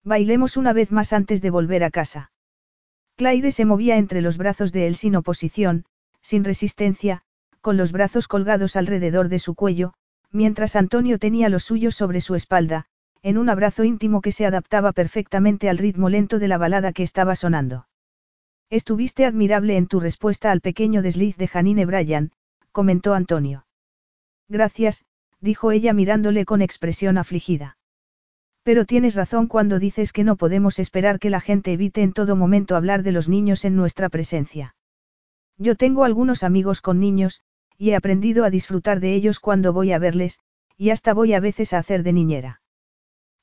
[0.03, 2.33] Bailemos una vez más antes de volver a casa.
[3.17, 5.85] Claire se movía entre los brazos de él sin oposición,
[6.23, 7.21] sin resistencia,
[7.61, 9.93] con los brazos colgados alrededor de su cuello,
[10.31, 12.87] mientras Antonio tenía los suyos sobre su espalda,
[13.23, 17.03] en un abrazo íntimo que se adaptaba perfectamente al ritmo lento de la balada que
[17.03, 17.89] estaba sonando.
[18.71, 22.33] Estuviste admirable en tu respuesta al pequeño desliz de Janine Bryan,
[22.71, 23.67] comentó Antonio.
[24.49, 25.05] Gracias,
[25.41, 27.77] dijo ella mirándole con expresión afligida.
[28.63, 32.37] Pero tienes razón cuando dices que no podemos esperar que la gente evite en todo
[32.37, 34.75] momento hablar de los niños en nuestra presencia.
[35.57, 37.41] Yo tengo algunos amigos con niños,
[37.79, 40.41] y he aprendido a disfrutar de ellos cuando voy a verles,
[40.77, 42.61] y hasta voy a veces a hacer de niñera.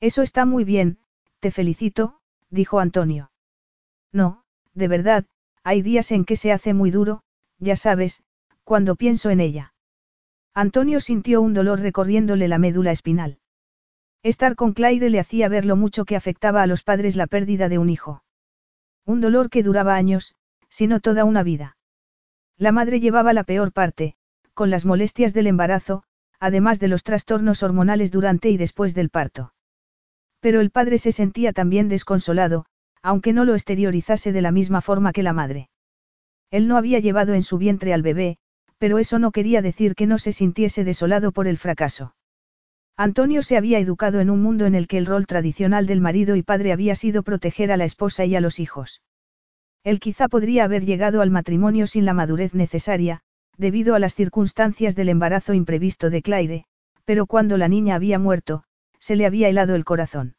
[0.00, 0.98] Eso está muy bien,
[1.40, 3.30] te felicito, dijo Antonio.
[4.12, 5.24] No, de verdad,
[5.64, 7.22] hay días en que se hace muy duro,
[7.58, 8.22] ya sabes,
[8.62, 9.74] cuando pienso en ella.
[10.54, 13.38] Antonio sintió un dolor recorriéndole la médula espinal.
[14.22, 17.68] Estar con Claire le hacía ver lo mucho que afectaba a los padres la pérdida
[17.68, 18.22] de un hijo.
[19.04, 20.34] Un dolor que duraba años,
[20.68, 21.76] si no toda una vida.
[22.58, 24.16] La madre llevaba la peor parte,
[24.56, 26.02] con las molestias del embarazo,
[26.40, 29.52] además de los trastornos hormonales durante y después del parto.
[30.40, 32.64] Pero el padre se sentía también desconsolado,
[33.02, 35.68] aunque no lo exteriorizase de la misma forma que la madre.
[36.50, 38.38] Él no había llevado en su vientre al bebé,
[38.78, 42.14] pero eso no quería decir que no se sintiese desolado por el fracaso.
[42.96, 46.34] Antonio se había educado en un mundo en el que el rol tradicional del marido
[46.34, 49.02] y padre había sido proteger a la esposa y a los hijos.
[49.84, 53.20] Él quizá podría haber llegado al matrimonio sin la madurez necesaria,
[53.58, 56.64] debido a las circunstancias del embarazo imprevisto de Claire,
[57.04, 58.64] pero cuando la niña había muerto,
[58.98, 60.34] se le había helado el corazón.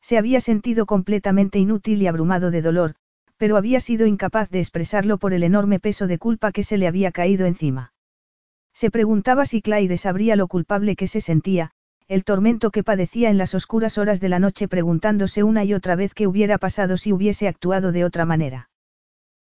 [0.00, 2.94] Se había sentido completamente inútil y abrumado de dolor,
[3.38, 6.88] Pero había sido incapaz de expresarlo por el enorme peso de culpa que se le
[6.88, 7.92] había caído encima.
[8.74, 11.70] Se preguntaba si Claire sabría lo culpable que se sentía,
[12.08, 15.94] el tormento que padecía en las oscuras horas de la noche preguntándose una y otra
[15.94, 18.67] vez qué hubiera pasado si hubiese actuado de otra manera.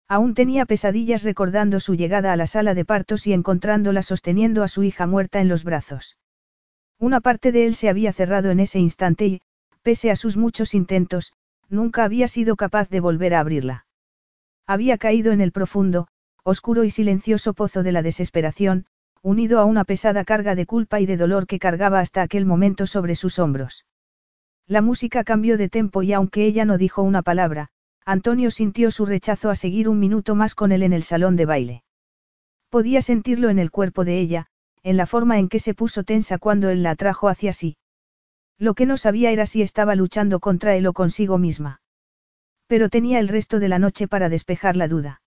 [0.08, 4.68] Aún tenía pesadillas recordando su llegada a la sala de partos y encontrándola sosteniendo a
[4.68, 6.16] su hija muerta en los brazos.
[6.98, 9.40] Una parte de él se había cerrado en ese instante y,
[9.82, 11.32] pese a sus muchos intentos,
[11.68, 13.86] nunca había sido capaz de volver a abrirla.
[14.66, 16.08] Había caído en el profundo,
[16.44, 18.86] oscuro y silencioso pozo de la desesperación,
[19.22, 22.86] unido a una pesada carga de culpa y de dolor que cargaba hasta aquel momento
[22.86, 23.84] sobre sus hombros.
[24.68, 27.70] La música cambió de tempo y aunque ella no dijo una palabra,
[28.08, 31.44] Antonio sintió su rechazo a seguir un minuto más con él en el salón de
[31.44, 31.82] baile.
[32.70, 34.46] Podía sentirlo en el cuerpo de ella,
[34.84, 37.78] en la forma en que se puso tensa cuando él la atrajo hacia sí.
[38.58, 41.80] Lo que no sabía era si estaba luchando contra él o consigo misma.
[42.68, 45.20] Pero tenía el resto de la noche para despejar la duda.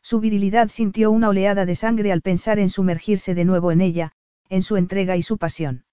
[0.00, 4.12] Su virilidad sintió una oleada de sangre al pensar en sumergirse de nuevo en ella,
[4.48, 5.84] en su entrega y su pasión.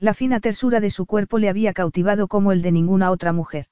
[0.00, 3.68] La fina tersura de su cuerpo le había cautivado como el de ninguna otra mujer.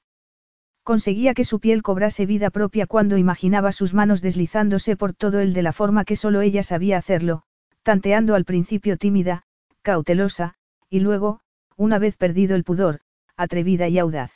[0.87, 5.51] Conseguía que su piel cobrase vida propia cuando imaginaba sus manos deslizándose por todo él
[5.53, 7.43] de la forma que solo ella sabía hacerlo,
[7.83, 9.43] tanteando al principio tímida,
[9.81, 10.53] cautelosa,
[10.89, 11.41] y luego,
[11.75, 13.01] una vez perdido el pudor,
[13.35, 14.31] atrevida y audaz.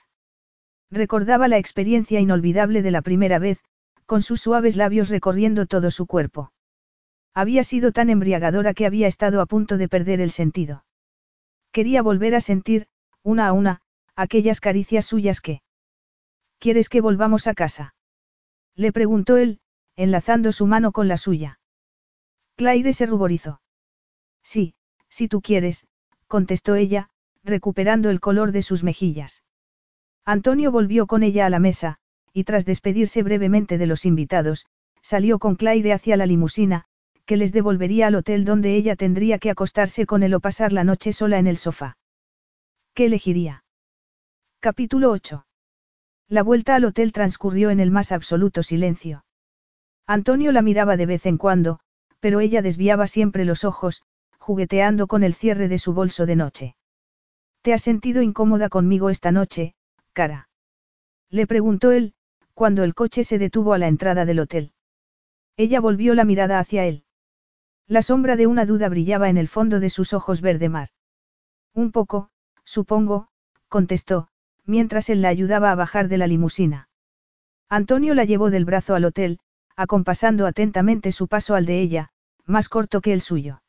[0.89, 3.61] Recordaba la experiencia inolvidable de la primera vez,
[4.05, 6.51] con sus suaves labios recorriendo todo su cuerpo.
[7.33, 10.83] Había sido tan embriagadora que había estado a punto de perder el sentido.
[11.71, 12.87] Quería volver a sentir,
[13.23, 13.79] una a una,
[14.17, 15.61] aquellas caricias suyas que...
[16.61, 17.95] ¿Quieres que volvamos a casa?
[18.75, 19.59] Le preguntó él,
[19.95, 21.59] enlazando su mano con la suya.
[22.55, 23.63] Claire se ruborizó.
[24.43, 24.75] Sí,
[25.09, 25.87] si tú quieres,
[26.27, 27.09] contestó ella,
[27.43, 29.43] recuperando el color de sus mejillas.
[30.23, 31.97] Antonio volvió con ella a la mesa,
[32.31, 34.67] y tras despedirse brevemente de los invitados,
[35.01, 36.85] salió con Claire hacia la limusina,
[37.25, 40.83] que les devolvería al hotel donde ella tendría que acostarse con él o pasar la
[40.83, 41.97] noche sola en el sofá.
[42.93, 43.63] ¿Qué elegiría?
[44.59, 45.43] Capítulo 8.
[46.31, 49.25] La vuelta al hotel transcurrió en el más absoluto silencio.
[50.07, 51.81] Antonio la miraba de vez en cuando,
[52.21, 54.03] pero ella desviaba siempre los ojos,
[54.39, 56.75] jugueteando con el cierre de su bolso de noche.
[57.61, 59.75] ¿Te has sentido incómoda conmigo esta noche,
[60.13, 60.47] cara?
[61.29, 62.13] Le preguntó él,
[62.53, 64.71] cuando el coche se detuvo a la entrada del hotel.
[65.57, 67.03] Ella volvió la mirada hacia él.
[67.87, 70.91] La sombra de una duda brillaba en el fondo de sus ojos verde mar.
[71.73, 72.29] Un poco,
[72.63, 73.27] supongo,
[73.67, 74.29] contestó,
[74.65, 76.89] mientras él la ayudaba a bajar de la limusina.
[77.69, 79.39] Antonio la llevó del brazo al hotel,
[79.75, 82.09] acompasando atentamente su paso al de ella,
[82.45, 83.61] más corto que el suyo.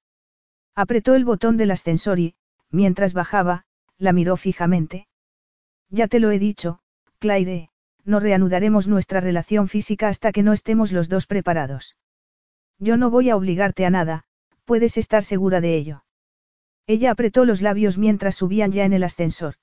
[0.75, 2.35] Apretó el botón del ascensor y,
[2.71, 3.65] mientras bajaba,
[3.99, 5.07] la miró fijamente.
[5.89, 6.81] Ya te lo he dicho,
[7.19, 7.71] Claire,
[8.05, 11.97] no reanudaremos nuestra relación física hasta que no estemos los dos preparados.
[12.79, 14.25] Yo no voy a obligarte a nada,
[14.65, 16.05] puedes estar segura de ello.
[16.87, 19.55] Ella apretó los labios mientras subían ya en el ascensor.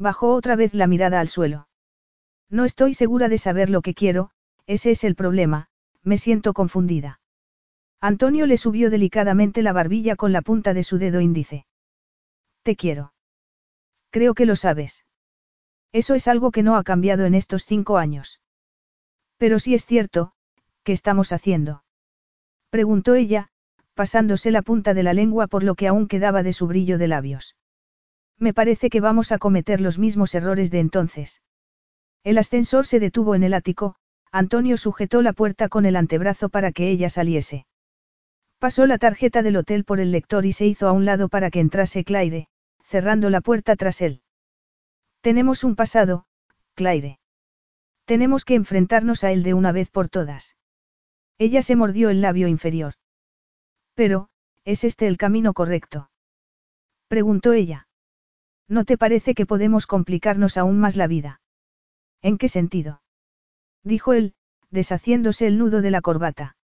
[0.00, 1.68] Bajó otra vez la mirada al suelo.
[2.48, 4.30] No estoy segura de saber lo que quiero,
[4.66, 5.68] ese es el problema,
[6.02, 7.20] me siento confundida.
[8.00, 11.66] Antonio le subió delicadamente la barbilla con la punta de su dedo índice.
[12.62, 13.12] Te quiero.
[14.08, 15.04] Creo que lo sabes.
[15.92, 18.40] Eso es algo que no ha cambiado en estos cinco años.
[19.36, 20.32] Pero sí es cierto,
[20.82, 21.84] ¿qué estamos haciendo?
[22.70, 23.50] Preguntó ella,
[23.92, 27.08] pasándose la punta de la lengua por lo que aún quedaba de su brillo de
[27.08, 27.54] labios.
[28.40, 31.42] Me parece que vamos a cometer los mismos errores de entonces.
[32.24, 33.96] El ascensor se detuvo en el ático,
[34.32, 37.66] Antonio sujetó la puerta con el antebrazo para que ella saliese.
[38.58, 41.50] Pasó la tarjeta del hotel por el lector y se hizo a un lado para
[41.50, 42.48] que entrase Claire,
[42.82, 44.22] cerrando la puerta tras él.
[45.20, 46.24] Tenemos un pasado,
[46.74, 47.20] Claire.
[48.06, 50.56] Tenemos que enfrentarnos a él de una vez por todas.
[51.38, 52.94] Ella se mordió el labio inferior.
[53.94, 54.30] Pero,
[54.64, 56.10] ¿es este el camino correcto?
[57.08, 57.88] Preguntó ella.
[58.70, 61.40] ¿No te parece que podemos complicarnos aún más la vida?
[62.22, 63.02] ¿En qué sentido?
[63.82, 64.34] Dijo él,
[64.70, 66.54] deshaciéndose el nudo de la corbata.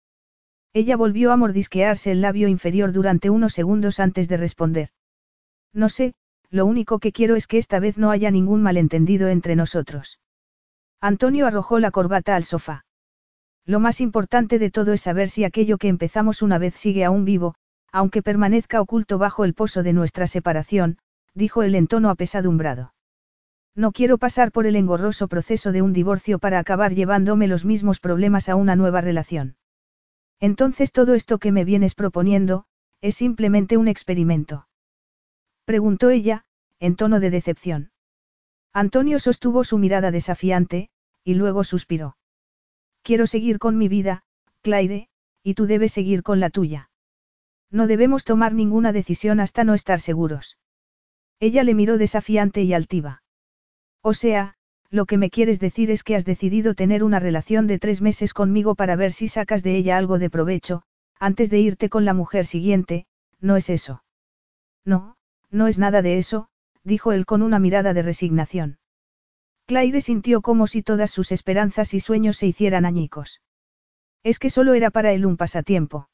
[0.73, 4.91] Ella volvió a mordisquearse el labio inferior durante unos segundos antes de responder.
[5.73, 6.15] No sé,
[6.49, 10.20] lo único que quiero es que esta vez no haya ningún malentendido entre nosotros.
[11.01, 12.85] Antonio arrojó la corbata al sofá.
[13.65, 17.25] Lo más importante de todo es saber si aquello que empezamos una vez sigue aún
[17.25, 17.57] vivo,
[17.91, 20.99] aunque permanezca oculto bajo el pozo de nuestra separación,
[21.36, 22.94] dijo él en tono apesadumbrado.
[23.74, 28.00] No quiero pasar por el engorroso proceso de un divorcio para acabar llevándome los mismos
[28.00, 29.56] problemas a una nueva relación.
[30.40, 32.65] Entonces todo esto que me vienes proponiendo,
[33.02, 34.66] es simplemente un experimento.
[35.66, 36.47] Preguntó ella,
[36.81, 37.90] en tono de decepción.
[38.73, 40.89] Antonio sostuvo su mirada desafiante,
[41.23, 42.16] y luego suspiró.
[43.02, 44.23] Quiero seguir con mi vida,
[44.62, 45.08] Claire,
[45.42, 46.90] y tú debes seguir con la tuya.
[47.70, 50.56] No debemos tomar ninguna decisión hasta no estar seguros.
[51.40, 53.23] Ella le miró desafiante y altiva.
[54.02, 54.55] O sea,
[54.90, 58.32] lo que me quieres decir es que has decidido tener una relación de tres meses
[58.32, 60.82] conmigo para ver si sacas de ella algo de provecho,
[61.18, 63.06] antes de irte con la mujer siguiente,
[63.40, 64.05] ¿no es eso?
[64.84, 65.16] No,
[65.50, 66.48] no es nada de eso,
[66.84, 68.78] dijo él con una mirada de resignación.
[69.66, 73.42] Claire sintió como si todas sus esperanzas y sueños se hicieran añicos.
[74.23, 76.08] Es que solo era para él un pasatiempo.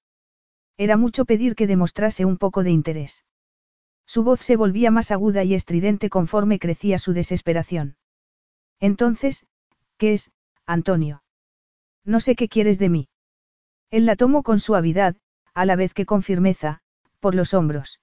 [0.78, 3.24] Era mucho pedir que demostrase un poco de interés.
[4.12, 7.96] Su voz se volvía más aguda y estridente conforme crecía su desesperación.
[8.78, 9.46] Entonces,
[9.96, 10.30] ¿qué es,
[10.66, 11.22] Antonio?
[12.04, 13.08] No sé qué quieres de mí.
[13.90, 15.16] Él la tomó con suavidad,
[15.54, 16.82] a la vez que con firmeza,
[17.20, 18.02] por los hombros.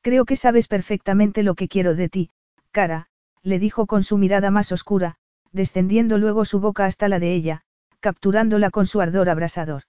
[0.00, 2.30] Creo que sabes perfectamente lo que quiero de ti,
[2.70, 3.10] cara,
[3.42, 5.16] le dijo con su mirada más oscura,
[5.52, 7.64] descendiendo luego su boca hasta la de ella,
[8.00, 9.82] capturándola con su ardor abrasador.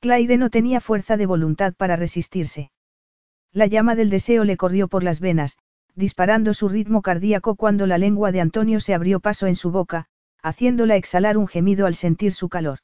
[0.00, 2.70] Claire no tenía fuerza de voluntad para resistirse.
[3.56, 5.56] La llama del deseo le corrió por las venas,
[5.94, 10.08] disparando su ritmo cardíaco cuando la lengua de Antonio se abrió paso en su boca,
[10.42, 12.80] haciéndola exhalar un gemido al sentir su calor.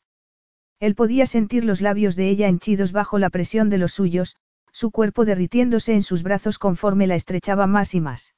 [0.81, 4.39] Él podía sentir los labios de ella henchidos bajo la presión de los suyos,
[4.73, 8.35] su cuerpo derritiéndose en sus brazos conforme la estrechaba más y más.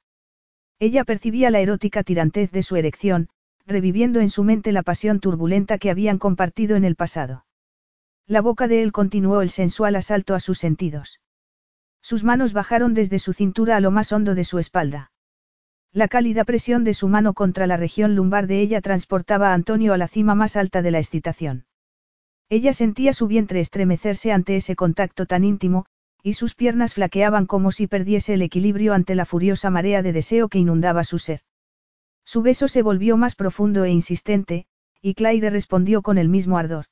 [0.77, 3.29] Ella percibía la erótica tirantez de su erección,
[3.65, 7.45] reviviendo en su mente la pasión turbulenta que habían compartido en el pasado.
[8.27, 11.21] La boca de él continuó el sensual asalto a sus sentidos.
[12.05, 15.11] Sus manos bajaron desde su cintura a lo más hondo de su espalda.
[15.91, 19.91] La cálida presión de su mano contra la región lumbar de ella transportaba a Antonio
[19.91, 21.65] a la cima más alta de la excitación.
[22.47, 25.87] Ella sentía su vientre estremecerse ante ese contacto tan íntimo,
[26.21, 30.47] y sus piernas flaqueaban como si perdiese el equilibrio ante la furiosa marea de deseo
[30.47, 31.39] que inundaba su ser.
[32.23, 34.67] Su beso se volvió más profundo e insistente,
[35.01, 36.85] y Claire respondió con el mismo ardor.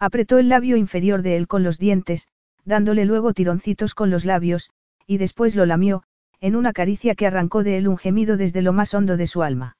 [0.00, 2.26] Apretó el labio inferior de él con los dientes,
[2.64, 4.70] dándole luego tironcitos con los labios,
[5.06, 6.02] y después lo lamió,
[6.40, 9.42] en una caricia que arrancó de él un gemido desde lo más hondo de su
[9.42, 9.76] alma.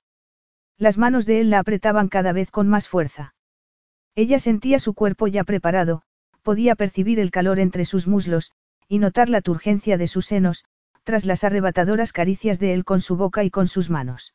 [0.78, 3.34] Las manos de él la apretaban cada vez con más fuerza.
[4.14, 6.02] Ella sentía su cuerpo ya preparado,
[6.42, 8.52] podía percibir el calor entre sus muslos,
[8.88, 10.64] y notar la turgencia de sus senos,
[11.04, 14.34] tras las arrebatadoras caricias de él con su boca y con sus manos.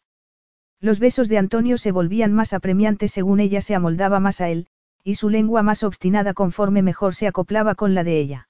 [0.79, 4.67] Los besos de Antonio se volvían más apremiantes según ella se amoldaba más a él,
[5.09, 8.47] y su lengua más obstinada conforme mejor se acoplaba con la de ella.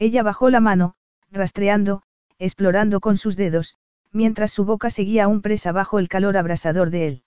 [0.00, 0.96] Ella bajó la mano,
[1.30, 2.02] rastreando,
[2.40, 3.76] explorando con sus dedos,
[4.10, 7.22] mientras su boca seguía aún presa bajo el calor abrasador de él.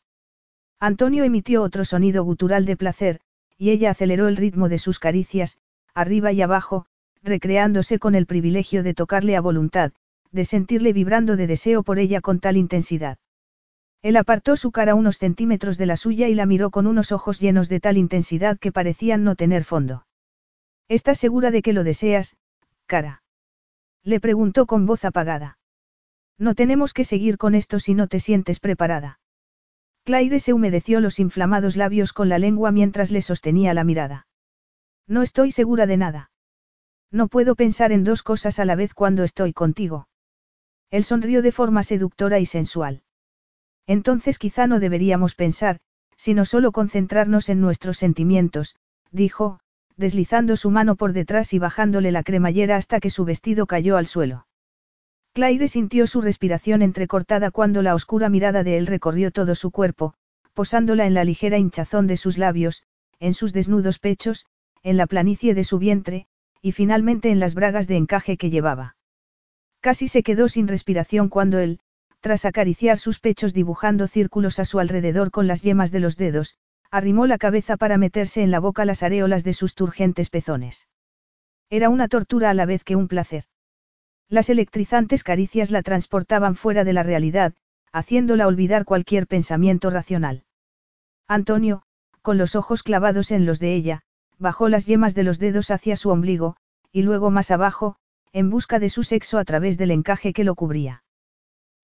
[0.81, 3.21] Antonio emitió otro sonido gutural de placer,
[3.57, 5.57] y ella aceleró el ritmo de sus caricias,
[5.93, 6.87] arriba y abajo,
[7.23, 9.93] recreándose con el privilegio de tocarle a voluntad,
[10.33, 13.17] de sentirle vibrando de deseo por ella con tal intensidad.
[14.01, 17.39] Él apartó su cara unos centímetros de la suya y la miró con unos ojos
[17.39, 20.07] llenos de tal intensidad que parecían no tener fondo.
[20.87, 22.35] ¿Estás segura de que lo deseas,
[22.87, 23.23] cara?
[24.03, 25.59] Le preguntó con voz apagada.
[26.39, 29.19] No tenemos que seguir con esto si no te sientes preparada.
[30.03, 34.25] Claire se humedeció los inflamados labios con la lengua mientras le sostenía la mirada.
[35.07, 36.31] No estoy segura de nada.
[37.11, 40.07] No puedo pensar en dos cosas a la vez cuando estoy contigo.
[40.89, 43.03] Él sonrió de forma seductora y sensual.
[43.87, 45.77] Entonces quizá no deberíamos pensar,
[46.17, 48.75] sino solo concentrarnos en nuestros sentimientos,
[49.11, 49.59] dijo,
[49.97, 54.05] deslizando su mano por detrás y bajándole la cremallera hasta que su vestido cayó al
[54.05, 54.47] suelo.
[55.33, 60.13] Claire sintió su respiración entrecortada cuando la oscura mirada de él recorrió todo su cuerpo,
[60.53, 62.83] posándola en la ligera hinchazón de sus labios,
[63.19, 64.45] en sus desnudos pechos,
[64.83, 66.27] en la planicie de su vientre,
[66.61, 68.95] y finalmente en las bragas de encaje que llevaba.
[69.79, 71.79] Casi se quedó sin respiración cuando él,
[72.21, 76.55] tras acariciar sus pechos dibujando círculos a su alrededor con las yemas de los dedos,
[76.91, 80.87] arrimó la cabeza para meterse en la boca las areolas de sus turgentes pezones.
[81.69, 83.45] Era una tortura a la vez que un placer.
[84.29, 87.53] Las electrizantes caricias la transportaban fuera de la realidad,
[87.91, 90.43] haciéndola olvidar cualquier pensamiento racional.
[91.27, 91.83] Antonio,
[92.21, 94.03] con los ojos clavados en los de ella,
[94.37, 96.55] bajó las yemas de los dedos hacia su ombligo,
[96.91, 97.95] y luego más abajo,
[98.31, 101.03] en busca de su sexo a través del encaje que lo cubría.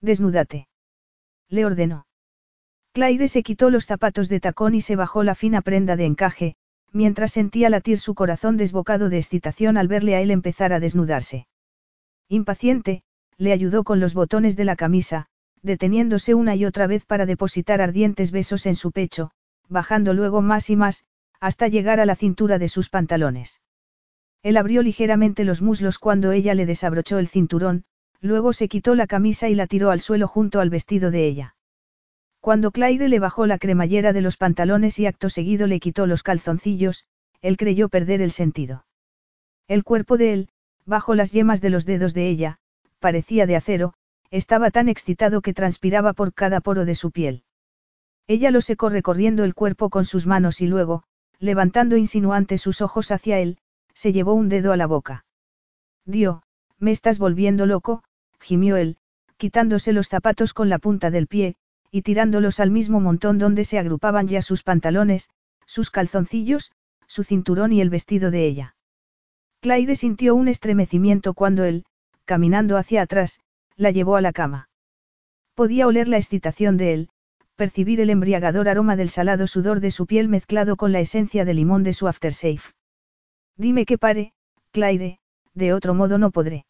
[0.01, 0.67] Desnúdate.
[1.49, 2.05] Le ordenó.
[2.93, 6.55] Claire se quitó los zapatos de tacón y se bajó la fina prenda de encaje,
[6.91, 11.47] mientras sentía latir su corazón desbocado de excitación al verle a él empezar a desnudarse.
[12.27, 13.03] Impaciente,
[13.37, 15.27] le ayudó con los botones de la camisa,
[15.61, 19.31] deteniéndose una y otra vez para depositar ardientes besos en su pecho,
[19.69, 21.05] bajando luego más y más,
[21.39, 23.61] hasta llegar a la cintura de sus pantalones.
[24.43, 27.85] Él abrió ligeramente los muslos cuando ella le desabrochó el cinturón,
[28.21, 31.55] luego se quitó la camisa y la tiró al suelo junto al vestido de ella.
[32.39, 36.23] Cuando Claire le bajó la cremallera de los pantalones y acto seguido le quitó los
[36.23, 37.05] calzoncillos,
[37.41, 38.85] él creyó perder el sentido.
[39.67, 40.49] El cuerpo de él,
[40.85, 42.59] bajo las yemas de los dedos de ella,
[42.99, 43.93] parecía de acero,
[44.31, 47.43] estaba tan excitado que transpiraba por cada poro de su piel.
[48.27, 51.03] Ella lo secó recorriendo el cuerpo con sus manos y luego,
[51.39, 53.57] levantando insinuante sus ojos hacia él,
[53.93, 55.25] se llevó un dedo a la boca.
[56.05, 56.43] Dio,
[56.79, 58.03] me estás volviendo loco,
[58.39, 58.97] gimió él,
[59.37, 61.55] quitándose los zapatos con la punta del pie,
[61.91, 65.29] y tirándolos al mismo montón donde se agrupaban ya sus pantalones,
[65.65, 66.71] sus calzoncillos,
[67.07, 68.75] su cinturón y el vestido de ella.
[69.61, 71.85] Claire sintió un estremecimiento cuando él,
[72.25, 73.39] caminando hacia atrás,
[73.75, 74.69] la llevó a la cama.
[75.55, 77.09] Podía oler la excitación de él,
[77.55, 81.55] percibir el embriagador aroma del salado sudor de su piel mezclado con la esencia de
[81.55, 82.61] limón de su aftershave.
[83.55, 84.33] Dime que pare,
[84.71, 85.19] Claire,
[85.55, 86.66] de otro modo no podré.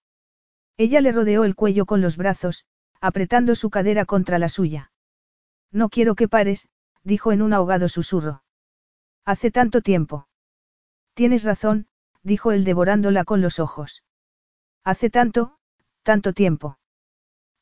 [0.78, 2.66] Ella le rodeó el cuello con los brazos,
[3.02, 4.92] apretando su cadera contra la suya.
[5.72, 6.70] No quiero que pares,
[7.04, 8.44] dijo en un ahogado susurro.
[9.26, 10.28] Hace tanto tiempo.
[11.14, 11.88] Tienes razón,
[12.22, 14.04] dijo él devorándola con los ojos.
[14.84, 15.58] Hace tanto,
[16.04, 16.78] tanto tiempo.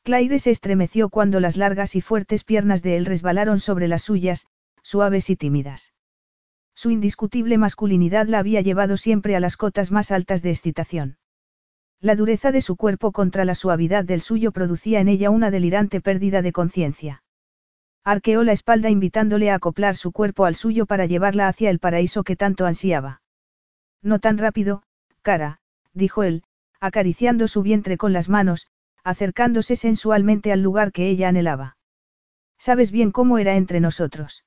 [0.03, 4.45] Claire se estremeció cuando las largas y fuertes piernas de él resbalaron sobre las suyas,
[4.83, 5.93] suaves y tímidas.
[6.75, 11.17] Su indiscutible masculinidad la había llevado siempre a las cotas más altas de excitación.
[12.01, 16.01] La dureza de su cuerpo contra la suavidad del suyo producía en ella una delirante
[16.01, 17.23] pérdida de conciencia.
[18.03, 22.23] Arqueó la espalda invitándole a acoplar su cuerpo al suyo para llevarla hacia el paraíso
[22.23, 23.21] que tanto ansiaba.
[24.03, 24.83] No tan rápido,
[25.23, 25.59] cara,
[25.93, 26.43] dijo él,
[26.79, 28.67] acariciando su vientre con las manos,
[29.03, 31.77] acercándose sensualmente al lugar que ella anhelaba.
[32.59, 34.45] Sabes bien cómo era entre nosotros.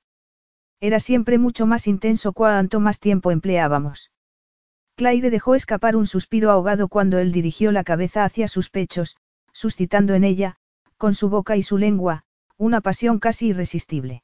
[0.79, 4.11] Era siempre mucho más intenso cuanto más tiempo empleábamos.
[4.99, 9.15] Claire dejó escapar un suspiro ahogado cuando él dirigió la cabeza hacia sus pechos,
[9.53, 10.57] suscitando en ella,
[10.97, 12.23] con su boca y su lengua,
[12.57, 14.23] una pasión casi irresistible.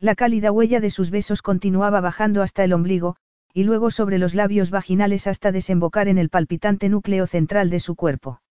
[0.00, 3.14] La cálida huella de sus besos continuaba bajando hasta el ombligo,
[3.52, 7.94] y luego sobre los labios vaginales hasta desembocar en el palpitante núcleo central de su
[7.94, 8.42] cuerpo.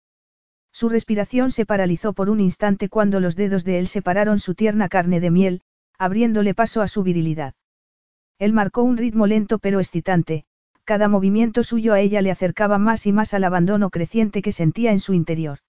[0.72, 4.88] Su respiración se paralizó por un instante cuando los dedos de él separaron su tierna
[4.88, 5.62] carne de miel,
[5.98, 7.54] abriéndole paso a su virilidad.
[8.40, 10.46] Él marcó un ritmo lento pero excitante,
[10.86, 14.92] cada movimiento suyo a ella le acercaba más y más al abandono creciente que sentía
[14.92, 15.60] en su interior.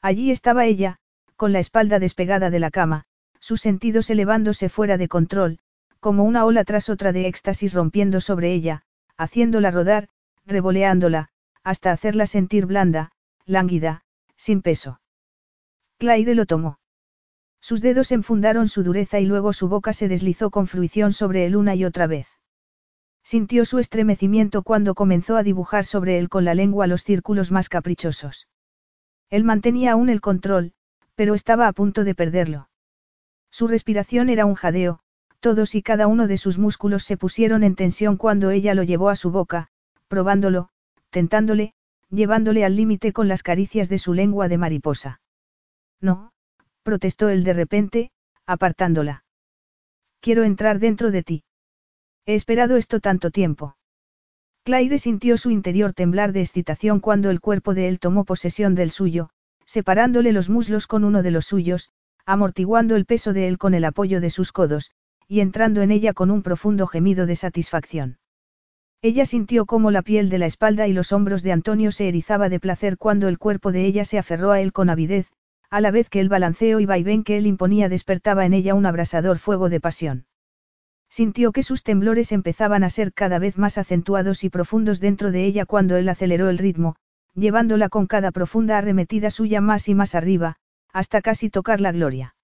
[0.00, 0.98] Allí estaba ella,
[1.36, 3.04] con la espalda despegada de la cama,
[3.38, 5.58] sus sentidos elevándose fuera de control,
[6.00, 8.82] como una ola tras otra de éxtasis rompiendo sobre ella,
[9.16, 10.08] haciéndola rodar,
[10.46, 11.28] revoleándola,
[11.62, 13.12] hasta hacerla sentir blanda,
[13.46, 14.02] lánguida,
[14.36, 15.00] sin peso.
[15.98, 16.80] Claire lo tomó.
[17.60, 21.54] Sus dedos enfundaron su dureza y luego su boca se deslizó con fruición sobre él
[21.54, 22.26] una y otra vez.
[23.24, 27.68] Sintió su estremecimiento cuando comenzó a dibujar sobre él con la lengua los círculos más
[27.68, 28.48] caprichosos.
[29.30, 30.72] Él mantenía aún el control,
[31.14, 32.68] pero estaba a punto de perderlo.
[33.50, 35.00] Su respiración era un jadeo,
[35.40, 39.08] todos y cada uno de sus músculos se pusieron en tensión cuando ella lo llevó
[39.08, 39.68] a su boca,
[40.08, 40.68] probándolo,
[41.10, 41.74] tentándole,
[42.10, 45.20] llevándole al límite con las caricias de su lengua de mariposa.
[46.00, 46.32] No,
[46.82, 48.10] protestó él de repente,
[48.46, 49.24] apartándola.
[50.20, 51.44] Quiero entrar dentro de ti.
[52.24, 53.76] He esperado esto tanto tiempo.
[54.64, 58.92] Claire sintió su interior temblar de excitación cuando el cuerpo de él tomó posesión del
[58.92, 59.30] suyo,
[59.66, 61.90] separándole los muslos con uno de los suyos,
[62.24, 64.92] amortiguando el peso de él con el apoyo de sus codos,
[65.26, 68.18] y entrando en ella con un profundo gemido de satisfacción.
[69.00, 72.48] Ella sintió cómo la piel de la espalda y los hombros de Antonio se erizaba
[72.48, 75.32] de placer cuando el cuerpo de ella se aferró a él con avidez,
[75.70, 78.86] a la vez que el balanceo y vaivén que él imponía despertaba en ella un
[78.86, 80.26] abrasador fuego de pasión.
[81.12, 85.44] Sintió que sus temblores empezaban a ser cada vez más acentuados y profundos dentro de
[85.44, 86.96] ella cuando él aceleró el ritmo,
[87.34, 90.56] llevándola con cada profunda arremetida suya más y más arriba,
[90.90, 92.34] hasta casi tocar la gloria.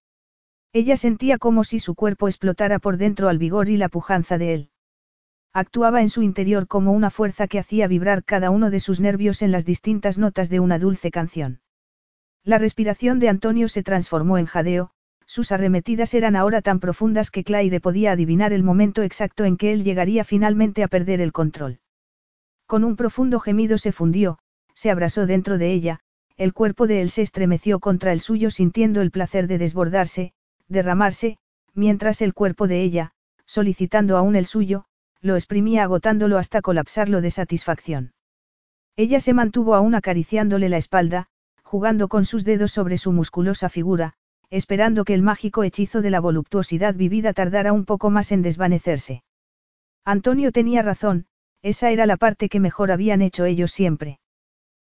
[0.75, 4.53] Ella sentía como si su cuerpo explotara por dentro al vigor y la pujanza de
[4.53, 4.71] él.
[5.55, 9.41] Actuaba en su interior como una fuerza que hacía vibrar cada uno de sus nervios
[9.41, 11.63] en las distintas notas de una dulce canción.
[12.45, 14.91] La respiración de Antonio se transformó en jadeo,
[15.29, 19.73] sus arremetidas eran ahora tan profundas que Claire podía adivinar el momento exacto en que
[19.73, 21.81] él llegaría finalmente a perder el control.
[22.67, 24.39] Con un profundo gemido se fundió,
[24.73, 26.01] se abrasó dentro de ella,
[26.39, 30.33] el cuerpo de él se estremeció contra el suyo sintiendo el placer de desbordarse,
[30.67, 31.37] derramarse,
[31.75, 33.13] mientras el cuerpo de ella,
[33.45, 34.87] solicitando aún el suyo,
[35.21, 38.13] lo exprimía agotándolo hasta colapsarlo de satisfacción.
[38.97, 41.27] Ella se mantuvo aún acariciándole la espalda,
[41.63, 44.15] jugando con sus dedos sobre su musculosa figura,
[44.51, 49.23] esperando que el mágico hechizo de la voluptuosidad vivida tardara un poco más en desvanecerse.
[50.05, 51.27] Antonio tenía razón,
[51.63, 54.21] esa era la parte que mejor habían hecho ellos siempre.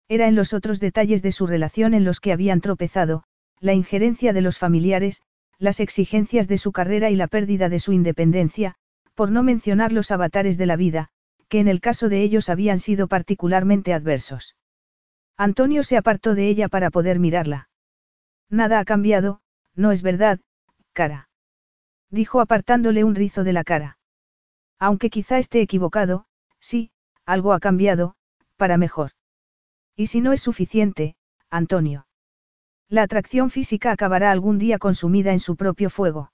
[0.07, 3.23] Era en los otros detalles de su relación en los que habían tropezado,
[3.59, 5.23] la injerencia de los familiares,
[5.57, 8.75] las exigencias de su carrera y la pérdida de su independencia,
[9.13, 11.09] por no mencionar los avatares de la vida,
[11.47, 14.55] que en el caso de ellos habían sido particularmente adversos.
[15.37, 17.69] Antonio se apartó de ella para poder mirarla.
[18.49, 19.39] Nada ha cambiado,
[19.75, 20.39] no es verdad,
[20.93, 21.29] cara.
[22.09, 23.97] Dijo apartándole un rizo de la cara.
[24.79, 26.25] Aunque quizá esté equivocado,
[26.59, 26.91] sí,
[27.25, 28.15] algo ha cambiado,
[28.57, 29.11] para mejor.
[29.95, 31.15] Y si no es suficiente,
[31.49, 32.07] Antonio.
[32.89, 36.31] La atracción física acabará algún día consumida en su propio fuego.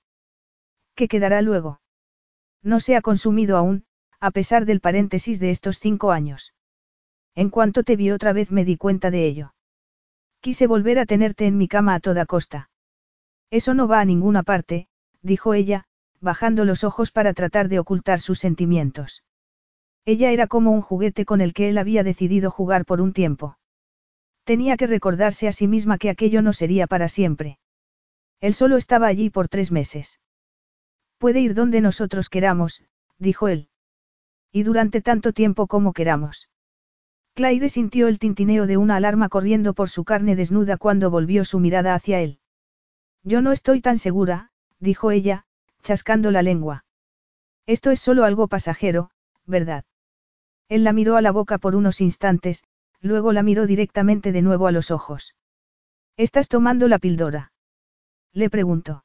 [0.95, 1.79] ¿Qué quedará luego?
[2.61, 3.85] No se ha consumido aún,
[4.19, 6.53] a pesar del paréntesis de estos cinco años.
[7.35, 9.53] En cuanto te vi otra vez me di cuenta de ello.
[10.41, 12.70] Quise volver a tenerte en mi cama a toda costa.
[13.51, 14.87] Eso no va a ninguna parte,
[15.21, 15.83] dijo ella,
[16.21, 19.23] bajando los ojos para tratar de ocultar sus sentimientos.
[20.05, 23.57] Ella era como un juguete con el que él había decidido jugar por un tiempo.
[24.45, 27.59] Tenía que recordarse a sí misma que aquello no sería para siempre.
[28.39, 30.19] Él solo estaba allí por tres meses.
[31.19, 32.83] Puede ir donde nosotros queramos,
[33.19, 33.69] dijo él.
[34.51, 36.49] Y durante tanto tiempo como queramos.
[37.35, 41.59] Claire sintió el tintineo de una alarma corriendo por su carne desnuda cuando volvió su
[41.59, 42.40] mirada hacia él.
[43.23, 45.45] Yo no estoy tan segura, dijo ella,
[45.83, 46.85] chascando la lengua.
[47.65, 49.11] Esto es solo algo pasajero,
[49.45, 49.85] ¿verdad?
[50.69, 52.63] Él la miró a la boca por unos instantes,
[53.01, 55.35] luego la miró directamente de nuevo a los ojos.
[56.17, 57.51] ¿Estás tomando la píldora?
[58.33, 59.03] Le preguntó.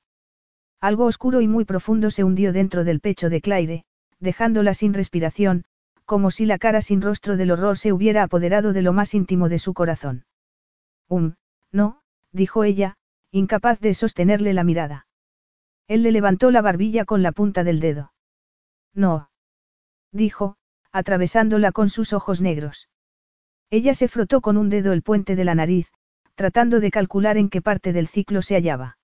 [0.80, 3.84] Algo oscuro y muy profundo se hundió dentro del pecho de Claire,
[4.20, 5.64] dejándola sin respiración,
[6.04, 9.48] como si la cara sin rostro del horror se hubiera apoderado de lo más íntimo
[9.48, 10.24] de su corazón.
[11.08, 11.34] Um,
[11.72, 12.00] no,
[12.32, 12.96] dijo ella,
[13.30, 15.06] incapaz de sostenerle la mirada.
[15.88, 18.12] Él le levantó la barbilla con la punta del dedo.
[18.94, 19.30] No.
[20.12, 20.56] Dijo,
[20.92, 22.88] atravesándola con sus ojos negros.
[23.70, 25.92] Ella se frotó con un dedo el puente de la nariz,
[26.34, 28.98] tratando de calcular en qué parte del ciclo se hallaba.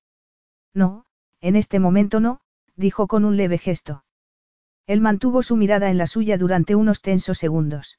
[0.75, 1.05] No,
[1.41, 2.41] en este momento no,
[2.77, 4.05] dijo con un leve gesto.
[4.87, 7.99] Él mantuvo su mirada en la suya durante unos tensos segundos.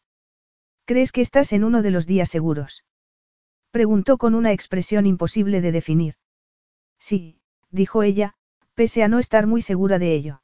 [0.86, 2.84] ¿Crees que estás en uno de los días seguros?
[3.74, 6.14] Preguntó con una expresión imposible de definir.
[7.00, 7.40] Sí,
[7.72, 8.36] dijo ella,
[8.76, 10.44] pese a no estar muy segura de ello.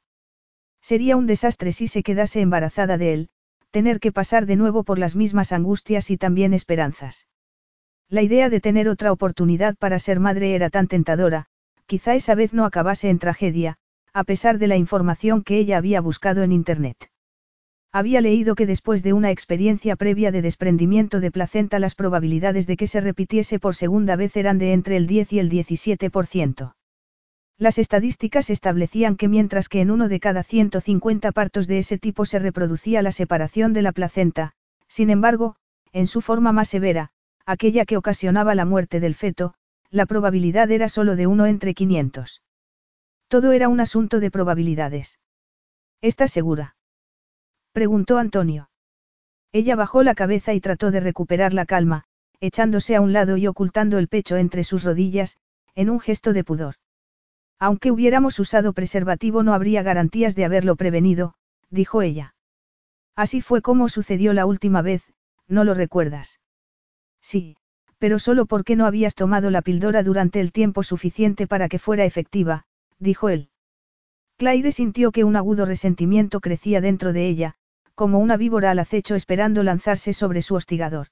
[0.82, 3.28] Sería un desastre si se quedase embarazada de él,
[3.70, 7.28] tener que pasar de nuevo por las mismas angustias y también esperanzas.
[8.08, 11.46] La idea de tener otra oportunidad para ser madre era tan tentadora,
[11.86, 13.76] quizá esa vez no acabase en tragedia,
[14.12, 17.09] a pesar de la información que ella había buscado en Internet.
[17.92, 22.76] Había leído que después de una experiencia previa de desprendimiento de placenta las probabilidades de
[22.76, 26.74] que se repitiese por segunda vez eran de entre el 10 y el 17%.
[27.58, 32.24] Las estadísticas establecían que mientras que en uno de cada 150 partos de ese tipo
[32.24, 34.52] se reproducía la separación de la placenta,
[34.86, 35.56] sin embargo,
[35.92, 37.10] en su forma más severa,
[37.44, 39.54] aquella que ocasionaba la muerte del feto,
[39.90, 42.40] la probabilidad era solo de uno entre 500.
[43.26, 45.18] Todo era un asunto de probabilidades.
[46.00, 46.76] ¿Estás segura?
[47.72, 48.70] Preguntó Antonio.
[49.52, 52.04] Ella bajó la cabeza y trató de recuperar la calma,
[52.40, 55.36] echándose a un lado y ocultando el pecho entre sus rodillas,
[55.74, 56.76] en un gesto de pudor.
[57.58, 61.34] Aunque hubiéramos usado preservativo no habría garantías de haberlo prevenido,
[61.68, 62.34] dijo ella.
[63.16, 65.02] Así fue como sucedió la última vez,
[65.46, 66.40] ¿no lo recuerdas?
[67.20, 67.56] Sí,
[67.98, 72.06] pero solo porque no habías tomado la píldora durante el tiempo suficiente para que fuera
[72.06, 72.64] efectiva,
[72.98, 73.50] dijo él.
[74.38, 77.56] Claire sintió que un agudo resentimiento crecía dentro de ella,
[78.00, 81.08] como una víbora al acecho esperando lanzarse sobre su hostigador.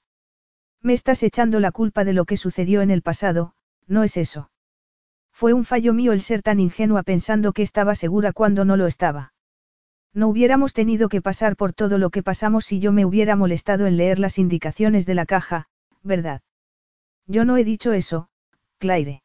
[0.81, 3.53] Me estás echando la culpa de lo que sucedió en el pasado,
[3.85, 4.49] ¿no es eso?
[5.31, 8.87] Fue un fallo mío el ser tan ingenua pensando que estaba segura cuando no lo
[8.87, 9.33] estaba.
[10.15, 13.85] No hubiéramos tenido que pasar por todo lo que pasamos si yo me hubiera molestado
[13.85, 15.67] en leer las indicaciones de la caja,
[16.01, 16.41] ¿verdad?
[17.27, 18.29] Yo no he dicho eso,
[18.79, 19.21] Claire.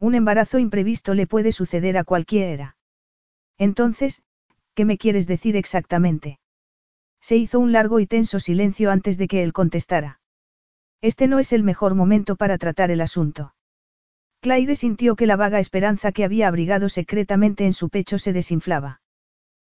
[0.00, 2.76] Un embarazo imprevisto le puede suceder a cualquiera.
[3.56, 4.22] Entonces,
[4.74, 6.40] ¿qué me quieres decir exactamente?
[7.26, 10.20] Se hizo un largo y tenso silencio antes de que él contestara.
[11.00, 13.54] Este no es el mejor momento para tratar el asunto.
[14.42, 19.00] Claire sintió que la vaga esperanza que había abrigado secretamente en su pecho se desinflaba.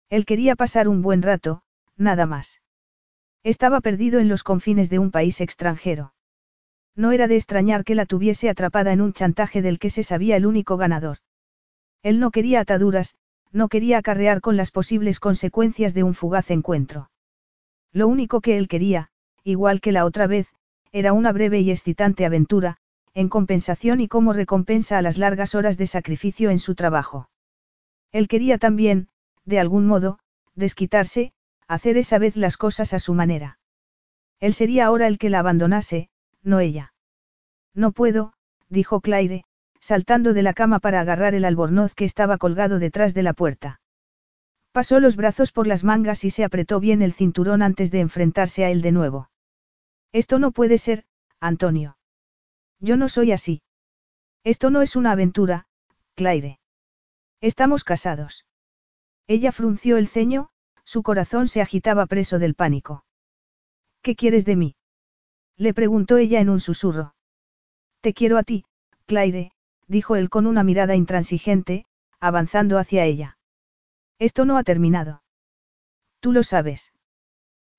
[0.09, 1.63] Él quería pasar un buen rato,
[1.97, 2.61] nada más.
[3.43, 6.13] Estaba perdido en los confines de un país extranjero.
[6.95, 10.37] No era de extrañar que la tuviese atrapada en un chantaje del que se sabía
[10.37, 11.17] el único ganador.
[12.01, 13.17] Él no quería ataduras,
[13.51, 17.10] no quería acarrear con las posibles consecuencias de un fugaz encuentro.
[17.93, 19.09] Lo único que él quería,
[19.43, 20.47] igual que la otra vez,
[20.91, 22.77] era una breve y excitante aventura,
[23.13, 27.29] en compensación y como recompensa a las largas horas de sacrificio en su trabajo.
[28.11, 29.07] Él quería también,
[29.45, 30.19] de algún modo,
[30.55, 31.33] desquitarse,
[31.67, 33.57] hacer esa vez las cosas a su manera.
[34.39, 36.09] Él sería ahora el que la abandonase,
[36.43, 36.93] no ella.
[37.73, 38.33] No puedo,
[38.69, 39.45] dijo Claire,
[39.79, 43.79] saltando de la cama para agarrar el albornoz que estaba colgado detrás de la puerta.
[44.71, 48.63] Pasó los brazos por las mangas y se apretó bien el cinturón antes de enfrentarse
[48.63, 49.29] a él de nuevo.
[50.13, 51.05] Esto no puede ser,
[51.39, 51.97] Antonio.
[52.79, 53.61] Yo no soy así.
[54.43, 55.67] Esto no es una aventura,
[56.15, 56.59] Claire.
[57.41, 58.45] Estamos casados.
[59.27, 60.49] Ella frunció el ceño,
[60.83, 63.05] su corazón se agitaba preso del pánico.
[64.01, 64.75] ¿Qué quieres de mí?
[65.57, 67.13] Le preguntó ella en un susurro.
[68.01, 68.65] Te quiero a ti,
[69.05, 69.51] Claire,
[69.87, 71.85] dijo él con una mirada intransigente,
[72.19, 73.37] avanzando hacia ella.
[74.21, 75.23] Esto no ha terminado.
[76.19, 76.93] Tú lo sabes.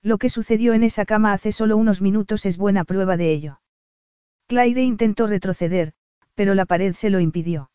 [0.01, 3.61] Lo que sucedió en esa cama hace solo unos minutos es buena prueba de ello.
[4.47, 5.93] Claire intentó retroceder,
[6.35, 7.71] pero la pared se lo impidió.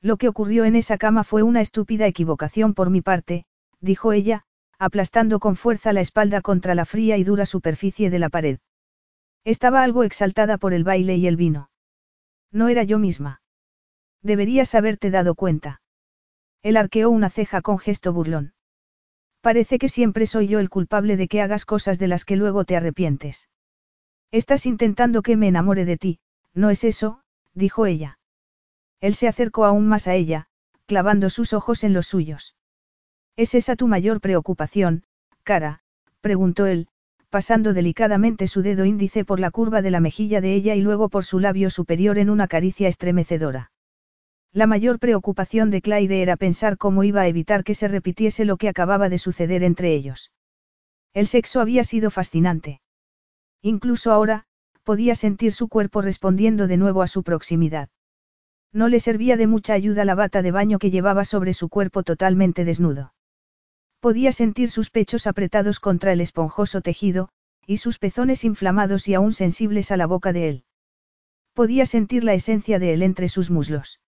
[0.00, 3.44] Lo que ocurrió en esa cama fue una estúpida equivocación por mi parte,
[3.82, 4.46] dijo ella,
[4.78, 8.58] aplastando con fuerza la espalda contra la fría y dura superficie de la pared.
[9.44, 11.68] Estaba algo exaltada por el baile y el vino.
[12.50, 13.42] No era yo misma.
[14.22, 15.81] Deberías haberte dado cuenta.
[16.62, 18.54] Él arqueó una ceja con gesto burlón.
[19.40, 22.64] Parece que siempre soy yo el culpable de que hagas cosas de las que luego
[22.64, 23.48] te arrepientes.
[24.30, 26.20] Estás intentando que me enamore de ti,
[26.54, 27.22] ¿no es eso?
[27.52, 28.18] dijo ella.
[29.00, 30.46] Él se acercó aún más a ella,
[30.86, 32.54] clavando sus ojos en los suyos.
[33.36, 35.04] ¿Es esa tu mayor preocupación,
[35.42, 35.82] cara?
[36.20, 36.88] preguntó él,
[37.30, 41.08] pasando delicadamente su dedo índice por la curva de la mejilla de ella y luego
[41.08, 43.72] por su labio superior en una caricia estremecedora.
[44.54, 48.58] La mayor preocupación de Claire era pensar cómo iba a evitar que se repitiese lo
[48.58, 50.30] que acababa de suceder entre ellos.
[51.14, 52.82] El sexo había sido fascinante.
[53.62, 54.44] Incluso ahora,
[54.82, 57.88] podía sentir su cuerpo respondiendo de nuevo a su proximidad.
[58.74, 62.02] No le servía de mucha ayuda la bata de baño que llevaba sobre su cuerpo
[62.02, 63.14] totalmente desnudo.
[64.00, 67.30] Podía sentir sus pechos apretados contra el esponjoso tejido,
[67.66, 70.64] y sus pezones inflamados y aún sensibles a la boca de él.
[71.54, 74.01] Podía sentir la esencia de él entre sus muslos.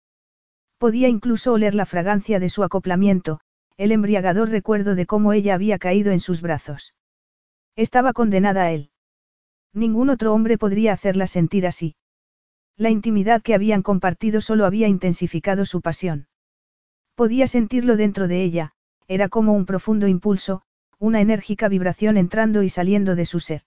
[0.84, 3.40] Podía incluso oler la fragancia de su acoplamiento,
[3.78, 6.92] el embriagador recuerdo de cómo ella había caído en sus brazos.
[7.74, 8.90] Estaba condenada a él.
[9.72, 11.96] Ningún otro hombre podría hacerla sentir así.
[12.76, 16.28] La intimidad que habían compartido solo había intensificado su pasión.
[17.14, 18.72] Podía sentirlo dentro de ella,
[19.08, 20.64] era como un profundo impulso,
[20.98, 23.62] una enérgica vibración entrando y saliendo de su ser.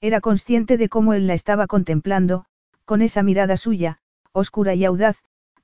[0.00, 2.44] Era consciente de cómo él la estaba contemplando,
[2.84, 3.98] con esa mirada suya,
[4.30, 5.18] oscura y audaz,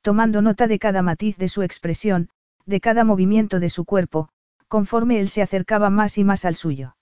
[0.04, 2.28] tomando nota de cada matiz de su expresión,
[2.66, 4.28] de cada movimiento de su cuerpo,
[4.68, 6.94] conforme él se acercaba más y más al suyo.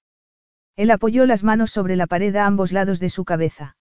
[0.76, 3.76] Él apoyó las manos sobre la pared a ambos lados de su cabeza.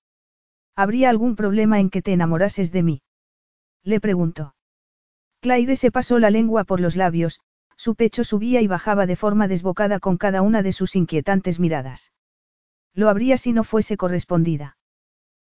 [0.76, 3.02] ¿Habría algún problema en que te enamorases de mí?
[3.84, 4.56] Le preguntó.
[5.40, 7.42] Claire se pasó la lengua por los labios,
[7.78, 12.12] su pecho subía y bajaba de forma desbocada con cada una de sus inquietantes miradas.
[12.96, 14.78] Lo habría si no fuese correspondida.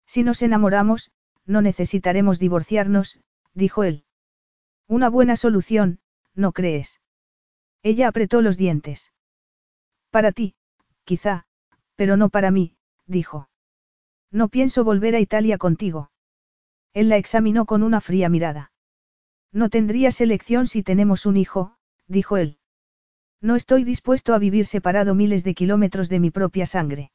[0.07, 1.12] Si nos enamoramos,
[1.47, 3.20] no necesitaremos divorciarnos,
[3.54, 4.04] dijo él.
[4.86, 6.00] Una buena solución,
[6.34, 7.00] ¿no crees?
[7.82, 9.12] Ella apretó los dientes.
[10.10, 10.54] Para ti,
[11.04, 11.46] quizá,
[11.96, 13.48] pero no para mí, dijo.
[14.30, 16.10] No pienso volver a Italia contigo.
[16.92, 18.72] Él la examinó con una fría mirada.
[19.52, 22.58] No tendrías elección si tenemos un hijo, dijo él.
[23.40, 27.10] No estoy dispuesto a vivir separado miles de kilómetros de mi propia sangre.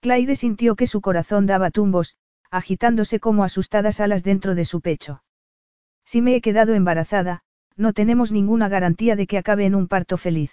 [0.00, 2.16] Claire sintió que su corazón daba tumbos,
[2.50, 5.22] agitándose como asustadas alas dentro de su pecho.
[6.04, 7.42] Si me he quedado embarazada,
[7.76, 10.52] no tenemos ninguna garantía de que acabe en un parto feliz.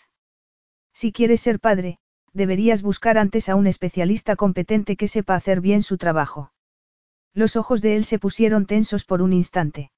[0.93, 1.99] Si quieres ser padre,
[2.33, 6.51] deberías buscar antes a un especialista competente que sepa hacer bien su trabajo.
[7.33, 9.91] Los ojos de él se pusieron tensos por un instante.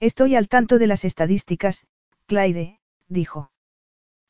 [0.00, 1.86] Estoy al tanto de las estadísticas,
[2.26, 3.50] Claire, dijo.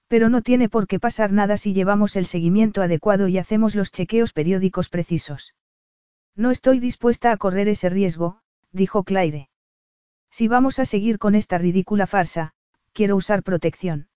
[0.08, 3.92] Pero no tiene por qué pasar nada si llevamos el seguimiento adecuado y hacemos los
[3.92, 5.54] chequeos periódicos precisos.
[6.34, 8.40] No estoy dispuesta a correr ese riesgo,
[8.72, 9.50] dijo Claire.
[10.30, 12.52] Si vamos a seguir con esta ridícula farsa,
[12.92, 14.08] quiero usar protección.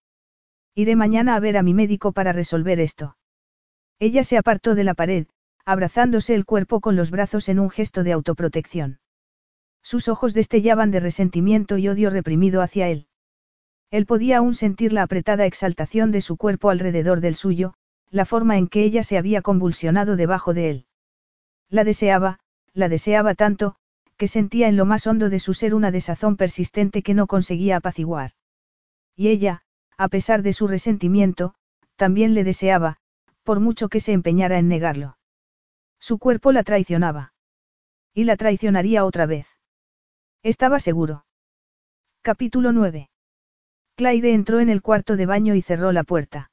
[0.74, 3.16] Iré mañana a ver a mi médico para resolver esto.
[3.98, 5.26] Ella se apartó de la pared,
[5.64, 9.00] abrazándose el cuerpo con los brazos en un gesto de autoprotección.
[9.82, 13.06] Sus ojos destellaban de resentimiento y odio reprimido hacia él.
[13.90, 17.74] Él podía aún sentir la apretada exaltación de su cuerpo alrededor del suyo,
[18.10, 20.86] la forma en que ella se había convulsionado debajo de él.
[21.68, 22.38] La deseaba,
[22.72, 23.76] la deseaba tanto,
[24.22, 27.78] que sentía en lo más hondo de su ser una desazón persistente que no conseguía
[27.78, 28.30] apaciguar.
[29.16, 29.62] Y ella,
[29.98, 31.56] a pesar de su resentimiento,
[31.96, 32.98] también le deseaba,
[33.42, 35.18] por mucho que se empeñara en negarlo.
[35.98, 37.34] Su cuerpo la traicionaba.
[38.14, 39.48] Y la traicionaría otra vez.
[40.44, 41.26] Estaba seguro.
[42.22, 43.10] Capítulo 9.
[43.96, 46.52] Claire entró en el cuarto de baño y cerró la puerta.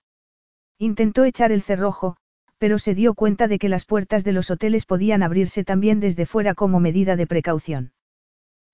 [0.80, 2.18] Intentó echar el cerrojo,
[2.60, 6.26] pero se dio cuenta de que las puertas de los hoteles podían abrirse también desde
[6.26, 7.94] fuera como medida de precaución.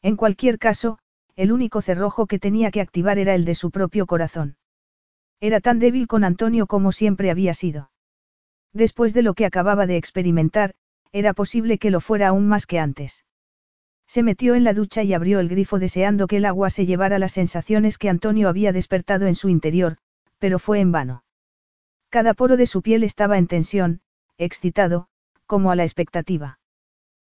[0.01, 0.97] En cualquier caso,
[1.35, 4.57] el único cerrojo que tenía que activar era el de su propio corazón.
[5.39, 7.91] Era tan débil con Antonio como siempre había sido.
[8.73, 10.73] Después de lo que acababa de experimentar,
[11.11, 13.25] era posible que lo fuera aún más que antes.
[14.07, 17.19] Se metió en la ducha y abrió el grifo deseando que el agua se llevara
[17.19, 19.97] las sensaciones que Antonio había despertado en su interior,
[20.39, 21.24] pero fue en vano.
[22.15, 23.99] Cada poro de su piel estaba en tensión,
[24.37, 25.07] excitado,
[25.45, 26.59] como a la expectativa.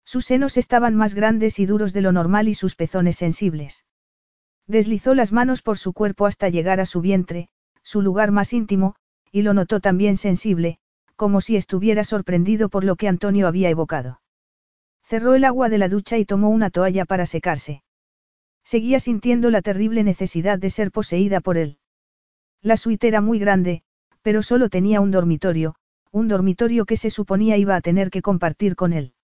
[0.07, 3.84] Sus senos estaban más grandes y duros de lo normal y sus pezones sensibles.
[4.67, 7.50] Deslizó las manos por su cuerpo hasta llegar a su vientre,
[7.83, 8.94] su lugar más íntimo,
[9.31, 10.78] y lo notó también sensible,
[11.15, 14.23] como si estuviera sorprendido por lo que Antonio había evocado.
[15.02, 17.83] Cerró el agua de la ducha y tomó una toalla para secarse.
[18.65, 21.76] Seguía sintiendo la terrible necesidad de ser poseída por él.
[22.62, 23.83] La suite era muy grande,
[24.23, 25.74] pero solo tenía un dormitorio,
[26.12, 29.15] un dormitorio que se suponía iba a tener que compartir con él.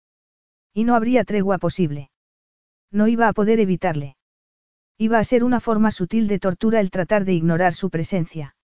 [0.72, 2.10] Y no habría tregua posible.
[2.90, 4.16] No iba a poder evitarle.
[4.98, 8.56] Iba a ser una forma sutil de tortura el tratar de ignorar su presencia.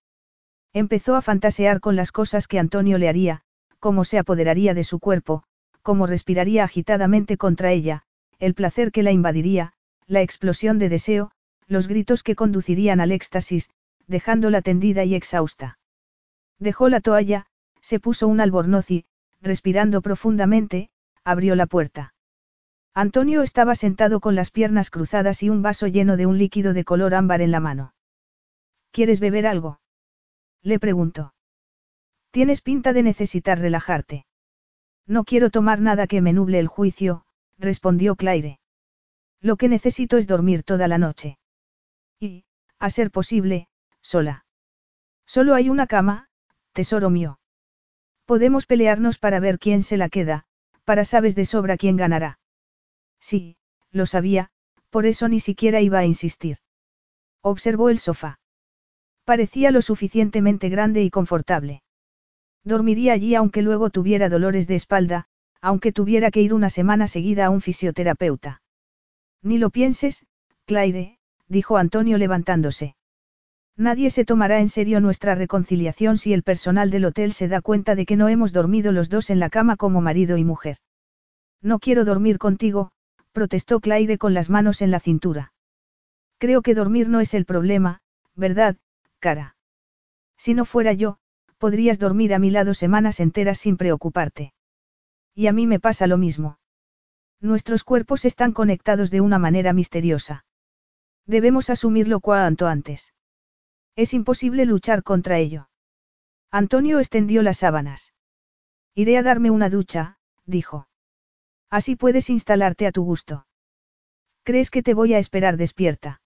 [0.72, 3.42] Empezó a fantasear con las cosas que Antonio le haría,
[3.78, 5.42] cómo se apoderaría de su cuerpo,
[5.82, 8.04] cómo respiraría agitadamente contra ella,
[8.38, 9.74] el placer que la invadiría,
[10.06, 11.32] la explosión de deseo,
[11.66, 13.70] los gritos que conducirían al éxtasis,
[14.06, 15.78] dejándola tendida y exhausta.
[16.58, 17.46] Dejó la toalla,
[17.80, 19.04] se puso un albornoz y,
[19.40, 20.90] respirando profundamente,
[21.24, 22.14] abrió la puerta.
[22.94, 26.84] Antonio estaba sentado con las piernas cruzadas y un vaso lleno de un líquido de
[26.84, 27.94] color ámbar en la mano.
[28.90, 29.80] ¿Quieres beber algo?
[30.62, 31.34] Le preguntó.
[32.30, 34.26] Tienes pinta de necesitar relajarte.
[35.06, 37.24] No quiero tomar nada que me nuble el juicio,
[37.58, 38.60] respondió Claire.
[39.40, 41.38] Lo que necesito es dormir toda la noche.
[42.20, 42.44] Y,
[42.78, 43.68] a ser posible,
[44.00, 44.44] sola.
[45.26, 46.28] Solo hay una cama,
[46.72, 47.38] tesoro mío.
[48.24, 50.44] Podemos pelearnos para ver quién se la queda,
[50.84, 52.38] para sabes de sobra quién ganará.
[53.20, 53.56] Sí,
[53.90, 54.50] lo sabía,
[54.90, 56.58] por eso ni siquiera iba a insistir.
[57.42, 58.40] Observó el sofá.
[59.24, 61.82] Parecía lo suficientemente grande y confortable.
[62.64, 65.26] Dormiría allí aunque luego tuviera dolores de espalda,
[65.60, 68.62] aunque tuviera que ir una semana seguida a un fisioterapeuta.
[69.42, 70.26] Ni lo pienses,
[70.66, 71.18] Claire,
[71.48, 72.96] dijo Antonio levantándose.
[73.76, 77.94] Nadie se tomará en serio nuestra reconciliación si el personal del hotel se da cuenta
[77.94, 80.76] de que no hemos dormido los dos en la cama como marido y mujer.
[81.62, 82.90] No quiero dormir contigo,
[83.32, 85.52] protestó Claire con las manos en la cintura.
[86.38, 88.00] Creo que dormir no es el problema,
[88.34, 88.76] ¿verdad,
[89.20, 89.56] cara?
[90.36, 91.18] Si no fuera yo,
[91.58, 94.52] podrías dormir a mi lado semanas enteras sin preocuparte.
[95.34, 96.58] Y a mí me pasa lo mismo.
[97.40, 100.44] Nuestros cuerpos están conectados de una manera misteriosa.
[101.26, 103.14] Debemos asumirlo cuanto antes.
[103.96, 105.68] Es imposible luchar contra ello.
[106.50, 108.12] Antonio extendió las sábanas.
[108.94, 110.88] Iré a darme una ducha, dijo.
[111.70, 113.46] Así puedes instalarte a tu gusto.
[114.44, 116.20] ¿Crees que te voy a esperar despierta?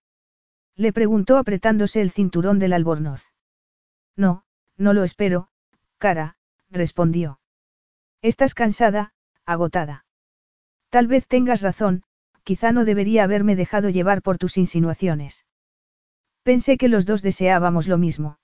[0.75, 3.25] Le preguntó apretándose el cinturón del albornoz.
[4.17, 4.45] No,
[4.77, 5.49] no lo espero,
[5.99, 6.37] cara,
[6.71, 7.41] respondió.
[8.21, 9.13] Estás cansada,
[9.45, 10.05] agotada.
[10.91, 12.03] Tal vez tengas razón,
[12.43, 15.46] quizá no debería haberme dejado llevar por tus insinuaciones.
[16.47, 18.39] Pensé que los dos deseábamos lo mismo.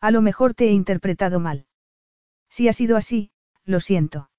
[0.00, 1.66] A lo mejor te he interpretado mal.
[2.48, 3.32] Si ha sido así,
[3.64, 4.30] lo siento.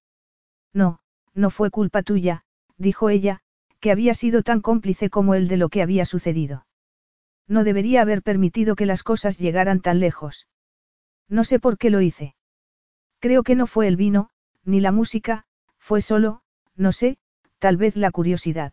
[0.72, 1.00] No,
[1.34, 2.46] no fue culpa tuya,
[2.78, 3.42] dijo ella,
[3.78, 6.66] que había sido tan cómplice como él de lo que había sucedido.
[7.46, 10.48] No debería haber permitido que las cosas llegaran tan lejos.
[11.28, 12.36] No sé por qué lo hice.
[13.18, 14.30] Creo que no fue el vino,
[14.64, 15.44] ni la música,
[15.76, 16.40] fue solo,
[16.74, 17.18] no sé,
[17.58, 18.72] tal vez la curiosidad.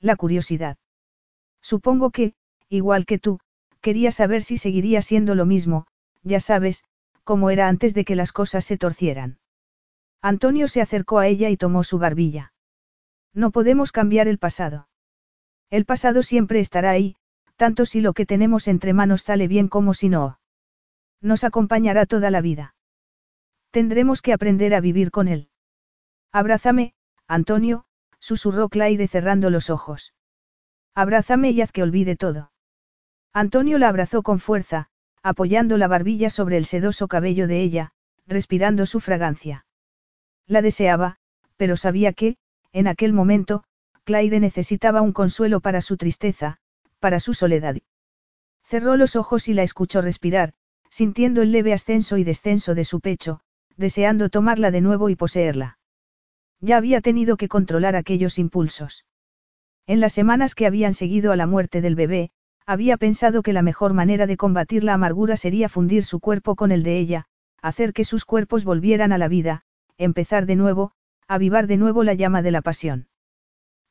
[0.00, 0.76] La curiosidad.
[1.62, 2.34] Supongo que,
[2.72, 3.38] igual que tú,
[3.80, 5.86] quería saber si seguiría siendo lo mismo,
[6.22, 6.84] ya sabes,
[7.22, 9.38] como era antes de que las cosas se torcieran.
[10.22, 12.52] Antonio se acercó a ella y tomó su barbilla.
[13.34, 14.88] No podemos cambiar el pasado.
[15.70, 17.16] El pasado siempre estará ahí,
[17.56, 20.38] tanto si lo que tenemos entre manos sale bien como si no.
[21.20, 22.74] Nos acompañará toda la vida.
[23.70, 25.48] Tendremos que aprender a vivir con él.
[26.30, 26.94] Abrázame,
[27.26, 27.84] Antonio,
[28.18, 30.14] susurró Claire cerrando los ojos.
[30.94, 32.51] Abrázame y haz que olvide todo.
[33.32, 34.88] Antonio la abrazó con fuerza,
[35.22, 37.92] apoyando la barbilla sobre el sedoso cabello de ella,
[38.26, 39.64] respirando su fragancia.
[40.46, 41.16] La deseaba,
[41.56, 42.36] pero sabía que,
[42.72, 43.64] en aquel momento,
[44.04, 46.58] Claire necesitaba un consuelo para su tristeza,
[46.98, 47.76] para su soledad.
[48.64, 50.54] Cerró los ojos y la escuchó respirar,
[50.90, 53.40] sintiendo el leve ascenso y descenso de su pecho,
[53.76, 55.78] deseando tomarla de nuevo y poseerla.
[56.60, 59.06] Ya había tenido que controlar aquellos impulsos.
[59.86, 62.30] En las semanas que habían seguido a la muerte del bebé,
[62.66, 66.72] había pensado que la mejor manera de combatir la amargura sería fundir su cuerpo con
[66.72, 67.26] el de ella,
[67.60, 69.62] hacer que sus cuerpos volvieran a la vida,
[69.98, 70.92] empezar de nuevo,
[71.28, 73.08] avivar de nuevo la llama de la pasión.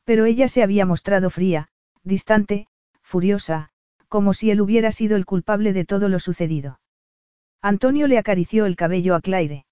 [0.03, 1.69] Pero ella se había mostrado fría,
[2.03, 2.67] distante,
[3.01, 3.69] furiosa,
[4.07, 6.79] como si él hubiera sido el culpable de todo lo sucedido.
[7.61, 9.65] Antonio le acarició el cabello a Claire.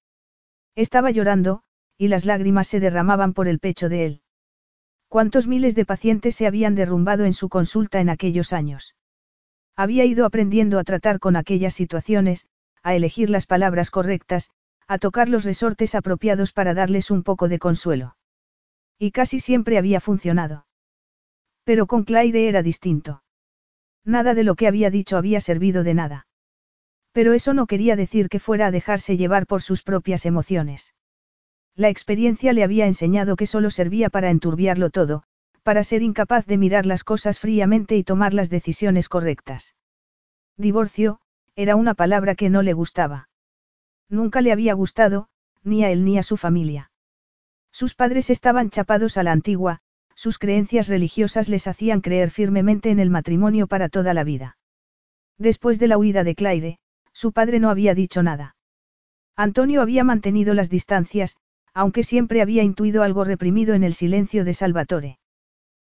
[0.75, 1.63] Estaba llorando,
[1.97, 4.21] y las lágrimas se derramaban por el pecho de él.
[5.09, 8.95] ¿Cuántos miles de pacientes se habían derrumbado en su consulta en aquellos años?
[9.75, 12.47] Había ido aprendiendo a tratar con aquellas situaciones,
[12.83, 14.51] a elegir las palabras correctas,
[14.87, 18.17] a tocar los resortes apropiados para darles un poco de consuelo.
[18.99, 20.67] Y casi siempre había funcionado.
[21.63, 23.23] Pero con Claire era distinto.
[24.05, 26.27] Nada de lo que había dicho había servido de nada.
[27.13, 30.93] Pero eso no quería decir que fuera a dejarse llevar por sus propias emociones.
[31.79, 35.23] La experiencia le había enseñado que solo servía para enturbiarlo todo,
[35.63, 39.75] para ser incapaz de mirar las cosas fríamente y tomar las decisiones correctas.
[40.57, 41.21] Divorcio,
[41.55, 43.29] era una palabra que no le gustaba.
[44.09, 45.29] Nunca le había gustado,
[45.63, 46.91] ni a él ni a su familia.
[47.71, 49.79] Sus padres estaban chapados a la antigua,
[50.15, 54.57] sus creencias religiosas les hacían creer firmemente en el matrimonio para toda la vida.
[55.37, 56.79] Después de la huida de Claire,
[57.13, 58.57] su padre no había dicho nada.
[59.37, 61.37] Antonio había mantenido las distancias,
[61.73, 65.19] aunque siempre había intuido algo reprimido en el silencio de Salvatore.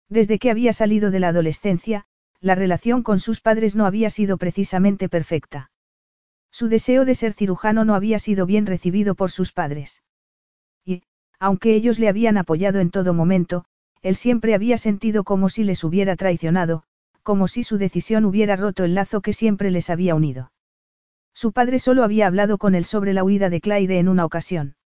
[0.08, 2.06] Desde que había salido de la adolescencia,
[2.40, 5.70] la relación con sus padres no había sido precisamente perfecta.
[6.50, 10.02] Su deseo de ser cirujano no había sido bien recibido por sus padres.
[10.84, 11.02] Y,
[11.38, 13.64] aunque ellos le habían apoyado en todo momento,
[14.02, 16.84] él siempre había sentido como si les hubiera traicionado,
[17.22, 20.52] como si su decisión hubiera roto el lazo que siempre les había unido.
[21.34, 24.76] Su padre solo había hablado con él sobre la huida de Claire en una ocasión.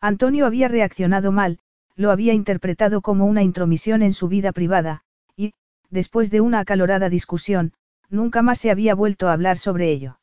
[0.00, 1.58] Antonio había reaccionado mal,
[1.94, 5.02] lo había interpretado como una intromisión en su vida privada,
[5.36, 5.52] y,
[5.90, 7.74] después de una acalorada discusión,
[8.08, 10.18] nunca más se había vuelto a hablar sobre ello.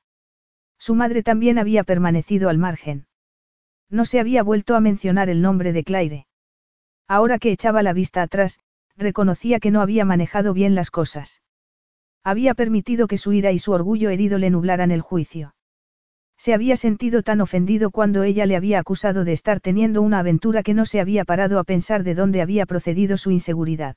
[0.79, 3.05] Su madre también había permanecido al margen.
[3.89, 6.27] No se había vuelto a mencionar el nombre de Claire.
[7.07, 8.59] Ahora que echaba la vista atrás,
[8.95, 11.41] reconocía que no había manejado bien las cosas.
[12.23, 15.53] Había permitido que su ira y su orgullo herido le nublaran el juicio.
[16.37, 20.63] Se había sentido tan ofendido cuando ella le había acusado de estar teniendo una aventura
[20.63, 23.95] que no se había parado a pensar de dónde había procedido su inseguridad.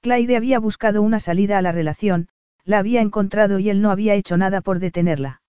[0.00, 2.28] Claire había buscado una salida a la relación,
[2.64, 5.42] la había encontrado y él no había hecho nada por detenerla.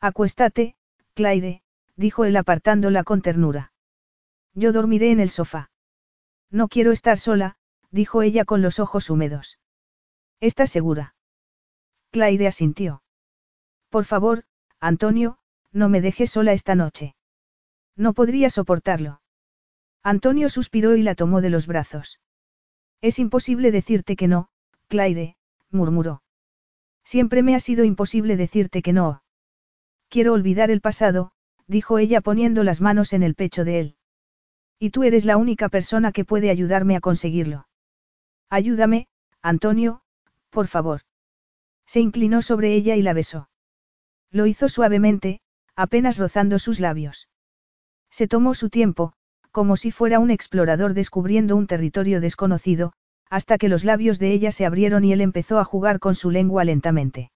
[0.00, 0.76] Acuéstate,
[1.14, 1.62] Claire,
[1.96, 3.72] dijo él apartándola con ternura.
[4.54, 5.70] Yo dormiré en el sofá.
[6.50, 7.56] No quiero estar sola,
[7.90, 9.58] dijo ella con los ojos húmedos.
[10.40, 11.14] ¿Estás segura?
[12.10, 13.02] Claire asintió.
[13.88, 14.44] Por favor,
[14.82, 15.38] Antonio,
[15.70, 17.14] no me dejes sola esta noche.
[17.96, 19.20] No podría soportarlo.
[20.02, 22.18] Antonio suspiró y la tomó de los brazos.
[23.00, 24.48] Es imposible decirte que no,
[24.88, 25.36] Claire,
[25.70, 26.24] murmuró.
[27.04, 29.22] Siempre me ha sido imposible decirte que no.
[30.08, 31.30] Quiero olvidar el pasado,
[31.68, 33.96] dijo ella poniendo las manos en el pecho de él.
[34.80, 37.68] Y tú eres la única persona que puede ayudarme a conseguirlo.
[38.50, 39.06] Ayúdame,
[39.42, 40.02] Antonio,
[40.50, 41.02] por favor.
[41.86, 43.48] Se inclinó sobre ella y la besó.
[44.32, 45.40] Lo hizo suavemente,
[45.76, 47.28] apenas rozando sus labios.
[48.10, 49.12] Se tomó su tiempo,
[49.50, 52.94] como si fuera un explorador descubriendo un territorio desconocido,
[53.28, 56.30] hasta que los labios de ella se abrieron y él empezó a jugar con su
[56.30, 57.30] lengua lentamente.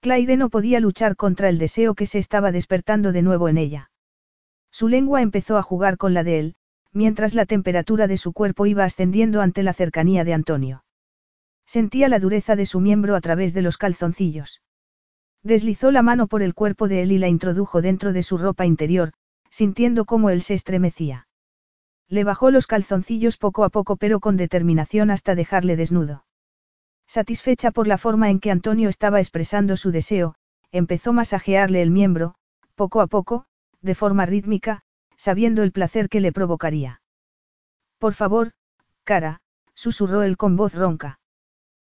[0.00, 3.90] Claire no podía luchar contra el deseo que se estaba despertando de nuevo en ella.
[4.70, 6.54] Su lengua empezó a jugar con la de él,
[6.92, 10.84] mientras la temperatura de su cuerpo iba ascendiendo ante la cercanía de Antonio.
[11.66, 14.62] Sentía la dureza de su miembro a través de los calzoncillos.
[15.46, 18.66] Deslizó la mano por el cuerpo de él y la introdujo dentro de su ropa
[18.66, 19.12] interior,
[19.48, 21.28] sintiendo cómo él se estremecía.
[22.08, 26.24] Le bajó los calzoncillos poco a poco pero con determinación hasta dejarle desnudo.
[27.06, 30.34] Satisfecha por la forma en que Antonio estaba expresando su deseo,
[30.72, 32.34] empezó a masajearle el miembro,
[32.74, 33.44] poco a poco,
[33.82, 34.82] de forma rítmica,
[35.16, 37.02] sabiendo el placer que le provocaría.
[37.98, 38.50] Por favor,
[39.04, 39.42] cara,
[39.74, 41.20] susurró él con voz ronca.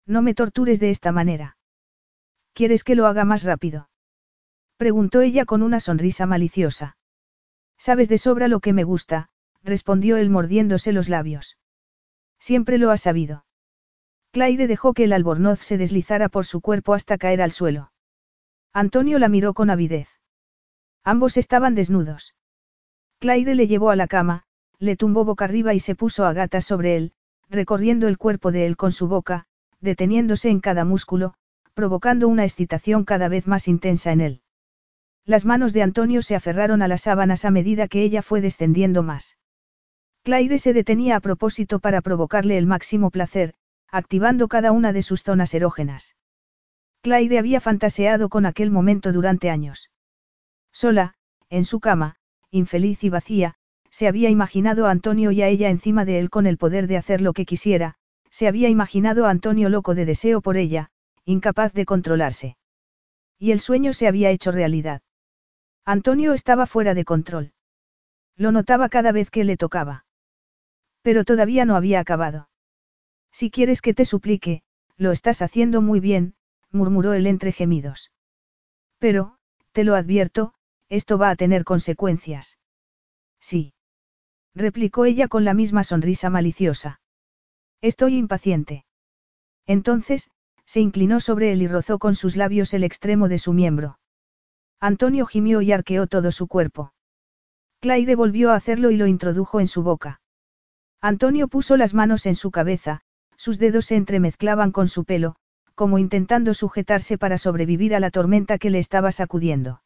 [0.07, 1.59] No me tortures de esta manera.
[2.55, 3.89] ¿Quieres que lo haga más rápido?
[4.77, 6.97] Preguntó ella con una sonrisa maliciosa.
[7.79, 9.31] Sabes de sobra lo que me gusta,
[9.63, 11.57] respondió él mordiéndose los labios.
[12.39, 13.45] Siempre lo has sabido.
[14.33, 17.93] Claire dejó que el albornoz se deslizara por su cuerpo hasta caer al suelo.
[18.73, 20.09] Antonio la miró con avidez.
[21.05, 22.35] Ambos estaban desnudos.
[23.19, 24.45] Claire le llevó a la cama,
[24.79, 27.13] le tumbó boca arriba y se puso a gatas sobre él,
[27.49, 29.47] recorriendo el cuerpo de él con su boca,
[29.81, 31.35] deteniéndose en cada músculo,
[31.75, 34.41] provocando una excitación cada vez más intensa en él.
[35.25, 39.03] Las manos de Antonio se aferraron a las sábanas a medida que ella fue descendiendo
[39.03, 39.37] más.
[40.25, 43.55] Claire se detenía a propósito para provocarle el máximo placer,
[43.89, 46.17] activando cada una de sus zonas erógenas.
[47.03, 49.91] Claire había fantaseado con aquel momento durante años.
[50.73, 51.15] Sola,
[51.51, 52.17] en su cama,
[52.51, 53.57] infeliz y vacía,
[53.91, 56.97] se había imaginado a Antonio y a ella encima de él con el poder de
[56.97, 57.97] hacer lo que quisiera,
[58.31, 60.92] se había imaginado a Antonio loco de deseo por ella,
[61.25, 62.57] incapaz de controlarse.
[63.39, 65.03] Y el sueño se había hecho realidad.
[65.85, 67.53] Antonio estaba fuera de control.
[68.37, 70.07] Lo notaba cada vez que le tocaba.
[71.03, 72.49] Pero todavía no había acabado.
[73.33, 74.63] Si quieres que te suplique,
[74.97, 76.35] lo estás haciendo muy bien,
[76.71, 78.13] murmuró él entre gemidos.
[78.99, 79.39] Pero,
[79.73, 80.55] te lo advierto,
[80.89, 82.59] esto va a tener consecuencias.
[83.41, 83.75] Sí
[84.55, 87.01] replicó ella con la misma sonrisa maliciosa.
[87.81, 88.85] Estoy impaciente.
[89.67, 90.31] Entonces,
[90.73, 93.99] se inclinó sobre él y rozó con sus labios el extremo de su miembro.
[94.81, 96.95] Antonio gimió y arqueó todo su cuerpo.
[97.83, 100.23] Claire volvió a hacerlo y lo introdujo en su boca.
[101.03, 103.03] Antonio puso las manos en su cabeza,
[103.37, 105.37] sus dedos se entremezclaban con su pelo,
[105.75, 109.83] como intentando sujetarse para sobrevivir a la tormenta que le estaba sacudiendo.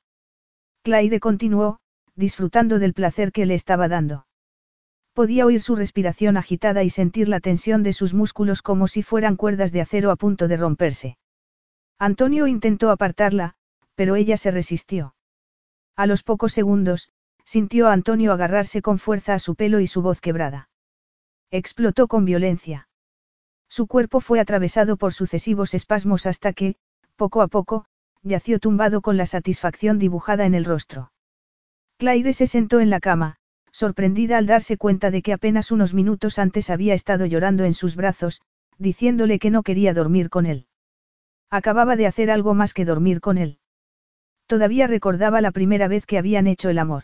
[0.85, 1.81] Claire continuó,
[2.15, 4.26] disfrutando del placer que le estaba dando.
[5.17, 9.37] Podía oír su respiración agitada y sentir la tensión de sus músculos como si fueran
[9.37, 11.17] cuerdas de acero a punto de romperse.
[11.99, 13.55] Antonio intentó apartarla,
[13.95, 15.15] pero ella se resistió.
[15.97, 17.09] A los pocos segundos,
[17.47, 20.69] sintió a Antonio agarrarse con fuerza a su pelo y su voz quebrada.
[21.51, 22.91] Explotó con violencia.
[23.71, 26.77] Su cuerpo fue atravesado por sucesivos espasmos hasta que,
[27.17, 27.87] poco a poco,
[28.23, 31.11] yació tumbado con la satisfacción dibujada en el rostro.
[31.97, 33.39] Claire se sentó en la cama,
[33.77, 37.95] sorprendida al darse cuenta de que apenas unos minutos antes había estado llorando en sus
[37.95, 38.41] brazos,
[38.79, 40.67] diciéndole que no quería dormir con él.
[41.51, 43.59] Acababa de hacer algo más que dormir con él.
[44.47, 47.03] Todavía recordaba la primera vez que habían hecho el amor.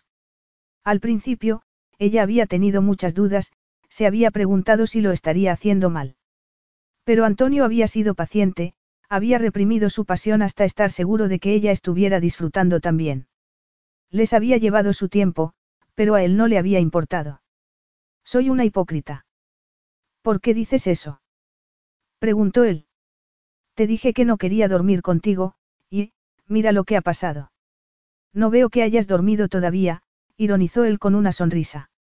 [0.83, 1.61] Al principio,
[1.99, 3.53] ella había tenido muchas dudas,
[3.91, 6.17] se había preguntado si lo estaría haciendo mal.
[7.05, 8.73] Pero Antonio había sido paciente,
[9.11, 13.27] había reprimido su pasión hasta estar seguro de que ella estuviera disfrutando también.
[14.11, 15.53] Les había llevado su tiempo,
[15.95, 17.43] pero a él no le había importado.
[18.25, 19.27] Soy una hipócrita.
[20.23, 21.21] ¿Por qué dices eso?
[22.19, 22.87] preguntó él.
[23.75, 25.55] Te dije que no quería dormir contigo,
[25.91, 26.13] y,
[26.47, 27.53] mira lo que ha pasado.
[28.33, 30.03] No veo que hayas dormido todavía,
[30.37, 31.91] ironizó él con una sonrisa.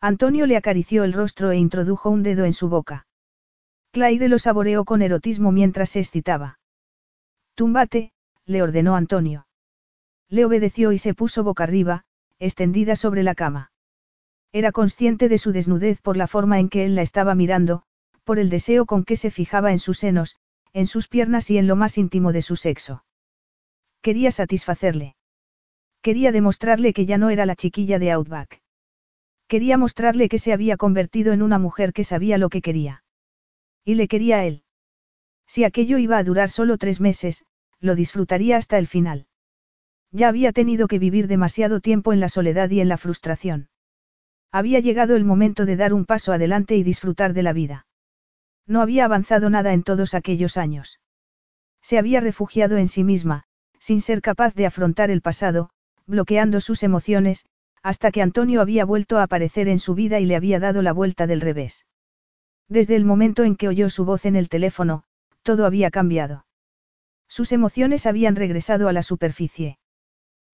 [0.00, 3.06] Antonio le acarició el rostro e introdujo un dedo en su boca.
[3.92, 6.58] Claire lo saboreó con erotismo mientras se excitaba.
[7.54, 8.12] Túmbate,
[8.46, 9.46] le ordenó Antonio.
[10.28, 12.04] Le obedeció y se puso boca arriba,
[12.42, 13.70] extendida sobre la cama.
[14.52, 17.84] Era consciente de su desnudez por la forma en que él la estaba mirando,
[18.24, 20.36] por el deseo con que se fijaba en sus senos,
[20.72, 23.04] en sus piernas y en lo más íntimo de su sexo.
[24.00, 25.14] Quería satisfacerle.
[26.02, 28.60] Quería demostrarle que ya no era la chiquilla de Outback.
[29.46, 33.04] Quería mostrarle que se había convertido en una mujer que sabía lo que quería.
[33.84, 34.64] Y le quería a él.
[35.46, 37.44] Si aquello iba a durar solo tres meses,
[37.78, 39.26] lo disfrutaría hasta el final.
[40.12, 43.70] Ya había tenido que vivir demasiado tiempo en la soledad y en la frustración.
[44.52, 47.86] Había llegado el momento de dar un paso adelante y disfrutar de la vida.
[48.66, 51.00] No había avanzado nada en todos aquellos años.
[51.80, 53.44] Se había refugiado en sí misma,
[53.78, 55.70] sin ser capaz de afrontar el pasado,
[56.06, 57.46] bloqueando sus emociones,
[57.82, 60.92] hasta que Antonio había vuelto a aparecer en su vida y le había dado la
[60.92, 61.86] vuelta del revés.
[62.68, 65.04] Desde el momento en que oyó su voz en el teléfono,
[65.42, 66.46] todo había cambiado.
[67.26, 69.78] Sus emociones habían regresado a la superficie.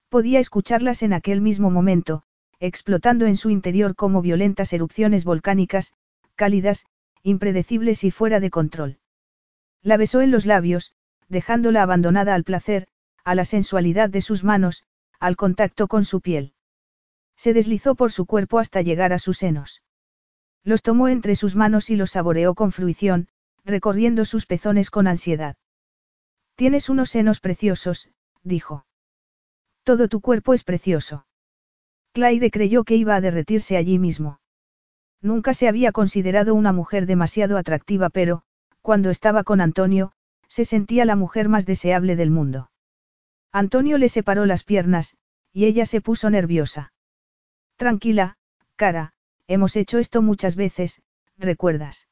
[0.09, 2.23] Podía escucharlas en aquel mismo momento,
[2.61, 5.93] explotando en su interior como violentas erupciones volcánicas,
[6.35, 6.87] cálidas,
[7.23, 8.99] impredecibles y fuera de control.
[9.83, 10.93] La besó en los labios,
[11.29, 12.89] dejándola abandonada al placer,
[13.25, 14.85] a la sensualidad de sus manos,
[15.21, 16.55] al contacto con su piel.
[17.37, 19.83] Se deslizó por su cuerpo hasta llegar a sus senos.
[20.65, 23.29] Los tomó entre sus manos y los saboreó con fruición,
[23.65, 25.57] recorriendo sus pezones con ansiedad.
[26.57, 28.09] Tienes unos senos preciosos,
[28.43, 28.88] dijo.
[29.89, 31.25] Todo tu cuerpo es precioso.
[32.13, 34.39] Claire creyó que iba a derretirse allí mismo.
[35.23, 38.43] Nunca se había considerado una mujer demasiado atractiva, pero,
[38.83, 40.13] cuando estaba con Antonio,
[40.47, 42.71] se sentía la mujer más deseable del mundo.
[43.51, 45.17] Antonio le separó las piernas,
[45.55, 46.93] y ella se puso nerviosa.
[47.77, 48.37] Tranquila,
[48.77, 49.15] cara,
[49.47, 51.01] hemos hecho esto muchas veces,
[51.39, 52.09] ¿recuerdas?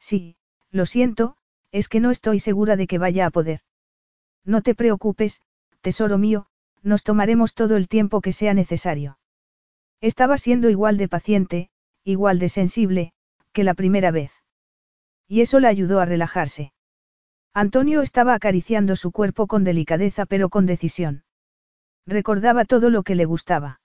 [0.00, 0.36] Sí,
[0.72, 1.36] lo siento,
[1.70, 3.60] es que no estoy segura de que vaya a poder.
[4.44, 5.42] No te preocupes,
[5.80, 6.48] tesoro mío,
[6.88, 9.18] nos tomaremos todo el tiempo que sea necesario.
[10.00, 11.70] Estaba siendo igual de paciente,
[12.02, 13.12] igual de sensible,
[13.52, 14.32] que la primera vez.
[15.28, 16.72] Y eso la ayudó a relajarse.
[17.52, 21.24] Antonio estaba acariciando su cuerpo con delicadeza pero con decisión.
[22.06, 23.80] Recordaba todo lo que le gustaba.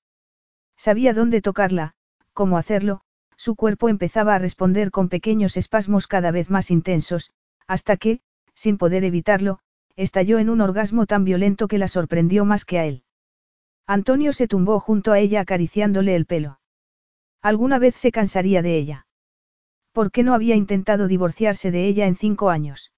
[0.77, 1.95] Sabía dónde tocarla,
[2.33, 3.01] cómo hacerlo,
[3.35, 7.31] su cuerpo empezaba a responder con pequeños espasmos cada vez más intensos,
[7.67, 8.21] hasta que,
[8.53, 9.59] sin poder evitarlo,
[9.95, 13.03] estalló en un orgasmo tan violento que la sorprendió más que a él.
[13.85, 16.59] Antonio se tumbó junto a ella acariciándole el pelo.
[17.41, 19.07] Alguna vez se cansaría de ella.
[19.91, 22.91] ¿Por qué no había intentado divorciarse de ella en cinco años?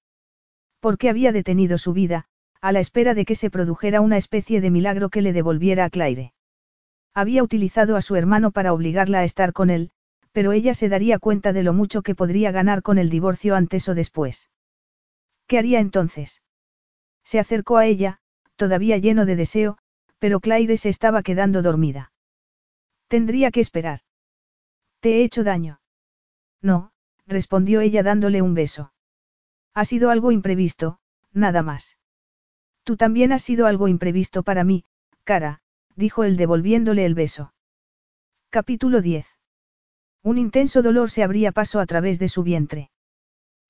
[0.79, 2.25] ¿Por qué había detenido su vida,
[2.61, 5.89] a la espera de que se produjera una especie de milagro que le devolviera a
[5.89, 6.33] Claire?
[7.13, 9.91] Había utilizado a su hermano para obligarla a estar con él,
[10.31, 13.89] pero ella se daría cuenta de lo mucho que podría ganar con el divorcio antes
[13.89, 14.49] o después.
[15.47, 16.41] ¿Qué haría entonces?
[17.25, 18.19] Se acercó a ella,
[18.55, 19.77] todavía lleno de deseo,
[20.19, 22.13] pero Claire se estaba quedando dormida.
[23.07, 23.99] Tendría que esperar.
[24.99, 25.81] ¿Te he hecho daño?
[26.61, 26.91] No,
[27.27, 28.93] respondió ella dándole un beso.
[29.73, 30.99] Ha sido algo imprevisto,
[31.33, 31.97] nada más.
[32.83, 34.85] Tú también has sido algo imprevisto para mí,
[35.23, 35.61] cara,
[35.95, 37.53] dijo él devolviéndole el beso.
[38.51, 39.27] Capítulo 10.
[40.23, 42.89] Un intenso dolor se abría paso a través de su vientre.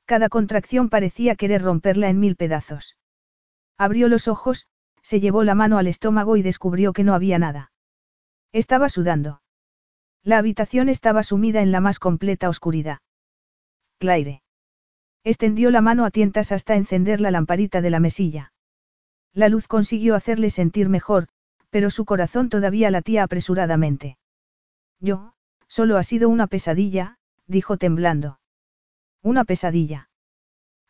[0.06, 2.98] Cada contracción parecía querer romperla en mil pedazos.
[3.78, 4.68] Abrió los ojos,
[5.02, 7.72] se llevó la mano al estómago y descubrió que no había nada.
[8.52, 9.42] Estaba sudando.
[10.24, 13.00] La habitación estaba sumida en la más completa oscuridad.
[14.00, 14.42] Claire.
[15.24, 18.54] Extendió la mano a tientas hasta encender la lamparita de la mesilla.
[19.34, 21.28] La luz consiguió hacerle sentir mejor,
[21.70, 24.18] pero su corazón todavía latía apresuradamente.
[25.00, 25.34] Yo,
[25.68, 28.40] solo ha sido una pesadilla, dijo temblando.
[29.22, 30.10] Una pesadilla.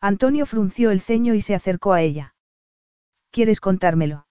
[0.00, 2.35] Antonio frunció el ceño y se acercó a ella.
[3.36, 4.26] ¿Quieres contármelo?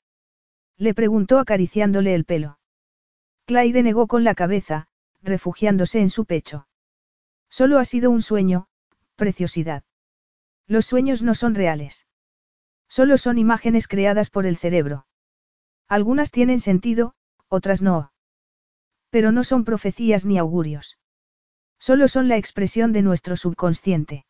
[0.78, 2.58] Le preguntó acariciándole el pelo.
[3.46, 4.88] Claire negó con la cabeza,
[5.22, 6.68] refugiándose en su pecho.
[7.48, 8.66] Solo ha sido un sueño,
[9.16, 9.84] preciosidad.
[10.66, 12.08] Los sueños no son reales.
[12.88, 15.06] Solo son imágenes creadas por el cerebro.
[15.88, 17.14] Algunas tienen sentido,
[17.48, 18.12] otras no.
[19.12, 20.98] Pero no son profecías ni augurios.
[21.78, 24.26] Solo son la expresión de nuestro subconsciente.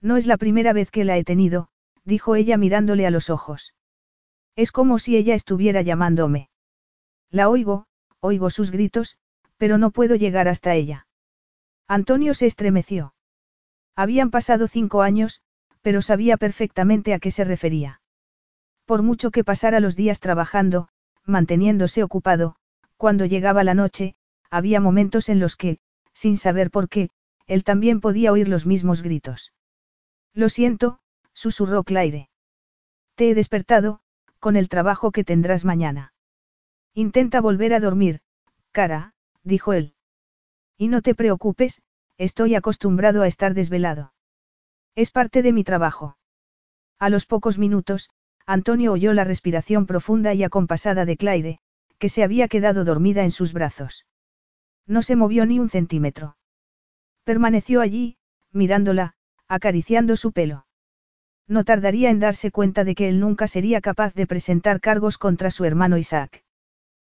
[0.00, 1.68] No es la primera vez que la he tenido,
[2.04, 3.74] dijo ella mirándole a los ojos.
[4.60, 6.50] Es como si ella estuviera llamándome.
[7.30, 7.86] La oigo,
[8.20, 9.16] oigo sus gritos,
[9.56, 11.06] pero no puedo llegar hasta ella.
[11.88, 13.14] Antonio se estremeció.
[13.96, 15.40] Habían pasado cinco años,
[15.80, 18.02] pero sabía perfectamente a qué se refería.
[18.84, 20.90] Por mucho que pasara los días trabajando,
[21.24, 22.56] manteniéndose ocupado,
[22.98, 24.14] cuando llegaba la noche,
[24.50, 25.78] había momentos en los que,
[26.12, 27.08] sin saber por qué,
[27.46, 29.54] él también podía oír los mismos gritos.
[30.34, 31.00] Lo siento,
[31.32, 32.28] susurró Claire.
[33.14, 34.02] Te he despertado,
[34.40, 36.12] con el trabajo que tendrás mañana.
[36.94, 38.20] Intenta volver a dormir,
[38.72, 39.94] cara, dijo él.
[40.76, 41.82] Y no te preocupes,
[42.16, 44.12] estoy acostumbrado a estar desvelado.
[44.96, 46.16] Es parte de mi trabajo.
[46.98, 48.10] A los pocos minutos,
[48.46, 51.60] Antonio oyó la respiración profunda y acompasada de Claire,
[51.98, 54.06] que se había quedado dormida en sus brazos.
[54.86, 56.36] No se movió ni un centímetro.
[57.24, 58.16] Permaneció allí,
[58.50, 59.14] mirándola,
[59.46, 60.66] acariciando su pelo.
[61.50, 65.50] No tardaría en darse cuenta de que él nunca sería capaz de presentar cargos contra
[65.50, 66.44] su hermano Isaac.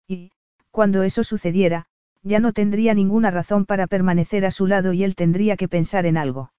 [0.08, 0.32] Y,
[0.70, 1.84] cuando eso sucediera,
[2.22, 6.06] ya no tendría ninguna razón para permanecer a su lado y él tendría que pensar
[6.06, 6.50] en algo.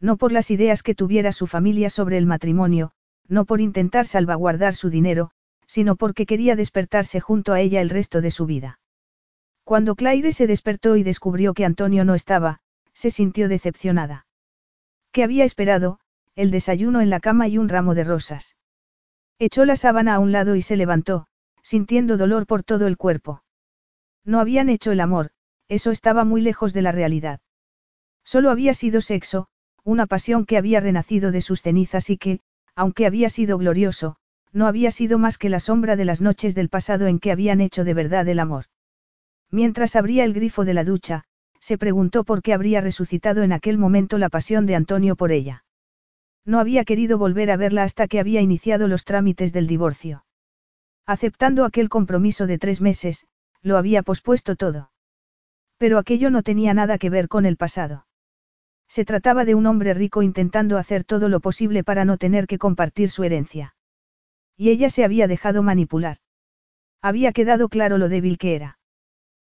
[0.00, 2.90] No por las ideas que tuviera su familia sobre el matrimonio,
[3.28, 5.30] no por intentar salvaguardar su dinero,
[5.68, 8.80] sino porque quería despertarse junto a ella el resto de su vida.
[9.62, 12.58] Cuando Claire se despertó y descubrió que Antonio no estaba,
[12.92, 14.26] se sintió decepcionada.
[15.12, 16.00] ¿Qué había esperado?
[16.38, 18.54] El desayuno en la cama y un ramo de rosas.
[19.40, 21.26] Echó la sábana a un lado y se levantó,
[21.64, 23.42] sintiendo dolor por todo el cuerpo.
[24.24, 25.32] No habían hecho el amor,
[25.66, 27.40] eso estaba muy lejos de la realidad.
[28.22, 29.48] Solo había sido sexo,
[29.82, 32.38] una pasión que había renacido de sus cenizas y que,
[32.76, 34.14] aunque había sido glorioso,
[34.52, 37.60] no había sido más que la sombra de las noches del pasado en que habían
[37.60, 38.66] hecho de verdad el amor.
[39.50, 41.24] Mientras abría el grifo de la ducha,
[41.58, 45.64] se preguntó por qué habría resucitado en aquel momento la pasión de Antonio por ella.
[46.44, 50.24] No había querido volver a verla hasta que había iniciado los trámites del divorcio.
[51.06, 53.26] Aceptando aquel compromiso de tres meses,
[53.62, 54.90] lo había pospuesto todo.
[55.78, 58.06] Pero aquello no tenía nada que ver con el pasado.
[58.88, 62.58] Se trataba de un hombre rico intentando hacer todo lo posible para no tener que
[62.58, 63.74] compartir su herencia.
[64.56, 66.18] Y ella se había dejado manipular.
[67.00, 68.78] Había quedado claro lo débil que era.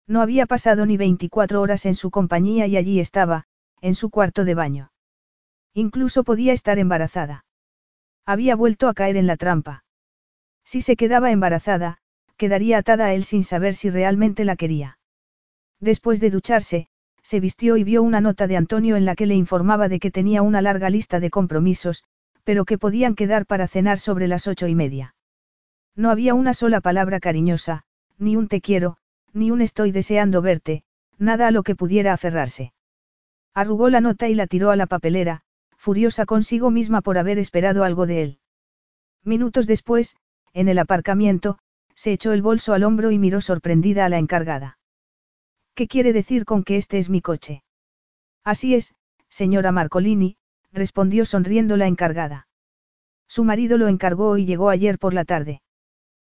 [0.08, 3.44] No había pasado ni 24 horas en su compañía y allí estaba,
[3.80, 4.90] en su cuarto de baño.
[5.78, 7.44] Incluso podía estar embarazada.
[8.24, 9.84] Había vuelto a caer en la trampa.
[10.64, 11.98] Si se quedaba embarazada,
[12.38, 14.98] quedaría atada a él sin saber si realmente la quería.
[15.78, 16.88] Después de ducharse,
[17.22, 20.10] se vistió y vio una nota de Antonio en la que le informaba de que
[20.10, 22.04] tenía una larga lista de compromisos,
[22.42, 25.14] pero que podían quedar para cenar sobre las ocho y media.
[25.94, 27.82] No había una sola palabra cariñosa,
[28.16, 28.96] ni un te quiero,
[29.34, 30.84] ni un estoy deseando verte,
[31.18, 32.72] nada a lo que pudiera aferrarse.
[33.52, 35.42] Arrugó la nota y la tiró a la papelera,
[35.86, 38.38] furiosa consigo misma por haber esperado algo de él.
[39.22, 40.16] Minutos después,
[40.52, 41.58] en el aparcamiento,
[41.94, 44.80] se echó el bolso al hombro y miró sorprendida a la encargada.
[45.76, 47.62] ¿Qué quiere decir con que este es mi coche?
[48.42, 48.96] Así es,
[49.28, 50.38] señora Marcolini,
[50.72, 52.48] respondió sonriendo la encargada.
[53.28, 55.62] Su marido lo encargó y llegó ayer por la tarde.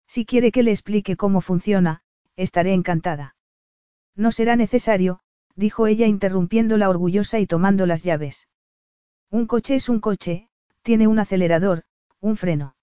[0.06, 2.02] Si quiere que le explique cómo funciona,
[2.36, 3.34] estaré encantada.
[4.14, 5.18] No será necesario,
[5.56, 8.46] dijo ella interrumpiéndola orgullosa y tomando las llaves.
[9.30, 10.48] Un coche es un coche,
[10.82, 11.84] tiene un acelerador,
[12.20, 12.74] un freno.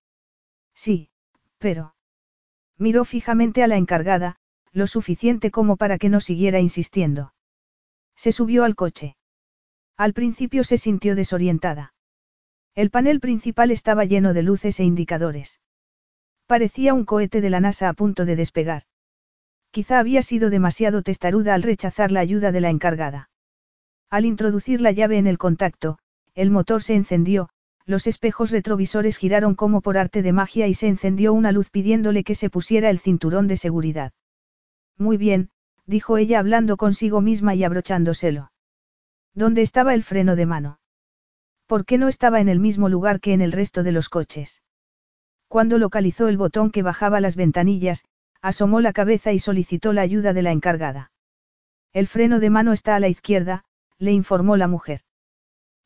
[0.74, 1.10] Sí,
[1.58, 1.96] pero...
[2.78, 4.38] Miró fijamente a la encargada,
[4.72, 7.34] lo suficiente como para que no siguiera insistiendo.
[8.16, 9.18] Se subió al coche.
[9.98, 11.94] Al principio se sintió desorientada.
[12.76, 15.60] El panel principal estaba lleno de luces e indicadores.
[16.46, 18.84] Parecía un cohete de la NASA a punto de despegar.
[19.72, 23.30] Quizá había sido demasiado testaruda al rechazar la ayuda de la encargada.
[24.10, 26.00] Al introducir la llave en el contacto,
[26.38, 27.50] el motor se encendió,
[27.88, 32.24] los espejos retrovisores giraron como por arte de magia y se encendió una luz pidiéndole
[32.24, 34.12] que se pusiera el cinturón de seguridad.
[35.00, 35.50] Muy bien,
[35.88, 38.52] dijo ella hablando consigo misma y abrochándoselo.
[39.34, 40.80] ¿Dónde estaba el freno de mano?
[41.66, 44.62] ¿Por qué no estaba en el mismo lugar que en el resto de los coches?
[45.48, 48.06] Cuando localizó el botón que bajaba las ventanillas,
[48.44, 51.12] asomó la cabeza y solicitó la ayuda de la encargada.
[51.94, 53.64] El freno de mano está a la izquierda,
[53.98, 55.02] le informó la mujer.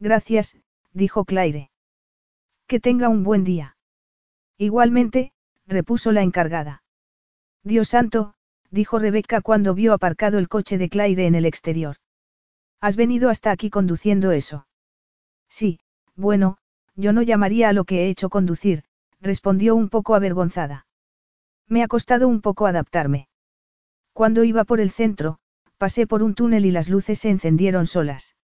[0.02, 0.58] Gracias,
[0.94, 1.70] dijo Claire.
[2.66, 3.78] Que tenga un buen día.
[4.58, 5.32] Igualmente,
[5.68, 6.82] repuso la encargada.
[7.64, 8.34] Dios santo,
[8.72, 11.98] dijo Rebeca cuando vio aparcado el coche de Claire en el exterior.
[12.80, 14.66] ¿Has venido hasta aquí conduciendo eso?
[15.50, 15.80] Sí,
[16.16, 16.58] bueno,
[16.96, 18.84] yo no llamaría a lo que he hecho conducir,
[19.20, 20.88] respondió un poco avergonzada.
[21.68, 23.28] Me ha costado un poco adaptarme.
[24.14, 25.38] Cuando iba por el centro,
[25.78, 28.36] pasé por un túnel y las luces se encendieron solas.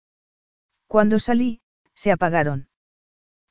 [0.86, 1.60] Cuando salí,
[1.94, 2.68] se apagaron.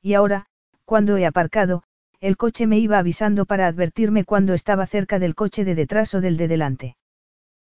[0.02, 0.46] Y ahora,
[0.84, 1.82] cuando he aparcado,
[2.20, 6.20] el coche me iba avisando para advertirme cuando estaba cerca del coche de detrás o
[6.20, 6.96] del de delante.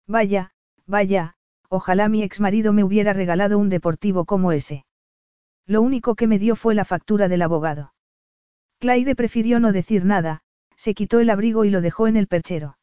[0.08, 0.52] Vaya,
[0.86, 1.36] vaya,
[1.70, 4.86] ojalá mi exmarido me hubiera regalado un deportivo como ese.
[5.66, 7.94] Lo único que me dio fue la factura del abogado.
[8.80, 10.42] Claire prefirió no decir nada,
[10.76, 12.78] se quitó el abrigo y lo dejó en el perchero.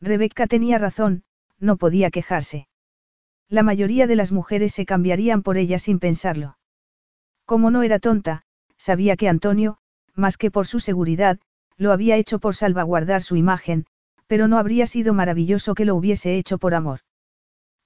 [0.00, 1.24] Rebecca tenía razón,
[1.58, 2.68] no podía quejarse.
[3.48, 6.58] La mayoría de las mujeres se cambiarían por ella sin pensarlo.
[7.44, 8.42] Como no era tonta,
[8.76, 9.78] sabía que Antonio,
[10.14, 11.38] más que por su seguridad,
[11.76, 13.86] lo había hecho por salvaguardar su imagen,
[14.26, 17.00] pero no habría sido maravilloso que lo hubiese hecho por amor.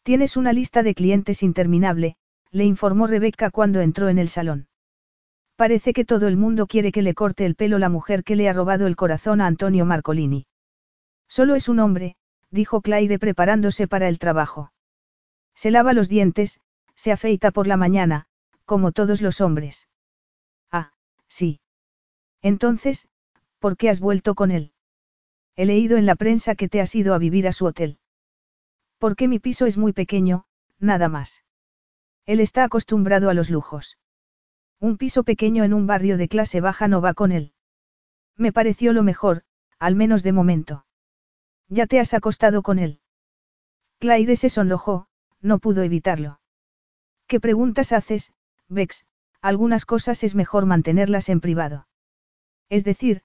[0.02, 2.16] Tienes una lista de clientes interminable,
[2.50, 4.68] le informó Rebecca cuando entró en el salón.
[5.56, 8.48] Parece que todo el mundo quiere que le corte el pelo la mujer que le
[8.48, 10.46] ha robado el corazón a Antonio Marcolini.
[11.28, 12.16] Solo es un hombre,
[12.50, 14.72] dijo Claire preparándose para el trabajo.
[15.60, 16.58] Se lava los dientes,
[16.94, 18.24] se afeita por la mañana,
[18.64, 19.90] como todos los hombres.
[20.72, 20.94] Ah,
[21.28, 21.60] sí.
[22.40, 23.06] Entonces,
[23.58, 24.72] ¿por qué has vuelto con él?
[25.56, 27.98] He leído en la prensa que te has ido a vivir a su hotel.
[28.96, 30.46] Porque mi piso es muy pequeño,
[30.78, 31.44] nada más.
[32.24, 33.98] Él está acostumbrado a los lujos.
[34.78, 37.52] Un piso pequeño en un barrio de clase baja no va con él.
[38.34, 39.42] Me pareció lo mejor,
[39.78, 40.86] al menos de momento.
[41.68, 43.02] Ya te has acostado con él.
[43.98, 45.09] Claire se sonrojó,
[45.40, 46.40] no pudo evitarlo.
[47.26, 48.32] ¿Qué preguntas haces,
[48.68, 49.04] Bex?
[49.40, 51.86] Algunas cosas es mejor mantenerlas en privado.
[52.68, 53.22] Es decir,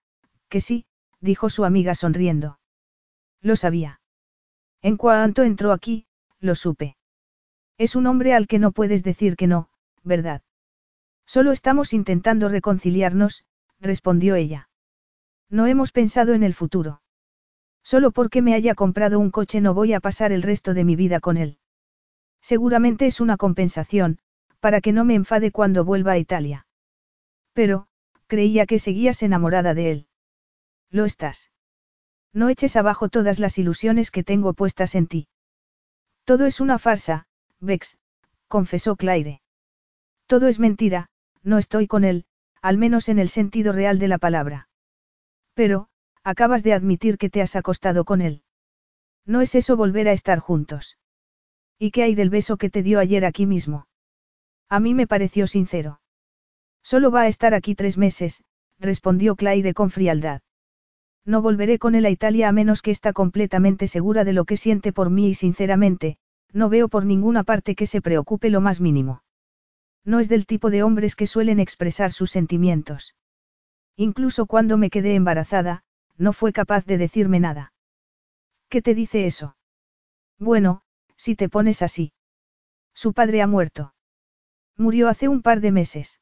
[0.50, 0.86] que sí,
[1.20, 2.60] dijo su amiga sonriendo.
[3.42, 4.00] Lo sabía.
[4.82, 6.06] En cuanto entró aquí,
[6.40, 6.96] lo supe.
[7.78, 9.70] Es un hombre al que no puedes decir que no,
[10.04, 10.42] ¿verdad?
[11.26, 13.44] Solo estamos intentando reconciliarnos,
[13.80, 14.70] respondió ella.
[15.50, 17.02] No hemos pensado en el futuro.
[17.84, 20.96] Solo porque me haya comprado un coche no voy a pasar el resto de mi
[20.96, 21.60] vida con él.
[22.52, 24.20] Seguramente es una compensación,
[24.60, 26.68] para que no me enfade cuando vuelva a Italia.
[27.54, 27.88] Pero,
[28.28, 30.08] creía que seguías enamorada de él.
[30.92, 31.50] Lo estás.
[32.34, 35.28] No eches abajo todas las ilusiones que tengo puestas en ti.
[36.24, 37.26] Todo es una farsa,
[37.62, 37.98] Bex,
[38.48, 39.42] confesó Claire.
[40.28, 41.10] Todo es mentira,
[41.42, 42.26] no estoy con él,
[42.62, 44.70] al menos en el sentido real de la palabra.
[45.56, 45.88] Pero,
[46.24, 48.44] acabas de admitir que te has acostado con él.
[49.26, 51.00] No es eso volver a estar juntos.
[51.78, 53.88] ¿Y qué hay del beso que te dio ayer aquí mismo?
[54.70, 56.00] A mí me pareció sincero.
[56.84, 58.44] Solo va a estar aquí tres meses,
[58.80, 60.42] respondió Claire con frialdad.
[61.26, 64.58] No volveré con él a Italia a menos que está completamente segura de lo que
[64.58, 66.18] siente por mí y sinceramente,
[66.54, 69.24] no veo por ninguna parte que se preocupe lo más mínimo.
[70.06, 73.16] No es del tipo de hombres que suelen expresar sus sentimientos.
[73.98, 75.84] Incluso cuando me quedé embarazada,
[76.18, 77.74] no fue capaz de decirme nada.
[78.70, 79.58] ¿Qué te dice eso?
[80.38, 80.84] Bueno,
[81.18, 82.14] si te pones así.
[82.94, 83.94] Su padre ha muerto.
[84.78, 86.20] Murió hace un par de meses.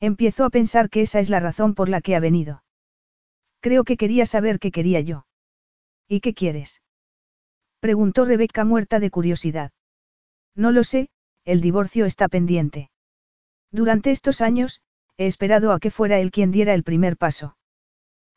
[0.00, 2.64] Empiezo a pensar que esa es la razón por la que ha venido.
[3.60, 5.26] Creo que quería saber qué quería yo.
[6.08, 6.82] ¿Y qué quieres?
[7.80, 9.72] Preguntó Rebeca muerta de curiosidad.
[10.54, 11.08] No lo sé,
[11.44, 12.90] el divorcio está pendiente.
[13.70, 14.82] Durante estos años,
[15.16, 17.56] he esperado a que fuera él quien diera el primer paso.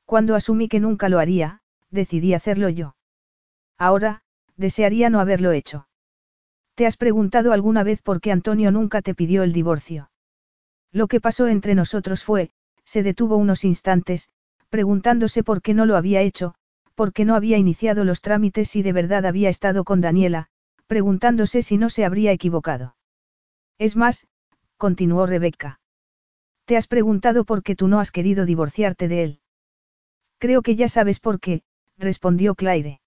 [0.05, 2.95] Cuando asumí que nunca lo haría, decidí hacerlo yo.
[3.77, 4.23] Ahora,
[4.57, 5.87] desearía no haberlo hecho.
[6.75, 10.11] ¿Te has preguntado alguna vez por qué Antonio nunca te pidió el divorcio?
[10.91, 12.51] Lo que pasó entre nosotros fue,
[12.83, 14.29] se detuvo unos instantes,
[14.69, 16.55] preguntándose por qué no lo había hecho,
[16.95, 20.47] porque no había iniciado los trámites si de verdad había estado con Daniela,
[20.87, 22.95] preguntándose si no se habría equivocado.
[23.77, 24.27] Es más,
[24.77, 25.79] continuó Rebeca.
[26.65, 29.39] Te has preguntado por qué tú no has querido divorciarte de él.
[30.39, 31.63] Creo que ya sabes por qué,
[31.97, 33.01] respondió Claire.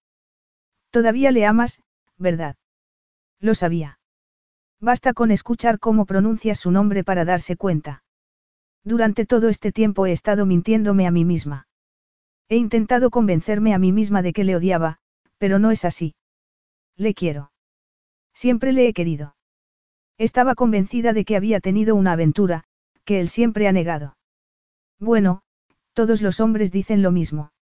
[0.91, 1.83] Todavía le amas,
[2.17, 2.57] ¿verdad?
[3.41, 3.99] Lo sabía.
[4.81, 8.05] Basta con escuchar cómo pronuncias su nombre para darse cuenta.
[8.84, 11.67] Durante todo este tiempo he estado mintiéndome a mí misma.
[12.49, 14.99] He intentado convencerme a mí misma de que le odiaba,
[15.36, 16.15] pero no es así.
[16.97, 17.52] Le quiero.
[18.33, 19.36] Siempre le he querido.
[20.17, 22.65] Estaba convencida de que había tenido una aventura,
[23.05, 24.17] que él siempre ha negado.
[24.99, 25.42] Bueno,
[25.92, 27.52] todos los hombres dicen lo mismo.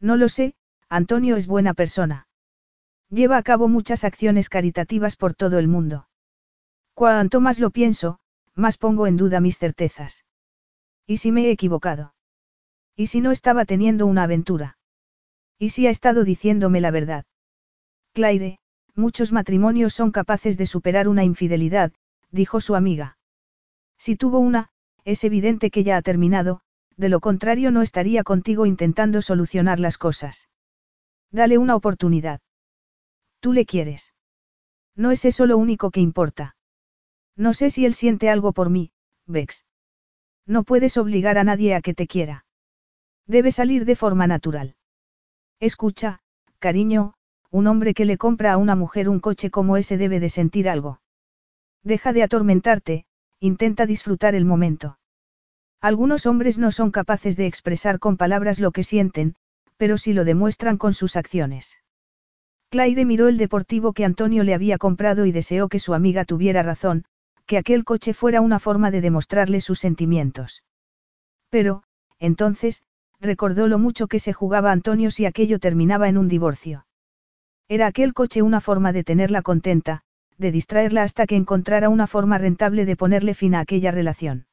[0.00, 0.54] No lo sé,
[0.88, 2.26] Antonio es buena persona.
[3.10, 6.08] Lleva a cabo muchas acciones caritativas por todo el mundo.
[6.94, 8.18] Cuanto más lo pienso,
[8.54, 10.24] más pongo en duda mis certezas.
[11.06, 12.14] ¿Y si me he equivocado?
[12.96, 14.78] ¿Y si no estaba teniendo una aventura?
[15.58, 17.24] ¿Y si ha estado diciéndome la verdad?
[18.12, 18.58] Claire,
[18.94, 21.92] muchos matrimonios son capaces de superar una infidelidad,
[22.30, 23.18] dijo su amiga.
[23.98, 24.70] Si tuvo una,
[25.04, 26.60] es evidente que ya ha terminado,
[26.96, 30.48] de lo contrario no estaría contigo intentando solucionar las cosas.
[31.30, 32.40] Dale una oportunidad.
[33.44, 34.14] Tú le quieres.
[34.96, 36.56] No es eso lo único que importa.
[37.36, 38.90] No sé si él siente algo por mí,
[39.26, 39.66] Bex.
[40.46, 42.46] No puedes obligar a nadie a que te quiera.
[43.26, 44.76] Debe salir de forma natural.
[45.60, 46.20] Escucha,
[46.58, 47.16] cariño,
[47.50, 50.66] un hombre que le compra a una mujer un coche como ese debe de sentir
[50.66, 51.02] algo.
[51.82, 53.04] Deja de atormentarte,
[53.40, 54.98] intenta disfrutar el momento.
[55.82, 59.36] Algunos hombres no son capaces de expresar con palabras lo que sienten,
[59.76, 61.83] pero sí lo demuestran con sus acciones.
[62.74, 66.60] Claire miró el deportivo que Antonio le había comprado y deseó que su amiga tuviera
[66.64, 67.04] razón,
[67.46, 70.64] que aquel coche fuera una forma de demostrarle sus sentimientos.
[71.50, 71.84] Pero,
[72.18, 72.82] entonces,
[73.20, 76.84] recordó lo mucho que se jugaba Antonio si aquello terminaba en un divorcio.
[77.68, 80.00] Era aquel coche una forma de tenerla contenta,
[80.36, 84.48] de distraerla hasta que encontrara una forma rentable de ponerle fin a aquella relación.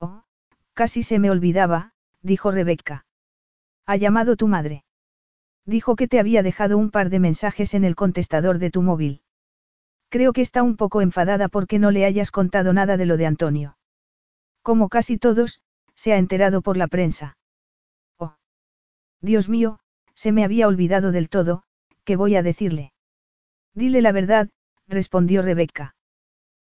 [0.00, 0.22] Oh,
[0.72, 1.92] casi se me olvidaba,
[2.22, 3.04] dijo Rebeca.
[3.84, 4.83] ¿Ha llamado tu madre?
[5.66, 9.22] Dijo que te había dejado un par de mensajes en el contestador de tu móvil.
[10.10, 13.26] Creo que está un poco enfadada porque no le hayas contado nada de lo de
[13.26, 13.78] Antonio.
[14.62, 15.60] Como casi todos,
[15.94, 17.36] se ha enterado por la prensa.
[19.20, 19.78] Dios mío,
[20.14, 21.62] se me había olvidado del todo,
[22.04, 22.92] ¿qué voy a decirle?
[23.74, 24.50] Dile la verdad,
[24.86, 25.96] respondió Rebeca.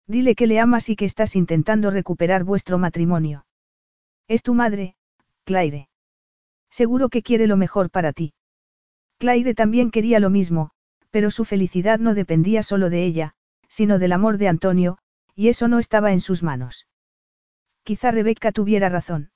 [0.07, 3.45] Dile que le amas y que estás intentando recuperar vuestro matrimonio.
[4.27, 4.95] Es tu madre,
[5.43, 5.89] Claire.
[6.69, 8.33] Seguro que quiere lo mejor para ti.
[9.25, 10.69] Claire también quería lo mismo,
[11.09, 13.33] pero su felicidad no dependía solo de ella,
[13.67, 14.99] sino del amor de Antonio,
[15.33, 16.85] y eso no estaba en sus manos.
[17.81, 19.31] Quizá Rebeca tuviera razón.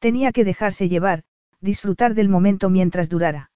[0.00, 1.22] Tenía que dejarse llevar,
[1.60, 3.52] disfrutar del momento mientras durara.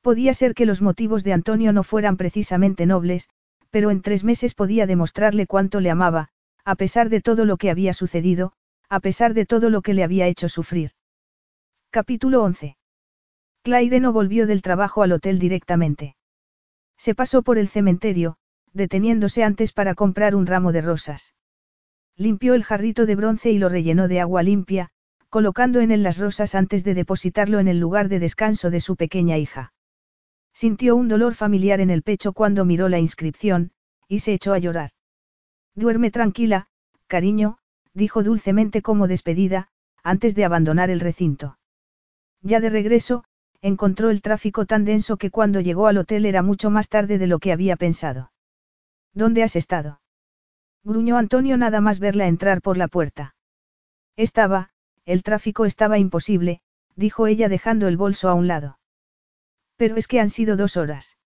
[0.00, 3.28] Podía ser que los motivos de Antonio no fueran precisamente nobles,
[3.68, 6.30] pero en tres meses podía demostrarle cuánto le amaba,
[6.64, 8.54] a pesar de todo lo que había sucedido,
[8.88, 10.92] a pesar de todo lo que le había hecho sufrir.
[11.90, 12.78] Capítulo 11.
[13.62, 16.16] Claire no volvió del trabajo al hotel directamente.
[16.96, 18.36] Se pasó por el cementerio,
[18.72, 21.34] deteniéndose antes para comprar un ramo de rosas.
[22.16, 24.90] Limpió el jarrito de bronce y lo rellenó de agua limpia,
[25.28, 28.96] colocando en él las rosas antes de depositarlo en el lugar de descanso de su
[28.96, 29.72] pequeña hija.
[30.52, 33.70] Sintió un dolor familiar en el pecho cuando miró la inscripción,
[34.08, 34.90] y se echó a llorar.
[35.74, 36.66] Duerme tranquila,
[37.06, 37.58] cariño,
[37.94, 39.68] dijo dulcemente como despedida,
[40.02, 41.58] antes de abandonar el recinto.
[42.42, 43.24] Ya de regreso,
[43.62, 47.28] encontró el tráfico tan denso que cuando llegó al hotel era mucho más tarde de
[47.28, 48.32] lo que había pensado.
[49.14, 50.00] ¿Dónde has estado?
[50.82, 53.36] gruñó Antonio nada más verla entrar por la puerta.
[54.16, 54.70] Estaba,
[55.04, 56.60] el tráfico estaba imposible,
[56.96, 58.78] dijo ella dejando el bolso a un lado.
[59.76, 61.16] Pero es que han sido dos horas.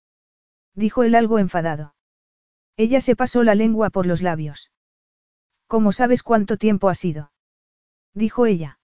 [0.75, 1.95] Dijo él algo enfadado.
[2.75, 4.71] Ella se pasó la lengua por los labios.
[5.65, 7.31] ¿Cómo sabes cuánto tiempo ha sido?
[8.13, 8.79] Dijo ella.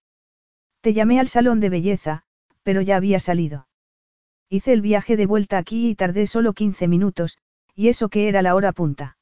[0.81, 2.25] Te llamé al salón de belleza,
[2.63, 3.67] pero ya había salido.
[4.49, 7.37] Hice el viaje de vuelta aquí y tardé solo 15 minutos,
[7.75, 9.17] y eso que era la hora punta.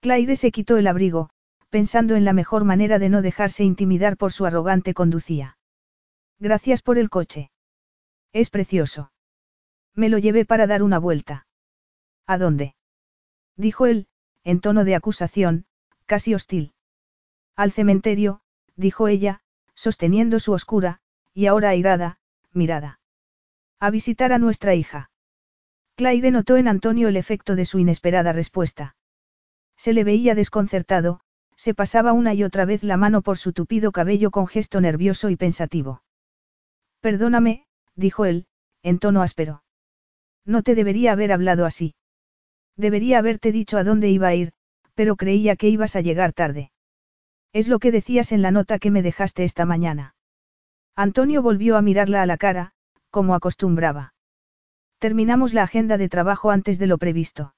[0.00, 1.30] Claire se quitó el abrigo,
[1.70, 5.58] pensando en la mejor manera de no dejarse intimidar por su arrogante conducía.
[6.38, 7.50] Gracias por el coche.
[8.32, 9.12] Es precioso.
[9.94, 11.46] Me lo llevé para dar una vuelta.
[12.26, 12.74] ¿A dónde?
[13.56, 14.06] Dijo él,
[14.44, 15.66] en tono de acusación,
[16.06, 16.74] casi hostil.
[17.56, 18.40] Al cementerio,
[18.76, 19.40] dijo ella,
[19.74, 21.00] sosteniendo su oscura,
[21.34, 22.18] y ahora airada,
[22.54, 23.00] mirada.
[23.80, 25.10] A visitar a nuestra hija.
[25.96, 28.96] Claire notó en Antonio el efecto de su inesperada respuesta.
[29.76, 31.20] Se le veía desconcertado,
[31.56, 35.30] se pasaba una y otra vez la mano por su tupido cabello con gesto nervioso
[35.30, 36.02] y pensativo.
[37.00, 38.46] Perdóname, dijo él,
[38.82, 39.62] en tono áspero.
[40.44, 41.94] No te debería haber hablado así.
[42.76, 44.52] Debería haberte dicho a dónde iba a ir,
[44.94, 46.72] pero creía que ibas a llegar tarde.
[47.52, 50.14] Es lo que decías en la nota que me dejaste esta mañana.
[50.96, 52.72] Antonio volvió a mirarla a la cara,
[53.10, 54.14] como acostumbraba.
[54.98, 57.54] Terminamos la agenda de trabajo antes de lo previsto.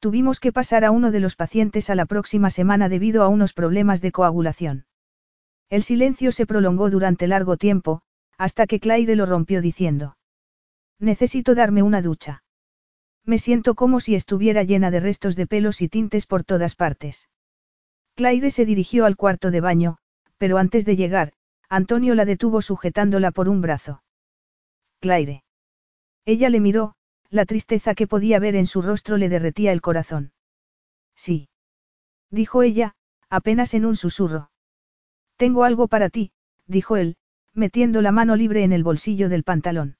[0.00, 3.52] Tuvimos que pasar a uno de los pacientes a la próxima semana debido a unos
[3.52, 4.86] problemas de coagulación.
[5.68, 8.02] El silencio se prolongó durante largo tiempo,
[8.36, 10.16] hasta que Claire lo rompió diciendo.
[10.98, 12.42] Necesito darme una ducha.
[13.24, 17.28] Me siento como si estuviera llena de restos de pelos y tintes por todas partes.
[18.16, 19.98] Claire se dirigió al cuarto de baño,
[20.38, 21.32] pero antes de llegar,
[21.70, 24.02] Antonio la detuvo sujetándola por un brazo.
[24.98, 25.44] Claire.
[26.24, 26.94] Ella le miró,
[27.30, 30.32] la tristeza que podía ver en su rostro le derretía el corazón.
[31.14, 31.48] Sí.
[32.28, 32.96] Dijo ella,
[33.28, 34.50] apenas en un susurro.
[35.36, 36.32] Tengo algo para ti,
[36.66, 37.16] dijo él,
[37.54, 39.96] metiendo la mano libre en el bolsillo del pantalón.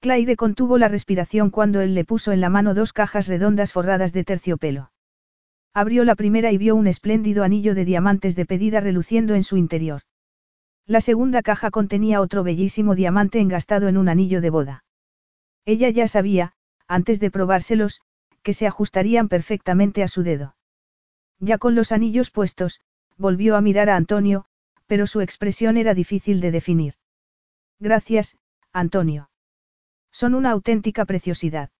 [0.00, 4.12] Claire contuvo la respiración cuando él le puso en la mano dos cajas redondas forradas
[4.12, 4.92] de terciopelo.
[5.74, 9.56] Abrió la primera y vio un espléndido anillo de diamantes de pedida reluciendo en su
[9.56, 10.02] interior.
[10.86, 14.84] La segunda caja contenía otro bellísimo diamante engastado en un anillo de boda.
[15.64, 16.52] Ella ya sabía,
[16.86, 18.00] antes de probárselos,
[18.44, 20.54] que se ajustarían perfectamente a su dedo.
[21.40, 22.80] Ya con los anillos puestos,
[23.16, 24.44] volvió a mirar a Antonio,
[24.86, 26.94] pero su expresión era difícil de definir.
[27.80, 28.36] Gracias,
[28.72, 29.28] Antonio.
[30.12, 31.70] Son una auténtica preciosidad.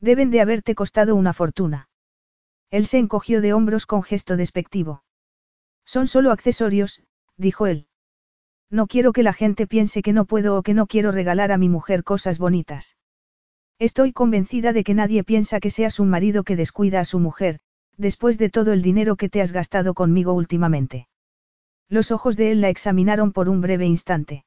[0.00, 1.90] Deben de haberte costado una fortuna.
[2.70, 5.04] Él se encogió de hombros con gesto despectivo.
[5.84, 7.02] Son solo accesorios,
[7.36, 7.86] dijo él.
[8.72, 11.58] No quiero que la gente piense que no puedo o que no quiero regalar a
[11.58, 12.96] mi mujer cosas bonitas.
[13.78, 17.58] Estoy convencida de que nadie piensa que seas un marido que descuida a su mujer,
[17.98, 21.06] después de todo el dinero que te has gastado conmigo últimamente.
[21.90, 24.46] Los ojos de él la examinaron por un breve instante.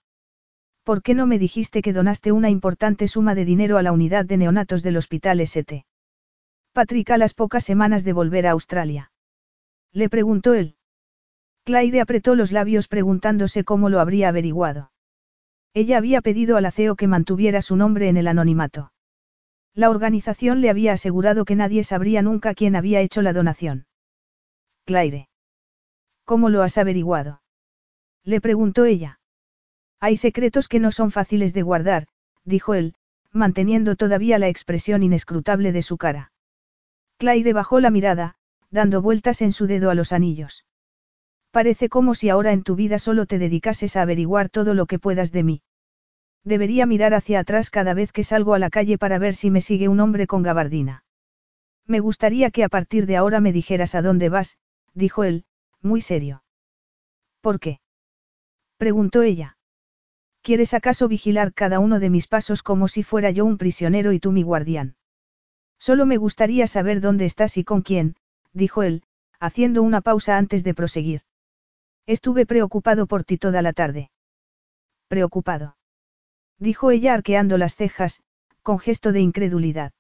[0.83, 4.25] ¿Por qué no me dijiste que donaste una importante suma de dinero a la unidad
[4.25, 5.85] de neonatos del hospital ST?
[6.73, 9.11] Patrick a las pocas semanas de volver a Australia.
[9.91, 10.77] Le preguntó él.
[11.65, 14.91] Claire apretó los labios preguntándose cómo lo habría averiguado.
[15.73, 18.93] Ella había pedido al aceo que mantuviera su nombre en el anonimato.
[19.73, 23.87] La organización le había asegurado que nadie sabría nunca quién había hecho la donación.
[24.85, 25.27] Claire.
[26.23, 27.41] ¿Cómo lo has averiguado?
[28.23, 29.19] Le preguntó ella.
[29.99, 32.07] Hay secretos que no son fáciles de guardar,
[32.43, 32.93] dijo él,
[33.31, 36.31] manteniendo todavía la expresión inescrutable de su cara.
[37.17, 38.35] Claire bajó la mirada,
[38.69, 40.63] dando vueltas en su dedo a los anillos.
[41.55, 44.99] Parece como si ahora en tu vida solo te dedicases a averiguar todo lo que
[44.99, 45.61] puedas de mí.
[46.43, 49.61] Debería mirar hacia atrás cada vez que salgo a la calle para ver si me
[49.61, 51.05] sigue un hombre con gabardina.
[51.87, 54.57] Me gustaría que a partir de ahora me dijeras a dónde vas,
[54.93, 55.45] dijo él,
[55.81, 56.43] muy serio.
[57.39, 57.79] ¿Por qué?
[58.75, 59.57] preguntó ella.
[60.41, 64.19] ¿Quieres acaso vigilar cada uno de mis pasos como si fuera yo un prisionero y
[64.19, 64.97] tú mi guardián?
[65.79, 68.17] Solo me gustaría saber dónde estás y con quién,
[68.51, 69.03] dijo él,
[69.39, 71.21] haciendo una pausa antes de proseguir.
[72.07, 74.11] Estuve preocupado por ti toda la tarde.
[75.07, 75.75] Preocupado
[76.59, 78.21] dijo ella arqueando las cejas,
[78.61, 79.91] con gesto de incredulidad.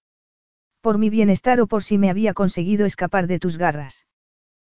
[0.81, 4.05] Por mi bienestar o por si me había conseguido escapar de tus garras.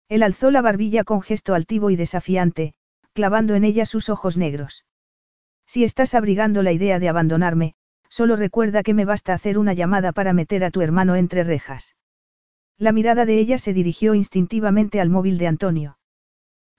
[0.08, 2.74] Él alzó la barbilla con gesto altivo y desafiante,
[3.14, 4.86] clavando en ella sus ojos negros.
[5.66, 7.74] Si estás abrigando la idea de abandonarme,
[8.08, 11.96] solo recuerda que me basta hacer una llamada para meter a tu hermano entre rejas.
[12.78, 15.98] La mirada de ella se dirigió instintivamente al móvil de Antonio.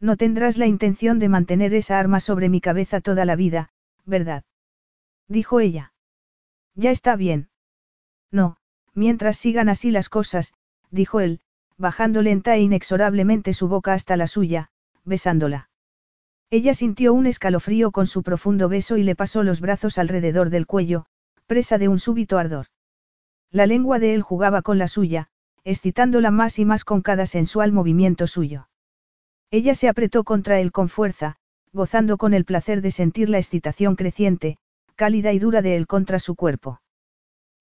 [0.01, 3.71] No tendrás la intención de mantener esa arma sobre mi cabeza toda la vida,
[4.05, 4.45] ¿verdad?
[5.29, 5.93] dijo ella.
[6.75, 7.49] Ya está bien.
[8.31, 8.59] No,
[8.95, 10.55] mientras sigan así las cosas,
[10.91, 11.41] dijo él,
[11.79, 14.71] bajando lenta e inexorablemente su boca hasta la suya,
[15.05, 15.71] besándola.
[16.51, 20.67] Ella sintió un escalofrío con su profundo beso y le pasó los brazos alrededor del
[20.67, 21.07] cuello,
[21.47, 22.67] presa de un súbito ardor.
[23.51, 25.29] La lengua de él jugaba con la suya,
[25.65, 28.69] excitándola más y más con cada sensual movimiento suyo.
[29.51, 31.37] Ella se apretó contra él con fuerza,
[31.73, 34.59] gozando con el placer de sentir la excitación creciente,
[34.97, 36.81] cálida y dura de él contra su cuerpo.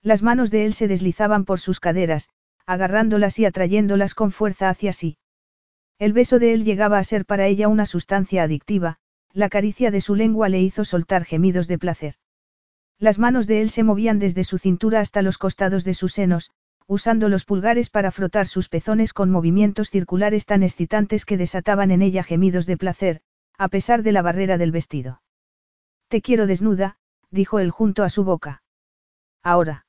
[0.02, 2.30] Las manos de él se deslizaban por sus caderas,
[2.66, 5.18] agarrándolas y atrayéndolas con fuerza hacia sí.
[6.00, 8.98] El beso de él llegaba a ser para ella una sustancia adictiva,
[9.34, 12.16] la caricia de su lengua le hizo soltar gemidos de placer.
[12.98, 16.52] Las manos de él se movían desde su cintura hasta los costados de sus senos,
[16.88, 22.02] usando los pulgares para frotar sus pezones con movimientos circulares tan excitantes que desataban en
[22.02, 23.22] ella gemidos de placer,
[23.58, 25.22] a pesar de la barrera del vestido.
[26.08, 26.98] Te quiero desnuda,
[27.32, 28.64] dijo él junto a su boca.
[29.42, 29.86] Ahora.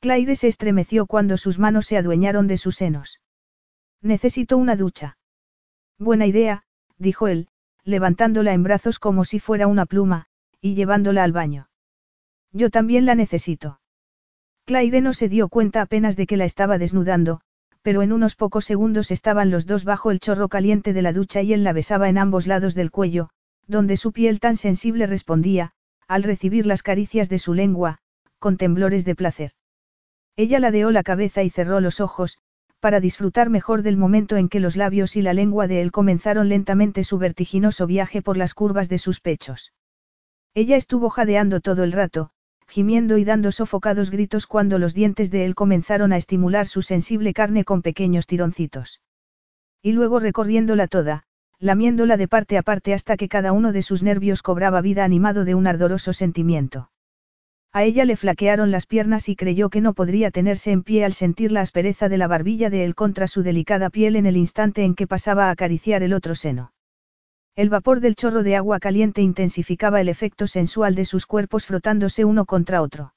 [0.00, 3.20] Claire se estremeció cuando sus manos se adueñaron de sus senos.
[4.02, 5.16] Necesito una ducha.
[5.98, 6.64] Buena idea,
[6.98, 7.48] dijo él,
[7.84, 10.26] levantándola en brazos como si fuera una pluma,
[10.60, 11.68] y llevándola al baño.
[12.52, 13.80] Yo también la necesito.
[14.66, 17.40] Claire no se dio cuenta apenas de que la estaba desnudando,
[17.82, 21.42] pero en unos pocos segundos estaban los dos bajo el chorro caliente de la ducha
[21.42, 23.28] y él la besaba en ambos lados del cuello,
[23.66, 25.72] donde su piel tan sensible respondía,
[26.08, 27.98] al recibir las caricias de su lengua,
[28.38, 29.52] con temblores de placer.
[30.34, 32.38] Ella ladeó la cabeza y cerró los ojos,
[32.80, 36.48] para disfrutar mejor del momento en que los labios y la lengua de él comenzaron
[36.48, 39.74] lentamente su vertiginoso viaje por las curvas de sus pechos.
[40.54, 42.30] Ella estuvo jadeando todo el rato,
[42.74, 47.32] gimiendo y dando sofocados gritos cuando los dientes de él comenzaron a estimular su sensible
[47.32, 49.00] carne con pequeños tironcitos.
[49.80, 51.22] Y luego recorriéndola toda,
[51.60, 55.44] lamiéndola de parte a parte hasta que cada uno de sus nervios cobraba vida animado
[55.44, 56.90] de un ardoroso sentimiento.
[57.72, 61.12] A ella le flaquearon las piernas y creyó que no podría tenerse en pie al
[61.12, 64.82] sentir la aspereza de la barbilla de él contra su delicada piel en el instante
[64.82, 66.73] en que pasaba a acariciar el otro seno.
[67.56, 72.24] El vapor del chorro de agua caliente intensificaba el efecto sensual de sus cuerpos frotándose
[72.24, 73.14] uno contra otro.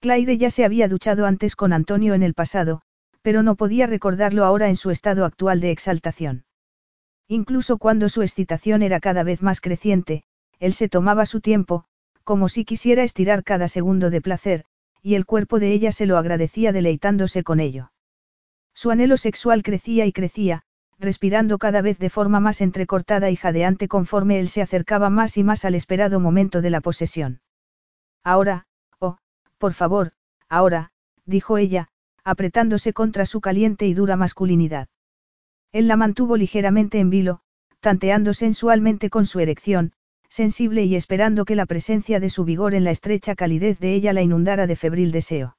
[0.00, 2.82] Claire ya se había duchado antes con Antonio en el pasado,
[3.22, 6.44] pero no podía recordarlo ahora en su estado actual de exaltación.
[7.28, 10.24] Incluso cuando su excitación era cada vez más creciente,
[10.58, 11.84] él se tomaba su tiempo,
[12.24, 14.64] como si quisiera estirar cada segundo de placer,
[15.00, 17.92] y el cuerpo de ella se lo agradecía deleitándose con ello.
[18.74, 20.64] Su anhelo sexual crecía y crecía,
[20.98, 25.44] respirando cada vez de forma más entrecortada y jadeante conforme él se acercaba más y
[25.44, 27.40] más al esperado momento de la posesión.
[28.22, 28.66] Ahora,
[28.98, 29.18] oh,
[29.58, 30.12] por favor,
[30.48, 30.92] ahora,
[31.26, 31.88] dijo ella,
[32.24, 34.88] apretándose contra su caliente y dura masculinidad.
[35.72, 37.40] Él la mantuvo ligeramente en vilo,
[37.80, 39.92] tanteando sensualmente con su erección,
[40.28, 44.12] sensible y esperando que la presencia de su vigor en la estrecha calidez de ella
[44.12, 45.56] la inundara de febril deseo.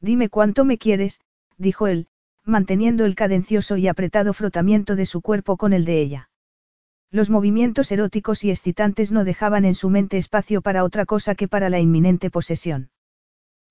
[0.00, 1.20] Dime cuánto me quieres,
[1.56, 2.08] dijo él,
[2.46, 6.30] manteniendo el cadencioso y apretado frotamiento de su cuerpo con el de ella.
[7.10, 11.48] Los movimientos eróticos y excitantes no dejaban en su mente espacio para otra cosa que
[11.48, 12.90] para la inminente posesión.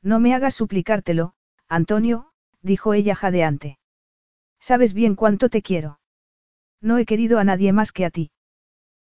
[0.01, 1.33] No me hagas suplicártelo,
[1.67, 2.31] Antonio,
[2.61, 3.79] dijo ella jadeante.
[4.59, 5.99] Sabes bien cuánto te quiero.
[6.81, 8.31] No he querido a nadie más que a ti.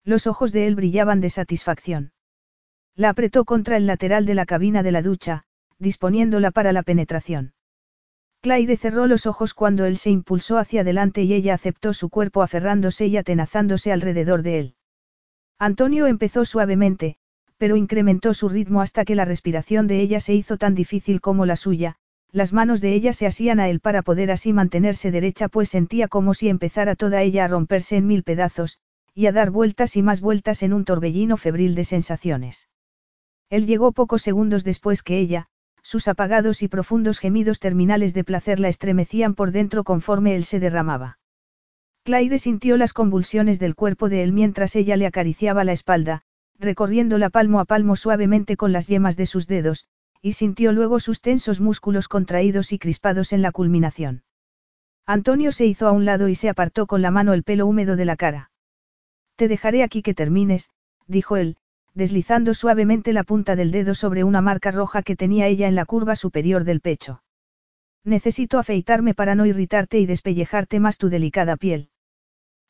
[0.04, 2.14] Los ojos de él brillaban de satisfacción.
[2.96, 5.44] La apretó contra el lateral de la cabina de la ducha,
[5.78, 7.54] disponiéndola para la penetración.
[8.42, 12.42] Claire cerró los ojos cuando él se impulsó hacia adelante y ella aceptó su cuerpo
[12.42, 14.76] aferrándose y atenazándose alrededor de él.
[15.60, 17.18] Antonio empezó suavemente,
[17.58, 21.46] pero incrementó su ritmo hasta que la respiración de ella se hizo tan difícil como
[21.46, 21.96] la suya,
[22.32, 26.08] las manos de ella se asían a él para poder así mantenerse derecha pues sentía
[26.08, 28.80] como si empezara toda ella a romperse en mil pedazos,
[29.16, 32.70] y a dar vueltas y más vueltas en un torbellino febril de sensaciones.
[33.50, 35.48] Él llegó pocos segundos después que ella,
[35.88, 40.60] sus apagados y profundos gemidos terminales de placer la estremecían por dentro conforme él se
[40.60, 41.18] derramaba.
[42.04, 46.24] Claire sintió las convulsiones del cuerpo de él mientras ella le acariciaba la espalda,
[46.60, 49.88] recorriéndola palmo a palmo suavemente con las yemas de sus dedos,
[50.22, 54.24] y sintió luego sus tensos músculos contraídos y crispados en la culminación.
[55.06, 57.96] Antonio se hizo a un lado y se apartó con la mano el pelo húmedo
[57.96, 58.52] de la cara.
[59.38, 60.70] Te dejaré aquí que termines,
[61.08, 61.56] dijo él,
[61.98, 65.86] deslizando suavemente la punta del dedo sobre una marca roja que tenía ella en la
[65.86, 67.24] curva superior del pecho.
[68.04, 71.90] Necesito afeitarme para no irritarte y despellejarte más tu delicada piel.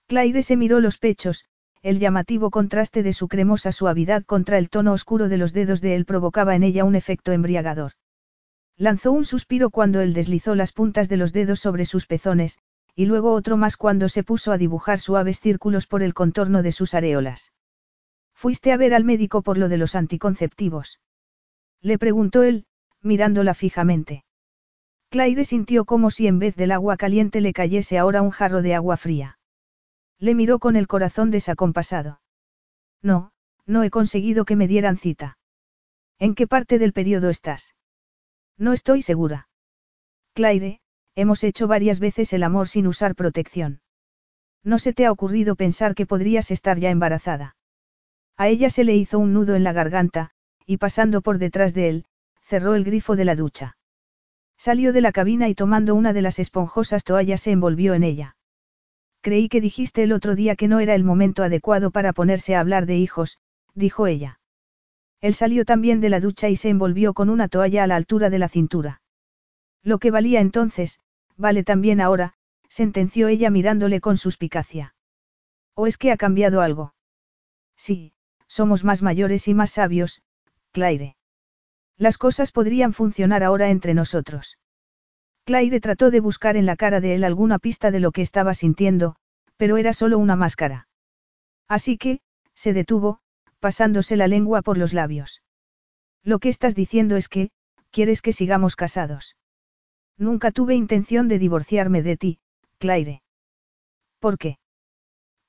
[0.08, 1.44] Claire se miró los pechos,
[1.82, 5.96] el llamativo contraste de su cremosa suavidad contra el tono oscuro de los dedos de
[5.96, 7.92] él provocaba en ella un efecto embriagador.
[8.78, 12.60] Lanzó un suspiro cuando él deslizó las puntas de los dedos sobre sus pezones,
[12.96, 16.72] y luego otro más cuando se puso a dibujar suaves círculos por el contorno de
[16.72, 17.52] sus areolas.
[18.38, 21.02] ¿Fuiste a ver al médico por lo de los anticonceptivos?
[21.82, 22.68] Le preguntó él,
[23.02, 24.26] mirándola fijamente.
[25.10, 28.76] Claire sintió como si en vez del agua caliente le cayese ahora un jarro de
[28.76, 29.40] agua fría.
[30.20, 32.22] Le miró con el corazón desacompasado.
[33.02, 33.32] No,
[33.66, 35.40] no he conseguido que me dieran cita.
[36.20, 37.74] ¿En qué parte del periodo estás?
[38.56, 39.50] No estoy segura.
[40.34, 40.80] Claire,
[41.16, 43.82] hemos hecho varias veces el amor sin usar protección.
[44.64, 47.57] ¿No se te ha ocurrido pensar que podrías estar ya embarazada?
[48.38, 50.30] A ella se le hizo un nudo en la garganta,
[50.66, 52.06] y pasando por detrás de él,
[52.42, 53.78] cerró el grifo de la ducha.
[54.58, 58.36] Salió de la cabina y tomando una de las esponjosas toallas se envolvió en ella.
[59.22, 62.60] Creí que dijiste el otro día que no era el momento adecuado para ponerse a
[62.60, 63.40] hablar de hijos,
[63.74, 64.40] dijo ella.
[65.20, 68.30] Él salió también de la ducha y se envolvió con una toalla a la altura
[68.30, 69.02] de la cintura.
[69.84, 71.00] Lo que valía entonces,
[71.38, 72.34] vale también ahora,
[72.70, 74.94] sentenció ella mirándole con suspicacia.
[75.74, 76.94] ¿O es que ha cambiado algo?
[77.76, 78.14] Sí,
[78.58, 80.24] somos más mayores y más sabios,
[80.72, 81.16] Claire.
[81.96, 84.58] Las cosas podrían funcionar ahora entre nosotros.
[85.46, 88.56] Claire trató de buscar en la cara de él alguna pista de lo que estaba
[88.56, 89.16] sintiendo,
[89.58, 90.88] pero era solo una máscara.
[91.68, 92.20] Así que,
[92.56, 93.20] se detuvo,
[93.60, 95.44] pasándose la lengua por los labios.
[96.24, 97.52] Lo que estás diciendo es que,
[97.92, 99.36] quieres que sigamos casados.
[100.18, 102.40] Nunca tuve intención de divorciarme de ti,
[102.80, 103.22] Claire.
[104.20, 104.58] ¿Por qué?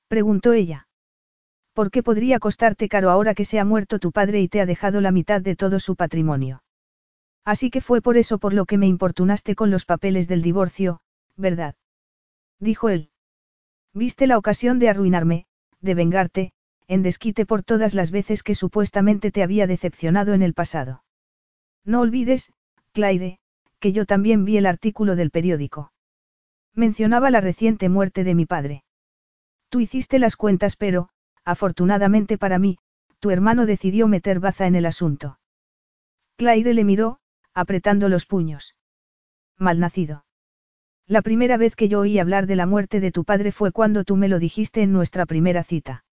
[0.07, 0.88] preguntó ella.
[1.79, 4.65] ¿Por qué podría costarte caro ahora que se ha muerto tu padre y te ha
[4.65, 6.61] dejado la mitad de todo su patrimonio?
[7.45, 10.99] Así que fue por eso por lo que me importunaste con los papeles del divorcio,
[11.37, 11.75] ¿verdad?
[12.59, 13.11] Dijo él.
[13.93, 15.45] Viste la ocasión de arruinarme,
[15.79, 16.51] de vengarte,
[16.89, 21.05] en desquite por todas las veces que supuestamente te había decepcionado en el pasado.
[21.85, 22.51] No olvides,
[22.91, 23.39] Claire,
[23.79, 25.93] que yo también vi el artículo del periódico.
[26.75, 28.83] Mencionaba la reciente muerte de mi padre.
[29.69, 31.11] Tú hiciste las cuentas pero,
[31.49, 32.77] afortunadamente para mí,
[33.19, 35.39] tu hermano decidió meter baza en el asunto.
[36.37, 37.19] Claire le miró,
[37.53, 38.75] apretando los puños.
[39.57, 40.25] Malnacido.
[41.07, 44.03] La primera vez que yo oí hablar de la muerte de tu padre fue cuando
[44.03, 46.05] tú me lo dijiste en nuestra primera cita.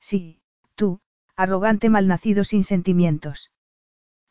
[0.00, 0.40] Sí,
[0.74, 1.00] tú,
[1.36, 3.50] arrogante malnacido sin sentimientos.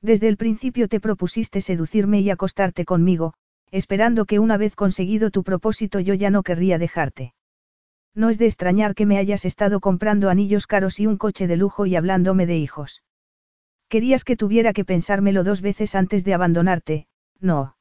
[0.02, 3.36] Desde el principio te propusiste seducirme y acostarte conmigo,
[3.70, 7.34] esperando que una vez conseguido tu propósito yo ya no querría dejarte.
[8.16, 11.58] No es de extrañar que me hayas estado comprando anillos caros y un coche de
[11.58, 13.04] lujo y hablándome de hijos.
[13.90, 17.08] Querías que tuviera que pensármelo dos veces antes de abandonarte,
[17.40, 17.78] no.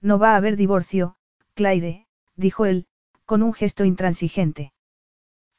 [0.00, 1.16] No va a haber divorcio,
[1.54, 2.86] Claire, dijo él,
[3.24, 4.72] con un gesto intransigente.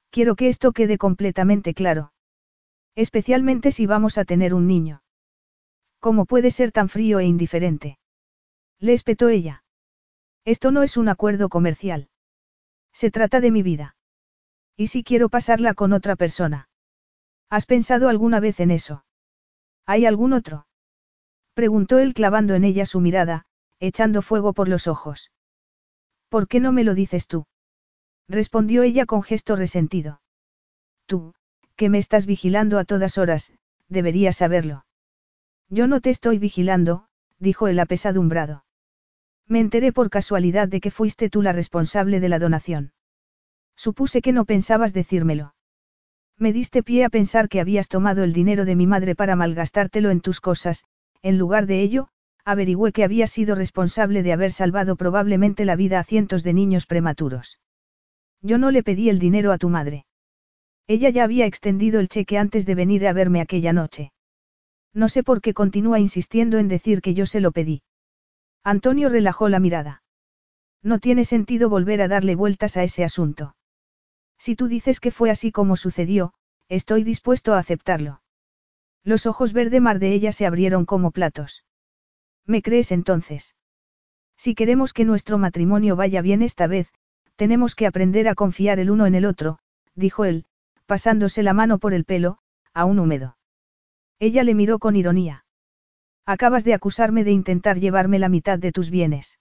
[0.09, 2.13] Quiero que esto quede completamente claro.
[2.95, 5.03] Especialmente si vamos a tener un niño.
[5.99, 7.99] ¿Cómo puede ser tan frío e indiferente?
[8.79, 9.63] Le espetó ella.
[10.45, 12.09] Esto no es un acuerdo comercial.
[12.99, 13.95] Se trata de mi vida.
[14.75, 16.67] ¿Y si quiero pasarla con otra persona?
[17.47, 19.05] ¿Has pensado alguna vez en eso?
[19.85, 20.65] ¿Hay algún otro?
[21.53, 23.45] Preguntó él clavando en ella su mirada,
[23.79, 25.31] echando fuego por los ojos.
[26.29, 27.45] ¿Por qué no me lo dices tú?
[28.27, 30.19] Respondió ella con gesto resentido.
[31.05, 31.35] Tú,
[31.75, 33.51] que me estás vigilando a todas horas,
[33.89, 34.87] deberías saberlo.
[35.69, 37.05] Yo no te estoy vigilando,
[37.37, 38.65] dijo el apesadumbrado.
[39.47, 42.91] Me enteré por casualidad de que fuiste tú la responsable de la donación.
[43.75, 45.55] Supuse que no pensabas decírmelo.
[46.37, 50.09] Me diste pie a pensar que habías tomado el dinero de mi madre para malgastártelo
[50.09, 50.83] en tus cosas,
[51.21, 52.09] en lugar de ello,
[52.45, 56.85] averigüé que habías sido responsable de haber salvado probablemente la vida a cientos de niños
[56.85, 57.59] prematuros.
[58.41, 60.05] Yo no le pedí el dinero a tu madre.
[60.87, 64.11] Ella ya había extendido el cheque antes de venir a verme aquella noche.
[64.93, 67.81] No sé por qué continúa insistiendo en decir que yo se lo pedí.
[68.67, 70.03] Antonio relajó la mirada.
[70.83, 73.55] No tiene sentido volver a darle vueltas a ese asunto.
[74.37, 76.33] Si tú dices que fue así como sucedió,
[76.67, 78.21] estoy dispuesto a aceptarlo.
[79.05, 81.63] Los ojos verde mar de ella se abrieron como platos.
[82.45, 83.55] ¿Me crees entonces?
[84.35, 86.91] Si queremos que nuestro matrimonio vaya bien esta vez,
[87.37, 89.59] tenemos que aprender a confiar el uno en el otro,
[89.95, 90.43] dijo él,
[90.85, 92.39] pasándose la mano por el pelo,
[92.73, 93.37] aún húmedo.
[94.19, 95.45] Ella le miró con ironía.
[96.27, 99.39] Acabas de acusarme de intentar llevarme la mitad de tus bienes.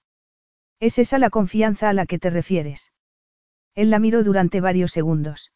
[0.80, 2.92] ¿Es esa la confianza a la que te refieres?
[3.74, 5.52] Él la miró durante varios segundos.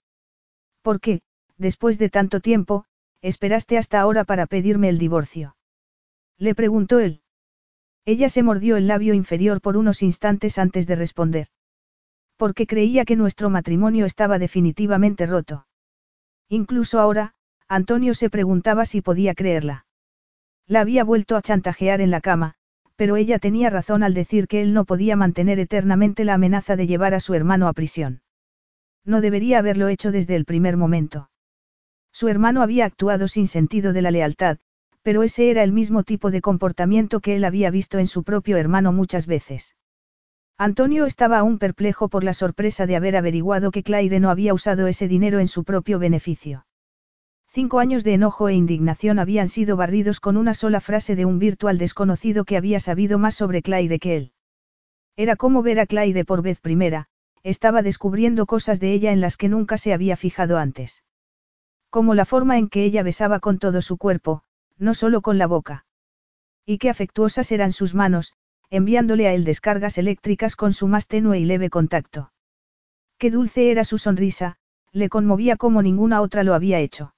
[0.83, 1.23] ¿Por qué,
[1.57, 2.85] después de tanto tiempo,
[3.23, 5.57] esperaste hasta ahora para pedirme el divorcio?
[6.37, 7.23] Le preguntó él.
[8.05, 11.49] Ella se mordió el labio inferior por unos instantes antes de responder
[12.41, 15.67] porque creía que nuestro matrimonio estaba definitivamente roto.
[16.49, 17.35] Incluso ahora,
[17.69, 19.85] Antonio se preguntaba si podía creerla.
[20.71, 22.55] La había vuelto a chantajear en la cama,
[22.95, 26.87] pero ella tenía razón al decir que él no podía mantener eternamente la amenaza de
[26.87, 28.23] llevar a su hermano a prisión.
[29.05, 31.29] No debería haberlo hecho desde el primer momento.
[32.13, 34.59] Su hermano había actuado sin sentido de la lealtad,
[35.03, 38.57] pero ese era el mismo tipo de comportamiento que él había visto en su propio
[38.57, 39.75] hermano muchas veces.
[40.57, 44.87] Antonio estaba aún perplejo por la sorpresa de haber averiguado que Claire no había usado
[44.87, 46.65] ese dinero en su propio beneficio.
[47.53, 51.41] Cinco años de enojo e indignación habían sido barridos con una sola frase de un
[51.41, 54.33] virtual desconocido que había sabido más sobre Claire que él.
[55.17, 57.09] Era como ver a Claire por vez primera,
[57.43, 61.03] estaba descubriendo cosas de ella en las que nunca se había fijado antes.
[61.91, 64.45] Como la forma en que ella besaba con todo su cuerpo,
[64.79, 65.87] no solo con la boca.
[66.65, 68.33] Y qué afectuosas eran sus manos,
[68.71, 72.33] enviándole a él descargas eléctricas con su más tenue y leve contacto.
[73.19, 74.59] Qué dulce era su sonrisa,
[74.93, 77.13] le conmovía como ninguna otra lo había hecho.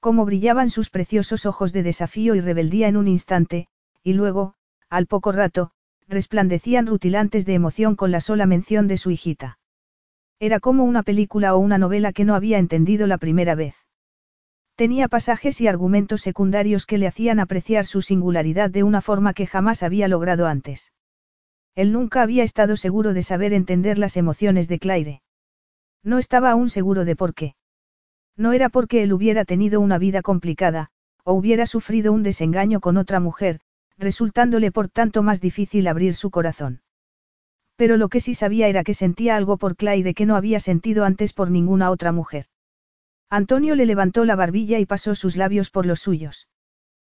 [0.00, 3.68] Cómo brillaban sus preciosos ojos de desafío y rebeldía en un instante,
[4.02, 4.54] y luego,
[4.88, 5.72] al poco rato,
[6.08, 9.58] resplandecían rutilantes de emoción con la sola mención de su hijita.
[10.40, 13.74] Era como una película o una novela que no había entendido la primera vez.
[14.74, 19.46] Tenía pasajes y argumentos secundarios que le hacían apreciar su singularidad de una forma que
[19.46, 20.94] jamás había logrado antes.
[21.74, 25.22] Él nunca había estado seguro de saber entender las emociones de Claire.
[26.02, 27.54] No estaba aún seguro de por qué.
[28.40, 30.88] No era porque él hubiera tenido una vida complicada,
[31.24, 33.60] o hubiera sufrido un desengaño con otra mujer,
[33.98, 36.80] resultándole por tanto más difícil abrir su corazón.
[37.76, 41.04] Pero lo que sí sabía era que sentía algo por Claire que no había sentido
[41.04, 42.46] antes por ninguna otra mujer.
[43.28, 46.48] Antonio le levantó la barbilla y pasó sus labios por los suyos.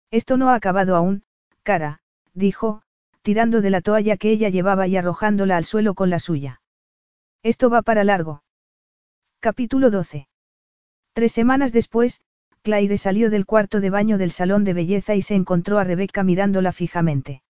[0.10, 1.22] Esto no ha acabado aún,
[1.62, 2.00] cara,
[2.34, 2.82] dijo,
[3.22, 6.64] tirando de la toalla que ella llevaba y arrojándola al suelo con la suya.
[7.44, 8.42] Esto va para largo.
[9.40, 10.28] Capítulo 12.
[11.14, 12.22] Tres semanas después,
[12.62, 16.24] Claire salió del cuarto de baño del salón de belleza y se encontró a Rebeca
[16.24, 17.44] mirándola fijamente.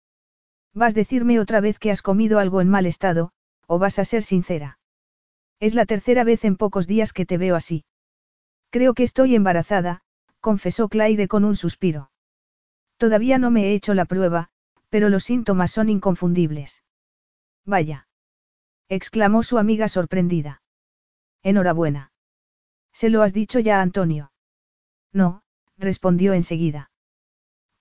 [0.73, 3.31] ¿Vas a decirme otra vez que has comido algo en mal estado,
[3.67, 4.79] o vas a ser sincera?
[5.59, 7.83] Es la tercera vez en pocos días que te veo así.
[8.69, 10.01] Creo que estoy embarazada,
[10.39, 12.09] confesó Claire con un suspiro.
[12.97, 14.49] Todavía no me he hecho la prueba,
[14.89, 16.83] pero los síntomas son inconfundibles.
[17.65, 18.07] Vaya.
[18.89, 20.61] exclamó su amiga sorprendida.
[21.43, 22.10] Enhorabuena.
[22.93, 24.31] ¿Se lo has dicho ya a Antonio?
[25.13, 25.43] No,
[25.77, 26.91] respondió enseguida.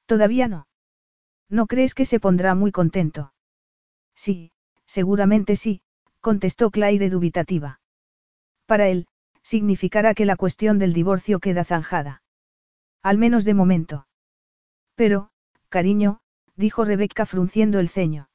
[0.07, 0.67] Todavía no.
[1.49, 3.33] ¿No crees que se pondrá muy contento?
[4.15, 4.53] Sí,
[4.87, 5.83] seguramente sí,
[6.21, 7.81] contestó Claire dubitativa.
[8.67, 9.07] Para él,
[9.43, 12.23] significará que la cuestión del divorcio queda zanjada.
[13.03, 14.07] Al menos de momento.
[14.95, 15.31] Pero,
[15.69, 16.21] cariño,
[16.57, 18.29] dijo Rebecca frunciendo el ceño.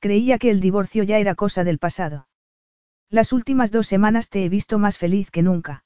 [0.00, 2.26] Creía que el divorcio ya era cosa del pasado.
[3.10, 5.83] Las últimas dos semanas te he visto más feliz que nunca.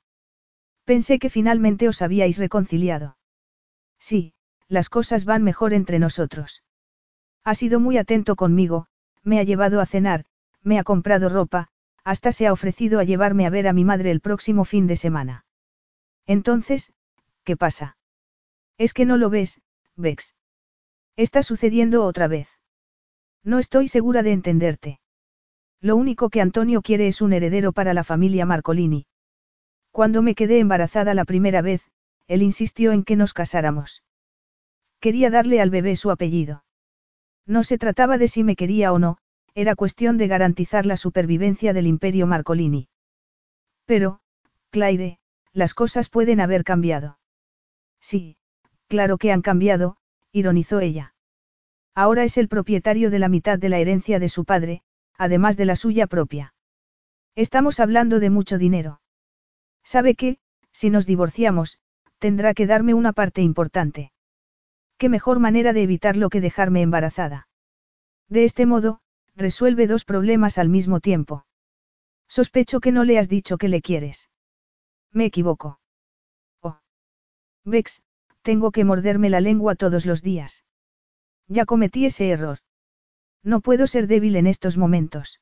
[0.89, 3.19] Pensé que finalmente os habíais reconciliado.
[3.99, 4.33] Sí,
[4.69, 6.63] las cosas van mejor entre nosotros.
[7.45, 8.87] Ha sido muy atento conmigo,
[9.23, 10.25] me ha llevado a cenar,
[10.63, 11.69] me ha comprado ropa,
[12.05, 14.97] hasta se ha ofrecido a llevarme a ver a mi madre el próximo fin de
[14.97, 15.45] semana.
[16.27, 16.95] Entonces,
[17.45, 17.99] ¿qué pasa?
[18.79, 19.61] Es que no lo ves,
[19.95, 20.37] Vex.
[21.17, 22.49] Está sucediendo otra vez.
[23.45, 25.01] No estoy segura de entenderte.
[25.83, 29.05] Lo único que Antonio quiere es un heredero para la familia Marcolini.
[29.99, 31.83] Cuando me quedé embarazada la primera vez,
[32.29, 34.05] él insistió en que nos casáramos.
[35.01, 36.63] Quería darle al bebé su apellido.
[37.47, 39.19] No se trataba de si me quería o no,
[39.57, 42.87] era cuestión de garantizar la supervivencia del imperio Marcolini.
[43.87, 44.21] Pero,
[44.71, 45.19] Claire,
[45.53, 47.19] las cosas pueden haber cambiado.
[48.01, 48.37] Sí,
[48.87, 49.97] claro que han cambiado,
[50.31, 51.17] ironizó ella.
[51.93, 54.83] Ahora es el propietario de la mitad de la herencia de su padre,
[55.17, 56.55] además de la suya propia.
[57.35, 59.01] Estamos hablando de mucho dinero.
[59.93, 60.37] Sabe que,
[60.71, 61.79] si nos divorciamos,
[62.19, 64.13] tendrá que darme una parte importante.
[64.99, 67.49] ¿Qué mejor manera de evitarlo que dejarme embarazada?
[68.29, 69.01] De este modo,
[69.35, 71.47] resuelve dos problemas al mismo tiempo.
[72.29, 74.29] Sospecho que no le has dicho que le quieres.
[75.11, 75.81] Me equivoco.
[76.61, 76.79] Oh.
[77.65, 78.03] Vex,
[78.43, 80.67] tengo que morderme la lengua todos los días.
[81.47, 82.59] Ya cometí ese error.
[83.43, 85.41] No puedo ser débil en estos momentos.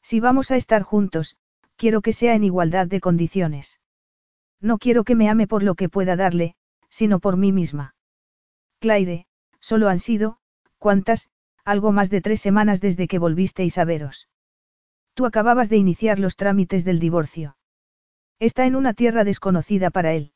[0.00, 1.36] Si vamos a estar juntos,
[1.78, 3.80] quiero que sea en igualdad de condiciones.
[4.60, 6.56] No quiero que me ame por lo que pueda darle,
[6.90, 7.94] sino por mí misma.
[8.80, 9.26] Claire,
[9.60, 10.38] solo han sido,
[10.78, 11.28] ¿cuántas?
[11.64, 14.28] Algo más de tres semanas desde que volvisteis a veros.
[15.14, 17.56] Tú acababas de iniciar los trámites del divorcio.
[18.40, 20.32] Está en una tierra desconocida para él.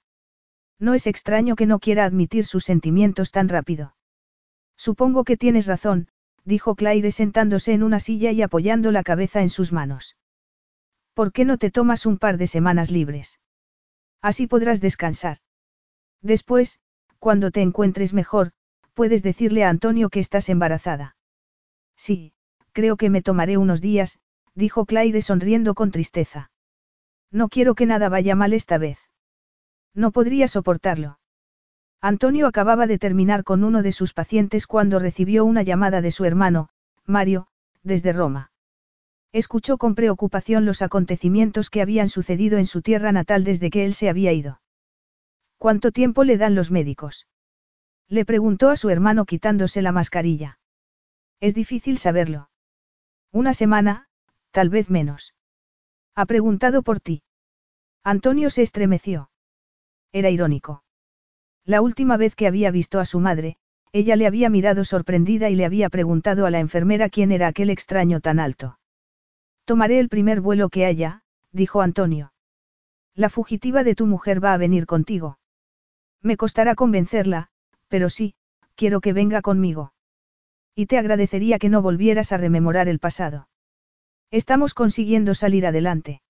[0.79, 3.95] No es extraño que no quiera admitir sus sentimientos tan rápido.
[4.77, 6.09] Supongo que tienes razón,
[6.45, 10.17] dijo Claire sentándose en una silla y apoyando la cabeza en sus manos.
[11.15, 13.39] ¿Por qué no te tomas un par de semanas libres?
[14.23, 15.39] Así podrás descansar.
[16.23, 16.79] Después,
[17.19, 18.53] cuando te encuentres mejor,
[18.95, 21.17] puedes decirle a Antonio que estás embarazada.
[21.97, 22.33] Sí,
[22.73, 24.21] creo que me tomaré unos días,
[24.55, 26.51] dijo Claire sonriendo con tristeza.
[27.31, 28.99] No quiero que nada vaya mal esta vez.
[29.95, 31.19] No podría soportarlo.
[32.01, 36.25] Antonio acababa de terminar con uno de sus pacientes cuando recibió una llamada de su
[36.25, 36.69] hermano,
[37.07, 37.49] Mario,
[37.83, 38.52] desde Roma.
[39.33, 43.95] Escuchó con preocupación los acontecimientos que habían sucedido en su tierra natal desde que él
[43.95, 44.61] se había ido.
[45.57, 47.27] ¿Cuánto tiempo le dan los médicos?
[48.09, 50.59] Le preguntó a su hermano quitándose la mascarilla.
[51.41, 52.51] Es difícil saberlo.
[53.33, 54.07] Una semana,
[54.51, 55.35] tal vez menos.
[56.15, 57.23] Ha preguntado por ti.
[58.05, 59.31] Antonio se estremeció.
[60.13, 60.85] Era irónico.
[61.65, 63.57] La última vez que había visto a su madre,
[63.93, 67.71] ella le había mirado sorprendida y le había preguntado a la enfermera quién era aquel
[67.71, 68.79] extraño tan alto.
[69.65, 72.33] Tomaré el primer vuelo que haya, dijo Antonio.
[73.15, 75.39] La fugitiva de tu mujer va a venir contigo.
[76.21, 77.49] Me costará convencerla,
[77.89, 78.35] pero sí,
[78.75, 79.93] quiero que venga conmigo.
[80.75, 83.49] Y te agradecería que no volvieras a rememorar el pasado.
[84.31, 86.23] Estamos consiguiendo salir adelante.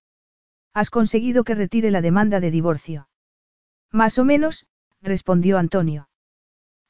[0.73, 3.07] Has conseguido que retire la demanda de divorcio.
[3.91, 4.65] Más o menos,
[5.01, 6.09] respondió Antonio.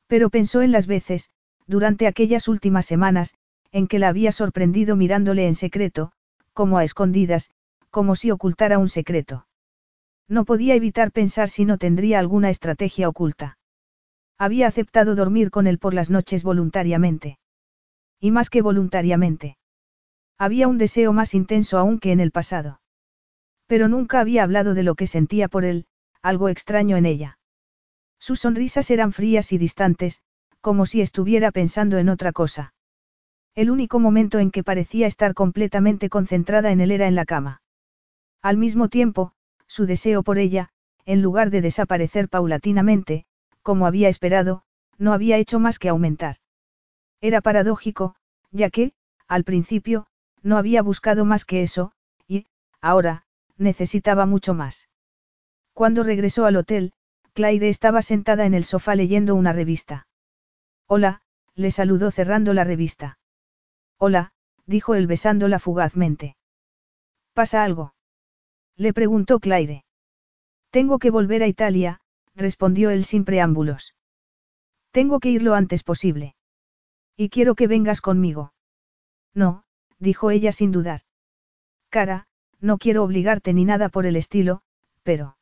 [0.07, 1.29] Pero pensó en las veces,
[1.67, 3.35] durante aquellas últimas semanas,
[3.71, 6.13] en que la había sorprendido mirándole en secreto,
[6.53, 7.51] como a escondidas,
[7.89, 9.47] como si ocultara un secreto.
[10.27, 13.57] No podía evitar pensar si no tendría alguna estrategia oculta.
[14.37, 17.37] Había aceptado dormir con él por las noches voluntariamente.
[18.19, 19.57] Y más que voluntariamente.
[20.37, 22.81] Había un deseo más intenso aún que en el pasado.
[23.67, 25.85] Pero nunca había hablado de lo que sentía por él,
[26.21, 27.37] algo extraño en ella.
[28.19, 30.21] Sus sonrisas eran frías y distantes,
[30.61, 32.72] como si estuviera pensando en otra cosa.
[33.55, 37.61] El único momento en que parecía estar completamente concentrada en él era en la cama.
[38.41, 39.33] Al mismo tiempo,
[39.67, 40.69] su deseo por ella,
[41.05, 43.25] en lugar de desaparecer paulatinamente,
[43.61, 44.63] como había esperado,
[44.97, 46.37] no había hecho más que aumentar.
[47.21, 48.15] Era paradójico,
[48.51, 48.93] ya que,
[49.27, 50.07] al principio,
[50.41, 51.91] no había buscado más que eso,
[52.27, 52.47] y,
[52.81, 53.25] ahora,
[53.57, 54.89] necesitaba mucho más.
[55.73, 56.93] Cuando regresó al hotel,
[57.33, 60.07] Claire estaba sentada en el sofá leyendo una revista.
[60.87, 61.21] Hola,
[61.55, 63.17] le saludó cerrando la revista.
[64.05, 64.33] Hola,
[64.65, 66.35] dijo él besándola fugazmente.
[67.31, 67.93] ¿Pasa algo?
[68.75, 69.85] Le preguntó Claire.
[70.71, 72.01] Tengo que volver a Italia,
[72.35, 73.95] respondió él sin preámbulos.
[74.91, 76.35] Tengo que ir lo antes posible.
[77.15, 78.51] Y quiero que vengas conmigo.
[79.33, 79.63] No,
[79.99, 81.03] dijo ella sin dudar.
[81.87, 82.27] Cara,
[82.59, 84.63] no quiero obligarte ni nada por el estilo,
[85.03, 85.37] pero...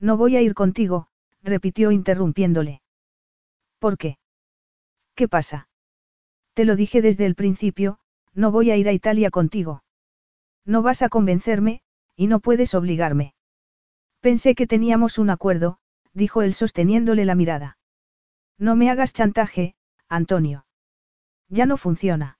[0.00, 1.08] No voy a ir contigo,
[1.42, 2.80] repitió interrumpiéndole.
[3.78, 4.16] ¿Por qué?
[5.14, 5.68] ¿Qué pasa?
[6.54, 7.98] Te lo dije desde el principio,
[8.32, 9.82] no voy a ir a Italia contigo.
[10.64, 11.82] No vas a convencerme,
[12.16, 13.34] y no puedes obligarme.
[14.20, 15.78] Pensé que teníamos un acuerdo,
[16.12, 17.76] dijo él sosteniéndole la mirada.
[18.58, 19.74] No me hagas chantaje,
[20.08, 20.64] Antonio.
[21.48, 22.38] Ya no funciona.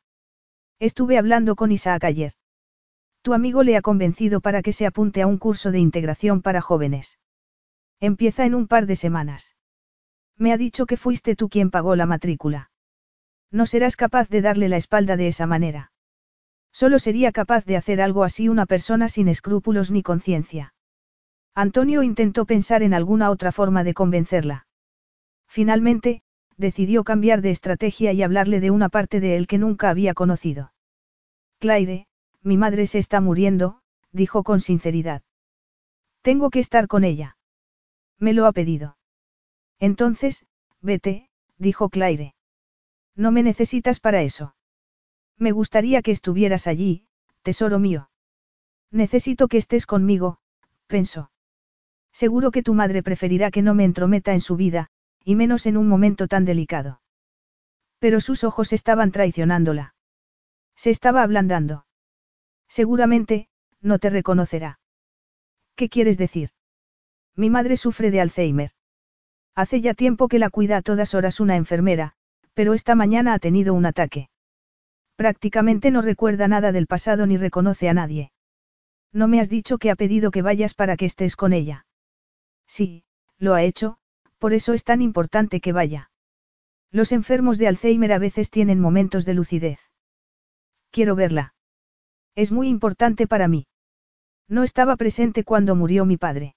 [0.79, 2.33] Estuve hablando con Isaac ayer.
[3.23, 6.61] Tu amigo le ha convencido para que se apunte a un curso de integración para
[6.61, 7.19] jóvenes.
[8.01, 9.57] Empieza en un par de semanas.
[10.37, 12.71] Me ha dicho que fuiste tú quien pagó la matrícula.
[13.55, 15.93] No serás capaz de darle la espalda de esa manera.
[16.73, 20.75] Solo sería capaz de hacer algo así una persona sin escrúpulos ni conciencia.
[21.55, 24.67] Antonio intentó pensar en alguna otra forma de convencerla.
[25.47, 26.23] Finalmente,
[26.57, 30.73] decidió cambiar de estrategia y hablarle de una parte de él que nunca había conocido.
[31.61, 32.09] Claire,
[32.43, 33.79] mi madre se está muriendo,
[34.11, 35.23] dijo con sinceridad.
[36.23, 37.37] Tengo que estar con ella.
[38.19, 38.97] Me lo ha pedido.
[39.79, 40.45] Entonces,
[40.81, 42.35] vete, dijo Claire.
[43.17, 44.55] No me necesitas para eso.
[45.39, 47.07] Me gustaría que estuvieras allí,
[47.43, 48.11] tesoro mío.
[48.91, 50.39] Necesito que estés conmigo,
[50.87, 51.31] pensó.
[52.13, 54.91] Seguro que tu madre preferirá que no me entrometa en su vida,
[55.25, 57.01] y menos en un momento tan delicado.
[57.99, 59.95] Pero sus ojos estaban traicionándola.
[60.77, 61.87] Se estaba ablandando.
[62.69, 63.49] Seguramente,
[63.81, 64.79] no te reconocerá.
[65.75, 66.51] ¿Qué quieres decir?
[67.35, 68.71] Mi madre sufre de Alzheimer.
[69.55, 72.15] Hace ya tiempo que la cuida a todas horas una enfermera,
[72.55, 74.29] pero esta mañana ha tenido un ataque.
[75.17, 78.33] Prácticamente no recuerda nada del pasado ni reconoce a nadie.
[79.13, 81.87] No me has dicho que ha pedido que vayas para que estés con ella.
[82.67, 83.05] Sí,
[83.39, 83.99] lo ha hecho,
[84.39, 86.11] por eso es tan importante que vaya.
[86.91, 89.81] Los enfermos de Alzheimer a veces tienen momentos de lucidez.
[90.91, 91.55] Quiero verla.
[92.35, 93.67] Es muy importante para mí.
[94.49, 96.55] No estaba presente cuando murió mi padre.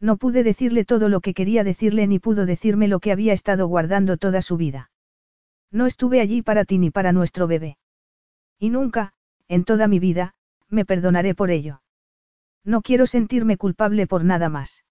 [0.00, 3.66] No pude decirle todo lo que quería decirle ni pudo decirme lo que había estado
[3.66, 4.90] guardando toda su vida.
[5.70, 7.78] No estuve allí para ti ni para nuestro bebé.
[8.58, 9.12] Y nunca,
[9.48, 10.34] en toda mi vida,
[10.68, 11.82] me perdonaré por ello.
[12.64, 14.84] No quiero sentirme culpable por nada más.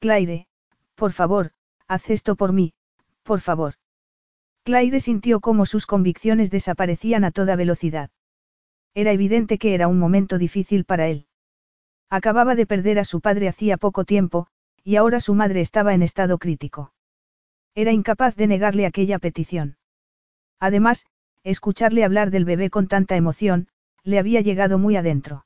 [0.00, 0.46] Claire,
[0.94, 1.52] por favor,
[1.88, 2.74] haz esto por mí,
[3.22, 3.74] por favor.
[4.64, 8.10] Claire sintió cómo sus convicciones desaparecían a toda velocidad.
[8.94, 11.26] Era evidente que era un momento difícil para él.
[12.10, 14.48] Acababa de perder a su padre hacía poco tiempo,
[14.82, 16.92] y ahora su madre estaba en estado crítico.
[17.76, 19.76] Era incapaz de negarle aquella petición.
[20.58, 21.04] Además,
[21.44, 23.68] escucharle hablar del bebé con tanta emoción,
[24.02, 25.44] le había llegado muy adentro.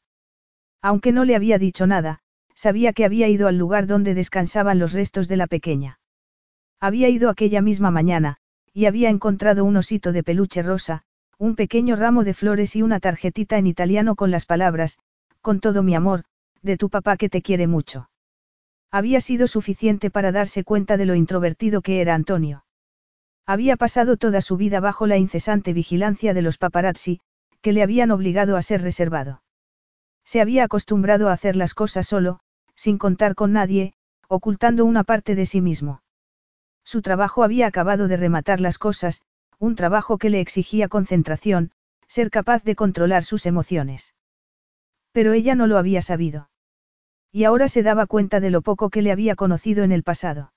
[0.81, 2.21] Aunque no le había dicho nada,
[2.55, 5.99] sabía que había ido al lugar donde descansaban los restos de la pequeña.
[6.79, 8.37] Había ido aquella misma mañana,
[8.73, 11.03] y había encontrado un osito de peluche rosa,
[11.37, 15.01] un pequeño ramo de flores y una tarjetita en italiano con las palabras,
[15.41, 16.23] con todo mi amor,
[16.63, 18.09] de tu papá que te quiere mucho.
[18.91, 22.65] Había sido suficiente para darse cuenta de lo introvertido que era Antonio.
[23.47, 27.21] Había pasado toda su vida bajo la incesante vigilancia de los paparazzi,
[27.63, 29.43] que le habían obligado a ser reservado.
[30.25, 32.41] Se había acostumbrado a hacer las cosas solo,
[32.75, 33.95] sin contar con nadie,
[34.29, 36.03] ocultando una parte de sí mismo.
[36.85, 39.23] Su trabajo había acabado de rematar las cosas,
[39.59, 41.73] un trabajo que le exigía concentración,
[42.09, 44.15] ser capaz de controlar sus emociones.
[45.13, 46.50] Pero ella no lo había sabido.
[47.33, 50.53] Y ahora se daba cuenta de lo poco que le había conocido en el pasado.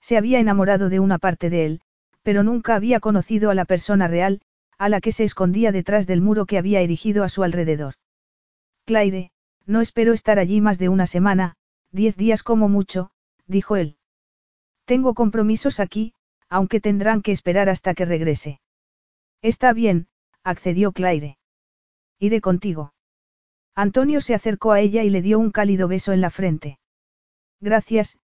[0.00, 1.80] Se había enamorado de una parte de él,
[2.22, 4.42] pero nunca había conocido a la persona real,
[4.78, 7.94] a la que se escondía detrás del muro que había erigido a su alrededor.
[8.84, 9.30] Claire,
[9.64, 11.56] no espero estar allí más de una semana,
[11.90, 13.10] diez días como mucho,
[13.46, 13.96] dijo él.
[14.84, 16.14] Tengo compromisos aquí,
[16.48, 18.60] aunque tendrán que esperar hasta que regrese.
[19.42, 20.08] Está bien,
[20.44, 21.38] accedió Claire.
[22.18, 22.92] Iré contigo.
[23.76, 26.78] Antonio se acercó a ella y le dio un cálido beso en la frente.
[27.60, 28.18] Gracias,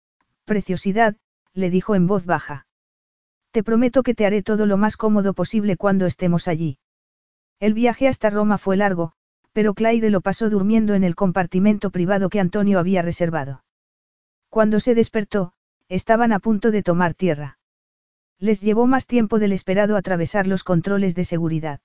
[0.45, 1.15] preciosidad,
[1.53, 2.65] le dijo en voz baja.
[3.51, 6.79] Te prometo que te haré todo lo más cómodo posible cuando estemos allí.
[7.59, 9.13] El viaje hasta Roma fue largo,
[9.51, 13.63] pero Claire lo pasó durmiendo en el compartimento privado que Antonio había reservado.
[14.49, 15.53] Cuando se despertó,
[15.87, 17.59] estaban a punto de tomar tierra.
[18.39, 21.79] Les llevó más tiempo del esperado atravesar los controles de seguridad.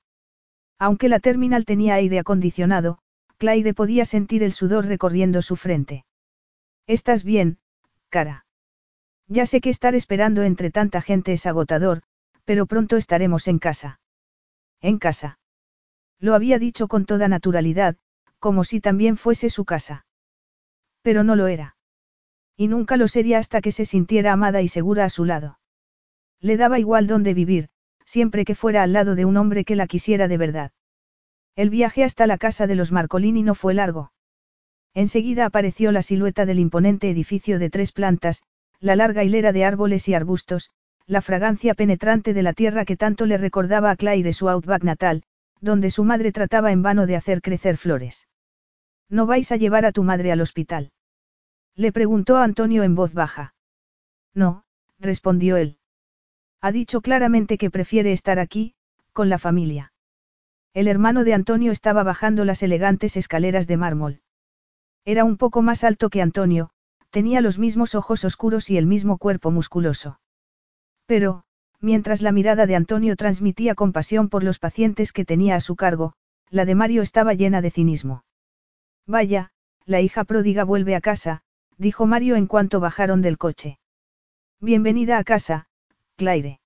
[0.78, 3.00] Aunque la terminal tenía aire acondicionado,
[3.38, 6.04] Claire podía sentir el sudor recorriendo su frente.
[6.86, 7.58] ¿Estás bien,
[8.08, 8.46] cara?
[9.28, 12.02] Ya sé que estar esperando entre tanta gente es agotador,
[12.44, 14.00] pero pronto estaremos en casa.
[14.80, 15.38] En casa.
[16.18, 17.96] Lo había dicho con toda naturalidad,
[18.40, 20.06] como si también fuese su casa.
[21.02, 21.76] Pero no lo era.
[22.56, 25.60] Y nunca lo sería hasta que se sintiera amada y segura a su lado.
[26.40, 27.68] Le daba igual dónde vivir,
[28.04, 30.72] siempre que fuera al lado de un hombre que la quisiera de verdad.
[31.58, 34.12] El viaje hasta la casa de los Marcolini no fue largo.
[34.94, 38.44] Enseguida apareció la silueta del imponente edificio de tres plantas,
[38.78, 40.70] la larga hilera de árboles y arbustos,
[41.06, 45.24] la fragancia penetrante de la tierra que tanto le recordaba a Claire su outback natal,
[45.60, 48.28] donde su madre trataba en vano de hacer crecer flores.
[49.08, 50.92] ¿No vais a llevar a tu madre al hospital?
[51.74, 53.56] Le preguntó Antonio en voz baja.
[54.32, 54.62] No,
[55.00, 55.78] respondió él.
[56.60, 58.76] Ha dicho claramente que prefiere estar aquí,
[59.12, 59.90] con la familia.
[60.78, 64.20] El hermano de Antonio estaba bajando las elegantes escaleras de mármol.
[65.04, 66.70] Era un poco más alto que Antonio,
[67.10, 70.20] tenía los mismos ojos oscuros y el mismo cuerpo musculoso.
[71.04, 71.42] Pero,
[71.80, 76.12] mientras la mirada de Antonio transmitía compasión por los pacientes que tenía a su cargo,
[76.48, 78.22] la de Mario estaba llena de cinismo.
[79.04, 79.50] Vaya,
[79.84, 81.42] la hija pródiga vuelve a casa,
[81.76, 83.80] dijo Mario en cuanto bajaron del coche.
[84.60, 85.66] Bienvenida a casa,
[86.14, 86.60] Claire.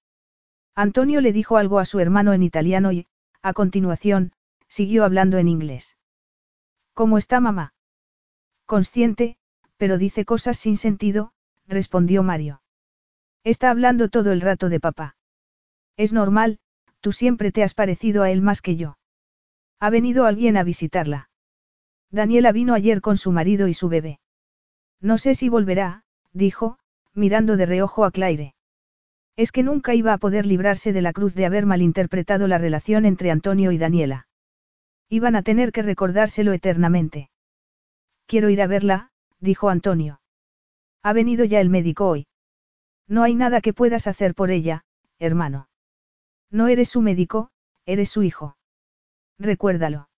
[0.74, 3.06] Antonio le dijo algo a su hermano en italiano y,
[3.42, 4.32] a continuación,
[4.68, 5.96] siguió hablando en inglés.
[6.94, 7.74] ¿Cómo está mamá?
[8.66, 9.36] Consciente,
[9.76, 11.32] pero dice cosas sin sentido,
[11.66, 12.62] respondió Mario.
[13.44, 15.16] Está hablando todo el rato de papá.
[15.96, 16.60] Es normal,
[17.00, 18.98] tú siempre te has parecido a él más que yo.
[19.80, 21.28] Ha venido alguien a visitarla.
[22.10, 24.20] Daniela vino ayer con su marido y su bebé.
[25.00, 26.78] No sé si volverá, dijo,
[27.14, 28.54] mirando de reojo a Claire.
[29.36, 33.06] Es que nunca iba a poder librarse de la cruz de haber malinterpretado la relación
[33.06, 34.26] entre Antonio y Daniela.
[35.08, 37.30] Iban a tener que recordárselo eternamente.
[38.26, 40.20] Quiero ir a verla, dijo Antonio.
[41.02, 42.26] Ha venido ya el médico hoy.
[43.08, 44.84] No hay nada que puedas hacer por ella,
[45.18, 45.68] hermano.
[46.50, 47.50] No eres su médico,
[47.84, 48.56] eres su hijo.
[49.38, 50.08] Recuérdalo.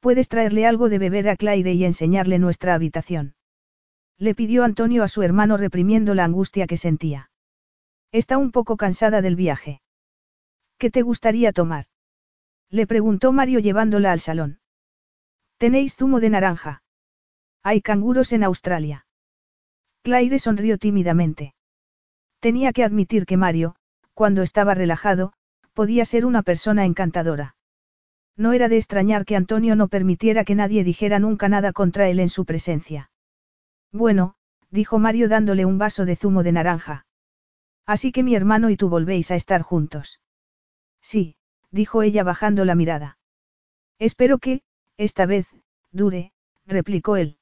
[0.00, 3.34] Puedes traerle algo de beber a Claire y enseñarle nuestra habitación.
[4.18, 7.30] Le pidió Antonio a su hermano reprimiendo la angustia que sentía.
[8.22, 9.82] Está un poco cansada del viaje.
[10.78, 11.84] ¿Qué te gustaría tomar?
[12.70, 14.58] Le preguntó Mario llevándola al salón.
[15.58, 16.82] ¿Tenéis zumo de naranja?
[17.62, 19.06] Hay canguros en Australia.
[20.00, 21.54] Claire sonrió tímidamente.
[22.40, 23.76] Tenía que admitir que Mario,
[24.14, 25.34] cuando estaba relajado,
[25.74, 27.56] podía ser una persona encantadora.
[28.34, 32.20] No era de extrañar que Antonio no permitiera que nadie dijera nunca nada contra él
[32.20, 33.10] en su presencia.
[33.92, 34.36] Bueno,
[34.70, 37.05] dijo Mario dándole un vaso de zumo de naranja.
[37.86, 40.20] Así que mi hermano y tú volvéis a estar juntos.
[41.00, 41.36] Sí,
[41.70, 43.18] dijo ella bajando la mirada.
[43.98, 44.62] Espero que,
[44.96, 45.46] esta vez,
[45.92, 46.32] dure,
[46.66, 47.38] replicó él.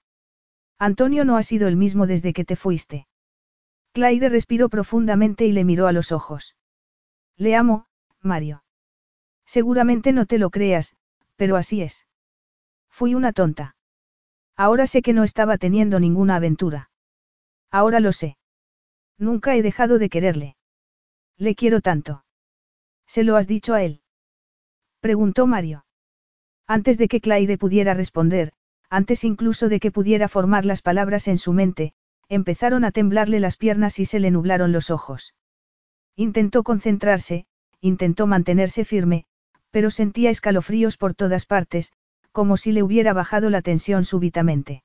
[0.79, 3.07] Antonio no ha sido el mismo desde que te fuiste.
[3.93, 6.57] Claire respiró profundamente y le miró a los ojos.
[7.37, 7.87] Le amo,
[8.21, 8.65] Mario.
[9.47, 10.97] Seguramente no te lo creas,
[11.37, 12.07] pero así es.
[12.91, 13.77] Fui una tonta.
[14.57, 16.91] Ahora sé que no estaba teniendo ninguna aventura.
[17.71, 18.37] Ahora lo sé.
[19.19, 20.57] Nunca he dejado de quererle.
[21.39, 22.25] Le quiero tanto.
[23.07, 24.01] ¿Se lo has dicho a él?
[25.01, 25.85] Preguntó Mario.
[26.67, 28.53] Antes de que Claire pudiera responder,
[28.89, 31.93] antes incluso de que pudiera formar las palabras en su mente,
[32.29, 35.35] empezaron a temblarle las piernas y se le nublaron los ojos.
[36.17, 37.47] Intentó concentrarse,
[37.81, 39.27] intentó mantenerse firme,
[39.71, 41.93] pero sentía escalofríos por todas partes,
[42.33, 44.85] como si le hubiera bajado la tensión súbitamente.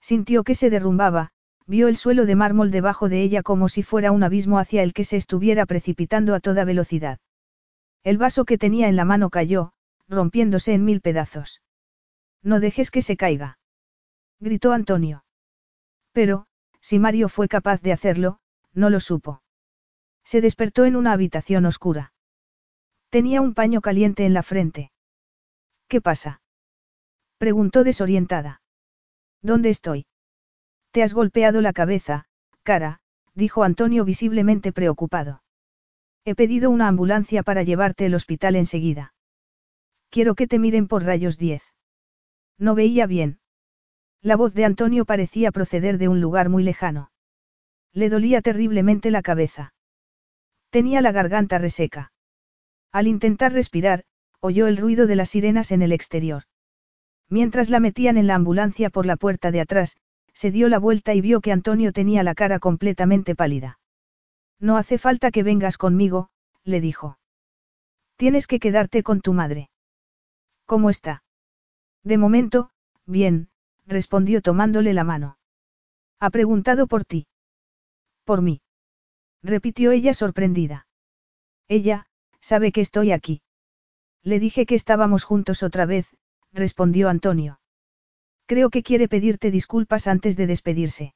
[0.00, 1.32] Sintió que se derrumbaba,
[1.66, 4.92] vio el suelo de mármol debajo de ella como si fuera un abismo hacia el
[4.92, 7.18] que se estuviera precipitando a toda velocidad.
[8.02, 9.72] El vaso que tenía en la mano cayó,
[10.08, 11.62] rompiéndose en mil pedazos.
[12.42, 13.58] No dejes que se caiga.
[14.40, 15.24] Gritó Antonio.
[16.12, 16.46] Pero,
[16.80, 18.40] si Mario fue capaz de hacerlo,
[18.72, 19.42] no lo supo.
[20.24, 22.12] Se despertó en una habitación oscura.
[23.10, 24.92] Tenía un paño caliente en la frente.
[25.88, 26.40] ¿Qué pasa?
[27.38, 28.62] Preguntó desorientada.
[29.42, 30.06] ¿Dónde estoy?
[30.92, 32.26] Te has golpeado la cabeza,
[32.62, 33.00] cara,
[33.34, 35.42] dijo Antonio visiblemente preocupado.
[36.24, 39.14] He pedido una ambulancia para llevarte al hospital enseguida.
[40.10, 41.62] Quiero que te miren por rayos 10.
[42.58, 43.38] No veía bien.
[44.20, 47.10] La voz de Antonio parecía proceder de un lugar muy lejano.
[47.92, 49.72] Le dolía terriblemente la cabeza.
[50.70, 52.12] Tenía la garganta reseca.
[52.92, 54.04] Al intentar respirar,
[54.40, 56.42] oyó el ruido de las sirenas en el exterior.
[57.28, 59.96] Mientras la metían en la ambulancia por la puerta de atrás,
[60.34, 63.78] se dio la vuelta y vio que Antonio tenía la cara completamente pálida.
[64.58, 66.30] No hace falta que vengas conmigo,
[66.64, 67.18] le dijo.
[68.16, 69.70] Tienes que quedarte con tu madre.
[70.66, 71.22] ¿Cómo está?
[72.04, 72.70] De momento,
[73.06, 73.48] bien,
[73.86, 75.38] respondió tomándole la mano.
[76.18, 77.26] Ha preguntado por ti.
[78.24, 78.60] Por mí.
[79.42, 80.86] Repitió ella sorprendida.
[81.68, 82.06] Ella,
[82.40, 83.42] sabe que estoy aquí.
[84.22, 86.14] Le dije que estábamos juntos otra vez,
[86.52, 87.59] respondió Antonio.
[88.50, 91.14] Creo que quiere pedirte disculpas antes de despedirse.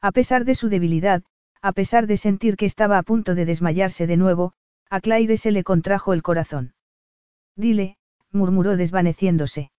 [0.00, 1.22] A pesar de su debilidad,
[1.60, 4.54] a pesar de sentir que estaba a punto de desmayarse de nuevo,
[4.88, 6.72] a Claire se le contrajo el corazón.
[7.56, 7.98] Dile,
[8.32, 9.70] murmuró desvaneciéndose.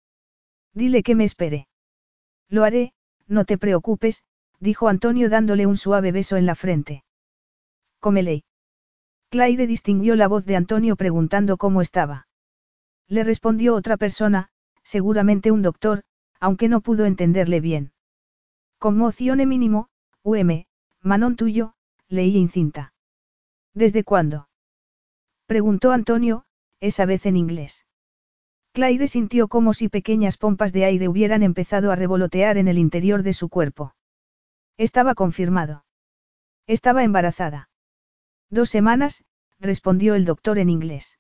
[0.71, 1.67] Dile que me espere.
[2.47, 2.93] Lo haré,
[3.25, 4.23] no te preocupes,
[4.59, 7.03] dijo Antonio dándole un suave beso en la frente.
[7.99, 8.43] Cómele.
[9.31, 12.27] Claire distinguió la voz de Antonio preguntando cómo estaba.
[13.07, 14.49] Le respondió otra persona,
[14.83, 16.03] seguramente un doctor,
[16.39, 17.91] aunque no pudo entenderle bien.
[18.79, 19.89] Conmoción mínimo,
[20.23, 20.65] UM,
[21.01, 21.73] Manon tuyo,
[22.07, 22.93] leí incinta.
[23.73, 24.49] ¿Desde cuándo?
[25.45, 26.45] Preguntó Antonio,
[26.79, 27.85] esa vez en inglés.
[28.73, 33.23] Claire sintió como si pequeñas pompas de aire hubieran empezado a revolotear en el interior
[33.23, 33.95] de su cuerpo.
[34.77, 35.85] Estaba confirmado.
[36.67, 37.69] Estaba embarazada.
[38.49, 39.25] Dos semanas,
[39.59, 41.17] respondió el doctor en inglés.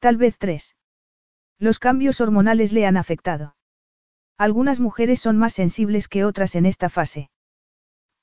[0.00, 0.76] Tal vez tres.
[1.58, 3.54] Los cambios hormonales le han afectado.
[4.40, 7.28] Algunas mujeres son más sensibles que otras en esta fase.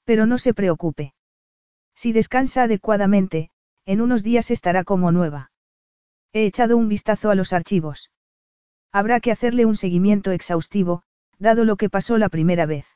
[0.03, 1.13] Pero no se preocupe.
[1.93, 3.51] Si descansa adecuadamente,
[3.85, 5.51] en unos días estará como nueva.
[6.33, 8.09] He echado un vistazo a los archivos.
[8.91, 11.03] Habrá que hacerle un seguimiento exhaustivo,
[11.37, 12.87] dado lo que pasó la primera vez.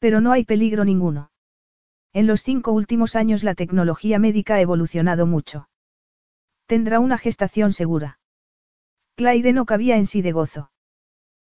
[0.00, 1.30] Pero no hay peligro ninguno.
[2.12, 5.68] En los cinco últimos años la tecnología médica ha evolucionado mucho.
[6.66, 8.18] Tendrá una gestación segura.
[9.14, 10.72] Claire no cabía en sí de gozo.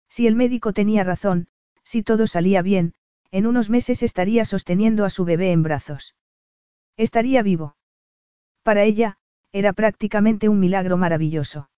[0.08, 1.48] Si el médico tenía razón,
[1.82, 2.94] si todo salía bien,
[3.30, 6.14] en unos meses estaría sosteniendo a su bebé en brazos.
[6.96, 7.76] Estaría vivo.
[8.62, 9.18] Para ella,
[9.52, 11.70] era prácticamente un milagro maravilloso.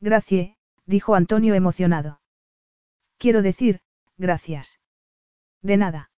[0.00, 0.56] Gracias,
[0.86, 2.20] dijo Antonio emocionado.
[3.18, 3.80] Quiero decir,
[4.18, 4.80] gracias.
[5.62, 6.10] De nada.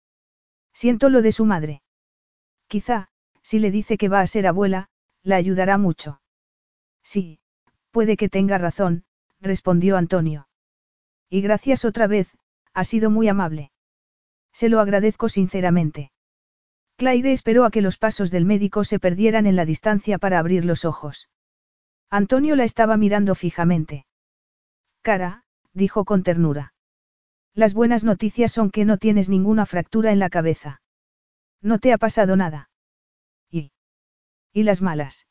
[0.72, 1.82] Siento lo de su madre.
[2.66, 3.08] Quizá,
[3.42, 4.88] si le dice que va a ser abuela,
[5.22, 6.20] la ayudará mucho.
[7.02, 7.38] Sí,
[7.90, 9.04] puede que tenga razón,
[9.40, 10.48] respondió Antonio.
[11.34, 12.28] Y gracias otra vez,
[12.74, 13.72] ha sido muy amable.
[14.52, 16.12] Se lo agradezco sinceramente.
[16.96, 20.64] Claire esperó a que los pasos del médico se perdieran en la distancia para abrir
[20.64, 21.28] los ojos.
[22.08, 24.06] Antonio la estaba mirando fijamente.
[25.02, 26.72] Cara, dijo con ternura.
[27.52, 30.82] Las buenas noticias son que no tienes ninguna fractura en la cabeza.
[31.60, 32.70] No te ha pasado nada.
[33.50, 33.72] ¿Y?
[34.52, 35.26] ¿Y las malas?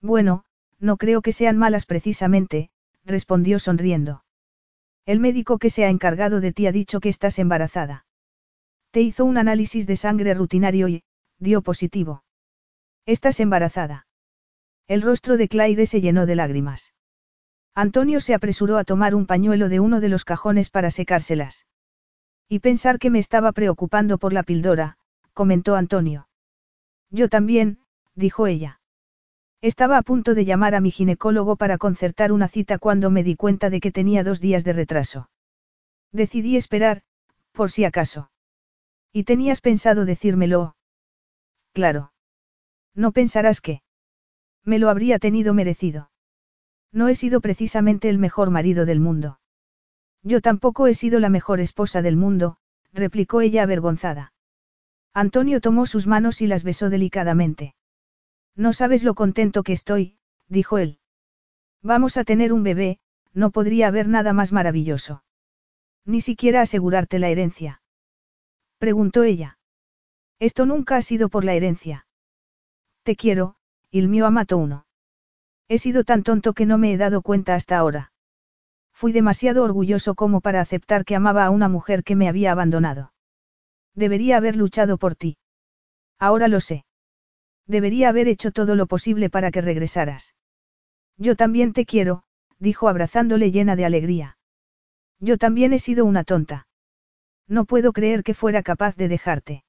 [0.00, 0.44] Bueno,
[0.78, 2.70] no creo que sean malas precisamente,
[3.04, 4.22] respondió sonriendo.
[5.06, 8.04] El médico que se ha encargado de ti ha dicho que estás embarazada.
[8.90, 11.04] Te hizo un análisis de sangre rutinario y,
[11.38, 12.24] dio positivo.
[13.06, 14.08] Estás embarazada.
[14.88, 16.92] El rostro de Claire se llenó de lágrimas.
[17.74, 21.66] Antonio se apresuró a tomar un pañuelo de uno de los cajones para secárselas.
[22.48, 24.98] Y pensar que me estaba preocupando por la pildora,
[25.34, 26.28] comentó Antonio.
[27.10, 27.78] Yo también,
[28.14, 28.80] dijo ella.
[29.62, 33.36] Estaba a punto de llamar a mi ginecólogo para concertar una cita cuando me di
[33.36, 35.30] cuenta de que tenía dos días de retraso.
[36.12, 37.02] Decidí esperar,
[37.52, 38.30] por si acaso.
[39.12, 40.76] ¿Y tenías pensado decírmelo?
[41.72, 42.12] Claro.
[42.94, 43.82] No pensarás que.
[44.64, 46.10] Me lo habría tenido merecido.
[46.92, 49.38] No he sido precisamente el mejor marido del mundo.
[50.22, 52.56] Yo tampoco he sido la mejor esposa del mundo,
[52.92, 54.32] replicó ella avergonzada.
[55.14, 57.74] Antonio tomó sus manos y las besó delicadamente.
[58.56, 60.16] No sabes lo contento que estoy,
[60.48, 60.98] dijo él.
[61.82, 62.98] Vamos a tener un bebé,
[63.34, 65.22] no podría haber nada más maravilloso.
[66.06, 67.82] Ni siquiera asegurarte la herencia.
[68.78, 69.58] Preguntó ella.
[70.38, 72.06] Esto nunca ha sido por la herencia.
[73.02, 73.56] Te quiero,
[73.90, 74.86] Ilmio Amato uno.
[75.68, 78.12] He sido tan tonto que no me he dado cuenta hasta ahora.
[78.92, 83.12] Fui demasiado orgulloso como para aceptar que amaba a una mujer que me había abandonado.
[83.94, 85.36] Debería haber luchado por ti.
[86.18, 86.85] Ahora lo sé.
[87.66, 90.34] Debería haber hecho todo lo posible para que regresaras.
[91.16, 92.22] Yo también te quiero,
[92.58, 94.38] dijo abrazándole llena de alegría.
[95.18, 96.66] Yo también he sido una tonta.
[97.48, 99.64] No puedo creer que fuera capaz de dejarte.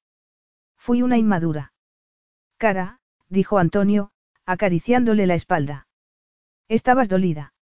[0.76, 1.72] Fui una inmadura.
[2.56, 4.10] Cara, dijo Antonio,
[4.44, 5.86] acariciándole la espalda.
[6.68, 7.54] Estabas dolida.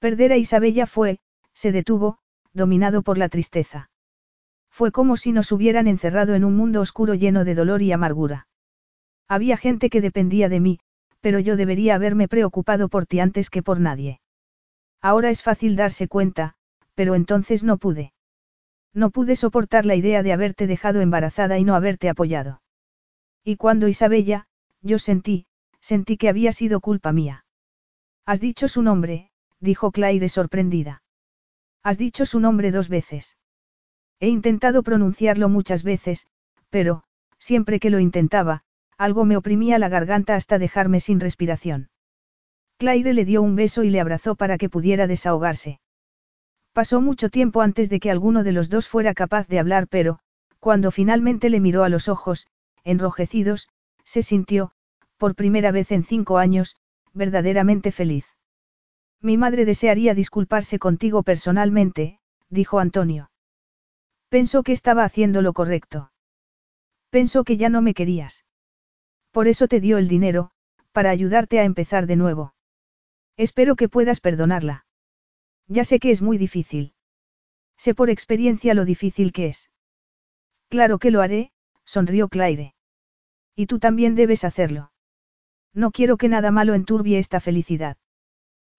[0.00, 1.18] Perder a Isabella fue,
[1.52, 2.18] se detuvo,
[2.52, 3.90] dominado por la tristeza.
[4.70, 8.47] Fue como si nos hubieran encerrado en un mundo oscuro lleno de dolor y amargura.
[9.28, 10.80] Había gente que dependía de mí,
[11.20, 14.20] pero yo debería haberme preocupado por ti antes que por nadie.
[15.00, 16.54] Ahora es fácil darse cuenta,
[16.94, 18.12] pero entonces no pude.
[18.94, 22.62] No pude soportar la idea de haberte dejado embarazada y no haberte apoyado.
[23.44, 24.46] Y cuando Isabella,
[24.82, 25.46] yo sentí,
[25.80, 27.44] sentí que había sido culpa mía.
[28.24, 31.02] Has dicho su nombre, dijo Claire sorprendida.
[31.82, 33.36] Has dicho su nombre dos veces.
[34.20, 36.26] He intentado pronunciarlo muchas veces,
[36.70, 37.04] pero,
[37.38, 38.64] siempre que lo intentaba,
[38.98, 41.88] algo me oprimía la garganta hasta dejarme sin respiración.
[42.78, 45.80] Claire le dio un beso y le abrazó para que pudiera desahogarse.
[46.72, 50.18] Pasó mucho tiempo antes de que alguno de los dos fuera capaz de hablar, pero,
[50.58, 52.46] cuando finalmente le miró a los ojos,
[52.84, 53.68] enrojecidos,
[54.04, 54.72] se sintió,
[55.16, 56.76] por primera vez en cinco años,
[57.14, 58.26] verdaderamente feliz.
[59.20, 63.30] Mi madre desearía disculparse contigo personalmente, dijo Antonio.
[64.28, 66.12] Pensó que estaba haciendo lo correcto.
[67.10, 68.44] Pensó que ya no me querías.
[69.30, 70.50] Por eso te dio el dinero,
[70.92, 72.54] para ayudarte a empezar de nuevo.
[73.36, 74.86] Espero que puedas perdonarla.
[75.68, 76.94] Ya sé que es muy difícil.
[77.76, 79.70] Sé por experiencia lo difícil que es.
[80.68, 81.52] Claro que lo haré,
[81.84, 82.74] sonrió Claire.
[83.54, 84.92] Y tú también debes hacerlo.
[85.72, 87.96] No quiero que nada malo enturbie esta felicidad.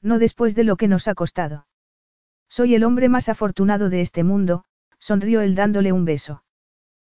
[0.01, 1.67] No después de lo que nos ha costado.
[2.49, 4.65] Soy el hombre más afortunado de este mundo,
[4.97, 6.43] sonrió él dándole un beso.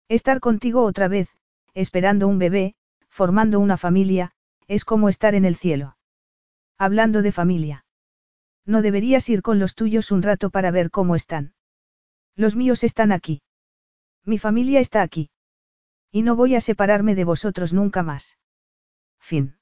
[0.09, 1.29] Estar contigo otra vez,
[1.75, 2.75] esperando un bebé,
[3.13, 4.33] formando una familia,
[4.69, 5.99] es como estar en el cielo.
[6.79, 7.85] Hablando de familia.
[8.65, 11.53] No deberías ir con los tuyos un rato para ver cómo están.
[12.37, 13.43] Los míos están aquí.
[14.25, 15.29] Mi familia está aquí.
[16.11, 18.39] Y no voy a separarme de vosotros nunca más.
[19.21, 19.59] Fin.